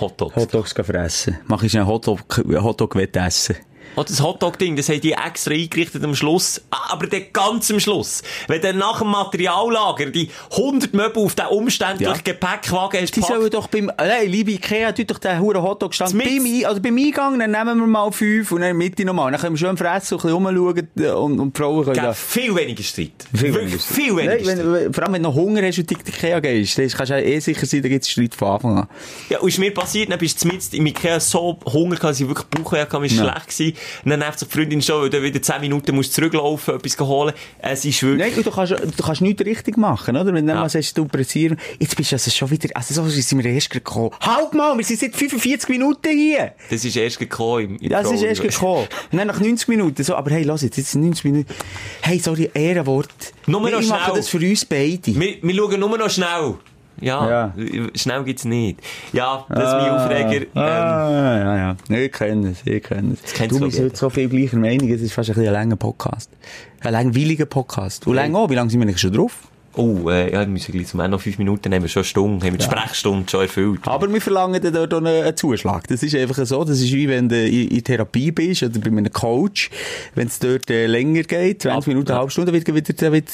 Hotdogs. 0.00 0.36
Hotdogs 0.36 0.72
fressen. 0.72 1.38
Mache 1.46 1.64
ich 1.64 1.78
einen 1.78 1.86
Hotdog, 1.86 2.20
Hotdog 2.36 2.94
essen. 2.96 3.56
Oh, 3.96 4.02
das 4.02 4.22
Hotdog-Ding, 4.22 4.76
das 4.76 4.88
haben 4.88 5.00
die 5.00 5.12
extra 5.12 5.52
eingerichtet 5.52 6.02
am 6.02 6.14
Schluss. 6.14 6.62
Ah, 6.70 6.92
Aber 6.92 7.06
der 7.06 7.20
ganz 7.22 7.70
am 7.70 7.78
Schluss. 7.80 8.22
Wenn 8.48 8.62
dann 8.62 8.78
nach 8.78 8.98
dem 9.00 9.08
Materiallager 9.08 10.06
die 10.06 10.30
100 10.52 10.94
Möbel 10.94 11.22
auf 11.24 11.34
den 11.34 11.46
umständlichen 11.46 12.14
Ja. 12.14 12.20
Gepäckwagen 12.22 13.00
hast 13.02 13.14
Die 13.16 13.20
sollen 13.20 13.50
doch 13.50 13.68
beim, 13.68 13.90
hey, 13.98 14.26
liebe 14.26 14.52
Ikea, 14.52 14.92
tut 14.92 15.10
doch 15.10 15.18
den 15.18 15.38
huren 15.40 15.62
Hotdog 15.62 15.94
stand 15.94 16.16
beim, 16.18 16.46
also 16.66 16.80
beim 16.80 16.96
Eingang, 16.96 17.38
dann 17.38 17.50
nehmen 17.50 17.80
wir 17.80 17.86
mal 17.86 18.10
fünf 18.12 18.50
und 18.52 18.60
dann 18.62 18.70
in 18.70 18.78
der 18.78 18.88
Mitte 18.88 19.04
nochmal. 19.04 19.30
Dann 19.30 19.40
können 19.40 19.54
wir 19.54 19.58
schön 19.58 19.76
fressen 19.76 20.14
und 20.14 20.24
ein 20.24 20.42
bisschen 20.42 20.56
rumschauen 20.56 20.88
äh, 20.98 21.10
und, 21.10 21.40
und 21.40 21.56
die 21.56 21.60
Frauen 21.60 21.84
können 21.84 21.96
da... 21.96 22.12
viel 22.14 22.54
weniger 22.54 22.82
Streit. 22.82 23.12
Viel 23.34 23.54
weniger. 23.54 23.78
Viel 23.78 24.16
weniger 24.16 24.34
Nein, 24.36 24.40
Streit. 24.44 24.58
wenn, 24.58 24.72
wenn, 24.72 24.92
vor 24.94 25.04
allem, 25.04 25.12
wenn 25.14 25.22
du 25.22 25.28
noch 25.28 25.34
Hunger 25.36 25.62
hast 25.66 25.78
und 25.78 25.90
in 25.92 25.98
die 26.04 26.08
Ikea 26.10 26.40
gehst, 26.40 26.78
dann 26.78 26.88
kannst 26.88 27.10
du 27.10 27.14
ja 27.14 27.20
eh 27.20 27.38
sicher 27.40 27.66
sein, 27.66 27.82
da 27.82 27.88
gibt 27.88 28.04
es 28.04 28.10
Streit 28.10 28.34
von 28.34 28.48
Anfang 28.48 28.78
an. 28.78 28.88
Ja, 29.28 29.40
und 29.40 29.48
ist 29.48 29.58
mir 29.58 29.72
passiert, 29.74 30.10
dann 30.10 30.18
bist 30.18 30.42
du 30.42 30.48
mitten 30.48 30.76
im 30.76 30.86
Ikea 30.86 31.20
so 31.20 31.58
Hunger 31.66 31.96
gehabt, 31.96 32.04
dass 32.04 32.20
ich 32.20 32.28
wirklich 32.28 32.46
Bauchweh 32.48 32.80
hatte, 32.80 32.98
mir 32.98 33.06
Ja. 33.08 33.22
schlecht 33.42 33.48
gewesen. 33.48 33.76
Und 34.04 34.10
dann 34.10 34.20
nervt 34.20 34.38
sich 34.38 34.48
die 34.48 34.54
Freundin 34.56 34.82
schon, 34.82 35.02
weil 35.02 35.10
du 35.10 35.22
wieder 35.22 35.40
10 35.40 35.60
Minuten 35.60 35.94
musst 35.94 36.14
zurücklaufen, 36.14 36.74
etwas 36.76 36.98
holen. 37.00 37.32
Es 37.58 37.84
ist 37.84 38.02
wirklich... 38.02 38.34
Nein, 38.34 38.44
du 38.44 38.50
kannst, 38.50 38.72
du 38.72 39.02
kannst 39.02 39.20
nichts 39.20 39.44
richtig 39.44 39.76
machen, 39.76 40.16
oder? 40.16 40.32
Wenn 40.32 40.46
du 40.46 40.52
Ja. 40.52 40.68
sagst, 40.68 40.96
du 40.96 41.04
pressieren, 41.06 41.58
jetzt 41.78 41.96
bist 41.96 42.12
du 42.12 42.16
also 42.16 42.30
schon 42.30 42.50
wieder, 42.50 42.68
also 42.74 42.94
so 42.94 43.08
sind 43.08 43.42
wir 43.42 43.50
erst 43.50 43.70
gekommen. 43.70 44.10
Halt 44.20 44.54
mal, 44.54 44.76
wir 44.76 44.84
sind 44.84 45.00
seit 45.00 45.14
45 45.16 45.68
Minuten 45.68 46.10
hier! 46.10 46.52
Das 46.70 46.84
ist 46.84 46.96
erst 46.96 47.18
gekommen 47.18 47.64
im, 47.64 47.76
im 47.78 47.88
das 47.90 48.10
ist 48.10 48.22
erst 48.22 48.42
gekommen. 48.42 48.86
Und 49.10 49.18
dann 49.18 49.26
nach 49.28 49.40
90 49.40 49.68
Minuten 49.68 50.02
so, 50.02 50.14
aber 50.14 50.30
hey, 50.30 50.42
lass 50.42 50.62
jetzt, 50.62 50.76
jetzt 50.76 50.92
sind 50.92 51.02
90 51.02 51.24
Minuten. 51.24 51.54
Hey, 52.02 52.18
sorry, 52.18 52.50
Ehrenwort. 52.54 53.08
Nur 53.46 53.62
wir 53.64 53.72
noch 53.72 53.82
schnell. 53.82 53.98
das 54.14 54.28
für 54.28 54.38
uns 54.38 54.64
beide. 54.64 55.06
Wir, 55.06 55.36
wir 55.42 55.54
schauen 55.54 55.80
nur 55.80 55.98
noch 55.98 56.10
schnell. 56.10 56.54
Ja, 57.00 57.28
Ja. 57.28 57.54
schnell 57.94 58.22
gibt's 58.24 58.44
nicht. 58.44 58.80
Ja, 59.12 59.44
das 59.48 59.58
ist 59.58 59.72
mein 59.72 59.90
Aufreger. 59.90 60.42
Ähm, 60.42 60.46
Ah, 60.54 61.38
ja, 61.38 61.56
ja. 61.88 61.96
Ich 62.04 62.12
kenne 62.12 62.50
es, 62.50 62.58
ich 62.64 62.82
kenne 62.82 63.14
es. 63.14 63.48
Du 63.48 63.60
bist 63.60 63.80
heute 63.80 63.96
so 63.96 64.10
viel 64.10 64.28
gleicher 64.28 64.56
Meinung, 64.58 64.88
es 64.90 65.00
ist 65.00 65.12
fast 65.12 65.30
ein, 65.30 65.38
ein 65.38 65.52
langer 65.52 65.76
Podcast. 65.76 66.30
Ein 66.80 66.92
langweiliger 66.92 67.46
Podcast. 67.46 68.06
Und 68.06 68.14
lang 68.16 68.34
auch, 68.34 68.50
wie 68.50 68.54
lange 68.54 68.70
sind 68.70 68.80
wir 68.80 68.86
eigentlich 68.86 69.00
schon 69.00 69.12
drauf? 69.12 69.38
Oh, 69.76 70.08
äh, 70.10 70.32
ja, 70.32 70.40
wir 70.40 70.46
müssen 70.46 70.72
gleich 70.72 70.86
zum 70.88 71.00
Ende 71.00 71.12
noch 71.16 71.20
fünf 71.20 71.38
Minuten, 71.38 71.70
wir 71.82 71.88
schon 71.88 72.00
eine 72.00 72.04
Stunde, 72.04 72.46
haben 72.46 72.52
wir 72.54 72.58
die 72.58 72.64
Sprechstunde 72.64 73.30
schon 73.30 73.40
erfüllt. 73.42 73.80
Aber 73.84 74.12
wir 74.12 74.20
verlangen 74.20 74.60
dann 74.62 74.72
dort 74.72 74.94
einen 74.94 75.36
Zuschlag. 75.36 75.86
Das 75.88 76.02
ist 76.02 76.14
einfach 76.14 76.44
so. 76.46 76.64
Das 76.64 76.80
ist 76.80 76.92
wie 76.92 77.08
wenn 77.08 77.28
du 77.28 77.46
in, 77.48 77.82
Therapie 77.84 78.30
bist 78.32 78.62
oder 78.62 78.78
bei 78.78 78.86
einem 78.88 79.12
Coach. 79.12 79.70
Wenn 80.14 80.26
es 80.28 80.38
dort 80.38 80.70
äh, 80.70 80.86
länger 80.86 81.22
geht, 81.22 81.62
20 81.62 81.76
Ab- 81.78 81.86
Minuten, 81.86 82.08
eine 82.08 82.14
ja. 82.16 82.18
halbe 82.20 82.30
Stunde, 82.30 82.52
wird 82.52 82.66
wieder, 82.66 82.92
dann 82.92 83.12
wird 83.12 83.28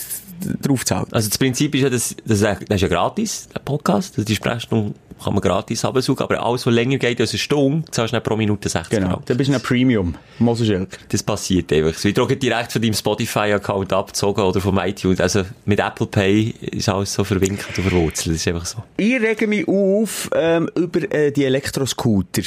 drauf 0.62 0.80
gezahlt. 0.80 1.12
Also 1.12 1.28
das 1.28 1.38
Prinzip 1.38 1.74
ist 1.74 1.80
ja, 1.82 1.90
das, 1.90 2.14
das, 2.24 2.38
ist 2.38 2.44
ja- 2.44 2.54
das 2.54 2.76
ist 2.76 2.80
ja 2.82 2.88
gratis, 2.88 3.48
der 3.54 3.60
Podcast. 3.60 4.14
Also 4.16 4.24
die 4.26 4.36
Sprechstunde 4.36 4.94
kann 5.22 5.34
man 5.34 5.42
gratis 5.42 5.84
absuchen, 5.84 6.22
aber 6.22 6.42
alles, 6.42 6.66
was 6.66 6.74
länger 6.74 6.98
geht 6.98 7.20
als 7.20 7.30
eine 7.30 7.38
Stunde, 7.38 7.90
zahlst 7.90 8.14
du 8.14 8.20
pro 8.20 8.36
Minute 8.36 8.68
60 8.68 8.98
Genau. 8.98 9.20
Dann 9.24 9.36
bist 9.36 9.50
du 9.50 9.54
ein 9.54 9.60
Premium. 9.60 10.14
Mosenschelker. 10.38 10.98
Das 11.08 11.22
passiert 11.22 11.72
einfach. 11.72 11.90
Es 11.90 12.04
wird 12.04 12.18
auch 12.18 12.28
direkt 12.30 12.72
von 12.72 12.82
deinem 12.82 12.94
Spotify-Account 12.94 13.92
abgezogen 13.92 14.44
oder 14.44 14.60
vom 14.60 14.78
iTunes. 14.78 15.20
Also 15.20 15.44
mit 15.64 15.80
Apple 15.80 16.06
Pay 16.06 16.54
ist 16.60 16.88
alles 16.88 17.14
so 17.14 17.24
verwinkelt 17.24 17.76
und 17.76 17.84
verwurzelt. 17.84 18.34
Das 18.34 18.42
ist 18.42 18.48
einfach 18.48 18.66
so. 18.66 18.78
Ich 18.96 19.20
rege 19.20 19.46
mich 19.46 19.66
auf 19.66 20.30
ähm, 20.34 20.70
über 20.74 21.12
äh, 21.12 21.32
die 21.32 21.44
Elektroscooter. 21.44 22.42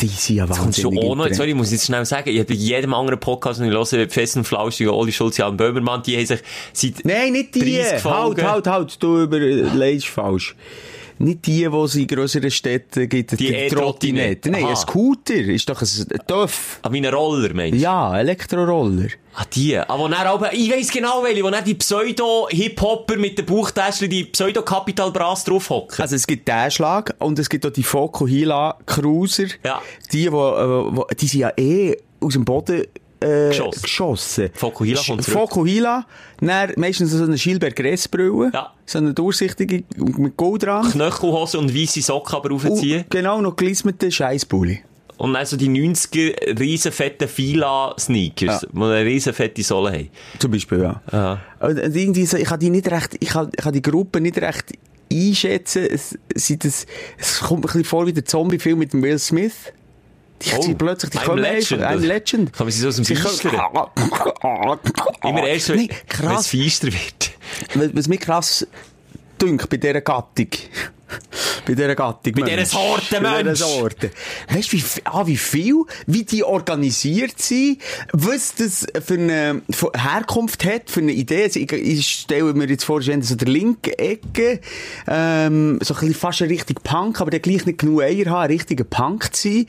Die 0.00 0.06
sind 0.06 0.36
ja 0.36 0.46
schon 0.46 0.56
wahnsinnig 0.56 1.02
noch, 1.02 1.26
in 1.26 1.34
sorry, 1.34 1.50
ich 1.50 1.54
muss 1.54 1.72
jetzt 1.72 1.84
schnell 1.84 2.06
sagen, 2.06 2.30
ich 2.30 2.38
habe 2.38 2.46
bei 2.46 2.54
jedem 2.54 2.94
anderen 2.94 3.20
Podcast, 3.20 3.60
den 3.60 3.66
ich 3.68 3.74
höre, 3.74 4.08
Fest 4.08 4.36
und 4.36 4.44
Flauschig, 4.44 4.88
Oli 4.88 5.12
Schulz, 5.12 5.36
Jan 5.36 5.58
Böhmermann, 5.58 6.02
die 6.02 6.16
haben 6.16 6.24
sich 6.24 6.40
seit 6.72 7.04
Nein, 7.04 7.32
nicht 7.32 7.54
die. 7.54 7.60
30 7.60 8.04
Halt, 8.04 8.42
halt, 8.42 8.66
halt. 8.66 9.02
Du 9.02 9.22
überlegst 9.22 10.08
falsch. 10.08 10.56
Nicht 11.22 11.46
die, 11.46 11.68
die 11.68 11.76
es 11.76 11.94
in 11.96 12.06
grösseren 12.06 12.50
Städten 12.50 13.06
gibt. 13.06 13.38
Die 13.38 13.52
E-Trottinette. 13.52 14.50
Nein, 14.50 14.64
Aha. 14.64 14.70
ein 14.70 14.76
Scooter 14.76 15.34
ist 15.34 15.68
doch 15.68 15.82
ein 15.82 16.18
Töff. 16.26 16.80
an 16.80 16.92
meinen 16.92 17.12
Roller, 17.12 17.52
meinst 17.52 17.74
du? 17.74 17.82
Ja, 17.82 18.18
Elektroroller. 18.18 19.08
Ah, 19.34 19.44
die. 19.52 19.76
Aber 19.76 20.08
dann 20.08 20.26
aber, 20.26 20.54
ich 20.54 20.72
weiss 20.72 20.90
genau 20.90 21.22
welche, 21.22 21.44
wo 21.44 21.50
dann 21.50 21.62
die 21.62 21.74
Pseudo-Hip-Hopper 21.74 23.18
mit 23.18 23.36
den 23.36 23.44
Bauchtäschchen, 23.44 24.08
die 24.08 24.24
Pseudo-Capital 24.24 25.12
Bras 25.12 25.44
draufhocken. 25.44 26.00
Also 26.00 26.16
es 26.16 26.26
gibt 26.26 26.48
den 26.48 26.70
Schlag 26.70 27.14
und 27.18 27.38
es 27.38 27.50
gibt 27.50 27.66
auch 27.66 27.70
die 27.70 27.82
Foco 27.82 28.26
Hila 28.26 28.78
Cruiser. 28.86 29.48
Ja. 29.62 29.82
Die, 30.12 30.32
wo, 30.32 30.48
äh, 30.48 30.96
wo, 30.96 31.06
die 31.20 31.26
sind 31.26 31.40
ja 31.40 31.52
eh 31.54 31.98
aus 32.18 32.32
dem 32.32 32.46
Boden 32.46 32.86
äh, 33.20 33.48
Geschossen. 33.48 33.82
geschossen. 33.82 34.50
Foco 34.54 34.84
Hila 34.84 35.00
kommt 35.06 35.22
zurück. 35.24 35.38
Foco 35.38 35.66
Hila, 35.66 36.06
dann 36.40 36.72
meistens 36.76 37.10
so 37.12 37.22
eine 37.24 37.36
Schilberg 37.38 37.76
Gressbrille. 37.76 38.50
Ja. 38.52 38.72
So 38.86 38.98
eine 38.98 39.12
durchsichtige 39.14 39.84
mit 39.96 40.36
Gold 40.36 40.62
dran. 40.64 40.90
Knöchelhose 40.90 41.58
und 41.58 41.74
weisse 41.74 42.00
Socken 42.02 42.36
aber 42.36 42.52
aufziehen. 42.54 43.04
Genau, 43.10 43.40
noch 43.40 43.56
gelismete 43.56 44.10
Scheissbulli. 44.10 44.80
Und 45.18 45.34
dann 45.34 45.44
so 45.44 45.58
die 45.58 45.68
90er 45.68 46.58
riesenfetten 46.58 47.28
Fila-Sneakers, 47.28 48.62
Ja. 48.62 48.68
die 48.72 48.82
eine 48.82 49.04
riesenfette 49.04 49.62
Sohle 49.62 49.92
haben. 49.92 50.08
Zum 50.38 50.50
Beispiel, 50.50 50.80
ja. 50.80 51.02
Ja. 51.12 51.40
Und 51.60 51.76
irgendwie 51.76 52.24
so, 52.24 52.38
ich 52.38 52.44
kann 52.46 52.58
die 52.58 52.70
nicht 52.70 52.90
recht, 52.90 53.16
ich 53.20 53.28
kann, 53.28 53.50
ich 53.54 53.62
kann 53.62 53.72
die 53.74 53.82
Gruppe 53.82 54.20
nicht 54.22 54.38
recht 54.38 54.72
einschätzen. 55.12 55.86
Es, 55.90 56.16
das, 56.34 56.86
es 57.18 57.40
kommt 57.40 57.60
ein 57.60 57.66
bisschen 57.66 57.84
vor 57.84 58.06
wie 58.06 58.14
der 58.14 58.24
Zombie-Film 58.24 58.78
mit 58.78 58.94
dem 58.94 59.02
Will 59.02 59.18
Smith. 59.18 59.52
Die 60.42 60.52
Oh, 60.56 60.62
sind 60.62 60.78
plötzlich, 60.78 61.10
die 61.10 61.18
I'm 61.18 61.24
kommen 61.24 61.42
Legend. 61.42 61.82
einfach, 61.82 62.02
I'm 62.02 62.06
Legend. 62.06 62.58
Man 62.58 62.70
sie 62.70 62.80
so 62.80 62.88
aus 62.88 62.96
dem 62.96 63.04
können- 63.04 63.60
Immer 65.22 65.46
erst, 65.46 65.68
wenn 65.68 65.90
es 65.90 66.46
feister 66.48 66.86
wird. 66.86 67.30
Was 67.74 67.90
was 67.94 68.08
mir 68.08 68.18
krass 68.18 68.66
dünkt 69.40 69.68
bei 69.68 69.76
dieser 69.76 70.00
Gattung. 70.00 70.48
bei 71.66 71.74
dieser 71.74 71.94
Gattung. 71.94 72.32
Bei 72.34 72.42
dieser 72.42 72.56
Mensch. 72.56 72.68
Sorte 72.70 73.06
Bei 73.10 73.20
Mensch. 73.42 73.58
dieser 73.58 73.68
Sorte. 73.68 74.10
Weißt 74.52 74.72
du, 74.72 74.76
wie, 74.76 74.82
ah, 75.04 75.26
wie 75.26 75.36
viel, 75.36 75.82
wie 76.06 76.24
die 76.24 76.44
organisiert 76.44 77.40
sind, 77.40 77.78
was 78.12 78.54
das 78.54 78.86
für 79.04 79.14
eine 79.14 79.62
Herkunft 79.94 80.64
hat, 80.64 80.90
für 80.90 81.00
eine 81.00 81.12
Idee. 81.12 81.44
Also 81.44 81.60
ich, 81.60 81.72
ich 81.72 82.06
stelle 82.08 82.52
mir 82.54 82.68
jetzt 82.68 82.84
vor, 82.84 83.02
so 83.02 83.10
der 83.34 83.48
linke 83.48 83.98
Ecke, 83.98 84.60
ähm, 85.06 85.78
so 85.82 85.94
ein 85.94 86.00
bisschen 86.00 86.14
fast 86.14 86.42
eine 86.42 86.50
Richtung 86.50 86.76
Punk, 86.82 87.20
aber 87.20 87.30
der 87.30 87.40
gleich 87.40 87.66
nicht 87.66 87.78
genug 87.78 88.02
Eier 88.02 88.26
haben, 88.30 88.42
ein 88.42 88.50
richtiger 88.50 88.84
Punk 88.84 89.34
zu 89.34 89.48
sein. 89.48 89.66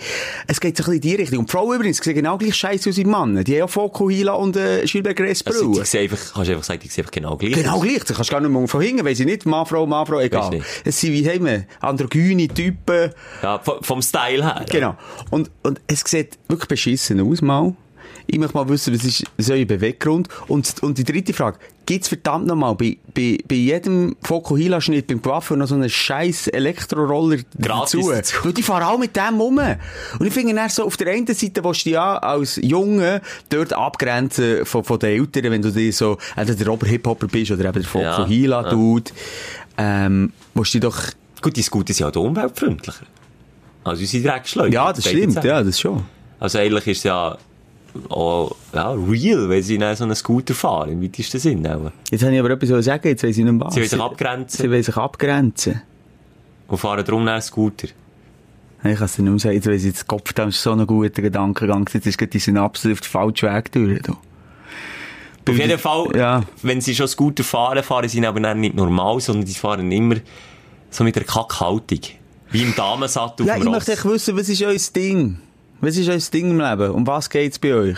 Es 0.47 0.59
geht 0.59 0.77
so 0.77 0.83
ein 0.83 0.85
bisschen 0.91 0.93
in 0.95 1.01
die 1.01 1.15
Richtung. 1.15 1.39
Und 1.39 1.49
die 1.49 1.51
Frauen 1.51 1.75
übrigens 1.75 1.97
sehen 1.97 2.13
genau 2.15 2.37
gleich 2.37 2.55
scheiße 2.55 2.89
aus 2.89 2.97
wie 2.97 3.05
Mann. 3.05 3.43
Die 3.43 3.53
haben 3.53 3.59
ja 3.59 3.67
Foco 3.67 4.09
Hila 4.09 4.33
und 4.33 4.55
äh, 4.55 4.87
Schilberg 4.87 5.19
Also, 5.19 5.25
Gressbrille. 5.27 5.79
die 5.81 5.85
sehen 5.85 6.01
einfach, 6.03 6.33
kannst 6.33 6.49
du 6.49 6.53
einfach 6.53 6.63
sagen, 6.65 6.79
die 6.83 6.87
sehen 6.87 7.01
einfach 7.03 7.11
genau 7.11 7.37
gleich. 7.37 7.53
Genau 7.53 7.79
gleich. 7.79 8.03
Du 8.03 8.13
kannst 8.13 8.29
gar 8.29 8.41
nicht 8.41 8.51
mehr 8.51 8.67
von 8.67 8.81
hinten, 8.81 9.05
weiss 9.05 9.19
ich 9.19 9.25
nicht. 9.25 9.45
Mann, 9.45 9.65
Frau, 9.65 9.85
Mann, 9.85 10.05
Frau, 10.05 10.19
egal. 10.19 10.61
Es 10.83 10.99
sind, 10.99 11.13
wie 11.13 11.23
haben 11.34 11.45
wir, 11.45 11.65
androgyne 11.79 12.47
Typen. 12.47 13.11
Ja, 13.41 13.59
vom, 13.59 14.01
Style 14.01 14.43
her. 14.43 14.65
Genau. 14.69 14.95
Und, 15.29 15.51
und 15.63 15.82
es 15.88 16.01
sieht 16.05 16.38
wirklich 16.47 16.67
beschissen 16.67 17.21
aus, 17.21 17.41
mal. 17.41 17.73
Ich 18.27 18.39
möchte 18.39 18.55
mal 18.55 18.67
wissen, 18.69 18.93
was 18.93 19.03
ist, 19.03 19.23
ist 19.38 19.51
euer 19.51 19.65
Beweggrund? 19.65 20.27
Und, 20.47 20.82
und 20.84 20.97
die 20.97 21.03
dritte 21.03 21.34
Frage. 21.34 21.57
Gibt's 21.86 22.07
verdammt 22.07 22.45
nochmal 22.45 22.75
bei, 22.75 22.97
bei, 23.13 23.39
bei 23.45 23.55
jedem 23.55 24.15
Fokuhila-Schnitt 24.21 25.07
beim 25.07 25.21
Coiffeur 25.21 25.57
noch 25.57 25.67
so 25.67 25.75
einen 25.75 25.89
scheiß 25.89 26.47
Elektroroller 26.47 27.39
dazu? 27.57 28.09
dazu. 28.09 28.38
Weil 28.43 28.53
die 28.53 28.63
fahren 28.63 28.84
auch 28.84 28.97
mit 28.99 29.15
dem 29.15 29.39
rum. 29.39 29.59
Und 30.19 30.25
ich 30.25 30.34
finde 30.34 30.53
dann 30.53 30.69
so, 30.69 30.86
auf 30.86 30.95
der 30.95 31.11
einen 31.11 31.27
Seite 31.27 31.63
willst 31.63 31.82
du 31.82 31.86
dich 31.86 31.93
ja 31.93 32.17
als 32.19 32.57
Junge 32.57 33.21
dort 33.49 33.73
abgrenzen 33.73 34.65
von, 34.65 34.84
von 34.84 34.99
den 34.99 35.19
Älteren, 35.19 35.51
wenn 35.51 35.61
du 35.61 35.71
dir 35.71 35.91
so, 35.91 36.17
entweder 36.36 36.63
der 36.63 36.73
Ober-Hip-Hopper 36.73 37.27
bist 37.27 37.51
oder 37.51 37.65
eben 37.65 37.84
der 37.84 38.01
Ja, 38.01 38.15
Fokuhila-Dude. 38.17 39.11
Ähm, 39.77 40.32
willst 40.53 40.73
du 40.75 40.79
dich 40.79 40.89
doch, 40.89 41.01
Gut, 41.41 41.55
die 41.55 41.61
Scooter 41.63 41.93
sind 41.93 42.05
halt 42.05 42.17
umweltfreundlicher. 42.17 43.05
Also 43.83 44.01
unsere 44.01 44.23
Dreckschleuse. 44.29 44.73
ja, 44.73 44.93
das 44.93 45.07
stimmt, 45.07 45.43
ja, 45.43 45.63
das 45.63 45.79
schon. 45.79 46.03
Also 46.39 46.59
eigentlich 46.59 46.87
ist 46.87 46.97
es 46.99 47.03
ja 47.05 47.37
auch, 48.09 48.55
ja, 48.73 48.91
real, 48.91 49.49
wenn 49.49 49.61
sie 49.63 49.77
dann 49.77 49.95
so 49.95 50.03
einen 50.03 50.15
Scooter 50.15 50.53
fahren, 50.53 50.91
im 50.91 51.01
weitesten 51.03 51.39
Sinn 51.39 51.65
auch. 51.67 51.91
Jetzt 52.09 52.23
habe 52.23 52.33
ich 52.33 52.39
aber 52.39 52.51
etwas 52.51 52.69
zu 52.69 52.81
sagen, 52.81 53.07
jetzt 53.07 53.23
weiss 53.23 53.37
ich 53.37 53.43
nicht 53.43 53.59
was. 53.59 53.73
Sie 53.73 53.79
wollen 53.81 53.89
sich 53.89 53.99
abgrenzen. 54.01 54.61
Sie 54.63 54.69
wollen 54.71 54.83
sich 54.83 54.97
abgrenzen. 54.97 55.81
Und 56.67 56.77
fahren 56.77 57.03
darum 57.03 57.27
einen 57.27 57.41
Scooter. 57.41 57.87
Ich 58.83 58.95
kann 58.95 59.05
es 59.05 59.15
dir 59.15 59.23
nicht 59.23 59.31
mehr 59.31 59.39
sagen, 59.39 59.55
jetzt 59.55 59.67
weiss 59.67 59.81
ich, 59.81 59.87
jetzt 59.87 60.07
Kopf, 60.07 60.31
da 60.33 60.45
ist 60.45 60.61
so 60.61 60.71
ein 60.71 60.87
guter 60.87 61.21
Gedankengang, 61.21 61.87
jetzt 61.93 62.05
ist 62.07 62.17
gerade 62.17 62.29
die 62.29 62.39
Synapse 62.39 62.91
auf 62.91 63.01
den 63.01 63.09
falschen 63.09 63.49
Weg 63.53 63.71
durch. 63.71 64.01
Du. 64.03 64.13
Auf 65.49 65.57
jeden 65.57 65.77
Fall, 65.79 66.07
Ja. 66.15 66.43
wenn 66.61 66.81
sie 66.81 66.95
schon 66.95 67.07
Scooter 67.07 67.43
fahren, 67.43 67.83
fahren 67.83 68.07
sie 68.07 68.25
aber 68.25 68.53
nicht 68.53 68.75
normal, 68.75 69.19
sondern 69.19 69.45
die 69.45 69.53
fahren 69.53 69.91
immer 69.91 70.15
so 70.91 71.03
mit 71.03 71.15
der 71.15 71.23
Kackhaltung. 71.23 71.99
Wie 72.51 72.61
im 72.63 72.75
Damensattel 72.75 73.45
Ja, 73.47 73.57
ich 73.57 73.63
möchte 73.63 73.91
Ross. 73.91 73.99
echt 73.99 74.05
wissen, 74.05 74.37
was 74.37 74.49
ist 74.49 74.61
euer 74.61 74.77
Ding? 74.95 75.39
Was 75.79 75.97
ist 75.97 76.09
euer 76.09 76.17
Ding 76.31 76.51
im 76.51 76.59
Leben? 76.59 76.91
Um 76.91 77.07
was 77.07 77.29
geht's 77.29 77.57
bei 77.57 77.73
euch? 77.73 77.97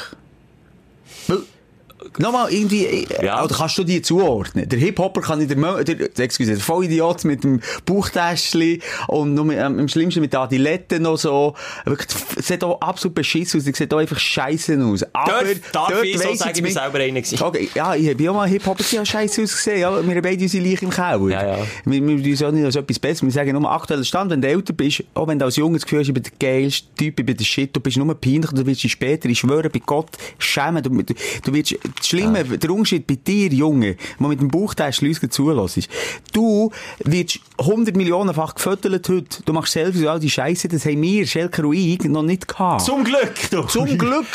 Nochmal, 2.20 2.52
irgendwie, 2.54 2.86
äh, 2.86 3.26
Ja. 3.26 3.44
oder 3.44 3.56
kannst 3.56 3.78
du 3.78 3.84
die 3.84 4.02
zuordnen? 4.02 4.68
Der 4.68 4.80
Hip-Hopper 4.80 5.22
kann 5.22 5.42
ich 5.42 5.48
der, 5.48 5.84
der, 5.84 6.20
excuse, 6.26 6.52
der 6.52 6.60
Vollidiot 6.60 7.24
mit 7.26 7.44
dem 7.44 7.62
Bauchtäschchen 7.86 8.82
und 9.08 9.34
nur 9.34 9.46
mit, 9.46 9.58
ähm, 9.58 9.80
im 9.80 9.88
Schlimmsten 9.88 10.22
mit 10.22 10.34
Adiletten 10.36 11.04
noch 11.04 11.18
so. 11.18 11.56
Wirklich, 11.86 12.10
sieht 12.40 12.64
auch 12.64 12.80
absolut 12.82 13.16
beschissen 13.16 13.60
aus, 13.60 13.68
es 13.68 13.78
sieht 13.78 13.94
auch 13.94 13.98
einfach 13.98 14.20
scheiße 14.20 14.78
aus. 14.84 15.04
Aber, 15.14 15.32
Darf, 15.32 15.48
darf 15.72 15.90
dort 15.92 16.06
ich 16.06 16.18
so 16.18 16.24
sagen, 16.24 16.34
ich 16.34 16.40
bin 16.64 16.72
zumindest- 16.72 16.80
selber 16.80 17.00
einer. 17.00 17.48
Okay, 17.50 17.70
ja, 17.76 17.96
ich 17.96 18.10
habe 18.10 18.24
ja 18.24 18.34
mal 18.34 18.48
Hip-Hopper, 18.48 18.84
die 18.90 18.98
haben 18.98 19.06
scheiße 19.06 19.42
ausgesehen, 19.44 19.80
ja. 19.80 19.92
Wir 20.06 20.16
haben 20.16 20.22
beide 20.22 20.42
unsere 20.44 20.64
Leiche 20.68 20.86
im 20.86 20.92
Keller. 20.92 21.30
Ja, 21.30 21.58
ja. 21.58 21.68
Wir, 21.86 22.08
wir 22.08 22.18
tun 22.24 22.34
es 22.34 22.44
auch 22.44 22.52
nicht 22.52 22.66
als 22.66 22.76
etwas 22.76 23.00
Besseres. 23.00 23.24
Wir 23.24 23.32
sagen 23.32 23.52
nur 23.60 23.72
aktueller 23.72 24.04
Stand, 24.04 24.32
wenn 24.32 24.42
du 24.42 24.48
älter 24.48 24.74
bist, 24.74 25.04
auch 25.14 25.28
wenn 25.28 25.40
du 25.40 25.46
als 25.46 25.56
Junge 25.56 25.78
das 25.78 25.84
Gefühl 25.84 26.00
hast, 26.00 26.08
ich 26.08 26.14
bin 26.14 26.24
der 26.24 26.32
geilste 26.40 26.88
Typ, 26.98 27.20
ich 27.20 27.26
bin 27.26 27.38
der 27.38 27.44
Shit, 27.46 27.76
du 27.76 27.80
bist 27.80 27.98
nur 27.98 28.14
peinlich, 28.20 28.52
du 28.52 28.66
wirst 28.66 28.84
dich 28.84 28.92
später, 28.92 29.30
ich 29.30 29.40
schwöre 29.40 29.70
bei 29.70 29.80
Gott, 29.86 30.10
schämen. 30.38 30.84
Du, 30.84 30.90
du, 30.90 31.14
du 31.44 31.54
wirst, 31.54 31.76
das 32.04 32.10
Schlimme, 32.10 32.44
der 32.44 32.70
Unterschied 32.70 33.08
bei 33.08 33.16
dir, 33.16 33.50
Junge, 33.50 33.96
der 34.20 34.28
mit 34.28 34.40
dem 34.42 34.50
Bauchtäschchen 34.50 35.08
uns 35.08 35.20
zulässt, 35.30 35.90
du 36.34 36.72
wirst 37.04 37.40
100 37.58 37.96
Millionenfach 37.96 38.56
gefüttert 38.56 39.08
heute. 39.10 39.44
Du 39.46 39.54
machst 39.54 39.74
Selfies 39.74 40.02
und 40.02 40.08
all 40.08 40.20
die 40.20 40.30
Scheiße, 40.30 40.68
das 40.68 40.86
haben 40.86 41.02
wir, 41.02 41.26
Schelker 41.26 41.66
und 41.66 41.74
ich, 41.74 42.04
noch 42.04 42.24
nicht 42.24 42.48
gehabt. 42.48 42.82
Zum 42.82 43.04
Glück, 43.04 43.34
du. 43.52 43.62
Zum 43.64 43.86
Glück. 43.98 44.26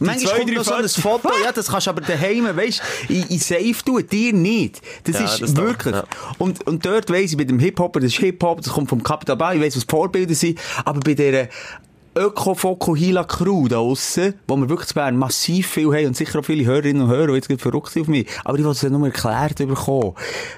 Manchmal 0.00 0.34
zwei, 0.34 0.38
kommt 0.40 0.54
noch 0.54 0.64
so 0.64 0.74
ein. 0.74 0.88
Foto, 0.88 1.28
ja, 1.44 1.52
das 1.52 1.68
kannst 1.68 1.86
du 1.86 1.90
aber 1.90 2.00
daheim, 2.00 2.44
weißt 2.56 2.82
in, 3.08 3.22
in 3.24 3.38
Safe 3.38 3.74
tun, 3.84 4.04
dir 4.10 4.32
nicht. 4.32 4.80
Das 5.04 5.16
Ja, 5.18 5.24
ist 5.26 5.42
das 5.42 5.54
doch, 5.54 5.64
wirklich. 5.64 5.94
ja. 5.94 6.04
Und, 6.38 6.66
und 6.66 6.84
dort 6.86 7.10
weiss 7.10 7.32
ich, 7.32 7.36
bei 7.36 7.44
dem 7.44 7.58
Hip-Hopper, 7.58 8.00
das 8.00 8.12
ist 8.12 8.18
Hip-Hop, 8.18 8.62
das 8.62 8.72
kommt 8.72 8.88
vom 8.88 9.02
Capital 9.02 9.36
Bra, 9.36 9.54
ich 9.54 9.60
weiss, 9.60 9.76
was 9.76 9.86
die 9.86 9.90
Vorbilder 9.90 10.34
sind, 10.34 10.58
aber 10.84 11.00
bei 11.00 11.14
dieser 11.14 11.48
Öko-Foco-Hila-Crew 12.18 13.68
da 13.68 13.78
aussen, 13.78 14.34
wo 14.46 14.56
wir 14.56 14.68
wirklich 14.68 14.88
zu 14.88 14.94
Bern 14.94 15.16
massiv 15.16 15.68
viel 15.68 15.86
haben 15.92 16.06
und 16.08 16.16
sicher 16.16 16.38
auch 16.40 16.44
viele 16.44 16.64
Hörerinnen 16.64 17.02
und 17.02 17.08
Hörer, 17.08 17.38
die 17.38 17.48
jetzt 17.50 17.62
verrückt 17.62 17.92
sind 17.92 18.02
auf 18.02 18.08
mich, 18.08 18.26
aber 18.44 18.58
ich 18.58 18.64
wollte 18.64 18.86
es 18.86 18.92
nur 18.92 19.06
erklärt 19.06 19.56
bekommen. 19.56 20.14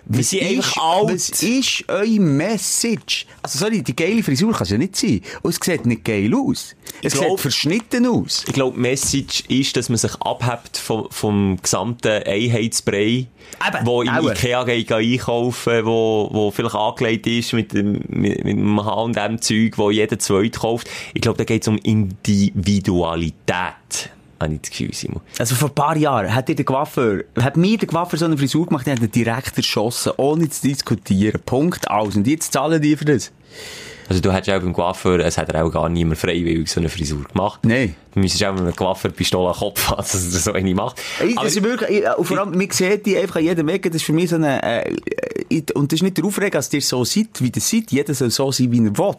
Was 0.07 0.33
ist, 0.33 0.77
was 0.77 1.29
ist 1.43 1.85
eure 1.89 2.21
Message? 2.21 3.27
Also 3.43 3.59
sorry, 3.59 3.83
die 3.83 3.95
geile 3.97 4.23
Frisur 4.23 4.53
kann 4.53 4.63
es 4.63 4.71
ja 4.71 4.79
nicht 4.79 4.97
sein. 4.97 5.21
Und 5.43 5.51
es 5.51 5.59
sieht 5.63 5.87
nicht 5.87 6.05
geil 6.05 6.33
aus. 6.35 6.75
Es 7.03 7.15
glaub- 7.15 7.31
sieht 7.31 7.41
verschnitten 7.41 8.07
aus. 8.07 8.45
Ich 8.47 8.53
glaube, 8.55 8.75
die 8.77 8.81
Message 8.81 9.45
ist, 9.49 9.77
dass 9.77 9.89
man 9.89 9.99
sich 9.99 10.15
abhebt 10.21 10.77
vom, 10.77 11.07
vom 11.11 11.59
gesamten 11.63 12.23
Einheitsbrei, 12.25 13.27
Eben, 13.67 13.87
wo 13.87 14.03
in 14.03 14.09
auch. 14.11 14.31
Ikea 14.31 14.65
geht 14.65 14.93
einkaufen, 14.93 15.85
wo, 15.85 16.29
wo 16.33 16.51
vielleicht 16.51 16.75
angelegt 16.75 17.27
ist 17.27 17.53
mit 17.53 17.73
dem, 17.73 18.01
mit, 18.09 18.45
mit 18.45 18.57
dem 18.57 18.85
H&M-Zeug, 18.85 19.77
wo 19.77 19.91
jeder 19.91 20.19
zweit 20.19 20.59
kauft. 20.59 20.89
Ich 21.15 21.21
glaube, 21.21 21.39
geht 21.51 21.63
es 21.63 21.69
um 21.69 21.79
Individualität. 21.79 23.41
Habe 24.41 24.55
ich 24.55 24.61
das 24.61 24.71
Gefühl, 24.71 24.95
Simon. 24.95 25.21
Also 25.37 25.57
vor 25.57 25.69
ein 25.69 25.75
paar 25.75 25.97
Jahren 25.97 26.33
hat 26.33 26.47
der 26.47 26.65
Coiffeur, 26.65 27.25
hat 27.41 27.57
mir 27.57 27.77
der 27.77 27.89
Coiffeur 27.89 28.21
so 28.21 28.27
eine 28.27 28.39
Frisur 28.39 28.67
gemacht, 28.67 28.87
die 28.87 28.93
hat 28.93 29.01
ihn 29.01 29.11
direkt 29.11 29.57
erschossen, 29.57 30.13
ohne 30.17 30.49
zu 30.49 30.63
diskutieren. 30.69 31.41
Punkt, 31.45 31.91
aus. 31.91 32.15
Und 32.15 32.29
jetzt 32.29 32.53
zahlen 32.53 32.81
die 32.81 32.97
für 32.97 33.05
das. 33.05 33.33
Also 34.11 34.23
du 34.23 34.33
hättest 34.33 34.51
auch 34.51 34.61
beim 34.61 34.73
Coiffeur, 34.73 35.21
es 35.21 35.39
hat 35.39 35.51
er 35.51 35.65
auch 35.65 35.71
gar 35.71 35.89
niemand 35.89 36.19
freiwillig 36.19 36.69
so 36.69 36.81
eine 36.81 36.89
Frisur 36.89 37.23
gemacht. 37.33 37.61
Nein. 37.63 37.95
Du 38.13 38.19
müsstest 38.19 38.43
auch 38.43 38.53
mit 38.53 38.63
einem 38.63 38.75
Coiffeur 38.75 39.13
Pistole 39.13 39.51
am 39.51 39.55
Kopf 39.55 39.89
haben, 39.89 39.97
dass 39.99 40.15
er 40.15 40.41
so 40.41 40.53
eine 40.53 40.75
macht. 40.75 41.01
Aber 41.21 41.45
das 41.45 41.55
ist 41.55 41.63
wirklich, 41.63 42.03
und 42.19 42.25
vor 42.25 42.39
allem, 42.41 42.59
man 42.59 42.69
sieht 42.73 43.07
die 43.07 43.17
einfach 43.17 43.37
an 43.37 43.45
jedem 43.45 43.69
Weg, 43.69 43.85
das 43.85 43.95
ist 43.95 44.03
für 44.03 44.13
mich 44.13 44.31
so 44.31 44.35
eine, 44.35 44.61
äh, 44.65 44.97
äh, 45.49 45.63
und 45.75 45.93
das 45.93 45.99
ist 45.99 46.03
nicht 46.03 46.17
der 46.17 46.25
Aufreger, 46.25 46.59
dass 46.59 46.73
ihr 46.73 46.81
so 46.81 47.05
seid, 47.05 47.29
wie 47.39 47.53
ihr 47.55 47.61
seid. 47.61 47.93
Jeder 47.93 48.13
soll 48.13 48.31
so 48.31 48.51
sein, 48.51 48.73
wie 48.73 48.79
er 48.79 48.99
will. 48.99 49.15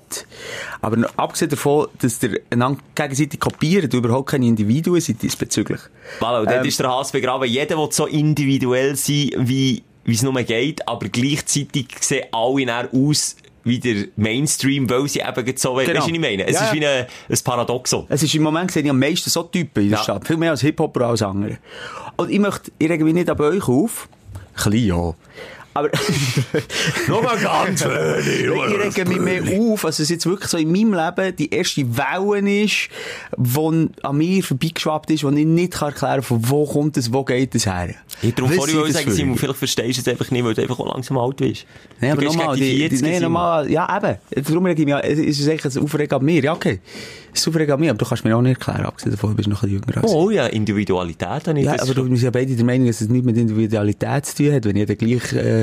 Aber 0.81 0.97
noch 0.97 1.13
abgesehen 1.15 1.51
davon, 1.51 1.87
dass 1.99 2.21
ihr 2.21 2.41
einander 2.49 2.81
gegenseitig 2.93 3.39
kopiert, 3.39 3.93
überhaupt 3.93 4.31
keine 4.31 4.45
Individuen 4.45 4.99
seid 4.99 5.21
diesbezüglich. 5.21 5.79
Voilà, 6.19 6.41
und 6.41 6.51
Ähm, 6.51 6.65
ist 6.65 6.81
der 6.81 6.89
Hass 6.89 7.13
begraben. 7.13 7.47
Jeder 7.47 7.77
will 7.77 7.87
so 7.91 8.07
individuell 8.07 8.97
sein, 8.97 9.29
wie, 9.37 9.83
wie 10.03 10.13
es 10.13 10.21
nur 10.21 10.33
geht, 10.43 10.85
aber 10.85 11.07
gleichzeitig 11.07 11.87
sehen 12.01 12.25
alle 12.33 12.65
dann 12.65 12.89
aus 12.91 13.37
wie 13.63 13.79
der 13.79 14.05
Mainstream, 14.15 14.89
weil 14.89 15.07
sie 15.07 15.19
eben 15.19 15.57
so, 15.57 15.69
Genau. 15.73 15.77
weißt 15.79 15.89
du, 15.89 15.95
was 15.97 16.07
ich 16.07 16.19
meine? 16.19 16.47
Es 16.47 16.55
Ja, 16.59 16.65
ist 16.65 16.73
wie 16.73 16.85
ein, 16.85 17.05
ein 17.29 17.37
Paradoxon. 17.43 18.05
Es 18.09 18.23
ist 18.23 18.33
im 18.35 18.43
Moment 18.43 18.67
gesehen, 18.69 18.85
ich 18.85 18.89
am 18.91 18.99
meisten 18.99 19.29
so 19.29 19.43
Typen 19.43 19.83
in 19.83 19.89
der 19.89 19.99
Ja. 19.99 20.03
Stadt. 20.03 20.25
Viel 20.27 20.37
mehr 20.37 20.51
als 20.51 20.61
Hip-Hopper 20.61 21.01
als 21.07 21.21
andere. 21.21 21.57
Und 22.17 22.29
ich 22.31 22.39
möchte, 22.39 22.71
ich 22.79 22.89
rege 22.89 23.03
mich 23.03 23.13
nicht 23.13 23.29
an 23.29 23.39
euch 23.39 23.67
auf. 23.67 24.09
Klein, 24.55 24.85
ja. 24.85 25.13
Aber, 25.73 25.89
Nur 27.07 27.21
mal 27.23 27.37
ganz 27.37 27.85
wenig. 27.85 28.89
ich 28.89 28.97
rege 28.97 29.09
mich 29.09 29.19
mehr 29.19 29.59
auf, 29.59 29.85
als 29.85 29.99
es 29.99 30.09
jetzt 30.09 30.25
wirklich 30.25 30.49
so 30.49 30.57
in 30.57 30.71
meinem 30.71 30.93
Leben 30.93 31.35
die 31.35 31.49
erste 31.49 31.85
Welle 31.97 32.63
ist, 32.63 32.89
die 33.37 33.89
an 34.03 34.17
mir 34.17 34.43
vorbeigeschwappt 34.43 35.11
ist, 35.11 35.23
die 35.23 35.27
ich 35.27 35.45
nicht 35.45 35.73
kann 35.73 35.89
erklären 35.89 36.15
kann, 36.15 36.23
von 36.23 36.49
wo 36.49 36.65
kommt 36.65 36.97
es, 36.97 37.13
wo 37.13 37.23
geht 37.23 37.55
es 37.55 37.65
her. 37.65 37.95
Ich 38.21 38.35
darum 38.35 38.51
vorhin 38.51 38.77
wollte 38.77 38.93
sagen, 38.93 39.11
Simon, 39.11 39.37
vielleicht 39.37 39.57
verstehst 39.57 39.97
du 39.97 40.01
es 40.01 40.07
einfach 40.07 40.29
nicht, 40.29 40.43
weil 40.43 40.53
du 40.53 40.61
einfach 40.61 40.79
auch 40.79 40.93
langsam 40.93 41.17
alt 41.17 41.37
bist. 41.37 41.65
Nee, 41.99 42.07
Du 42.07 42.13
aber 42.13 42.23
nochmal, 42.23 42.55
die, 42.55 42.89
die, 42.89 42.97
40, 42.97 43.01
nee, 43.01 43.19
nochmal, 43.19 43.71
ja, 43.71 43.97
eben. 43.97 44.17
Darum 44.45 44.65
rege 44.65 44.81
ich 44.81 44.87
mich, 44.87 44.95
es 45.03 45.39
ist 45.39 45.49
eigentlich 45.49 45.75
ein 45.75 45.83
Aufregen 45.83 46.19
an 46.19 46.25
mir. 46.25 46.43
Ja, 46.43 46.53
okay. 46.53 46.81
Es 47.33 47.47
ist 47.47 47.55
an 47.55 47.79
mir, 47.79 47.89
aber 47.89 47.97
du 47.97 48.05
kannst 48.05 48.25
mir 48.25 48.35
auch 48.35 48.41
nicht 48.41 48.59
erklären, 48.59 48.85
abgesehen 48.85 49.11
davon, 49.11 49.31
du 49.31 49.35
bist 49.37 49.47
noch 49.47 49.63
ein 49.63 49.69
jünger 49.69 49.97
als. 49.97 50.11
Oh 50.11 50.29
ja, 50.29 50.47
Individualität 50.47 51.47
habe 51.47 51.59
ich 51.59 51.65
Ja, 51.65 51.81
aber 51.81 51.93
du, 51.93 52.03
sind 52.03 52.21
ja 52.21 52.29
beide 52.29 52.53
der 52.55 52.65
Meinung, 52.65 52.87
dass 52.87 52.99
es 52.99 53.07
nichts 53.07 53.25
mit 53.25 53.37
Individualität 53.37 54.25
zu 54.25 54.35
tun 54.43 54.53
hat, 54.53 54.65
wenn 54.65 54.75
jeder 54.75 54.95
gleich 54.95 55.31
äh, 55.33 55.60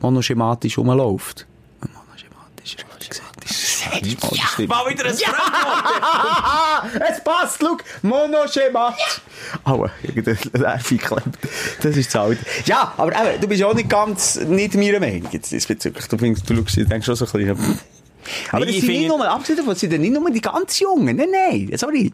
monoschematisch 0.00 0.78
rumläuft. 0.78 1.46
Monoschematisch, 1.80 2.76
gesagt. 3.08 3.44
Ist, 3.44 3.84
das 3.90 4.08
ist, 4.08 4.22
das 4.22 4.38
stimmt. 4.52 4.68
Mal 4.68 4.90
wieder 4.90 5.04
ein 5.06 5.14
Fremdwort. 5.14 7.02
es 7.10 7.24
passt, 7.24 7.60
schau, 7.60 7.76
monoschematisch. 8.02 9.20
Aua, 9.64 9.90
irgendein 10.02 10.38
Nerv 10.52 10.88
geklemmt. 10.88 11.38
Das 11.82 11.96
ist 11.96 12.14
das 12.14 12.22
Alte. 12.22 12.44
Ja, 12.66 12.94
aber 12.96 13.12
eben, 13.12 13.40
du 13.40 13.48
bist 13.48 13.62
auch 13.62 13.74
nicht 13.74 13.88
ganz, 13.88 14.36
nicht 14.40 14.74
meiner 14.74 15.00
Meinung 15.00 15.28
jetzt 15.30 15.50
diesbezüglich. 15.50 16.06
Du, 16.06 16.18
findest, 16.18 16.48
du 16.48 16.56
schaust, 16.56 16.76
denkst 16.76 17.06
schon 17.06 17.16
so 17.16 17.26
ein 17.26 17.56
bisschen... 17.56 17.78
Aber 18.50 18.64
Nee, 18.64 18.70
es 18.72 18.80
sind 18.80 18.88
nicht 18.88 19.08
nur, 19.08 19.28
abgesehen 19.28 19.58
davon, 19.58 19.74
sind 19.74 20.00
nicht 20.00 20.12
nur 20.12 20.30
die 20.30 20.40
ganz 20.40 20.78
Jungen. 20.80 21.16
Nein, 21.16 21.28
nein, 21.30 21.70
sorry. 21.76 22.12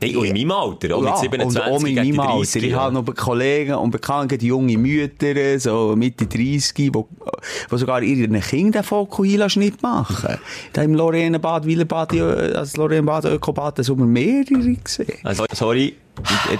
Hey, 0.00 0.16
und 0.16 0.24
in 0.24 0.32
meinem 0.32 0.52
Alter, 0.52 0.96
auch 0.96 1.00
mit 1.00 1.10
Ja, 1.10 1.16
27 1.16 1.62
und 1.62 1.72
auch 1.72 1.84
in 1.84 1.94
meinem 1.94 2.20
Alter. 2.20 2.36
30. 2.38 2.62
Ich 2.62 2.74
habe 2.74 2.94
noch 2.94 3.14
Kollegen 3.14 3.74
und 3.74 3.90
Bekannte, 3.90 4.38
die 4.38 4.46
junge 4.46 4.76
Mütter, 4.78 5.58
so 5.60 5.94
Mitte 5.96 6.26
30, 6.26 6.90
wo, 6.92 7.08
wo 7.68 7.76
sogar 7.76 8.02
ihren 8.02 8.40
Kindern 8.40 8.80
den 8.80 8.82
Fokuhila-Schnitt 8.84 9.82
machen. 9.82 10.38
Da 10.72 10.82
im 10.82 10.94
Lorraine-Bad, 10.94 11.66
Wielenbad, 11.66 12.12
also 12.14 12.82
Lorraine-Bad, 12.82 13.26
Ökobad, 13.26 13.78
da 13.78 13.82
haben 13.82 13.98
wir 13.98 14.06
mehrere 14.06 14.74
gesehen. 14.74 15.18
Also, 15.24 15.44
sorry, 15.52 15.96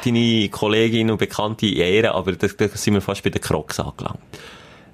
deine 0.04 0.48
Kollegin 0.48 1.10
und 1.10 1.18
Bekannte 1.18 1.66
ehren, 1.66 2.12
aber 2.12 2.32
da, 2.32 2.46
da 2.46 2.68
sind 2.68 2.94
wir 2.94 3.00
fast 3.00 3.22
bei 3.22 3.30
den 3.30 3.40
Crocs 3.40 3.80
angelangt. 3.80 4.18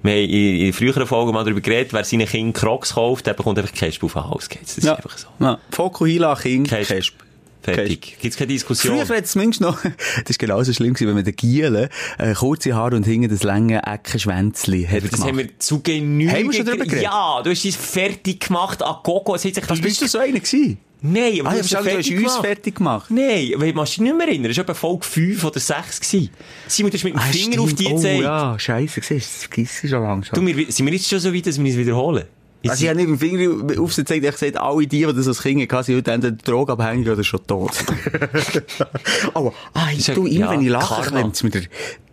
Wir 0.07 0.13
haben 0.23 0.29
in, 0.29 0.59
in 0.67 0.73
früheren 0.73 1.05
Folgen 1.05 1.33
mal 1.33 1.43
darüber 1.43 1.61
geredet, 1.61 1.91
wer 1.93 2.03
seinen 2.03 2.27
Kind 2.27 2.55
Crocs 2.55 2.93
kauft, 2.93 3.25
der 3.27 3.33
bekommt 3.33 3.59
einfach 3.59 3.73
Kesp 3.73 4.03
auf 4.03 4.13
den 4.13 4.23
Hals. 4.29 4.47
Das 4.49 4.77
ist 4.77 4.83
Ja. 4.85 4.95
einfach 4.95 5.17
so. 5.17 5.27
Ja. 5.39 5.59
Fokuhila, 5.71 6.35
Kind, 6.35 6.69
Kesp. 6.69 6.91
Kesp. 6.91 7.13
Fertig. 7.61 8.17
Gibt's 8.21 8.37
keine 8.37 8.47
Diskussion? 8.47 8.95
Früher 9.05 9.17
hat 9.17 9.25
es 9.25 9.31
zumindest 9.33 9.59
noch, 9.59 9.77
das 9.83 10.29
ist 10.29 10.39
genauso 10.39 10.71
schlimm 10.71 10.93
gewesen, 10.93 11.09
wenn 11.09 11.15
man 11.15 11.25
den 11.25 11.35
Gielen, 11.35 11.89
äh, 12.17 12.33
kurze 12.33 12.73
Haare 12.73 12.95
und 12.95 13.03
hinten 13.05 13.29
das 13.29 13.43
lange 13.43 13.81
Eckenschwänzli 13.85 14.85
hat 14.85 15.03
das 15.03 15.11
gemacht. 15.11 15.27
haben 15.27 15.37
wir 15.37 15.59
zu 15.59 15.81
Genüge. 15.81 16.31
Haben 16.31 16.45
wir 16.45 16.53
schon 16.53 16.65
drüber 16.65 16.85
geredet? 16.85 17.03
Ja, 17.03 17.41
du 17.43 17.49
hast 17.49 17.65
es 17.65 17.75
fertig 17.75 18.47
gemacht 18.47 18.81
an 18.81 18.95
Gogo. 19.03 19.35
Es 19.35 19.43
hat 19.43 19.55
sich 19.55 19.69
Was 19.69 19.81
bist 19.81 20.01
du 20.01 20.07
so 20.07 20.19
einer 20.19 20.39
gewesen? 20.39 20.77
Nein, 21.01 21.39
aber 21.41 21.49
Ah, 21.49 21.53
du 21.53 21.59
ich 21.59 21.65
es 21.65 21.69
du 21.69 21.77
hast 21.77 21.83
fertig 21.85 22.23
uns 22.23 22.35
fertig 22.37 22.75
gemacht. 22.75 23.11
Nein, 23.11 23.51
weil 23.57 23.71
man 23.73 23.85
sich 23.85 23.99
nicht 23.99 24.17
mehr 24.17 24.27
erinnern. 24.27 24.49
Das 24.49 24.57
war 24.57 24.63
etwa 24.63 24.73
Folge 24.73 25.05
5 25.05 25.43
oder 25.43 25.59
6 25.59 25.99
gewesen. 25.99 26.29
Simon, 26.67 26.91
du 26.91 26.97
hast 26.97 27.03
mit 27.03 27.13
dem 27.13 27.19
Ah, 27.19 27.23
Finger 27.23 27.61
auf 27.61 27.73
die 27.73 27.85
oh, 27.87 27.95
gezeigt. 27.95 28.23
ja, 28.23 28.59
scheisse, 28.59 29.01
siehst 29.01 29.09
du, 29.11 29.15
das 29.15 29.43
vergiss 29.43 29.83
ich 29.83 29.89
schon 29.91 30.01
langsam. 30.01 30.45
Du, 30.45 30.55
wir, 30.57 30.71
sind 30.71 30.85
wir 30.85 30.93
jetzt 30.93 31.07
schon 31.07 31.19
so 31.19 31.33
weit, 31.33 31.45
dass 31.45 31.61
wir 31.63 31.71
es 31.71 31.77
wiederholen? 31.77 32.23
Ist 32.63 32.71
Also 32.71 32.83
ich 32.83 32.89
habe 32.89 32.97
nicht 32.99 33.09
mit 33.09 33.21
dem 33.21 33.29
Finger 33.63 33.79
auf 33.81 33.93
sie 33.93 34.01
gezeigt, 34.01 34.25
ich 34.25 34.31
gesagt, 34.31 34.57
alle 34.57 34.87
die, 34.87 35.05
die 35.05 35.13
das 35.13 35.27
als 35.27 35.43
Kind 35.43 35.71
hatten, 35.71 35.83
sind 35.83 35.95
heute 35.97 36.11
entweder 36.11 36.35
drogenabhängig 36.37 37.07
oder 37.07 37.23
schon 37.23 37.45
tot. 37.45 37.71
oh, 39.35 39.53
ah, 39.73 39.89
ja- 39.95 40.13
du, 40.15 40.25
immer 40.25 40.39
ja, 40.39 40.49
wenn 40.51 40.61
ich 40.61 40.69
lache, 40.69 41.07
klemmt 41.09 41.35
es 41.35 41.43
mir 41.43 41.51
der- 41.51 41.61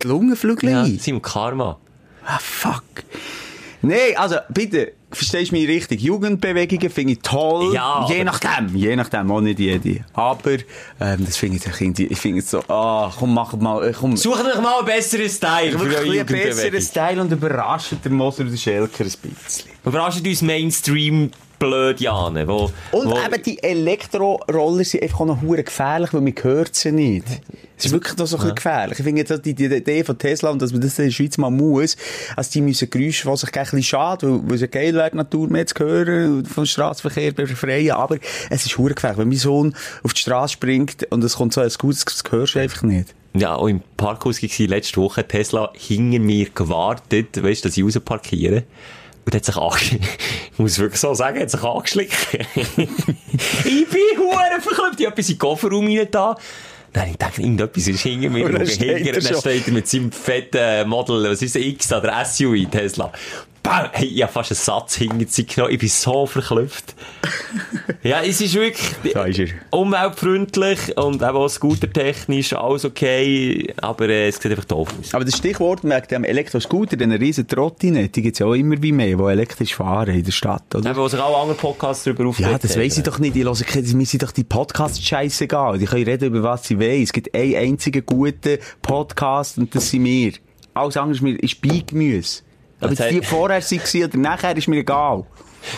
die 0.02 0.06
Lungenflügel 0.06 0.68
ja, 0.70 0.82
ein. 0.82 0.98
Simon, 0.98 1.22
Karma. 1.22 1.78
Ah, 2.26 2.38
fuck. 2.38 2.82
Nee, 3.86 4.16
also, 4.16 4.36
bitte, 4.48 4.92
verstehst 5.12 5.50
du 5.50 5.56
mich 5.56 5.68
richtig? 5.68 6.00
Jugendbewegungen 6.00 6.90
finde 6.90 7.12
ich 7.12 7.20
toll. 7.20 7.74
Ja, 7.74 8.06
je 8.08 8.24
nachdem, 8.24 8.74
je 8.74 8.96
nachdem, 8.96 9.30
auch 9.30 9.40
nicht 9.40 9.58
jede. 9.58 10.04
Aber, 10.12 10.52
ähm, 11.00 11.24
das 11.24 11.36
finde 11.36 11.56
ich, 11.58 11.66
ich 11.66 11.72
finde 11.72 12.02
ich 12.04 12.18
finde 12.18 12.38
es 12.40 12.50
so, 12.50 12.60
ah, 12.68 13.12
komm, 13.18 13.34
mach 13.34 13.52
mal, 13.54 13.88
äh, 13.88 13.92
komm. 13.92 14.16
Sucht 14.16 14.44
euch 14.44 14.60
mal 14.60 14.78
einen 14.78 14.86
besseren 14.86 15.28
Style 15.28 15.72
für 15.72 15.78
eure 15.78 15.84
ein 15.84 15.88
bisschen 15.88 16.06
Jugendbewegung. 16.06 16.56
besseren 16.56 16.82
Style 16.82 17.20
und 17.20 17.32
überrascht 17.32 17.92
der 18.04 18.12
Moser 18.12 18.42
und 18.42 18.50
der 18.50 18.56
Schelker 18.56 19.04
ein 19.04 19.12
bisschen. 19.44 19.70
Überrascht 19.84 20.26
uns 20.26 20.42
Mainstream 20.42 21.30
Blödiane, 21.58 22.46
wo, 22.46 22.70
Und 22.92 23.10
wo, 23.10 23.18
eben 23.18 23.42
die 23.42 23.62
Elektroroller 23.62 24.84
sind 24.84 25.02
einfach 25.02 25.20
auch 25.20 25.26
noch 25.26 25.42
hure 25.42 25.62
gefährlich, 25.62 26.12
weil 26.12 26.20
man 26.20 26.34
hört 26.42 26.74
sie 26.74 26.92
nicht. 26.92 27.26
Es 27.76 27.86
ist 27.86 27.92
wirklich 27.92 28.16
noch 28.16 28.26
so 28.26 28.36
ein 28.36 28.40
bisschen 28.40 28.54
gefährlich. 28.54 28.98
Ich 28.98 29.04
finde 29.04 29.38
die, 29.40 29.54
die 29.54 29.64
Idee 29.64 30.04
von 30.04 30.16
Tesla 30.16 30.50
und 30.50 30.62
dass 30.62 30.72
man 30.72 30.80
das 30.80 30.98
in 30.98 31.06
der 31.06 31.12
Schweiz 31.12 31.38
mal 31.38 31.50
muss, 31.50 31.96
also 32.36 32.50
die 32.52 32.60
müssen 32.60 32.88
Geräusche, 32.88 33.28
die 33.28 33.36
sich 33.36 33.54
ein 33.54 33.62
bisschen 33.62 33.82
schade, 33.82 34.30
weil, 34.30 34.48
weil 34.48 34.54
es 34.54 34.60
ja 34.60 34.66
geil 34.68 34.94
wäre, 34.94 35.16
Natur 35.16 35.48
mehr 35.48 35.66
zu 35.66 35.74
hören, 35.82 36.44
vom 36.44 36.66
Straßenverkehr 36.66 37.32
befreien, 37.32 37.92
aber 37.92 38.18
es 38.50 38.66
ist 38.66 38.78
hure 38.78 38.94
gefährlich. 38.94 39.18
Wenn 39.18 39.28
mein 39.28 39.38
Sohn 39.38 39.74
auf 40.02 40.14
die 40.14 40.20
Straße 40.20 40.54
springt 40.54 41.06
und 41.10 41.24
es 41.24 41.36
kommt 41.36 41.52
so 41.52 41.60
ein 41.60 41.70
gutes, 41.78 42.04
das 42.04 42.22
hörst 42.30 42.54
du 42.54 42.60
einfach 42.60 42.82
nicht. 42.82 43.14
ja, 43.34 43.54
auch 43.56 43.66
im 43.66 43.82
Parkhaus 43.96 44.42
war 44.42 44.66
letzte 44.68 45.00
Woche 45.00 45.26
Tesla 45.26 45.72
hinter 45.74 46.20
mir 46.20 46.48
gewartet, 46.50 47.42
weißt 47.42 47.64
du, 47.64 47.68
dass 47.68 47.76
ich 47.76 47.84
rausparkiere. 47.84 48.62
Und 49.24 49.34
hat 49.34 49.44
sich 49.44 49.56
angeschlichen. 49.56 50.08
Ich 50.52 50.58
muss 50.60 50.78
wirklich 50.78 51.00
so 51.00 51.12
sagen, 51.14 51.40
hat 51.40 51.50
sich 51.50 51.62
angeschlichen. 51.64 52.46
ich 52.54 53.88
bin 53.88 54.18
hure 54.18 54.60
verkloppt. 54.60 55.00
Ich 55.00 55.06
habe 55.06 55.14
etwas 55.14 55.28
in 55.28 55.34
den 55.34 55.38
Kofferraum 55.38 55.86
rein 55.86 56.08
da. 56.10 56.36
Nein, 56.92 57.10
ich 57.10 57.16
dachte, 57.16 57.40
irgendetwas 57.42 57.88
ist 57.88 58.02
hinter 58.02 58.30
mir. 58.30 58.46
Und 58.46 58.52
dann 58.52 58.62
Und 58.62 58.70
steht 58.70 58.98
hinter, 58.98 59.14
er 59.14 59.20
dann 59.20 59.40
steht 59.40 59.66
er 59.66 59.72
mit 59.72 59.88
seinem 59.88 60.12
fetten 60.12 60.88
Model, 60.88 61.28
was 61.28 61.42
ist 61.42 61.56
das, 61.56 61.62
X 61.62 61.92
oder 61.92 62.24
SUV 62.24 62.70
Tesla. 62.70 63.12
Bam! 63.64 63.88
Hey, 63.92 64.08
ich 64.08 64.22
habe 64.22 64.30
fast 64.30 64.52
einen 64.52 64.58
Satz 64.58 64.94
sich 65.32 65.46
genommen. 65.48 65.72
Ich 65.72 65.78
bin 65.78 65.88
so 65.88 66.26
verklopft. 66.26 66.94
ja, 68.02 68.20
es 68.20 68.38
ist 68.42 68.52
wirklich 68.52 69.14
Da 69.14 69.24
ist 69.24 69.38
er. 69.38 69.48
umweltfreundlich 69.70 70.94
und 70.98 71.14
eben 71.14 71.24
auch 71.24 71.48
scootertechnisch 71.48 72.52
alles 72.52 72.84
okay, 72.84 73.72
aber 73.80 74.10
äh, 74.10 74.28
es 74.28 74.36
sieht 74.36 74.50
einfach 74.50 74.66
doof 74.66 74.90
aus. 75.00 75.14
Aber 75.14 75.24
das 75.24 75.38
Stichwort 75.38 75.82
wegen 75.82 76.06
dem 76.10 76.24
Elektroscooter, 76.24 76.98
den 76.98 77.12
riesen 77.12 77.48
Trottinette, 77.48 78.10
die 78.10 78.22
gibt's 78.22 78.40
ja 78.40 78.46
auch 78.46 78.52
immer 78.52 78.80
wie 78.82 78.92
mehr, 78.92 79.16
die 79.16 79.22
elektrisch 79.22 79.74
fahren 79.74 80.14
in 80.14 80.24
der 80.24 80.32
Stadt, 80.32 80.74
oder? 80.74 80.90
Eben, 80.90 80.98
wo 80.98 81.08
sich 81.08 81.18
auch 81.18 81.40
andere 81.40 81.56
Podcasts 81.56 82.04
darüber 82.04 82.26
aufregen. 82.28 82.52
Ja, 82.52 82.58
das 82.58 82.78
weiss 82.78 82.98
ich 82.98 83.02
doch 83.02 83.18
nicht. 83.18 83.34
Ich 83.34 83.44
höre, 83.44 83.96
mir 83.96 84.06
sind 84.06 84.22
doch 84.22 84.32
die 84.32 84.44
Podcasts 84.44 85.00
scheißegal. 85.02 85.78
Die 85.78 85.86
können 85.86 86.04
reden 86.04 86.26
über 86.26 86.42
was 86.42 86.66
sie 86.66 86.78
wollen. 86.78 87.02
Es 87.02 87.14
gibt 87.14 87.34
einen 87.34 87.54
einzigen 87.56 88.04
guten 88.04 88.58
Podcast 88.82 89.56
und 89.56 89.74
das 89.74 89.88
sind 89.88 90.04
wir. 90.04 90.34
Alles 90.74 90.98
andere 90.98 91.30
ist 91.30 91.62
Beigemüse. 91.62 92.42
Das 92.90 92.98
jetzt 92.98 93.10
die 93.10 93.22
vorher 93.22 93.62
waren 93.62 94.04
oder 94.04 94.18
nachher, 94.18 94.56
ist 94.56 94.68
mir 94.68 94.76
egal. 94.78 95.24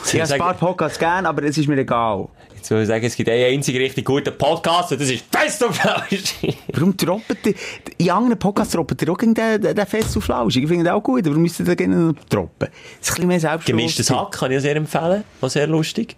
Ich 0.05 0.21
habe 0.21 0.33
ein 0.33 0.39
paar 0.39 0.55
Podcasts 0.55 0.99
gern, 0.99 1.27
aber 1.27 1.43
es 1.45 1.57
ist 1.57 1.69
mir 1.69 1.79
egal. 1.79 2.29
Jetzt 2.57 2.71
will 2.71 2.83
ich 2.83 2.89
sagen, 2.89 3.05
es 3.05 3.15
gibt 3.15 3.29
einen 3.29 3.45
einzigen 3.45 3.79
richtig 3.79 4.05
guten 4.05 4.37
Podcast 4.37 4.91
und 4.91 5.01
das 5.01 5.09
ist 5.09 5.25
Fest 5.31 5.63
und 5.63 5.73
Flauschig. 5.73 6.59
Warum 6.73 6.97
droppt 6.97 7.47
ihr, 7.47 7.55
in 7.99 8.11
anderen 8.11 8.39
Podcasts 8.39 8.73
droppt 8.75 9.01
ihr 9.01 9.13
auch 9.13 9.19
gegen 9.19 9.35
den, 9.35 9.61
den, 9.61 9.87
Fest 9.87 10.17
und 10.17 10.23
Flauschig. 10.23 10.65
Ich 10.65 10.69
finde 10.69 10.85
den 10.85 10.93
auch 10.93 11.03
gut, 11.03 11.21
aber 11.21 11.31
warum 11.31 11.43
müsst 11.43 11.61
ihr 11.61 11.67
den 11.67 11.77
gerne 11.77 12.15
droppen? 12.29 12.69
Das 12.99 13.11
ist 13.11 13.21
ein 13.21 13.29
bisschen 13.29 13.51
mehr 13.51 13.61
Gemischtes. 13.65 14.11
Hack 14.11 14.33
kann 14.33 14.51
ich 14.51 14.61
sehr 14.63 14.75
empfehlen. 14.75 15.23
War 15.41 15.51
sehr 15.51 15.69
lustig. 15.69 16.17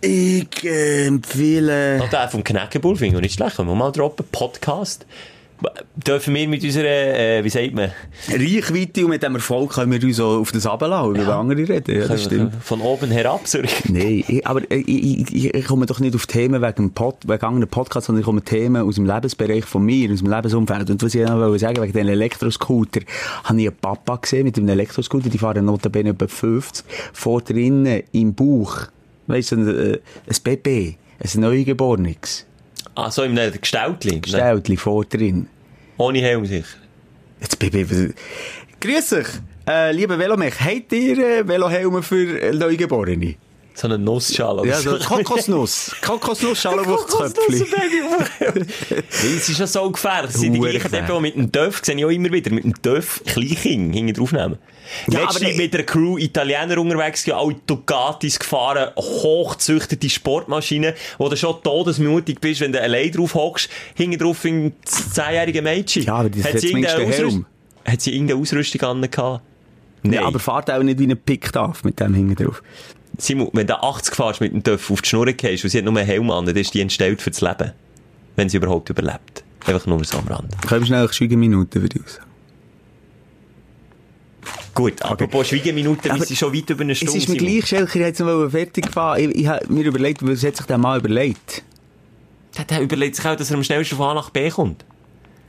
Ich 0.00 0.64
empfehle... 0.64 2.02
Auch 2.02 2.10
der 2.10 2.28
vom 2.28 2.44
Knäckebull 2.44 2.96
finde 2.96 3.16
ich 3.16 3.22
nicht 3.22 3.34
schlecht. 3.34 3.56
Können 3.56 3.68
wir 3.68 3.74
mal 3.74 3.90
droppen. 3.90 4.26
Podcast. 4.30 5.06
Dürfen 5.96 6.34
wir 6.34 6.48
mit 6.48 6.62
unserer, 6.62 6.86
äh, 6.86 7.42
wie 7.42 7.48
sagt 7.48 7.74
man? 7.74 7.90
Reichweite 8.28 9.04
und 9.04 9.10
mit 9.10 9.22
dem 9.22 9.34
Erfolg 9.34 9.72
können 9.72 9.90
wir 9.90 10.02
uns 10.02 10.20
auch 10.20 10.38
auf 10.38 10.52
das 10.52 10.66
runterlassen 10.66 11.16
über 11.16 11.34
andere 11.34 11.68
reden. 11.68 12.00
Ja, 12.00 12.06
das 12.06 12.24
stimmt. 12.24 12.54
Von 12.62 12.80
oben 12.80 13.10
herab, 13.10 13.46
sorry. 13.46 13.68
Nein, 13.88 14.24
ich, 14.28 14.46
aber 14.46 14.62
ich, 14.70 14.88
ich, 15.34 15.54
ich 15.54 15.64
komme 15.66 15.86
doch 15.86 15.98
nicht 15.98 16.14
auf 16.14 16.26
Themen 16.26 16.62
wegen, 16.62 16.92
Pod, 16.92 17.16
wegen 17.26 17.44
anderen 17.44 17.68
Podcasts, 17.68 18.06
sondern 18.06 18.20
ich 18.20 18.26
komme 18.26 18.42
Themen 18.42 18.82
aus 18.82 18.94
dem 18.94 19.06
Lebensbereich 19.06 19.64
von 19.64 19.84
mir, 19.84 20.12
aus 20.12 20.20
dem 20.20 20.30
Lebensumfeld. 20.30 20.90
Und 20.90 21.02
was 21.02 21.14
ich 21.14 21.26
noch 21.26 21.38
wollte 21.38 21.58
sagen, 21.58 21.82
wegen 21.82 21.92
den 21.92 22.08
Elektroscooter, 22.08 23.00
habe 23.42 23.60
ich 23.60 23.68
einen 23.68 23.76
Papa 23.76 24.16
gesehen 24.16 24.44
mit 24.44 24.56
einem 24.56 24.68
Elektroscooter, 24.68 25.28
die 25.28 25.38
fahren 25.38 25.64
notabene 25.64 26.10
etwa 26.10 26.28
50, 26.28 26.86
vor 27.12 27.42
drinnen 27.42 28.04
im 28.12 28.32
Bauch, 28.32 28.82
weißt 29.26 29.52
du, 29.52 29.56
ein, 29.56 29.68
äh, 29.68 29.98
ein 30.28 30.36
Baby, 30.44 30.96
ein 31.18 31.40
Neugeborenes, 31.40 32.46
Ah, 33.00 33.12
so 33.12 33.22
im 33.22 33.36
Gestelltli. 33.36 34.20
Stelltli 34.26 34.76
vor 34.76 35.04
drin. 35.04 35.46
Ohne 35.98 36.18
Helm 36.20 36.44
sicher. 36.44 36.66
Jetzt 37.40 37.56
Baby, 37.60 37.88
was- 37.88 38.12
Grüß 38.80 39.12
euch, 39.12 39.28
äh, 39.68 39.92
liebe 39.92 40.18
Velomech, 40.18 40.58
habt 40.60 40.92
ihr 40.92 41.16
äh, 41.18 41.46
Velohelme 41.46 42.02
für 42.02 42.52
Neugeborene? 42.52 43.36
So 43.80 43.86
eine 43.86 43.96
Nussschale. 43.96 44.66
Ja, 44.66 44.80
so. 44.80 44.98
Kokosnuss. 44.98 45.94
Kokosnuss, 46.04 46.60
Schallenwurzköpfchen. 46.62 47.66
Weil 48.40 48.66
es 49.36 49.48
ist 49.48 49.58
ja 49.60 49.68
so 49.68 49.88
gefährlich. 49.90 50.32
Das 50.32 50.40
sind 50.40 50.54
die 50.54 50.58
gleichen. 50.58 50.90
Deppen, 50.90 51.14
die 51.14 51.20
mit 51.20 51.34
dem 51.36 51.52
Döff, 51.52 51.80
sehe 51.84 51.94
ich 51.96 52.04
auch 52.04 52.10
immer 52.10 52.32
wieder, 52.32 52.50
mit 52.50 52.64
dem 52.64 52.74
Döff 52.82 53.22
Kleinkind 53.24 53.94
hinten 53.94 54.14
draufnehmen. 54.14 54.58
Ja, 55.08 55.28
aber- 55.28 55.38
mit 55.40 55.74
einer 55.74 55.84
Crew 55.84 56.18
Italiener 56.18 56.78
unterwegs, 56.78 57.24
ja, 57.26 57.38
alle 57.38 57.54
Ducatis 57.66 58.38
gefahren, 58.40 58.90
hochgezüchtete 58.96 60.08
Sportmaschinen, 60.10 60.94
wo 61.18 61.28
du 61.28 61.36
schon 61.36 61.62
todesmutig 61.62 62.40
bist, 62.40 62.60
wenn 62.60 62.72
du 62.72 62.82
allein 62.82 63.12
drauf 63.12 63.34
hockst, 63.34 63.68
hinten 63.94 64.18
drauf 64.18 64.44
ein 64.44 64.72
zehnjähriger 64.84 65.62
Mädchen. 65.62 66.02
Ja, 66.04 66.14
aber 66.14 66.30
das 66.30 66.42
Hat 66.44 66.58
sie 66.58 66.68
irgendeine 66.70 66.98
den 67.04 67.10
Ausrüst- 67.12 67.16
Helm. 67.18 67.46
Hat 67.84 68.00
sie 68.00 68.12
irgendeine 68.12 68.40
Ausrüstung 68.40 68.80
an 68.82 69.08
gehabt? 69.08 69.42
Nein. 70.02 70.12
Ja, 70.14 70.22
aber 70.24 70.38
fahrt 70.38 70.68
auch 70.70 70.82
nicht 70.82 70.98
wie 70.98 71.06
ein 71.06 71.16
Pick 71.16 71.52
darf 71.52 71.84
mit 71.84 72.00
dem 72.00 72.14
hinten 72.14 72.34
drauf. 72.44 72.62
Simon, 73.18 73.50
wenn 73.52 73.66
du 73.66 73.82
80 73.82 74.14
fährst 74.14 74.40
mit 74.40 74.52
dem 74.52 74.62
Döff 74.62 74.90
auf 74.90 75.02
die 75.02 75.08
Schnur 75.08 75.26
gehst 75.26 75.64
und 75.64 75.70
sie 75.70 75.78
hat 75.78 75.84
nur 75.84 75.96
einen 75.96 76.06
Helm 76.06 76.30
an, 76.30 76.46
dann 76.46 76.56
ist 76.56 76.72
die 76.74 76.80
entstellt 76.80 77.20
für 77.20 77.30
das 77.30 77.40
Leben. 77.40 77.72
Wenn 78.36 78.48
sie 78.48 78.56
überhaupt 78.58 78.88
überlebt. 78.90 79.42
Einfach 79.66 79.86
nur 79.86 80.02
so 80.04 80.18
am 80.18 80.28
Rand. 80.28 80.62
Können 80.62 80.82
wir 80.82 80.86
schnell 80.86 81.00
eine 81.00 81.12
Schweigeminute, 81.12 81.82
würde 81.82 81.98
ich 82.04 82.10
sagen. 82.12 82.24
Gut, 84.74 85.02
apropos 85.02 85.48
Schweigeminuten, 85.48 86.10
Aber 86.12 86.20
wir 86.20 86.26
sind 86.26 86.36
schon 86.36 86.54
weit 86.54 86.70
über 86.70 86.82
eine 86.82 86.92
Es 86.92 86.98
Stunde. 86.98 87.18
ist 87.18 87.28
mir 87.28 87.38
Simon. 87.38 87.52
gleich, 87.54 87.66
Schelker, 87.66 87.96
ich 87.96 88.02
hätte 88.06 88.22
es 88.22 88.28
noch 88.44 88.48
fertig 88.50 88.86
gefahren. 88.86 89.18
Ich, 89.20 89.34
ich 89.36 89.46
habe 89.48 89.72
mir 89.72 89.84
überlegt, 89.84 90.24
was 90.24 90.44
hat 90.44 90.56
sich 90.56 90.66
der 90.66 90.78
mal 90.78 91.00
überlegt? 91.00 91.64
Der, 92.56 92.64
der 92.64 92.80
überlegt 92.82 93.16
sich 93.16 93.26
auch, 93.26 93.34
dass 93.34 93.50
er 93.50 93.56
am 93.56 93.64
schnellsten 93.64 93.96
von 93.96 94.06
A 94.10 94.14
nach 94.14 94.30
B 94.30 94.48
kommt. 94.50 94.84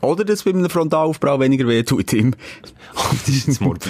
Oder 0.01 0.23
dass 0.25 0.43
bei 0.43 0.49
einem 0.51 0.67
Frontalaufprall 0.69 1.39
weniger 1.41 1.67
weh 1.67 1.83
tut 1.83 2.11
ihm. 2.13 2.33
das 2.93 3.29
ist 3.29 3.47
jetzt 3.47 3.61
morbid. 3.61 3.87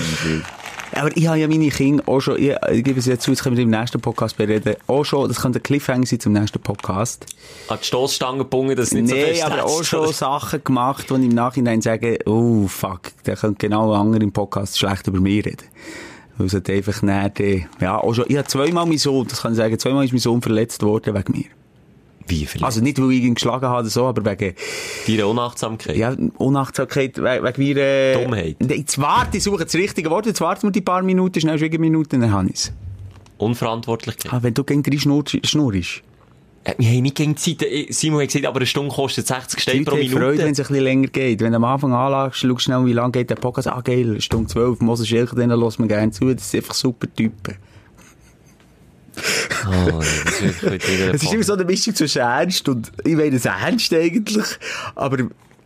Aber 1.00 1.16
ich 1.16 1.28
habe 1.28 1.38
ja 1.38 1.47
meine 1.47 1.70
Kinder 1.70 2.04
auch 2.08 2.20
schon, 2.20 2.38
ich, 2.38 2.54
ich 2.72 2.84
gebe 2.84 3.00
es 3.00 3.06
jetzt 3.06 3.24
zu, 3.24 3.32
jetzt 3.32 3.43
können 3.43 3.56
wir 3.56 3.64
im 3.64 3.70
nächsten 3.70 4.02
Podcast 4.02 4.36
bereden, 4.36 4.76
auch 4.88 5.04
schon, 5.04 5.28
das 5.28 5.41
könnte 5.41 5.60
ein 5.60 5.64
Cliffhanger 5.64 6.06
sein 6.06 6.20
zum 6.20 6.34
nächsten 6.34 6.60
Podcast. 6.60 7.26
An 7.70 7.78
die 7.82 7.86
Stossstange 7.86 8.39
gebunden, 8.39 8.76
dass 8.76 8.88
es 8.88 8.93
nicht 8.93 9.08
so 9.08 9.16
Nee, 9.16 9.26
fest 9.26 9.45
aber 9.45 9.66
auch 9.66 9.84
schon? 9.84 10.12
Sachen 10.12 10.64
gemacht, 10.64 11.10
wo 11.10 11.16
ich 11.16 11.24
im 11.24 11.30
Nachhinein 11.30 11.82
sage, 11.82 12.20
oh, 12.26 12.68
fuck, 12.68 13.12
der 13.26 13.38
könnte 13.38 13.68
genau 13.68 13.93
andere 13.93 14.24
im 14.24 14.32
Podcast 14.32 14.78
schlecht 14.78 15.08
über 15.08 15.22
mich 15.22 15.45
reden. 15.45 15.68
Weil 16.38 16.47
es 16.47 16.54
hat 16.54 16.70
einfach 16.70 17.02
nicht, 17.02 17.68
ja, 17.80 17.97
auch 17.97 18.14
schon, 18.14 18.26
ich 18.28 18.38
habe 18.38 18.47
zweimal 18.47 18.86
mein 18.86 18.97
Sohn, 18.97 19.28
das 19.28 19.41
kann 19.41 19.54
ich 19.54 19.58
sagen, 19.58 19.80
zweimal 19.80 20.06
ist 20.06 20.12
mein 20.12 20.20
Sohn 20.20 20.41
verletzt 20.41 20.84
worden 20.84 21.16
wegen 21.16 21.32
mir. 21.32 21.45
Wie 22.30 22.46
vielleicht? 22.46 22.64
Also 22.64 22.82
nicht, 22.82 23.02
weil 23.02 23.12
ich 23.12 23.24
ihn 23.24 23.34
geschlagen 23.36 23.66
habe 23.66 23.82
oder 23.82 23.90
so, 23.90 24.06
aber 24.06 24.24
wegen, 24.24 24.54
Deine 25.08 25.28
Unachtsamkeit. 25.28 25.98
ja, 25.98 26.16
Unachtsamkeit, 26.38 27.18
wegen, 27.18 27.58
wegen 27.58 27.78
äh, 27.80 28.14
Dummheit. 28.24 28.56
Jetzt 28.70 29.00
warte, 29.02 29.38
ich 29.38 29.44
suche 29.44 29.66
das 29.66 29.76
richtige 29.76 30.10
Wort, 30.10 30.26
jetzt 30.26 30.42
warten 30.42 30.64
wir 30.64 30.72
die 30.72 30.82
paar 30.82 31.02
Minuten, 31.02 31.42
schnell 31.42 31.58
Schwiegerminuten, 31.60 32.22
dann 32.22 32.32
habe 32.32 32.48
ich 32.50 32.56
es. 32.56 32.74
Unverantwortlichkeit. 33.38 34.32
Ah, 34.34 34.40
wenn 34.44 34.54
du 34.54 34.64
gegen 34.64 34.84
drei 34.84 34.98
schnurrst, 34.98 35.40
schnurrst. 35.48 36.02
Äh, 36.66 36.74
Wir 36.78 36.90
haben 36.90 37.02
nicht 37.04 37.16
gegen 37.16 37.36
die 37.36 37.58
Zeit. 37.58 37.68
Äh, 37.68 37.88
Simon 37.92 38.20
hat 38.22 38.28
gesagt, 38.28 38.46
aber 38.46 38.58
eine 38.58 38.66
Stunde 38.66 38.94
kostet 38.94 39.28
60 39.28 39.56
Die 39.56 39.62
Steine 39.62 39.84
pro 39.86 39.96
Minute. 39.96 40.16
Freude, 40.18 40.38
wenn 40.40 40.52
es 40.52 40.60
ein 40.60 40.68
bisschen 40.68 40.84
länger 40.84 41.08
geht. 41.08 41.40
Wenn 41.42 41.52
du 41.52 41.56
am 41.56 41.64
Anfang 41.64 41.94
anlagst, 41.94 42.40
schaust 42.42 42.64
schnell, 42.64 42.86
wie 42.86 42.94
lange 42.94 43.12
geht 43.14 43.30
der 43.30 43.36
Podcast. 43.36 43.70
Ah, 43.70 43.80
geil, 43.82 44.10
eine 44.12 44.22
Stunde 44.22 44.48
zwölf. 44.50 44.82
Moses 44.82 45.08
Schelker, 45.08 45.36
denen 45.38 45.58
lässt 45.60 45.80
man 45.80 45.88
gerne 45.88 46.12
zu. 46.12 46.34
Das 46.34 46.52
sind 46.52 46.64
einfach 46.64 46.74
super 46.76 47.08
Typen. 47.16 47.56
Oh, 49.68 50.00
das 50.00 50.42
ist 50.42 50.64
Es 51.14 51.24
ist 51.24 51.34
immer 51.34 51.44
so 51.44 51.54
eine 51.54 51.66
Mischung 51.66 51.96
zwischen 51.96 52.22
ernst 52.22 52.68
und, 52.70 52.92
ich 53.04 53.16
meine 53.16 53.36
es 53.36 53.46
ernst 53.46 53.94
eigentlich, 53.94 54.46
aber 54.96 55.18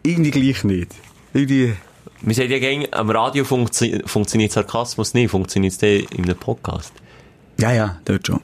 irgendwie 0.04 0.32
gleich 0.32 0.64
nicht. 0.64 0.92
Irgendwie, 1.34 1.74
Wir 2.22 2.36
sagen 2.36 2.52
ja 2.52 2.60
gerne, 2.60 2.88
am 2.92 3.10
Radio 3.10 3.44
funktio 3.44 4.00
funktioniert 4.06 4.52
Sarkasmus 4.52 5.14
nicht, 5.14 5.32
funktioniert 5.32 5.74
es 5.74 5.82
in 5.82 6.24
einem 6.24 6.38
Podcast. 6.38 6.94
ja, 7.60 7.72
ja, 7.72 8.00
dort 8.06 8.28
schon. 8.28 8.42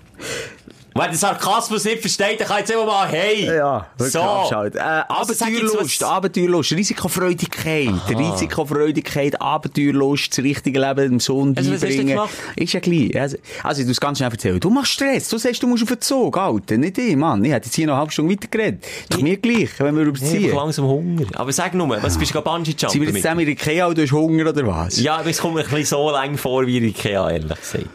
Wenn 1.00 1.10
der 1.10 1.18
Sarkasmus 1.18 1.86
nicht 1.86 2.02
versteht, 2.02 2.40
dann 2.42 2.48
kann 2.48 2.60
jetzt 2.60 2.72
immer 2.72 2.86
mal, 2.86 3.08
hey! 3.08 3.46
Ja, 3.46 3.88
wirklich 3.98 4.14
so. 4.14 4.20
abschalten. 4.20 4.80
Äh, 4.80 5.04
Also 5.08 5.34
Abenteuerlust, 5.34 6.04
Abenteuerlust, 6.04 6.72
Risikofreudigkeit, 6.74 7.90
Risikofreudigkeit, 8.10 9.42
Abenteuerlust, 9.42 10.38
das 10.38 10.44
richtige 10.44 10.80
Leben 10.80 11.10
dem 11.12 11.20
Sohn 11.20 11.56
Also, 11.58 11.72
hast 11.72 11.84
du 11.84 12.06
gemacht? 12.06 12.30
Ist 12.56 12.74
ja 12.74 12.80
gleich. 12.80 13.20
Also, 13.20 13.38
also, 13.64 13.82
ich 13.82 13.86
tu 13.88 13.92
es 13.92 14.00
ganz 14.00 14.18
schnell 14.18 14.32
erzählen. 14.32 14.60
Du 14.60 14.70
machst 14.70 14.92
Stress. 14.94 15.30
Du 15.30 15.38
sagst, 15.38 15.62
du 15.64 15.68
musst 15.68 15.84
auf 15.84 15.90
den 15.90 16.02
Zug, 16.02 16.38
Alter. 16.38 16.78
Nicht 16.78 16.98
ich, 16.98 17.16
Mann. 17.16 17.44
Ich 17.44 17.52
hätte 17.52 17.68
jetzt 17.68 17.76
hier 17.76 17.88
noch 17.88 17.94
eine 17.94 18.02
halbe 18.02 18.12
Stunde 18.12 18.34
weitergeredet. 18.34 18.84
Doch 19.10 19.20
mir 19.22 19.38
gleich, 19.38 19.70
wenn 19.80 19.96
wir 19.96 20.02
Ich 20.04 20.08
überziehen. 20.10 20.44
habe 20.52 20.56
langsam 20.56 20.86
Hunger. 20.86 21.26
Aber 21.36 21.52
sag 21.52 21.74
nur, 21.74 21.90
was 22.02 22.18
bist 22.18 22.34
du 22.36 22.42
Bungee 22.42 22.76
Sind 22.78 22.94
wir 22.96 23.04
jetzt 23.10 23.16
zusammen 23.18 23.42
in 23.42 23.50
Ikea 23.50 23.88
und 23.88 23.98
du 23.98 24.04
hast 24.04 24.12
Hunger 24.12 24.50
oder 24.50 24.66
was? 24.68 25.00
Ja, 25.00 25.18
aber 25.18 25.30
es 25.30 25.40
kommt 25.40 25.56
mir 25.56 25.62
ein 25.62 25.66
bisschen 25.70 25.86
so 25.86 26.12
lang 26.12 26.38
vor 26.38 26.66
wie 26.66 26.78
in 26.78 26.84
Ikea, 26.86 27.30
ehrlich 27.32 27.50
gesagt. 27.60 27.90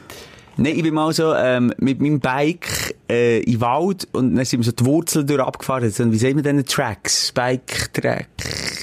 Nein, 0.56 0.76
ich 0.76 0.82
bin 0.82 0.94
mal 0.94 1.12
so 1.12 1.34
ähm, 1.34 1.72
mit 1.78 2.00
meinem 2.00 2.20
Bike 2.20 2.94
äh, 3.10 3.40
in 3.40 3.52
den 3.52 3.60
Wald 3.60 4.06
und 4.12 4.36
dann 4.36 4.44
sind 4.44 4.60
wir 4.60 4.64
so 4.64 4.72
die 4.72 4.84
Wurzeln 4.84 5.26
durch 5.26 5.40
abgefahren. 5.40 5.90
So, 5.90 6.10
wie 6.12 6.18
sagen 6.18 6.36
wir 6.36 6.42
denn 6.42 6.64
Tracks? 6.64 7.32
Bike-Track? 7.32 8.28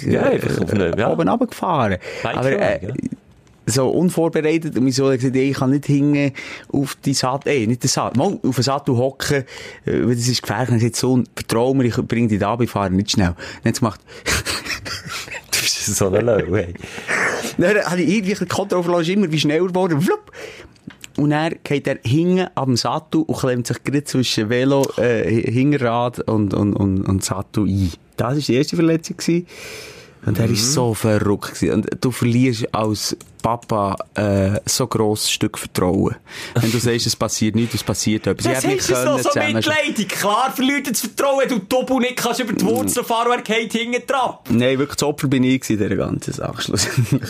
Ja, 0.05 0.24
einfach 0.24 0.61
auf 0.61 0.74
eine- 0.74 0.97
ja. 0.97 1.11
Oben 1.11 1.30
runtergefahren. 1.30 1.97
Aber 2.24 2.51
äh, 2.51 2.86
ja. 2.86 2.93
so 3.67 3.88
unvorbereitet 3.89 4.76
und 4.76 4.84
mein 4.84 4.91
Sohn 4.91 5.11
hat 5.13 5.19
gesagt, 5.19 5.36
ey, 5.36 5.51
ich 5.51 5.57
kann 5.57 5.69
nicht 5.72 5.86
hingen 5.86 6.34
auf 6.74 6.97
die 7.05 7.13
Sattel, 7.13 7.49
ey, 7.53 7.67
nicht 7.67 7.84
den 7.84 7.88
Sattel, 7.88 8.17
mal 8.17 8.38
auf 8.43 8.55
den 8.55 8.63
Sattel 8.63 8.97
hocken, 8.97 9.45
äh, 9.86 10.05
weil 10.05 10.15
das 10.15 10.28
ist 10.28 10.41
gefährlich. 10.41 10.69
Und 10.69 10.76
er 10.76 10.82
sagt, 10.82 10.95
Sohn, 10.97 11.28
vertrau 11.36 11.74
mir, 11.74 11.86
ich 11.86 11.95
bring 11.95 12.28
dich 12.28 12.39
da, 12.39 12.59
wir 12.59 12.67
fahren 12.67 12.97
nicht 12.97 13.11
schnell. 13.11 13.36
Dann 13.63 13.72
hat 13.72 13.80
gemacht, 13.80 14.01
Du 15.51 15.59
bist 15.59 15.86
so 15.95 16.09
ein 16.09 16.26
Lau, 16.26 16.38
hey. 16.53 16.74
dann 17.57 17.78
habe 17.86 18.01
ich 18.01 18.17
irgendwie 18.17 18.45
Kontrolle 18.45 19.03
immer 19.11 19.32
wie 19.32 19.39
schneller 19.39 19.67
geworden, 19.67 20.01
flupp. 20.01 20.32
Und 21.22 21.30
dann 21.30 21.53
geht 21.63 21.86
er 21.86 21.99
hinten 22.03 22.47
am 22.55 22.76
Sattel 22.76 23.22
und 23.22 23.38
klemmt 23.38 23.67
sich 23.67 23.84
gerade 23.84 24.03
zwischen 24.06 24.49
Velo, 24.49 24.84
äh, 24.98 25.52
Hinterrad 25.52 26.19
und, 26.22 26.56
und, 26.56 26.73
und, 26.73 27.03
und 27.03 27.23
Sattel 27.23 27.68
ein. 27.68 27.91
Das 28.18 28.34
war 28.34 28.41
die 28.41 28.56
erste 28.56 28.76
Verletzung. 28.76 29.18
Gewesen. 29.18 29.45
Und 30.26 30.39
er 30.39 30.49
ist 30.49 30.73
so 30.73 30.93
verrückt 30.93 31.56
gewesen. 31.56 31.73
Und 31.73 31.89
du 31.99 32.11
verlierst 32.11 32.73
als 32.73 33.18
Papa 33.41 33.95
äh, 34.14 34.60
so 34.65 34.88
grosses 34.88 35.31
Stück 35.31 35.57
Vertrauen. 35.57 36.15
Wenn 36.53 36.72
du 36.72 36.77
sagst, 36.77 37.07
es 37.07 37.15
passiert 37.15 37.56
nichts, 37.56 37.76
es 37.76 37.84
passiert 37.84 38.27
etwas. 38.27 38.45
Das 38.45 38.64
ist 38.64 38.89
es 38.89 39.03
doch 39.03 39.19
so 39.19 39.39
mitleidig. 39.39 40.10
Klar 40.10 40.52
verliert 40.52 40.89
das 40.89 41.02
Vertrauen, 41.02 41.48
du 41.49 41.60
Tobu 41.60 41.99
nicht 41.99 42.18
kannst 42.18 42.39
über 42.39 42.53
die 42.53 42.64
Wurzel 42.64 43.03
fahren, 43.03 43.30
wer 43.30 43.41
geht 43.41 43.73
hinten 43.73 44.02
dran. 44.06 44.35
Nein, 44.49 44.77
wirklich 44.77 44.98
das 44.98 45.03
Opfer 45.03 45.27
bin 45.27 45.43
ich 45.43 45.68
in 45.69 45.77
dieser 45.77 45.95
ganzen 45.95 46.34
Sache. 46.34 46.73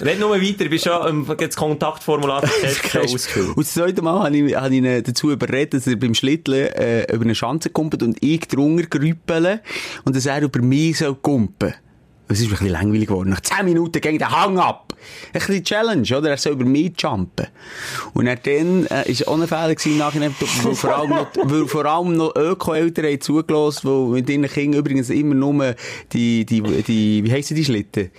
Red 0.03 0.19
nur 0.19 0.31
weiter, 0.31 0.65
du 0.65 0.69
bist 0.69 0.85
schon 0.85 1.07
ähm, 1.07 1.25
das 1.37 1.55
Kontaktformular 1.55 2.43
ausgefüllt. 2.43 3.49
Und 3.55 3.65
das 3.65 3.73
zweite 3.73 4.01
Mal 4.01 4.25
habe 4.25 4.37
ich, 4.37 4.55
habe 4.55 4.75
ich 4.75 4.83
ihn 4.83 5.03
dazu 5.03 5.31
überredet, 5.31 5.73
dass 5.75 5.87
er 5.87 5.95
beim 5.95 6.13
Schlitteln 6.13 6.67
äh, 6.73 7.13
über 7.13 7.23
eine 7.23 7.35
Schanze 7.35 7.69
kumpelt 7.69 8.03
und 8.03 8.17
ich 8.21 8.41
drunter 8.47 8.85
grüppele 8.87 9.61
und 10.03 10.15
dass 10.15 10.25
er 10.25 10.41
über 10.41 10.61
mich 10.61 10.97
soll 10.97 11.15
kumpen. 11.15 11.73
Es 12.31 12.39
ist 12.39 12.45
ein 12.45 12.51
bisschen 12.51 12.69
langweilig 12.69 13.07
geworden. 13.07 13.29
Nach 13.29 13.41
10 13.41 13.65
Minuten 13.65 13.99
ging 13.99 14.17
der 14.17 14.31
Hang 14.31 14.57
ab. 14.57 14.95
Ein 15.33 15.39
bisschen 15.39 15.63
Challenge, 15.63 16.17
oder? 16.17 16.29
Er 16.29 16.37
soll 16.37 16.53
über 16.53 16.65
mich 16.65 16.93
jumpen. 16.97 17.47
Und 18.13 18.27
er 18.27 18.35
dann, 18.37 18.85
äh, 18.87 19.09
ist 19.09 19.27
auch 19.27 19.39
ein 19.39 19.47
Fehler 19.47 19.75
gewesen 19.75 19.99
weil 19.99 20.75
vor 20.75 20.97
allem 20.97 21.09
noch, 21.09 21.27
weil 21.43 21.67
vor 21.67 21.85
allem 21.85 22.15
noch 22.15 22.35
Öko-Eltern 22.35 23.05
haben 23.05 23.21
zugelassen, 23.21 23.89
weil 23.89 24.21
mit 24.21 24.29
ihren 24.29 24.47
Kindern 24.47 24.79
übrigens 24.79 25.09
immer 25.09 25.35
nur 25.35 25.75
die, 26.13 26.45
die, 26.45 26.61
die, 26.61 27.23
wie 27.23 27.31
heissen 27.31 27.55
die 27.55 27.65
Schlitten? 27.65 28.11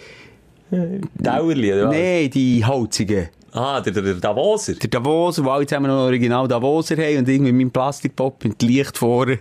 Dauerli, 1.14 1.72
oder 1.72 1.88
was? 1.88 1.96
Nein, 1.96 2.30
die 2.30 2.64
Holzigen. 2.64 3.28
Ah, 3.54 3.82
der, 3.82 3.92
der, 3.92 4.02
der 4.02 4.14
Davoser. 4.14 4.74
Der 4.74 4.88
Davoser, 4.88 5.44
wo 5.44 5.50
alle 5.50 5.66
zusammen 5.66 5.88
noch 5.88 6.04
original 6.04 6.48
Davoser 6.48 6.96
haben 6.96 7.18
und 7.18 7.28
irgendwie 7.28 7.52
mit 7.52 7.66
meinem 7.66 7.70
Plastikpop 7.70 8.42
mit 8.44 8.62
Licht 8.62 8.96
vorne, 8.96 9.40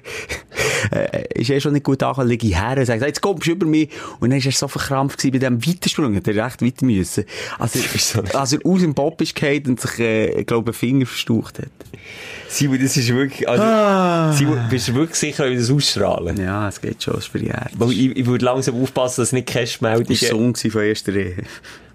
äh, 0.92 1.24
ist 1.34 1.50
eh 1.50 1.62
schon 1.62 1.72
nicht 1.72 1.86
gut 1.86 2.04
angekommen, 2.04 2.28
liege 2.28 2.48
ich 2.48 2.60
her 2.60 2.78
und 2.78 2.86
sage, 2.86 3.06
jetzt 3.06 3.22
kommst 3.22 3.48
du 3.48 3.52
über 3.52 3.66
mich. 3.66 3.90
Und 4.20 4.32
dann 4.32 4.40
ist 4.40 4.46
er 4.48 4.52
so 4.52 4.68
verkrampft 4.68 5.24
bei 5.24 5.30
diesem 5.30 5.66
Weitersprung, 5.66 6.14
hat 6.14 6.28
er 6.28 6.44
recht 6.46 6.62
weiter 6.62 6.86
müssen. 6.86 7.24
Also, 7.58 7.80
als 8.34 8.54
er 8.54 8.60
aus 8.66 8.82
dem 8.82 8.94
Pop 8.94 9.22
ist 9.22 9.34
gefallen 9.34 9.64
und 9.68 9.80
sich, 9.80 10.00
äh, 10.00 10.42
ich 10.42 10.46
glaube, 10.46 10.72
einen 10.72 10.74
Finger 10.74 11.06
verstaucht 11.06 11.60
hat. 11.60 11.70
Simon, 12.50 12.82
das 12.82 12.98
ist 12.98 13.08
wirklich, 13.14 13.48
also, 13.48 14.38
Simon, 14.38 14.60
bist 14.70 14.90
du 14.90 14.96
wirklich 14.96 15.18
sicher, 15.18 15.50
wie 15.50 15.56
das 15.56 15.72
ausstrahlen? 15.72 16.36
Ja, 16.38 16.68
es 16.68 16.82
geht 16.82 17.02
schon, 17.02 17.14
es 17.14 17.22
ist 17.22 17.28
verjährt. 17.28 17.72
Weil 17.76 17.92
ich, 17.92 18.18
ich 18.18 18.26
würde 18.26 18.44
langsam 18.44 18.82
aufpassen, 18.82 19.22
dass 19.22 19.30
du 19.30 19.38
nicht 19.38 19.48
Cashmeldungen... 19.48 20.10
Das 20.10 20.22
war 20.24 20.30
Song 20.30 20.56
von 20.56 20.82
erster 20.82 21.14
Ehe. 21.14 21.36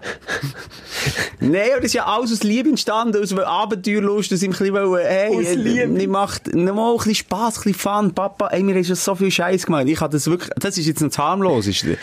Nein, 1.39 1.69
aber 1.71 1.77
das 1.77 1.85
ist 1.85 1.93
ja 1.93 2.05
alles 2.05 2.31
aus 2.31 2.43
Liebe 2.43 2.69
entstanden, 2.69 3.21
aus 3.21 3.31
Abenteuerlust, 3.31 4.31
dass 4.31 4.41
ich 4.41 4.47
ein 4.47 4.51
bisschen 4.51 4.97
hey, 4.97 5.35
Aus 5.35 5.45
äh, 5.45 5.53
Liebe. 5.53 6.01
ich 6.01 6.07
macht 6.07 6.53
mal 6.53 6.91
ein 6.91 6.97
bisschen 6.97 7.15
Spass, 7.15 7.57
ein 7.57 7.63
bisschen 7.63 7.73
Fun. 7.75 8.13
Papa, 8.13 8.47
ey, 8.47 8.63
mir 8.63 8.75
hast 8.77 8.87
schon 8.87 8.95
so 8.95 9.15
viel 9.15 9.31
Scheiß 9.31 9.65
gemacht. 9.65 9.85
Ich 9.87 10.01
habe 10.01 10.11
das 10.11 10.27
wirklich, 10.27 10.49
das 10.57 10.77
ist 10.77 10.87
jetzt 10.87 11.01
noch 11.01 11.09
das 11.09 11.17
harmloseste. 11.19 11.97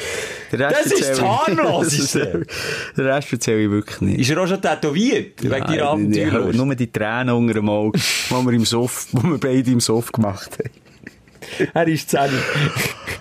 Der 0.53 0.59
Rest 0.61 0.87
Das 0.87 0.93
ist 0.93 1.09
das 1.11 1.23
harmloseste? 1.23 2.47
Den 2.97 3.07
Rest 3.07 3.33
erzähle 3.33 3.65
ich 3.65 3.71
wirklich 3.71 4.01
nicht. 4.01 4.21
Ist 4.21 4.31
er 4.31 4.43
auch 4.43 4.47
schon 4.47 4.63
tätowiert? 4.63 5.43
wegen 5.43 5.51
deiner 5.51 5.75
Ja, 5.75 5.91
Abenteuerlust? 5.91 6.57
Nur 6.59 6.75
die 6.75 6.91
Tränen 6.93 7.35
unter 7.35 7.55
dem 7.55 7.69
Auge, 7.69 7.99
die 7.99 8.35
wir 8.47 8.53
im 8.53 8.65
Sof, 8.65 9.09
wo 9.13 9.29
wir 9.29 9.39
beide 9.39 9.71
im 9.71 9.81
Sof 9.81 10.13
gemacht 10.13 10.59
haben. 10.59 10.84
Er 11.75 11.89
ist 11.89 12.11
10. 12.11 12.21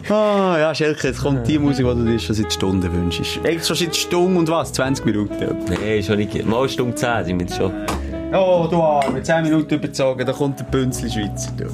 Ah, 0.10 0.58
ja, 0.60 0.76
Schelke, 0.76 1.08
jetzt 1.08 1.22
kommt 1.22 1.48
die 1.48 1.58
Musik, 1.58 1.86
die 1.86 1.96
du 1.96 2.06
dir 2.06 2.20
schon 2.20 2.36
seit 2.36 2.52
Stunden 2.52 2.92
wünschst. 2.92 3.40
Eigentlich 3.44 3.66
schon 3.66 3.76
seit 3.76 3.96
Stunden 3.96 4.38
und 4.38 4.50
was? 4.50 4.74
20 4.74 5.06
Minuten. 5.06 5.38
Nein, 5.68 6.04
schon 6.04 6.18
nicht. 6.18 6.46
Mal 6.46 6.68
Stunde 6.68 6.96
10 6.96 7.26
sind 7.26 7.40
wir 7.40 7.46
jetzt 7.46 7.58
schon. 7.58 7.72
Oh, 8.34 8.68
du 8.70 8.82
Arme, 8.82 9.22
10 9.22 9.44
Minuten 9.44 9.76
überzogen, 9.76 10.26
da 10.26 10.34
kommt 10.34 10.60
der 10.60 10.66
Bünzli 10.66 11.10
Schweizer. 11.10 11.52
Du. 11.56 11.66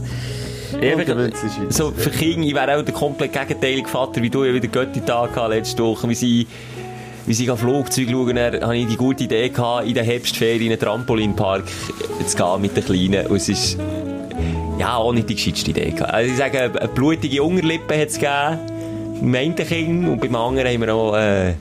Schweizer. 0.77 1.31
so, 1.69 1.91
für 1.91 2.09
Kinder, 2.09 2.45
ich 2.45 2.53
wäre 2.53 2.77
auch 2.77 2.83
der 2.83 2.93
komplett 2.93 3.33
gegenteilige 3.33 3.87
Vater, 3.87 4.21
wie 4.21 4.29
du 4.29 4.43
ja 4.43 4.53
wieder 4.53 4.67
Götti-Tag 4.67 5.35
letzte 5.49 5.83
Woche, 5.83 6.07
wie 6.09 6.15
sie, 6.15 6.47
wie 7.25 7.33
sie 7.33 7.49
auf 7.49 7.59
Flugzeug 7.59 8.09
schauen, 8.09 8.35
dann 8.35 8.61
hatte 8.61 8.75
ich 8.75 8.87
die 8.87 8.97
gute 8.97 9.23
Idee 9.23 9.49
gehabt, 9.49 9.87
in 9.87 9.93
der 9.93 10.03
Herbstferien 10.03 10.63
in 10.63 10.71
einen 10.71 10.79
Trampolinpark 10.79 11.63
zu 12.25 12.37
gehen 12.37 12.61
mit 12.61 12.75
den 12.75 12.85
Kleinen. 12.85 13.27
Und 13.27 13.37
es 13.37 13.49
ist, 13.49 13.77
ja, 14.79 14.95
auch 14.95 15.11
nicht 15.13 15.29
die 15.29 15.35
gescheitste 15.35 15.71
Idee. 15.71 15.93
Also 16.01 16.31
ich 16.31 16.37
sage, 16.37 16.71
eine 16.79 16.87
blutige 16.87 17.43
Unterlippe 17.43 17.99
hat 17.99 18.07
es 18.07 18.13
gegeben, 18.15 18.59
beim 19.21 19.35
einen 19.35 19.55
Kind, 19.55 20.07
und 20.07 20.21
beim 20.21 20.35
anderen 20.35 20.67
haben 20.69 20.81
wir 20.81 20.93
auch, 20.93 21.15
äh, 21.17 21.53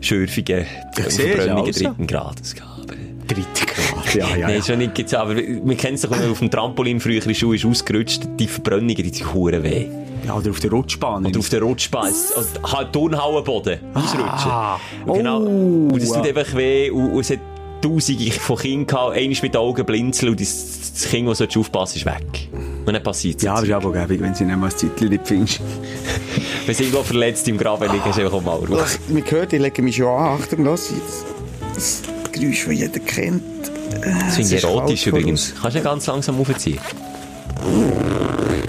Schürfungen, 0.00 0.66
Verbrennungen 0.94 1.66
also. 1.66 1.84
dritten 1.84 2.06
Grades 2.06 2.54
gehabt. 2.54 2.72
Aber- 2.82 2.94
Dritte 3.26 3.66
Grad, 3.66 4.14
ja, 4.14 4.36
ja. 4.36 4.48
Nein, 4.48 4.62
schon 4.62 4.78
nicht 4.78 5.14
aber 5.14 5.36
wir 5.36 5.76
kennen 5.76 5.96
es 5.96 6.00
doch, 6.00 6.10
wenn 6.10 6.20
man 6.20 6.30
auf 6.30 6.38
dem 6.38 6.50
Trampolin 6.50 6.98
früher 6.98 7.20
in 7.20 7.28
der 7.28 7.34
Schule 7.34 7.56
ist 7.56 7.66
ausgerutscht, 7.66 8.22
die 8.38 8.46
Verbrennungen, 8.46 8.96
die 8.96 9.10
sind 9.10 9.34
hure 9.34 9.62
weh. 9.62 9.86
ja, 10.26 10.34
oder 10.34 10.50
auf 10.50 10.60
der 10.60 10.70
Rutschbahn. 10.70 11.26
Oder 11.26 11.38
auf 11.38 11.48
der 11.50 11.60
Rutschbahn, 11.60 12.10
halt 12.72 12.92
Turnhallenboden, 12.92 13.80
ausrutschen. 13.92 14.50
Ah. 14.50 14.80
Genau. 15.06 15.40
Oh, 15.42 15.90
und 15.92 16.00
das 16.00 16.10
tut 16.10 16.24
ja. 16.24 16.34
einfach 16.34 16.56
weh, 16.56 16.90
und, 16.90 17.12
und 17.12 17.20
es 17.20 17.30
hat 17.30 17.40
tausende 17.80 18.30
von 18.32 18.56
Kindern 18.58 18.86
gehabt, 18.86 19.16
eines 19.16 19.42
mit 19.42 19.54
den 19.54 19.58
Augen 19.60 19.84
blinzeln, 19.86 20.30
und 20.32 20.40
das, 20.40 20.92
das 20.94 21.04
Kind, 21.10 21.28
das 21.28 21.40
aufpassen 21.56 21.96
ist 21.98 22.06
weg. 22.06 22.48
Und 22.86 22.92
dann 22.92 23.02
passiert 23.02 23.42
Ja, 23.42 23.52
aber 23.52 23.62
es 23.62 23.68
ist 23.68 23.74
aber 23.74 23.92
gäbig, 23.92 24.20
wenn 24.20 24.34
sie 24.34 24.44
nicht 24.44 24.56
mal 24.58 24.68
das 24.70 24.76
Zeitchen 24.78 25.08
nicht 25.08 25.26
findest. 25.26 25.60
Wenn 26.66 26.74
sie 26.74 26.82
irgendwo 26.84 27.02
verletzt 27.02 27.48
im 27.48 27.56
Graben 27.56 27.90
liegen, 27.90 28.10
ist 28.10 28.18
einfach 28.18 28.42
mal 28.42 28.56
Ruhe. 28.56 28.84
Ach, 28.84 28.98
man 29.08 29.22
hört, 29.30 29.52
ich 29.54 29.60
lege 29.60 29.80
mich 29.80 29.96
schon 29.96 30.06
an. 30.06 30.38
Achtung, 30.40 30.64
los 30.64 30.90
jetzt. 30.90 31.24
Das 31.74 32.02
Geräusch, 32.30 32.66
das 32.66 32.74
jeder 32.74 33.00
kennt. 33.00 33.42
Das 34.02 34.36
finde 34.36 34.54
ich 34.56 34.62
erotisch 34.64 35.06
übrigens. 35.06 35.54
Kannst 35.62 35.76
du 35.78 35.80
ganz 35.82 36.06
langsam 36.06 36.38
aufziehen? 36.38 36.78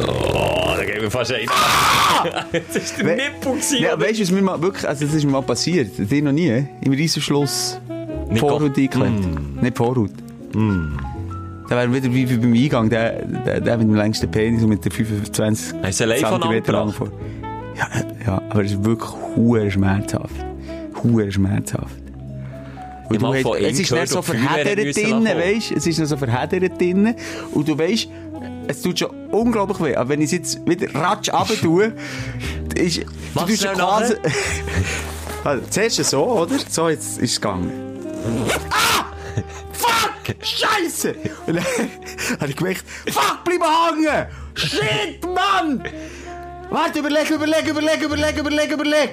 Oh, 0.07 0.73
da 0.77 0.85
gehen 0.85 1.01
wir 1.01 1.11
fast 1.11 1.33
ein. 1.33 1.45
das 2.51 2.75
ist 2.83 2.97
der 2.97 3.05
We- 3.05 3.15
Nippel 3.15 3.51
gewesen, 3.53 3.77
Ja, 3.81 3.93
oder? 3.95 4.05
weißt 4.05 4.19
du, 4.19 4.23
was 4.23 4.31
mir 4.31 4.41
mal 4.41 4.61
wirklich, 4.61 4.87
also 4.87 5.05
das 5.05 5.13
ist 5.13 5.23
mir 5.25 5.31
mal 5.31 5.41
passiert. 5.41 5.91
Dir 5.97 6.21
noch 6.21 6.31
nie? 6.31 6.65
Im 6.81 6.93
Reissenschluss 6.93 7.79
Nicht 8.29 8.39
Vorhaut 8.39 8.59
go- 8.59 8.65
eingeklemmt. 8.65 9.61
Nicht 9.61 9.77
Vorhaut. 9.77 10.11
Da 10.53 11.75
wäre 11.77 11.93
wieder 11.93 12.11
wie 12.13 12.25
beim 12.25 12.53
Eingang, 12.53 12.89
der, 12.89 13.23
der, 13.25 13.61
der 13.61 13.77
mit 13.77 13.87
dem 13.87 13.95
längsten 13.95 14.29
Penis 14.31 14.63
und 14.63 14.69
mit 14.69 14.83
der 14.83 14.91
25 14.91 15.75
Hast 15.83 15.99
du 15.99 16.03
ein 16.05 16.11
iPhone 16.11 16.31
Zentimeter 16.41 16.71
lang 16.73 16.81
angebracht? 16.87 17.11
vor. 17.11 17.11
Ja, 17.77 17.87
ja, 18.25 18.41
aber 18.49 18.63
es 18.65 18.71
ist 18.71 18.83
wirklich 18.83 19.11
hure 19.35 19.69
schmerzhaft. 19.69 20.33
Hure 21.03 21.31
schmerzhaft. 21.31 21.95
Und 23.09 23.21
von 23.21 23.35
ihm 23.57 23.65
es 23.65 23.79
ist 23.79 23.91
nicht 23.91 24.07
so 24.07 24.21
verheddert 24.21 24.95
drinnen, 24.95 25.25
weisst 25.37 25.71
Es 25.71 25.87
ist 25.87 25.99
noch 25.99 26.05
so 26.07 26.17
verheddert 26.17 26.79
drinnen. 26.79 27.15
Und 27.53 27.67
du 27.67 27.77
weisst, 27.77 28.07
es 28.67 28.81
tut 28.81 28.99
schon 28.99 29.09
unglaublich 29.31 29.79
weh. 29.81 29.95
Aber 29.95 30.09
wenn 30.09 30.19
ich 30.21 30.25
es 30.25 30.31
jetzt 30.31 30.67
wieder 30.67 30.93
ratsch 30.93 31.31
runter 31.33 31.55
tue, 31.61 31.93
ist, 32.75 32.97
du 33.33 33.39
tust 33.45 33.63
ja 33.63 33.73
quasi, 33.73 34.13
also, 35.43 35.63
zuerst 35.69 36.03
so, 36.05 36.23
oder? 36.25 36.55
So, 36.67 36.89
jetzt 36.89 37.17
ist 37.19 37.31
es 37.31 37.41
gegangen. 37.41 37.71
Ah! 38.71 39.05
Fuck! 39.71 40.35
Scheiße! 40.41 41.15
Und 41.47 41.55
dann 41.55 41.65
habe 42.39 42.49
ich 42.49 42.55
gemerkt, 42.55 42.83
fuck, 43.07 43.43
bleib 43.43 43.61
hängen! 43.61 44.27
Shit, 44.55 45.25
Mann! 45.25 45.83
Warte, 46.71 46.99
überleg, 46.99 47.29
überleg, 47.31 47.67
überleg, 47.67 48.01
überleg, 48.03 48.37
überleg, 48.37 48.71
überleg! 48.71 49.11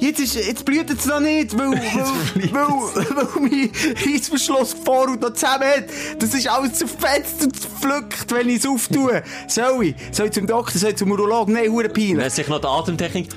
Jetzt, 0.00 0.20
ist, 0.20 0.34
jetzt 0.36 0.64
blüht 0.64 0.90
es 0.90 1.04
noch 1.04 1.20
nicht, 1.20 1.56
weil, 1.58 1.72
weil, 1.72 2.52
weil, 2.52 3.16
weil 3.16 3.42
mein 3.42 3.70
Reissverschluss 4.06 4.74
vor 4.84 5.08
und 5.08 5.20
noch 5.20 5.34
zusammen 5.34 5.64
hat. 5.64 5.84
Das 6.18 6.32
ist 6.32 6.48
alles 6.48 6.74
zerfetzt 6.74 7.42
und 7.42 7.60
zerpflückt, 7.60 8.32
wenn 8.32 8.48
ich 8.48 8.56
es 8.56 8.66
auftue. 8.66 9.22
Soll 9.48 9.84
ich? 9.84 9.94
Soll 10.12 10.26
ich 10.26 10.32
zum 10.32 10.46
Doktor? 10.46 10.78
Soll 10.78 10.90
ich 10.90 10.96
zum 10.96 11.10
Urolog? 11.10 11.48
Nein, 11.48 11.70
hure 11.70 11.90
peinlich. 11.90 12.16
Dann 12.16 12.30
sich 12.30 12.48
noch 12.48 12.60
die 12.60 12.66
Atemtechnik. 12.68 13.28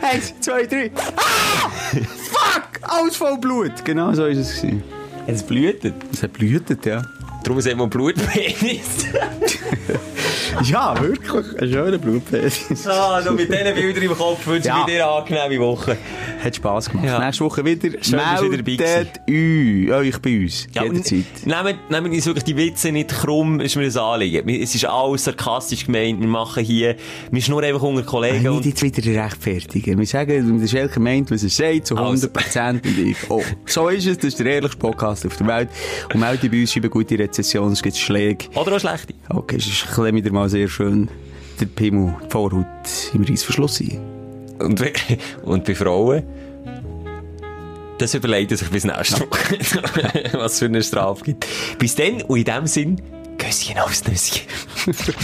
Eins, 0.00 0.32
zwei, 0.40 0.66
drei. 0.66 0.92
Ah! 1.16 1.68
Fuck! 2.30 2.80
Alles 2.82 3.16
voll 3.16 3.38
Blut. 3.38 3.84
Genau 3.84 4.12
so 4.14 4.26
ist 4.26 4.38
es. 4.38 4.60
gewesen. 4.60 4.84
Es 5.26 5.42
blutet. 5.42 5.94
Es 6.12 6.22
hat 6.22 6.32
blühtet, 6.32 6.86
ja. 6.86 7.02
Darum 7.42 7.60
sagt 7.60 7.76
man 7.76 7.90
Blutpenis. 7.90 9.06
Ja, 10.64 10.94
wirklich. 11.00 11.60
Ein 11.60 11.68
schöner 11.70 11.98
Blutpenis. 11.98 12.86
Ah, 12.86 13.20
du 13.22 13.32
mit 13.32 13.50
diesen 13.50 13.74
Bildern 13.74 14.02
im 14.02 14.12
Kopf 14.16 14.46
wünsche 14.46 14.68
Ja. 14.68 14.80
ich 14.80 14.86
dir 14.94 15.04
eine 15.06 15.14
angenehme 15.14 15.64
Woche. 15.64 15.96
Hat 16.42 16.56
Spass 16.56 16.88
gemacht. 16.90 17.06
Ja. 17.06 17.18
Nächste 17.24 17.44
Woche 17.44 17.64
wieder. 17.64 17.90
bist 17.90 18.12
wieder 18.12 18.56
dabei 18.56 18.76
Meldet 18.76 19.20
euch, 19.28 19.92
euch 20.14 20.18
bei 20.22 20.40
uns. 20.42 20.66
Ja, 20.72 20.84
Jederzeit. 20.84 21.24
Nehmt, 21.44 21.90
nehmt 21.90 22.14
uns 22.14 22.26
wirklich 22.26 22.44
die 22.44 22.56
Witze 22.56 22.92
nicht 22.92 23.10
krumm, 23.10 23.60
ist 23.60 23.76
mir 23.76 23.84
das 23.84 23.96
Anliegen. 23.96 24.46
Wir- 24.46 24.62
Es 24.62 24.74
ist 24.74 24.84
alles 24.84 25.24
sarkastisch 25.24 25.86
gemeint. 25.86 26.20
Wir 26.20 26.28
machen 26.28 26.62
hier, 26.64 26.96
wir 27.30 27.42
schnurren 27.42 27.64
einfach 27.66 27.82
unter 27.82 28.02
Kollegen. 28.02 28.38
Nicht 28.42 28.48
Und, 28.48 28.66
jetzt 28.66 28.82
wieder 28.82 29.24
rechtfertigen. 29.24 29.98
Wir 29.98 30.06
sagen, 30.06 30.60
der 30.60 30.66
Schelker 30.66 31.00
meint, 31.00 31.30
was 31.30 31.42
er 31.42 31.48
sagt, 31.50 31.86
zu 31.88 31.96
Also. 31.96 32.28
100% 32.28 32.84
und 32.86 32.98
ich. 32.98 33.16
Oh, 33.28 33.42
so 33.66 33.88
ist 33.88 34.06
es. 34.06 34.16
Das 34.16 34.26
ist 34.26 34.38
der 34.38 34.46
ehrlichste 34.46 34.78
Podcast 34.78 35.26
auf 35.26 35.36
der 35.36 35.46
Welt. 35.46 35.68
Und 36.12 36.20
meldet 36.20 36.50
bei 36.50 36.60
uns, 36.60 36.72
schreiben 36.72 36.90
gute 36.90 37.18
Rezessionen, 37.18 37.72
es 37.72 37.82
gibt 37.82 37.96
Schläge. 37.96 38.46
oder 38.54 38.76
auch 38.76 38.80
schlechte. 38.80 39.14
Okay, 39.28 39.56
ist 39.56 39.98
ein 39.98 40.14
wieder 40.14 40.32
mal 40.32 40.48
sehr 40.50 40.68
schön. 40.68 41.08
Der 41.58 41.66
Pimmel, 41.66 42.14
die 42.24 42.30
Vorhaut 42.30 42.66
im 43.14 43.22
Reissverschluss 43.22 43.76
sein. 43.76 44.00
Und, 44.58 44.82
und 45.42 45.64
bei 45.64 45.74
Frauen, 45.74 46.22
das 47.98 48.14
überlegt 48.14 48.50
er 48.50 48.56
sich 48.56 48.68
bis 48.70 48.84
nächste 48.84 49.20
Woche, 49.20 49.58
was 50.38 50.54
es 50.54 50.58
für 50.58 50.66
eine 50.66 50.82
Strafe 50.82 51.24
gibt. 51.24 51.46
Bis 51.78 51.94
dann, 51.94 52.22
und 52.22 52.38
in 52.38 52.44
dem 52.44 52.66
Sinn, 52.66 53.00
Küsschen 53.38 53.78
aufs 53.78 54.06
Nüsschen. 54.06 54.42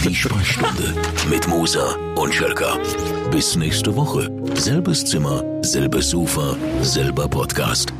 Die 0.03 0.15
Sprechstunde 0.15 0.93
mit 1.29 1.47
Musa 1.47 1.95
und 2.15 2.33
Schelka. 2.33 2.77
Bis 3.31 3.55
nächste 3.55 3.95
Woche. 3.95 4.29
Selbes 4.55 5.05
Zimmer, 5.05 5.43
selbes 5.61 6.09
Sofa, 6.09 6.57
selber 6.81 7.27
Podcast. 7.27 7.93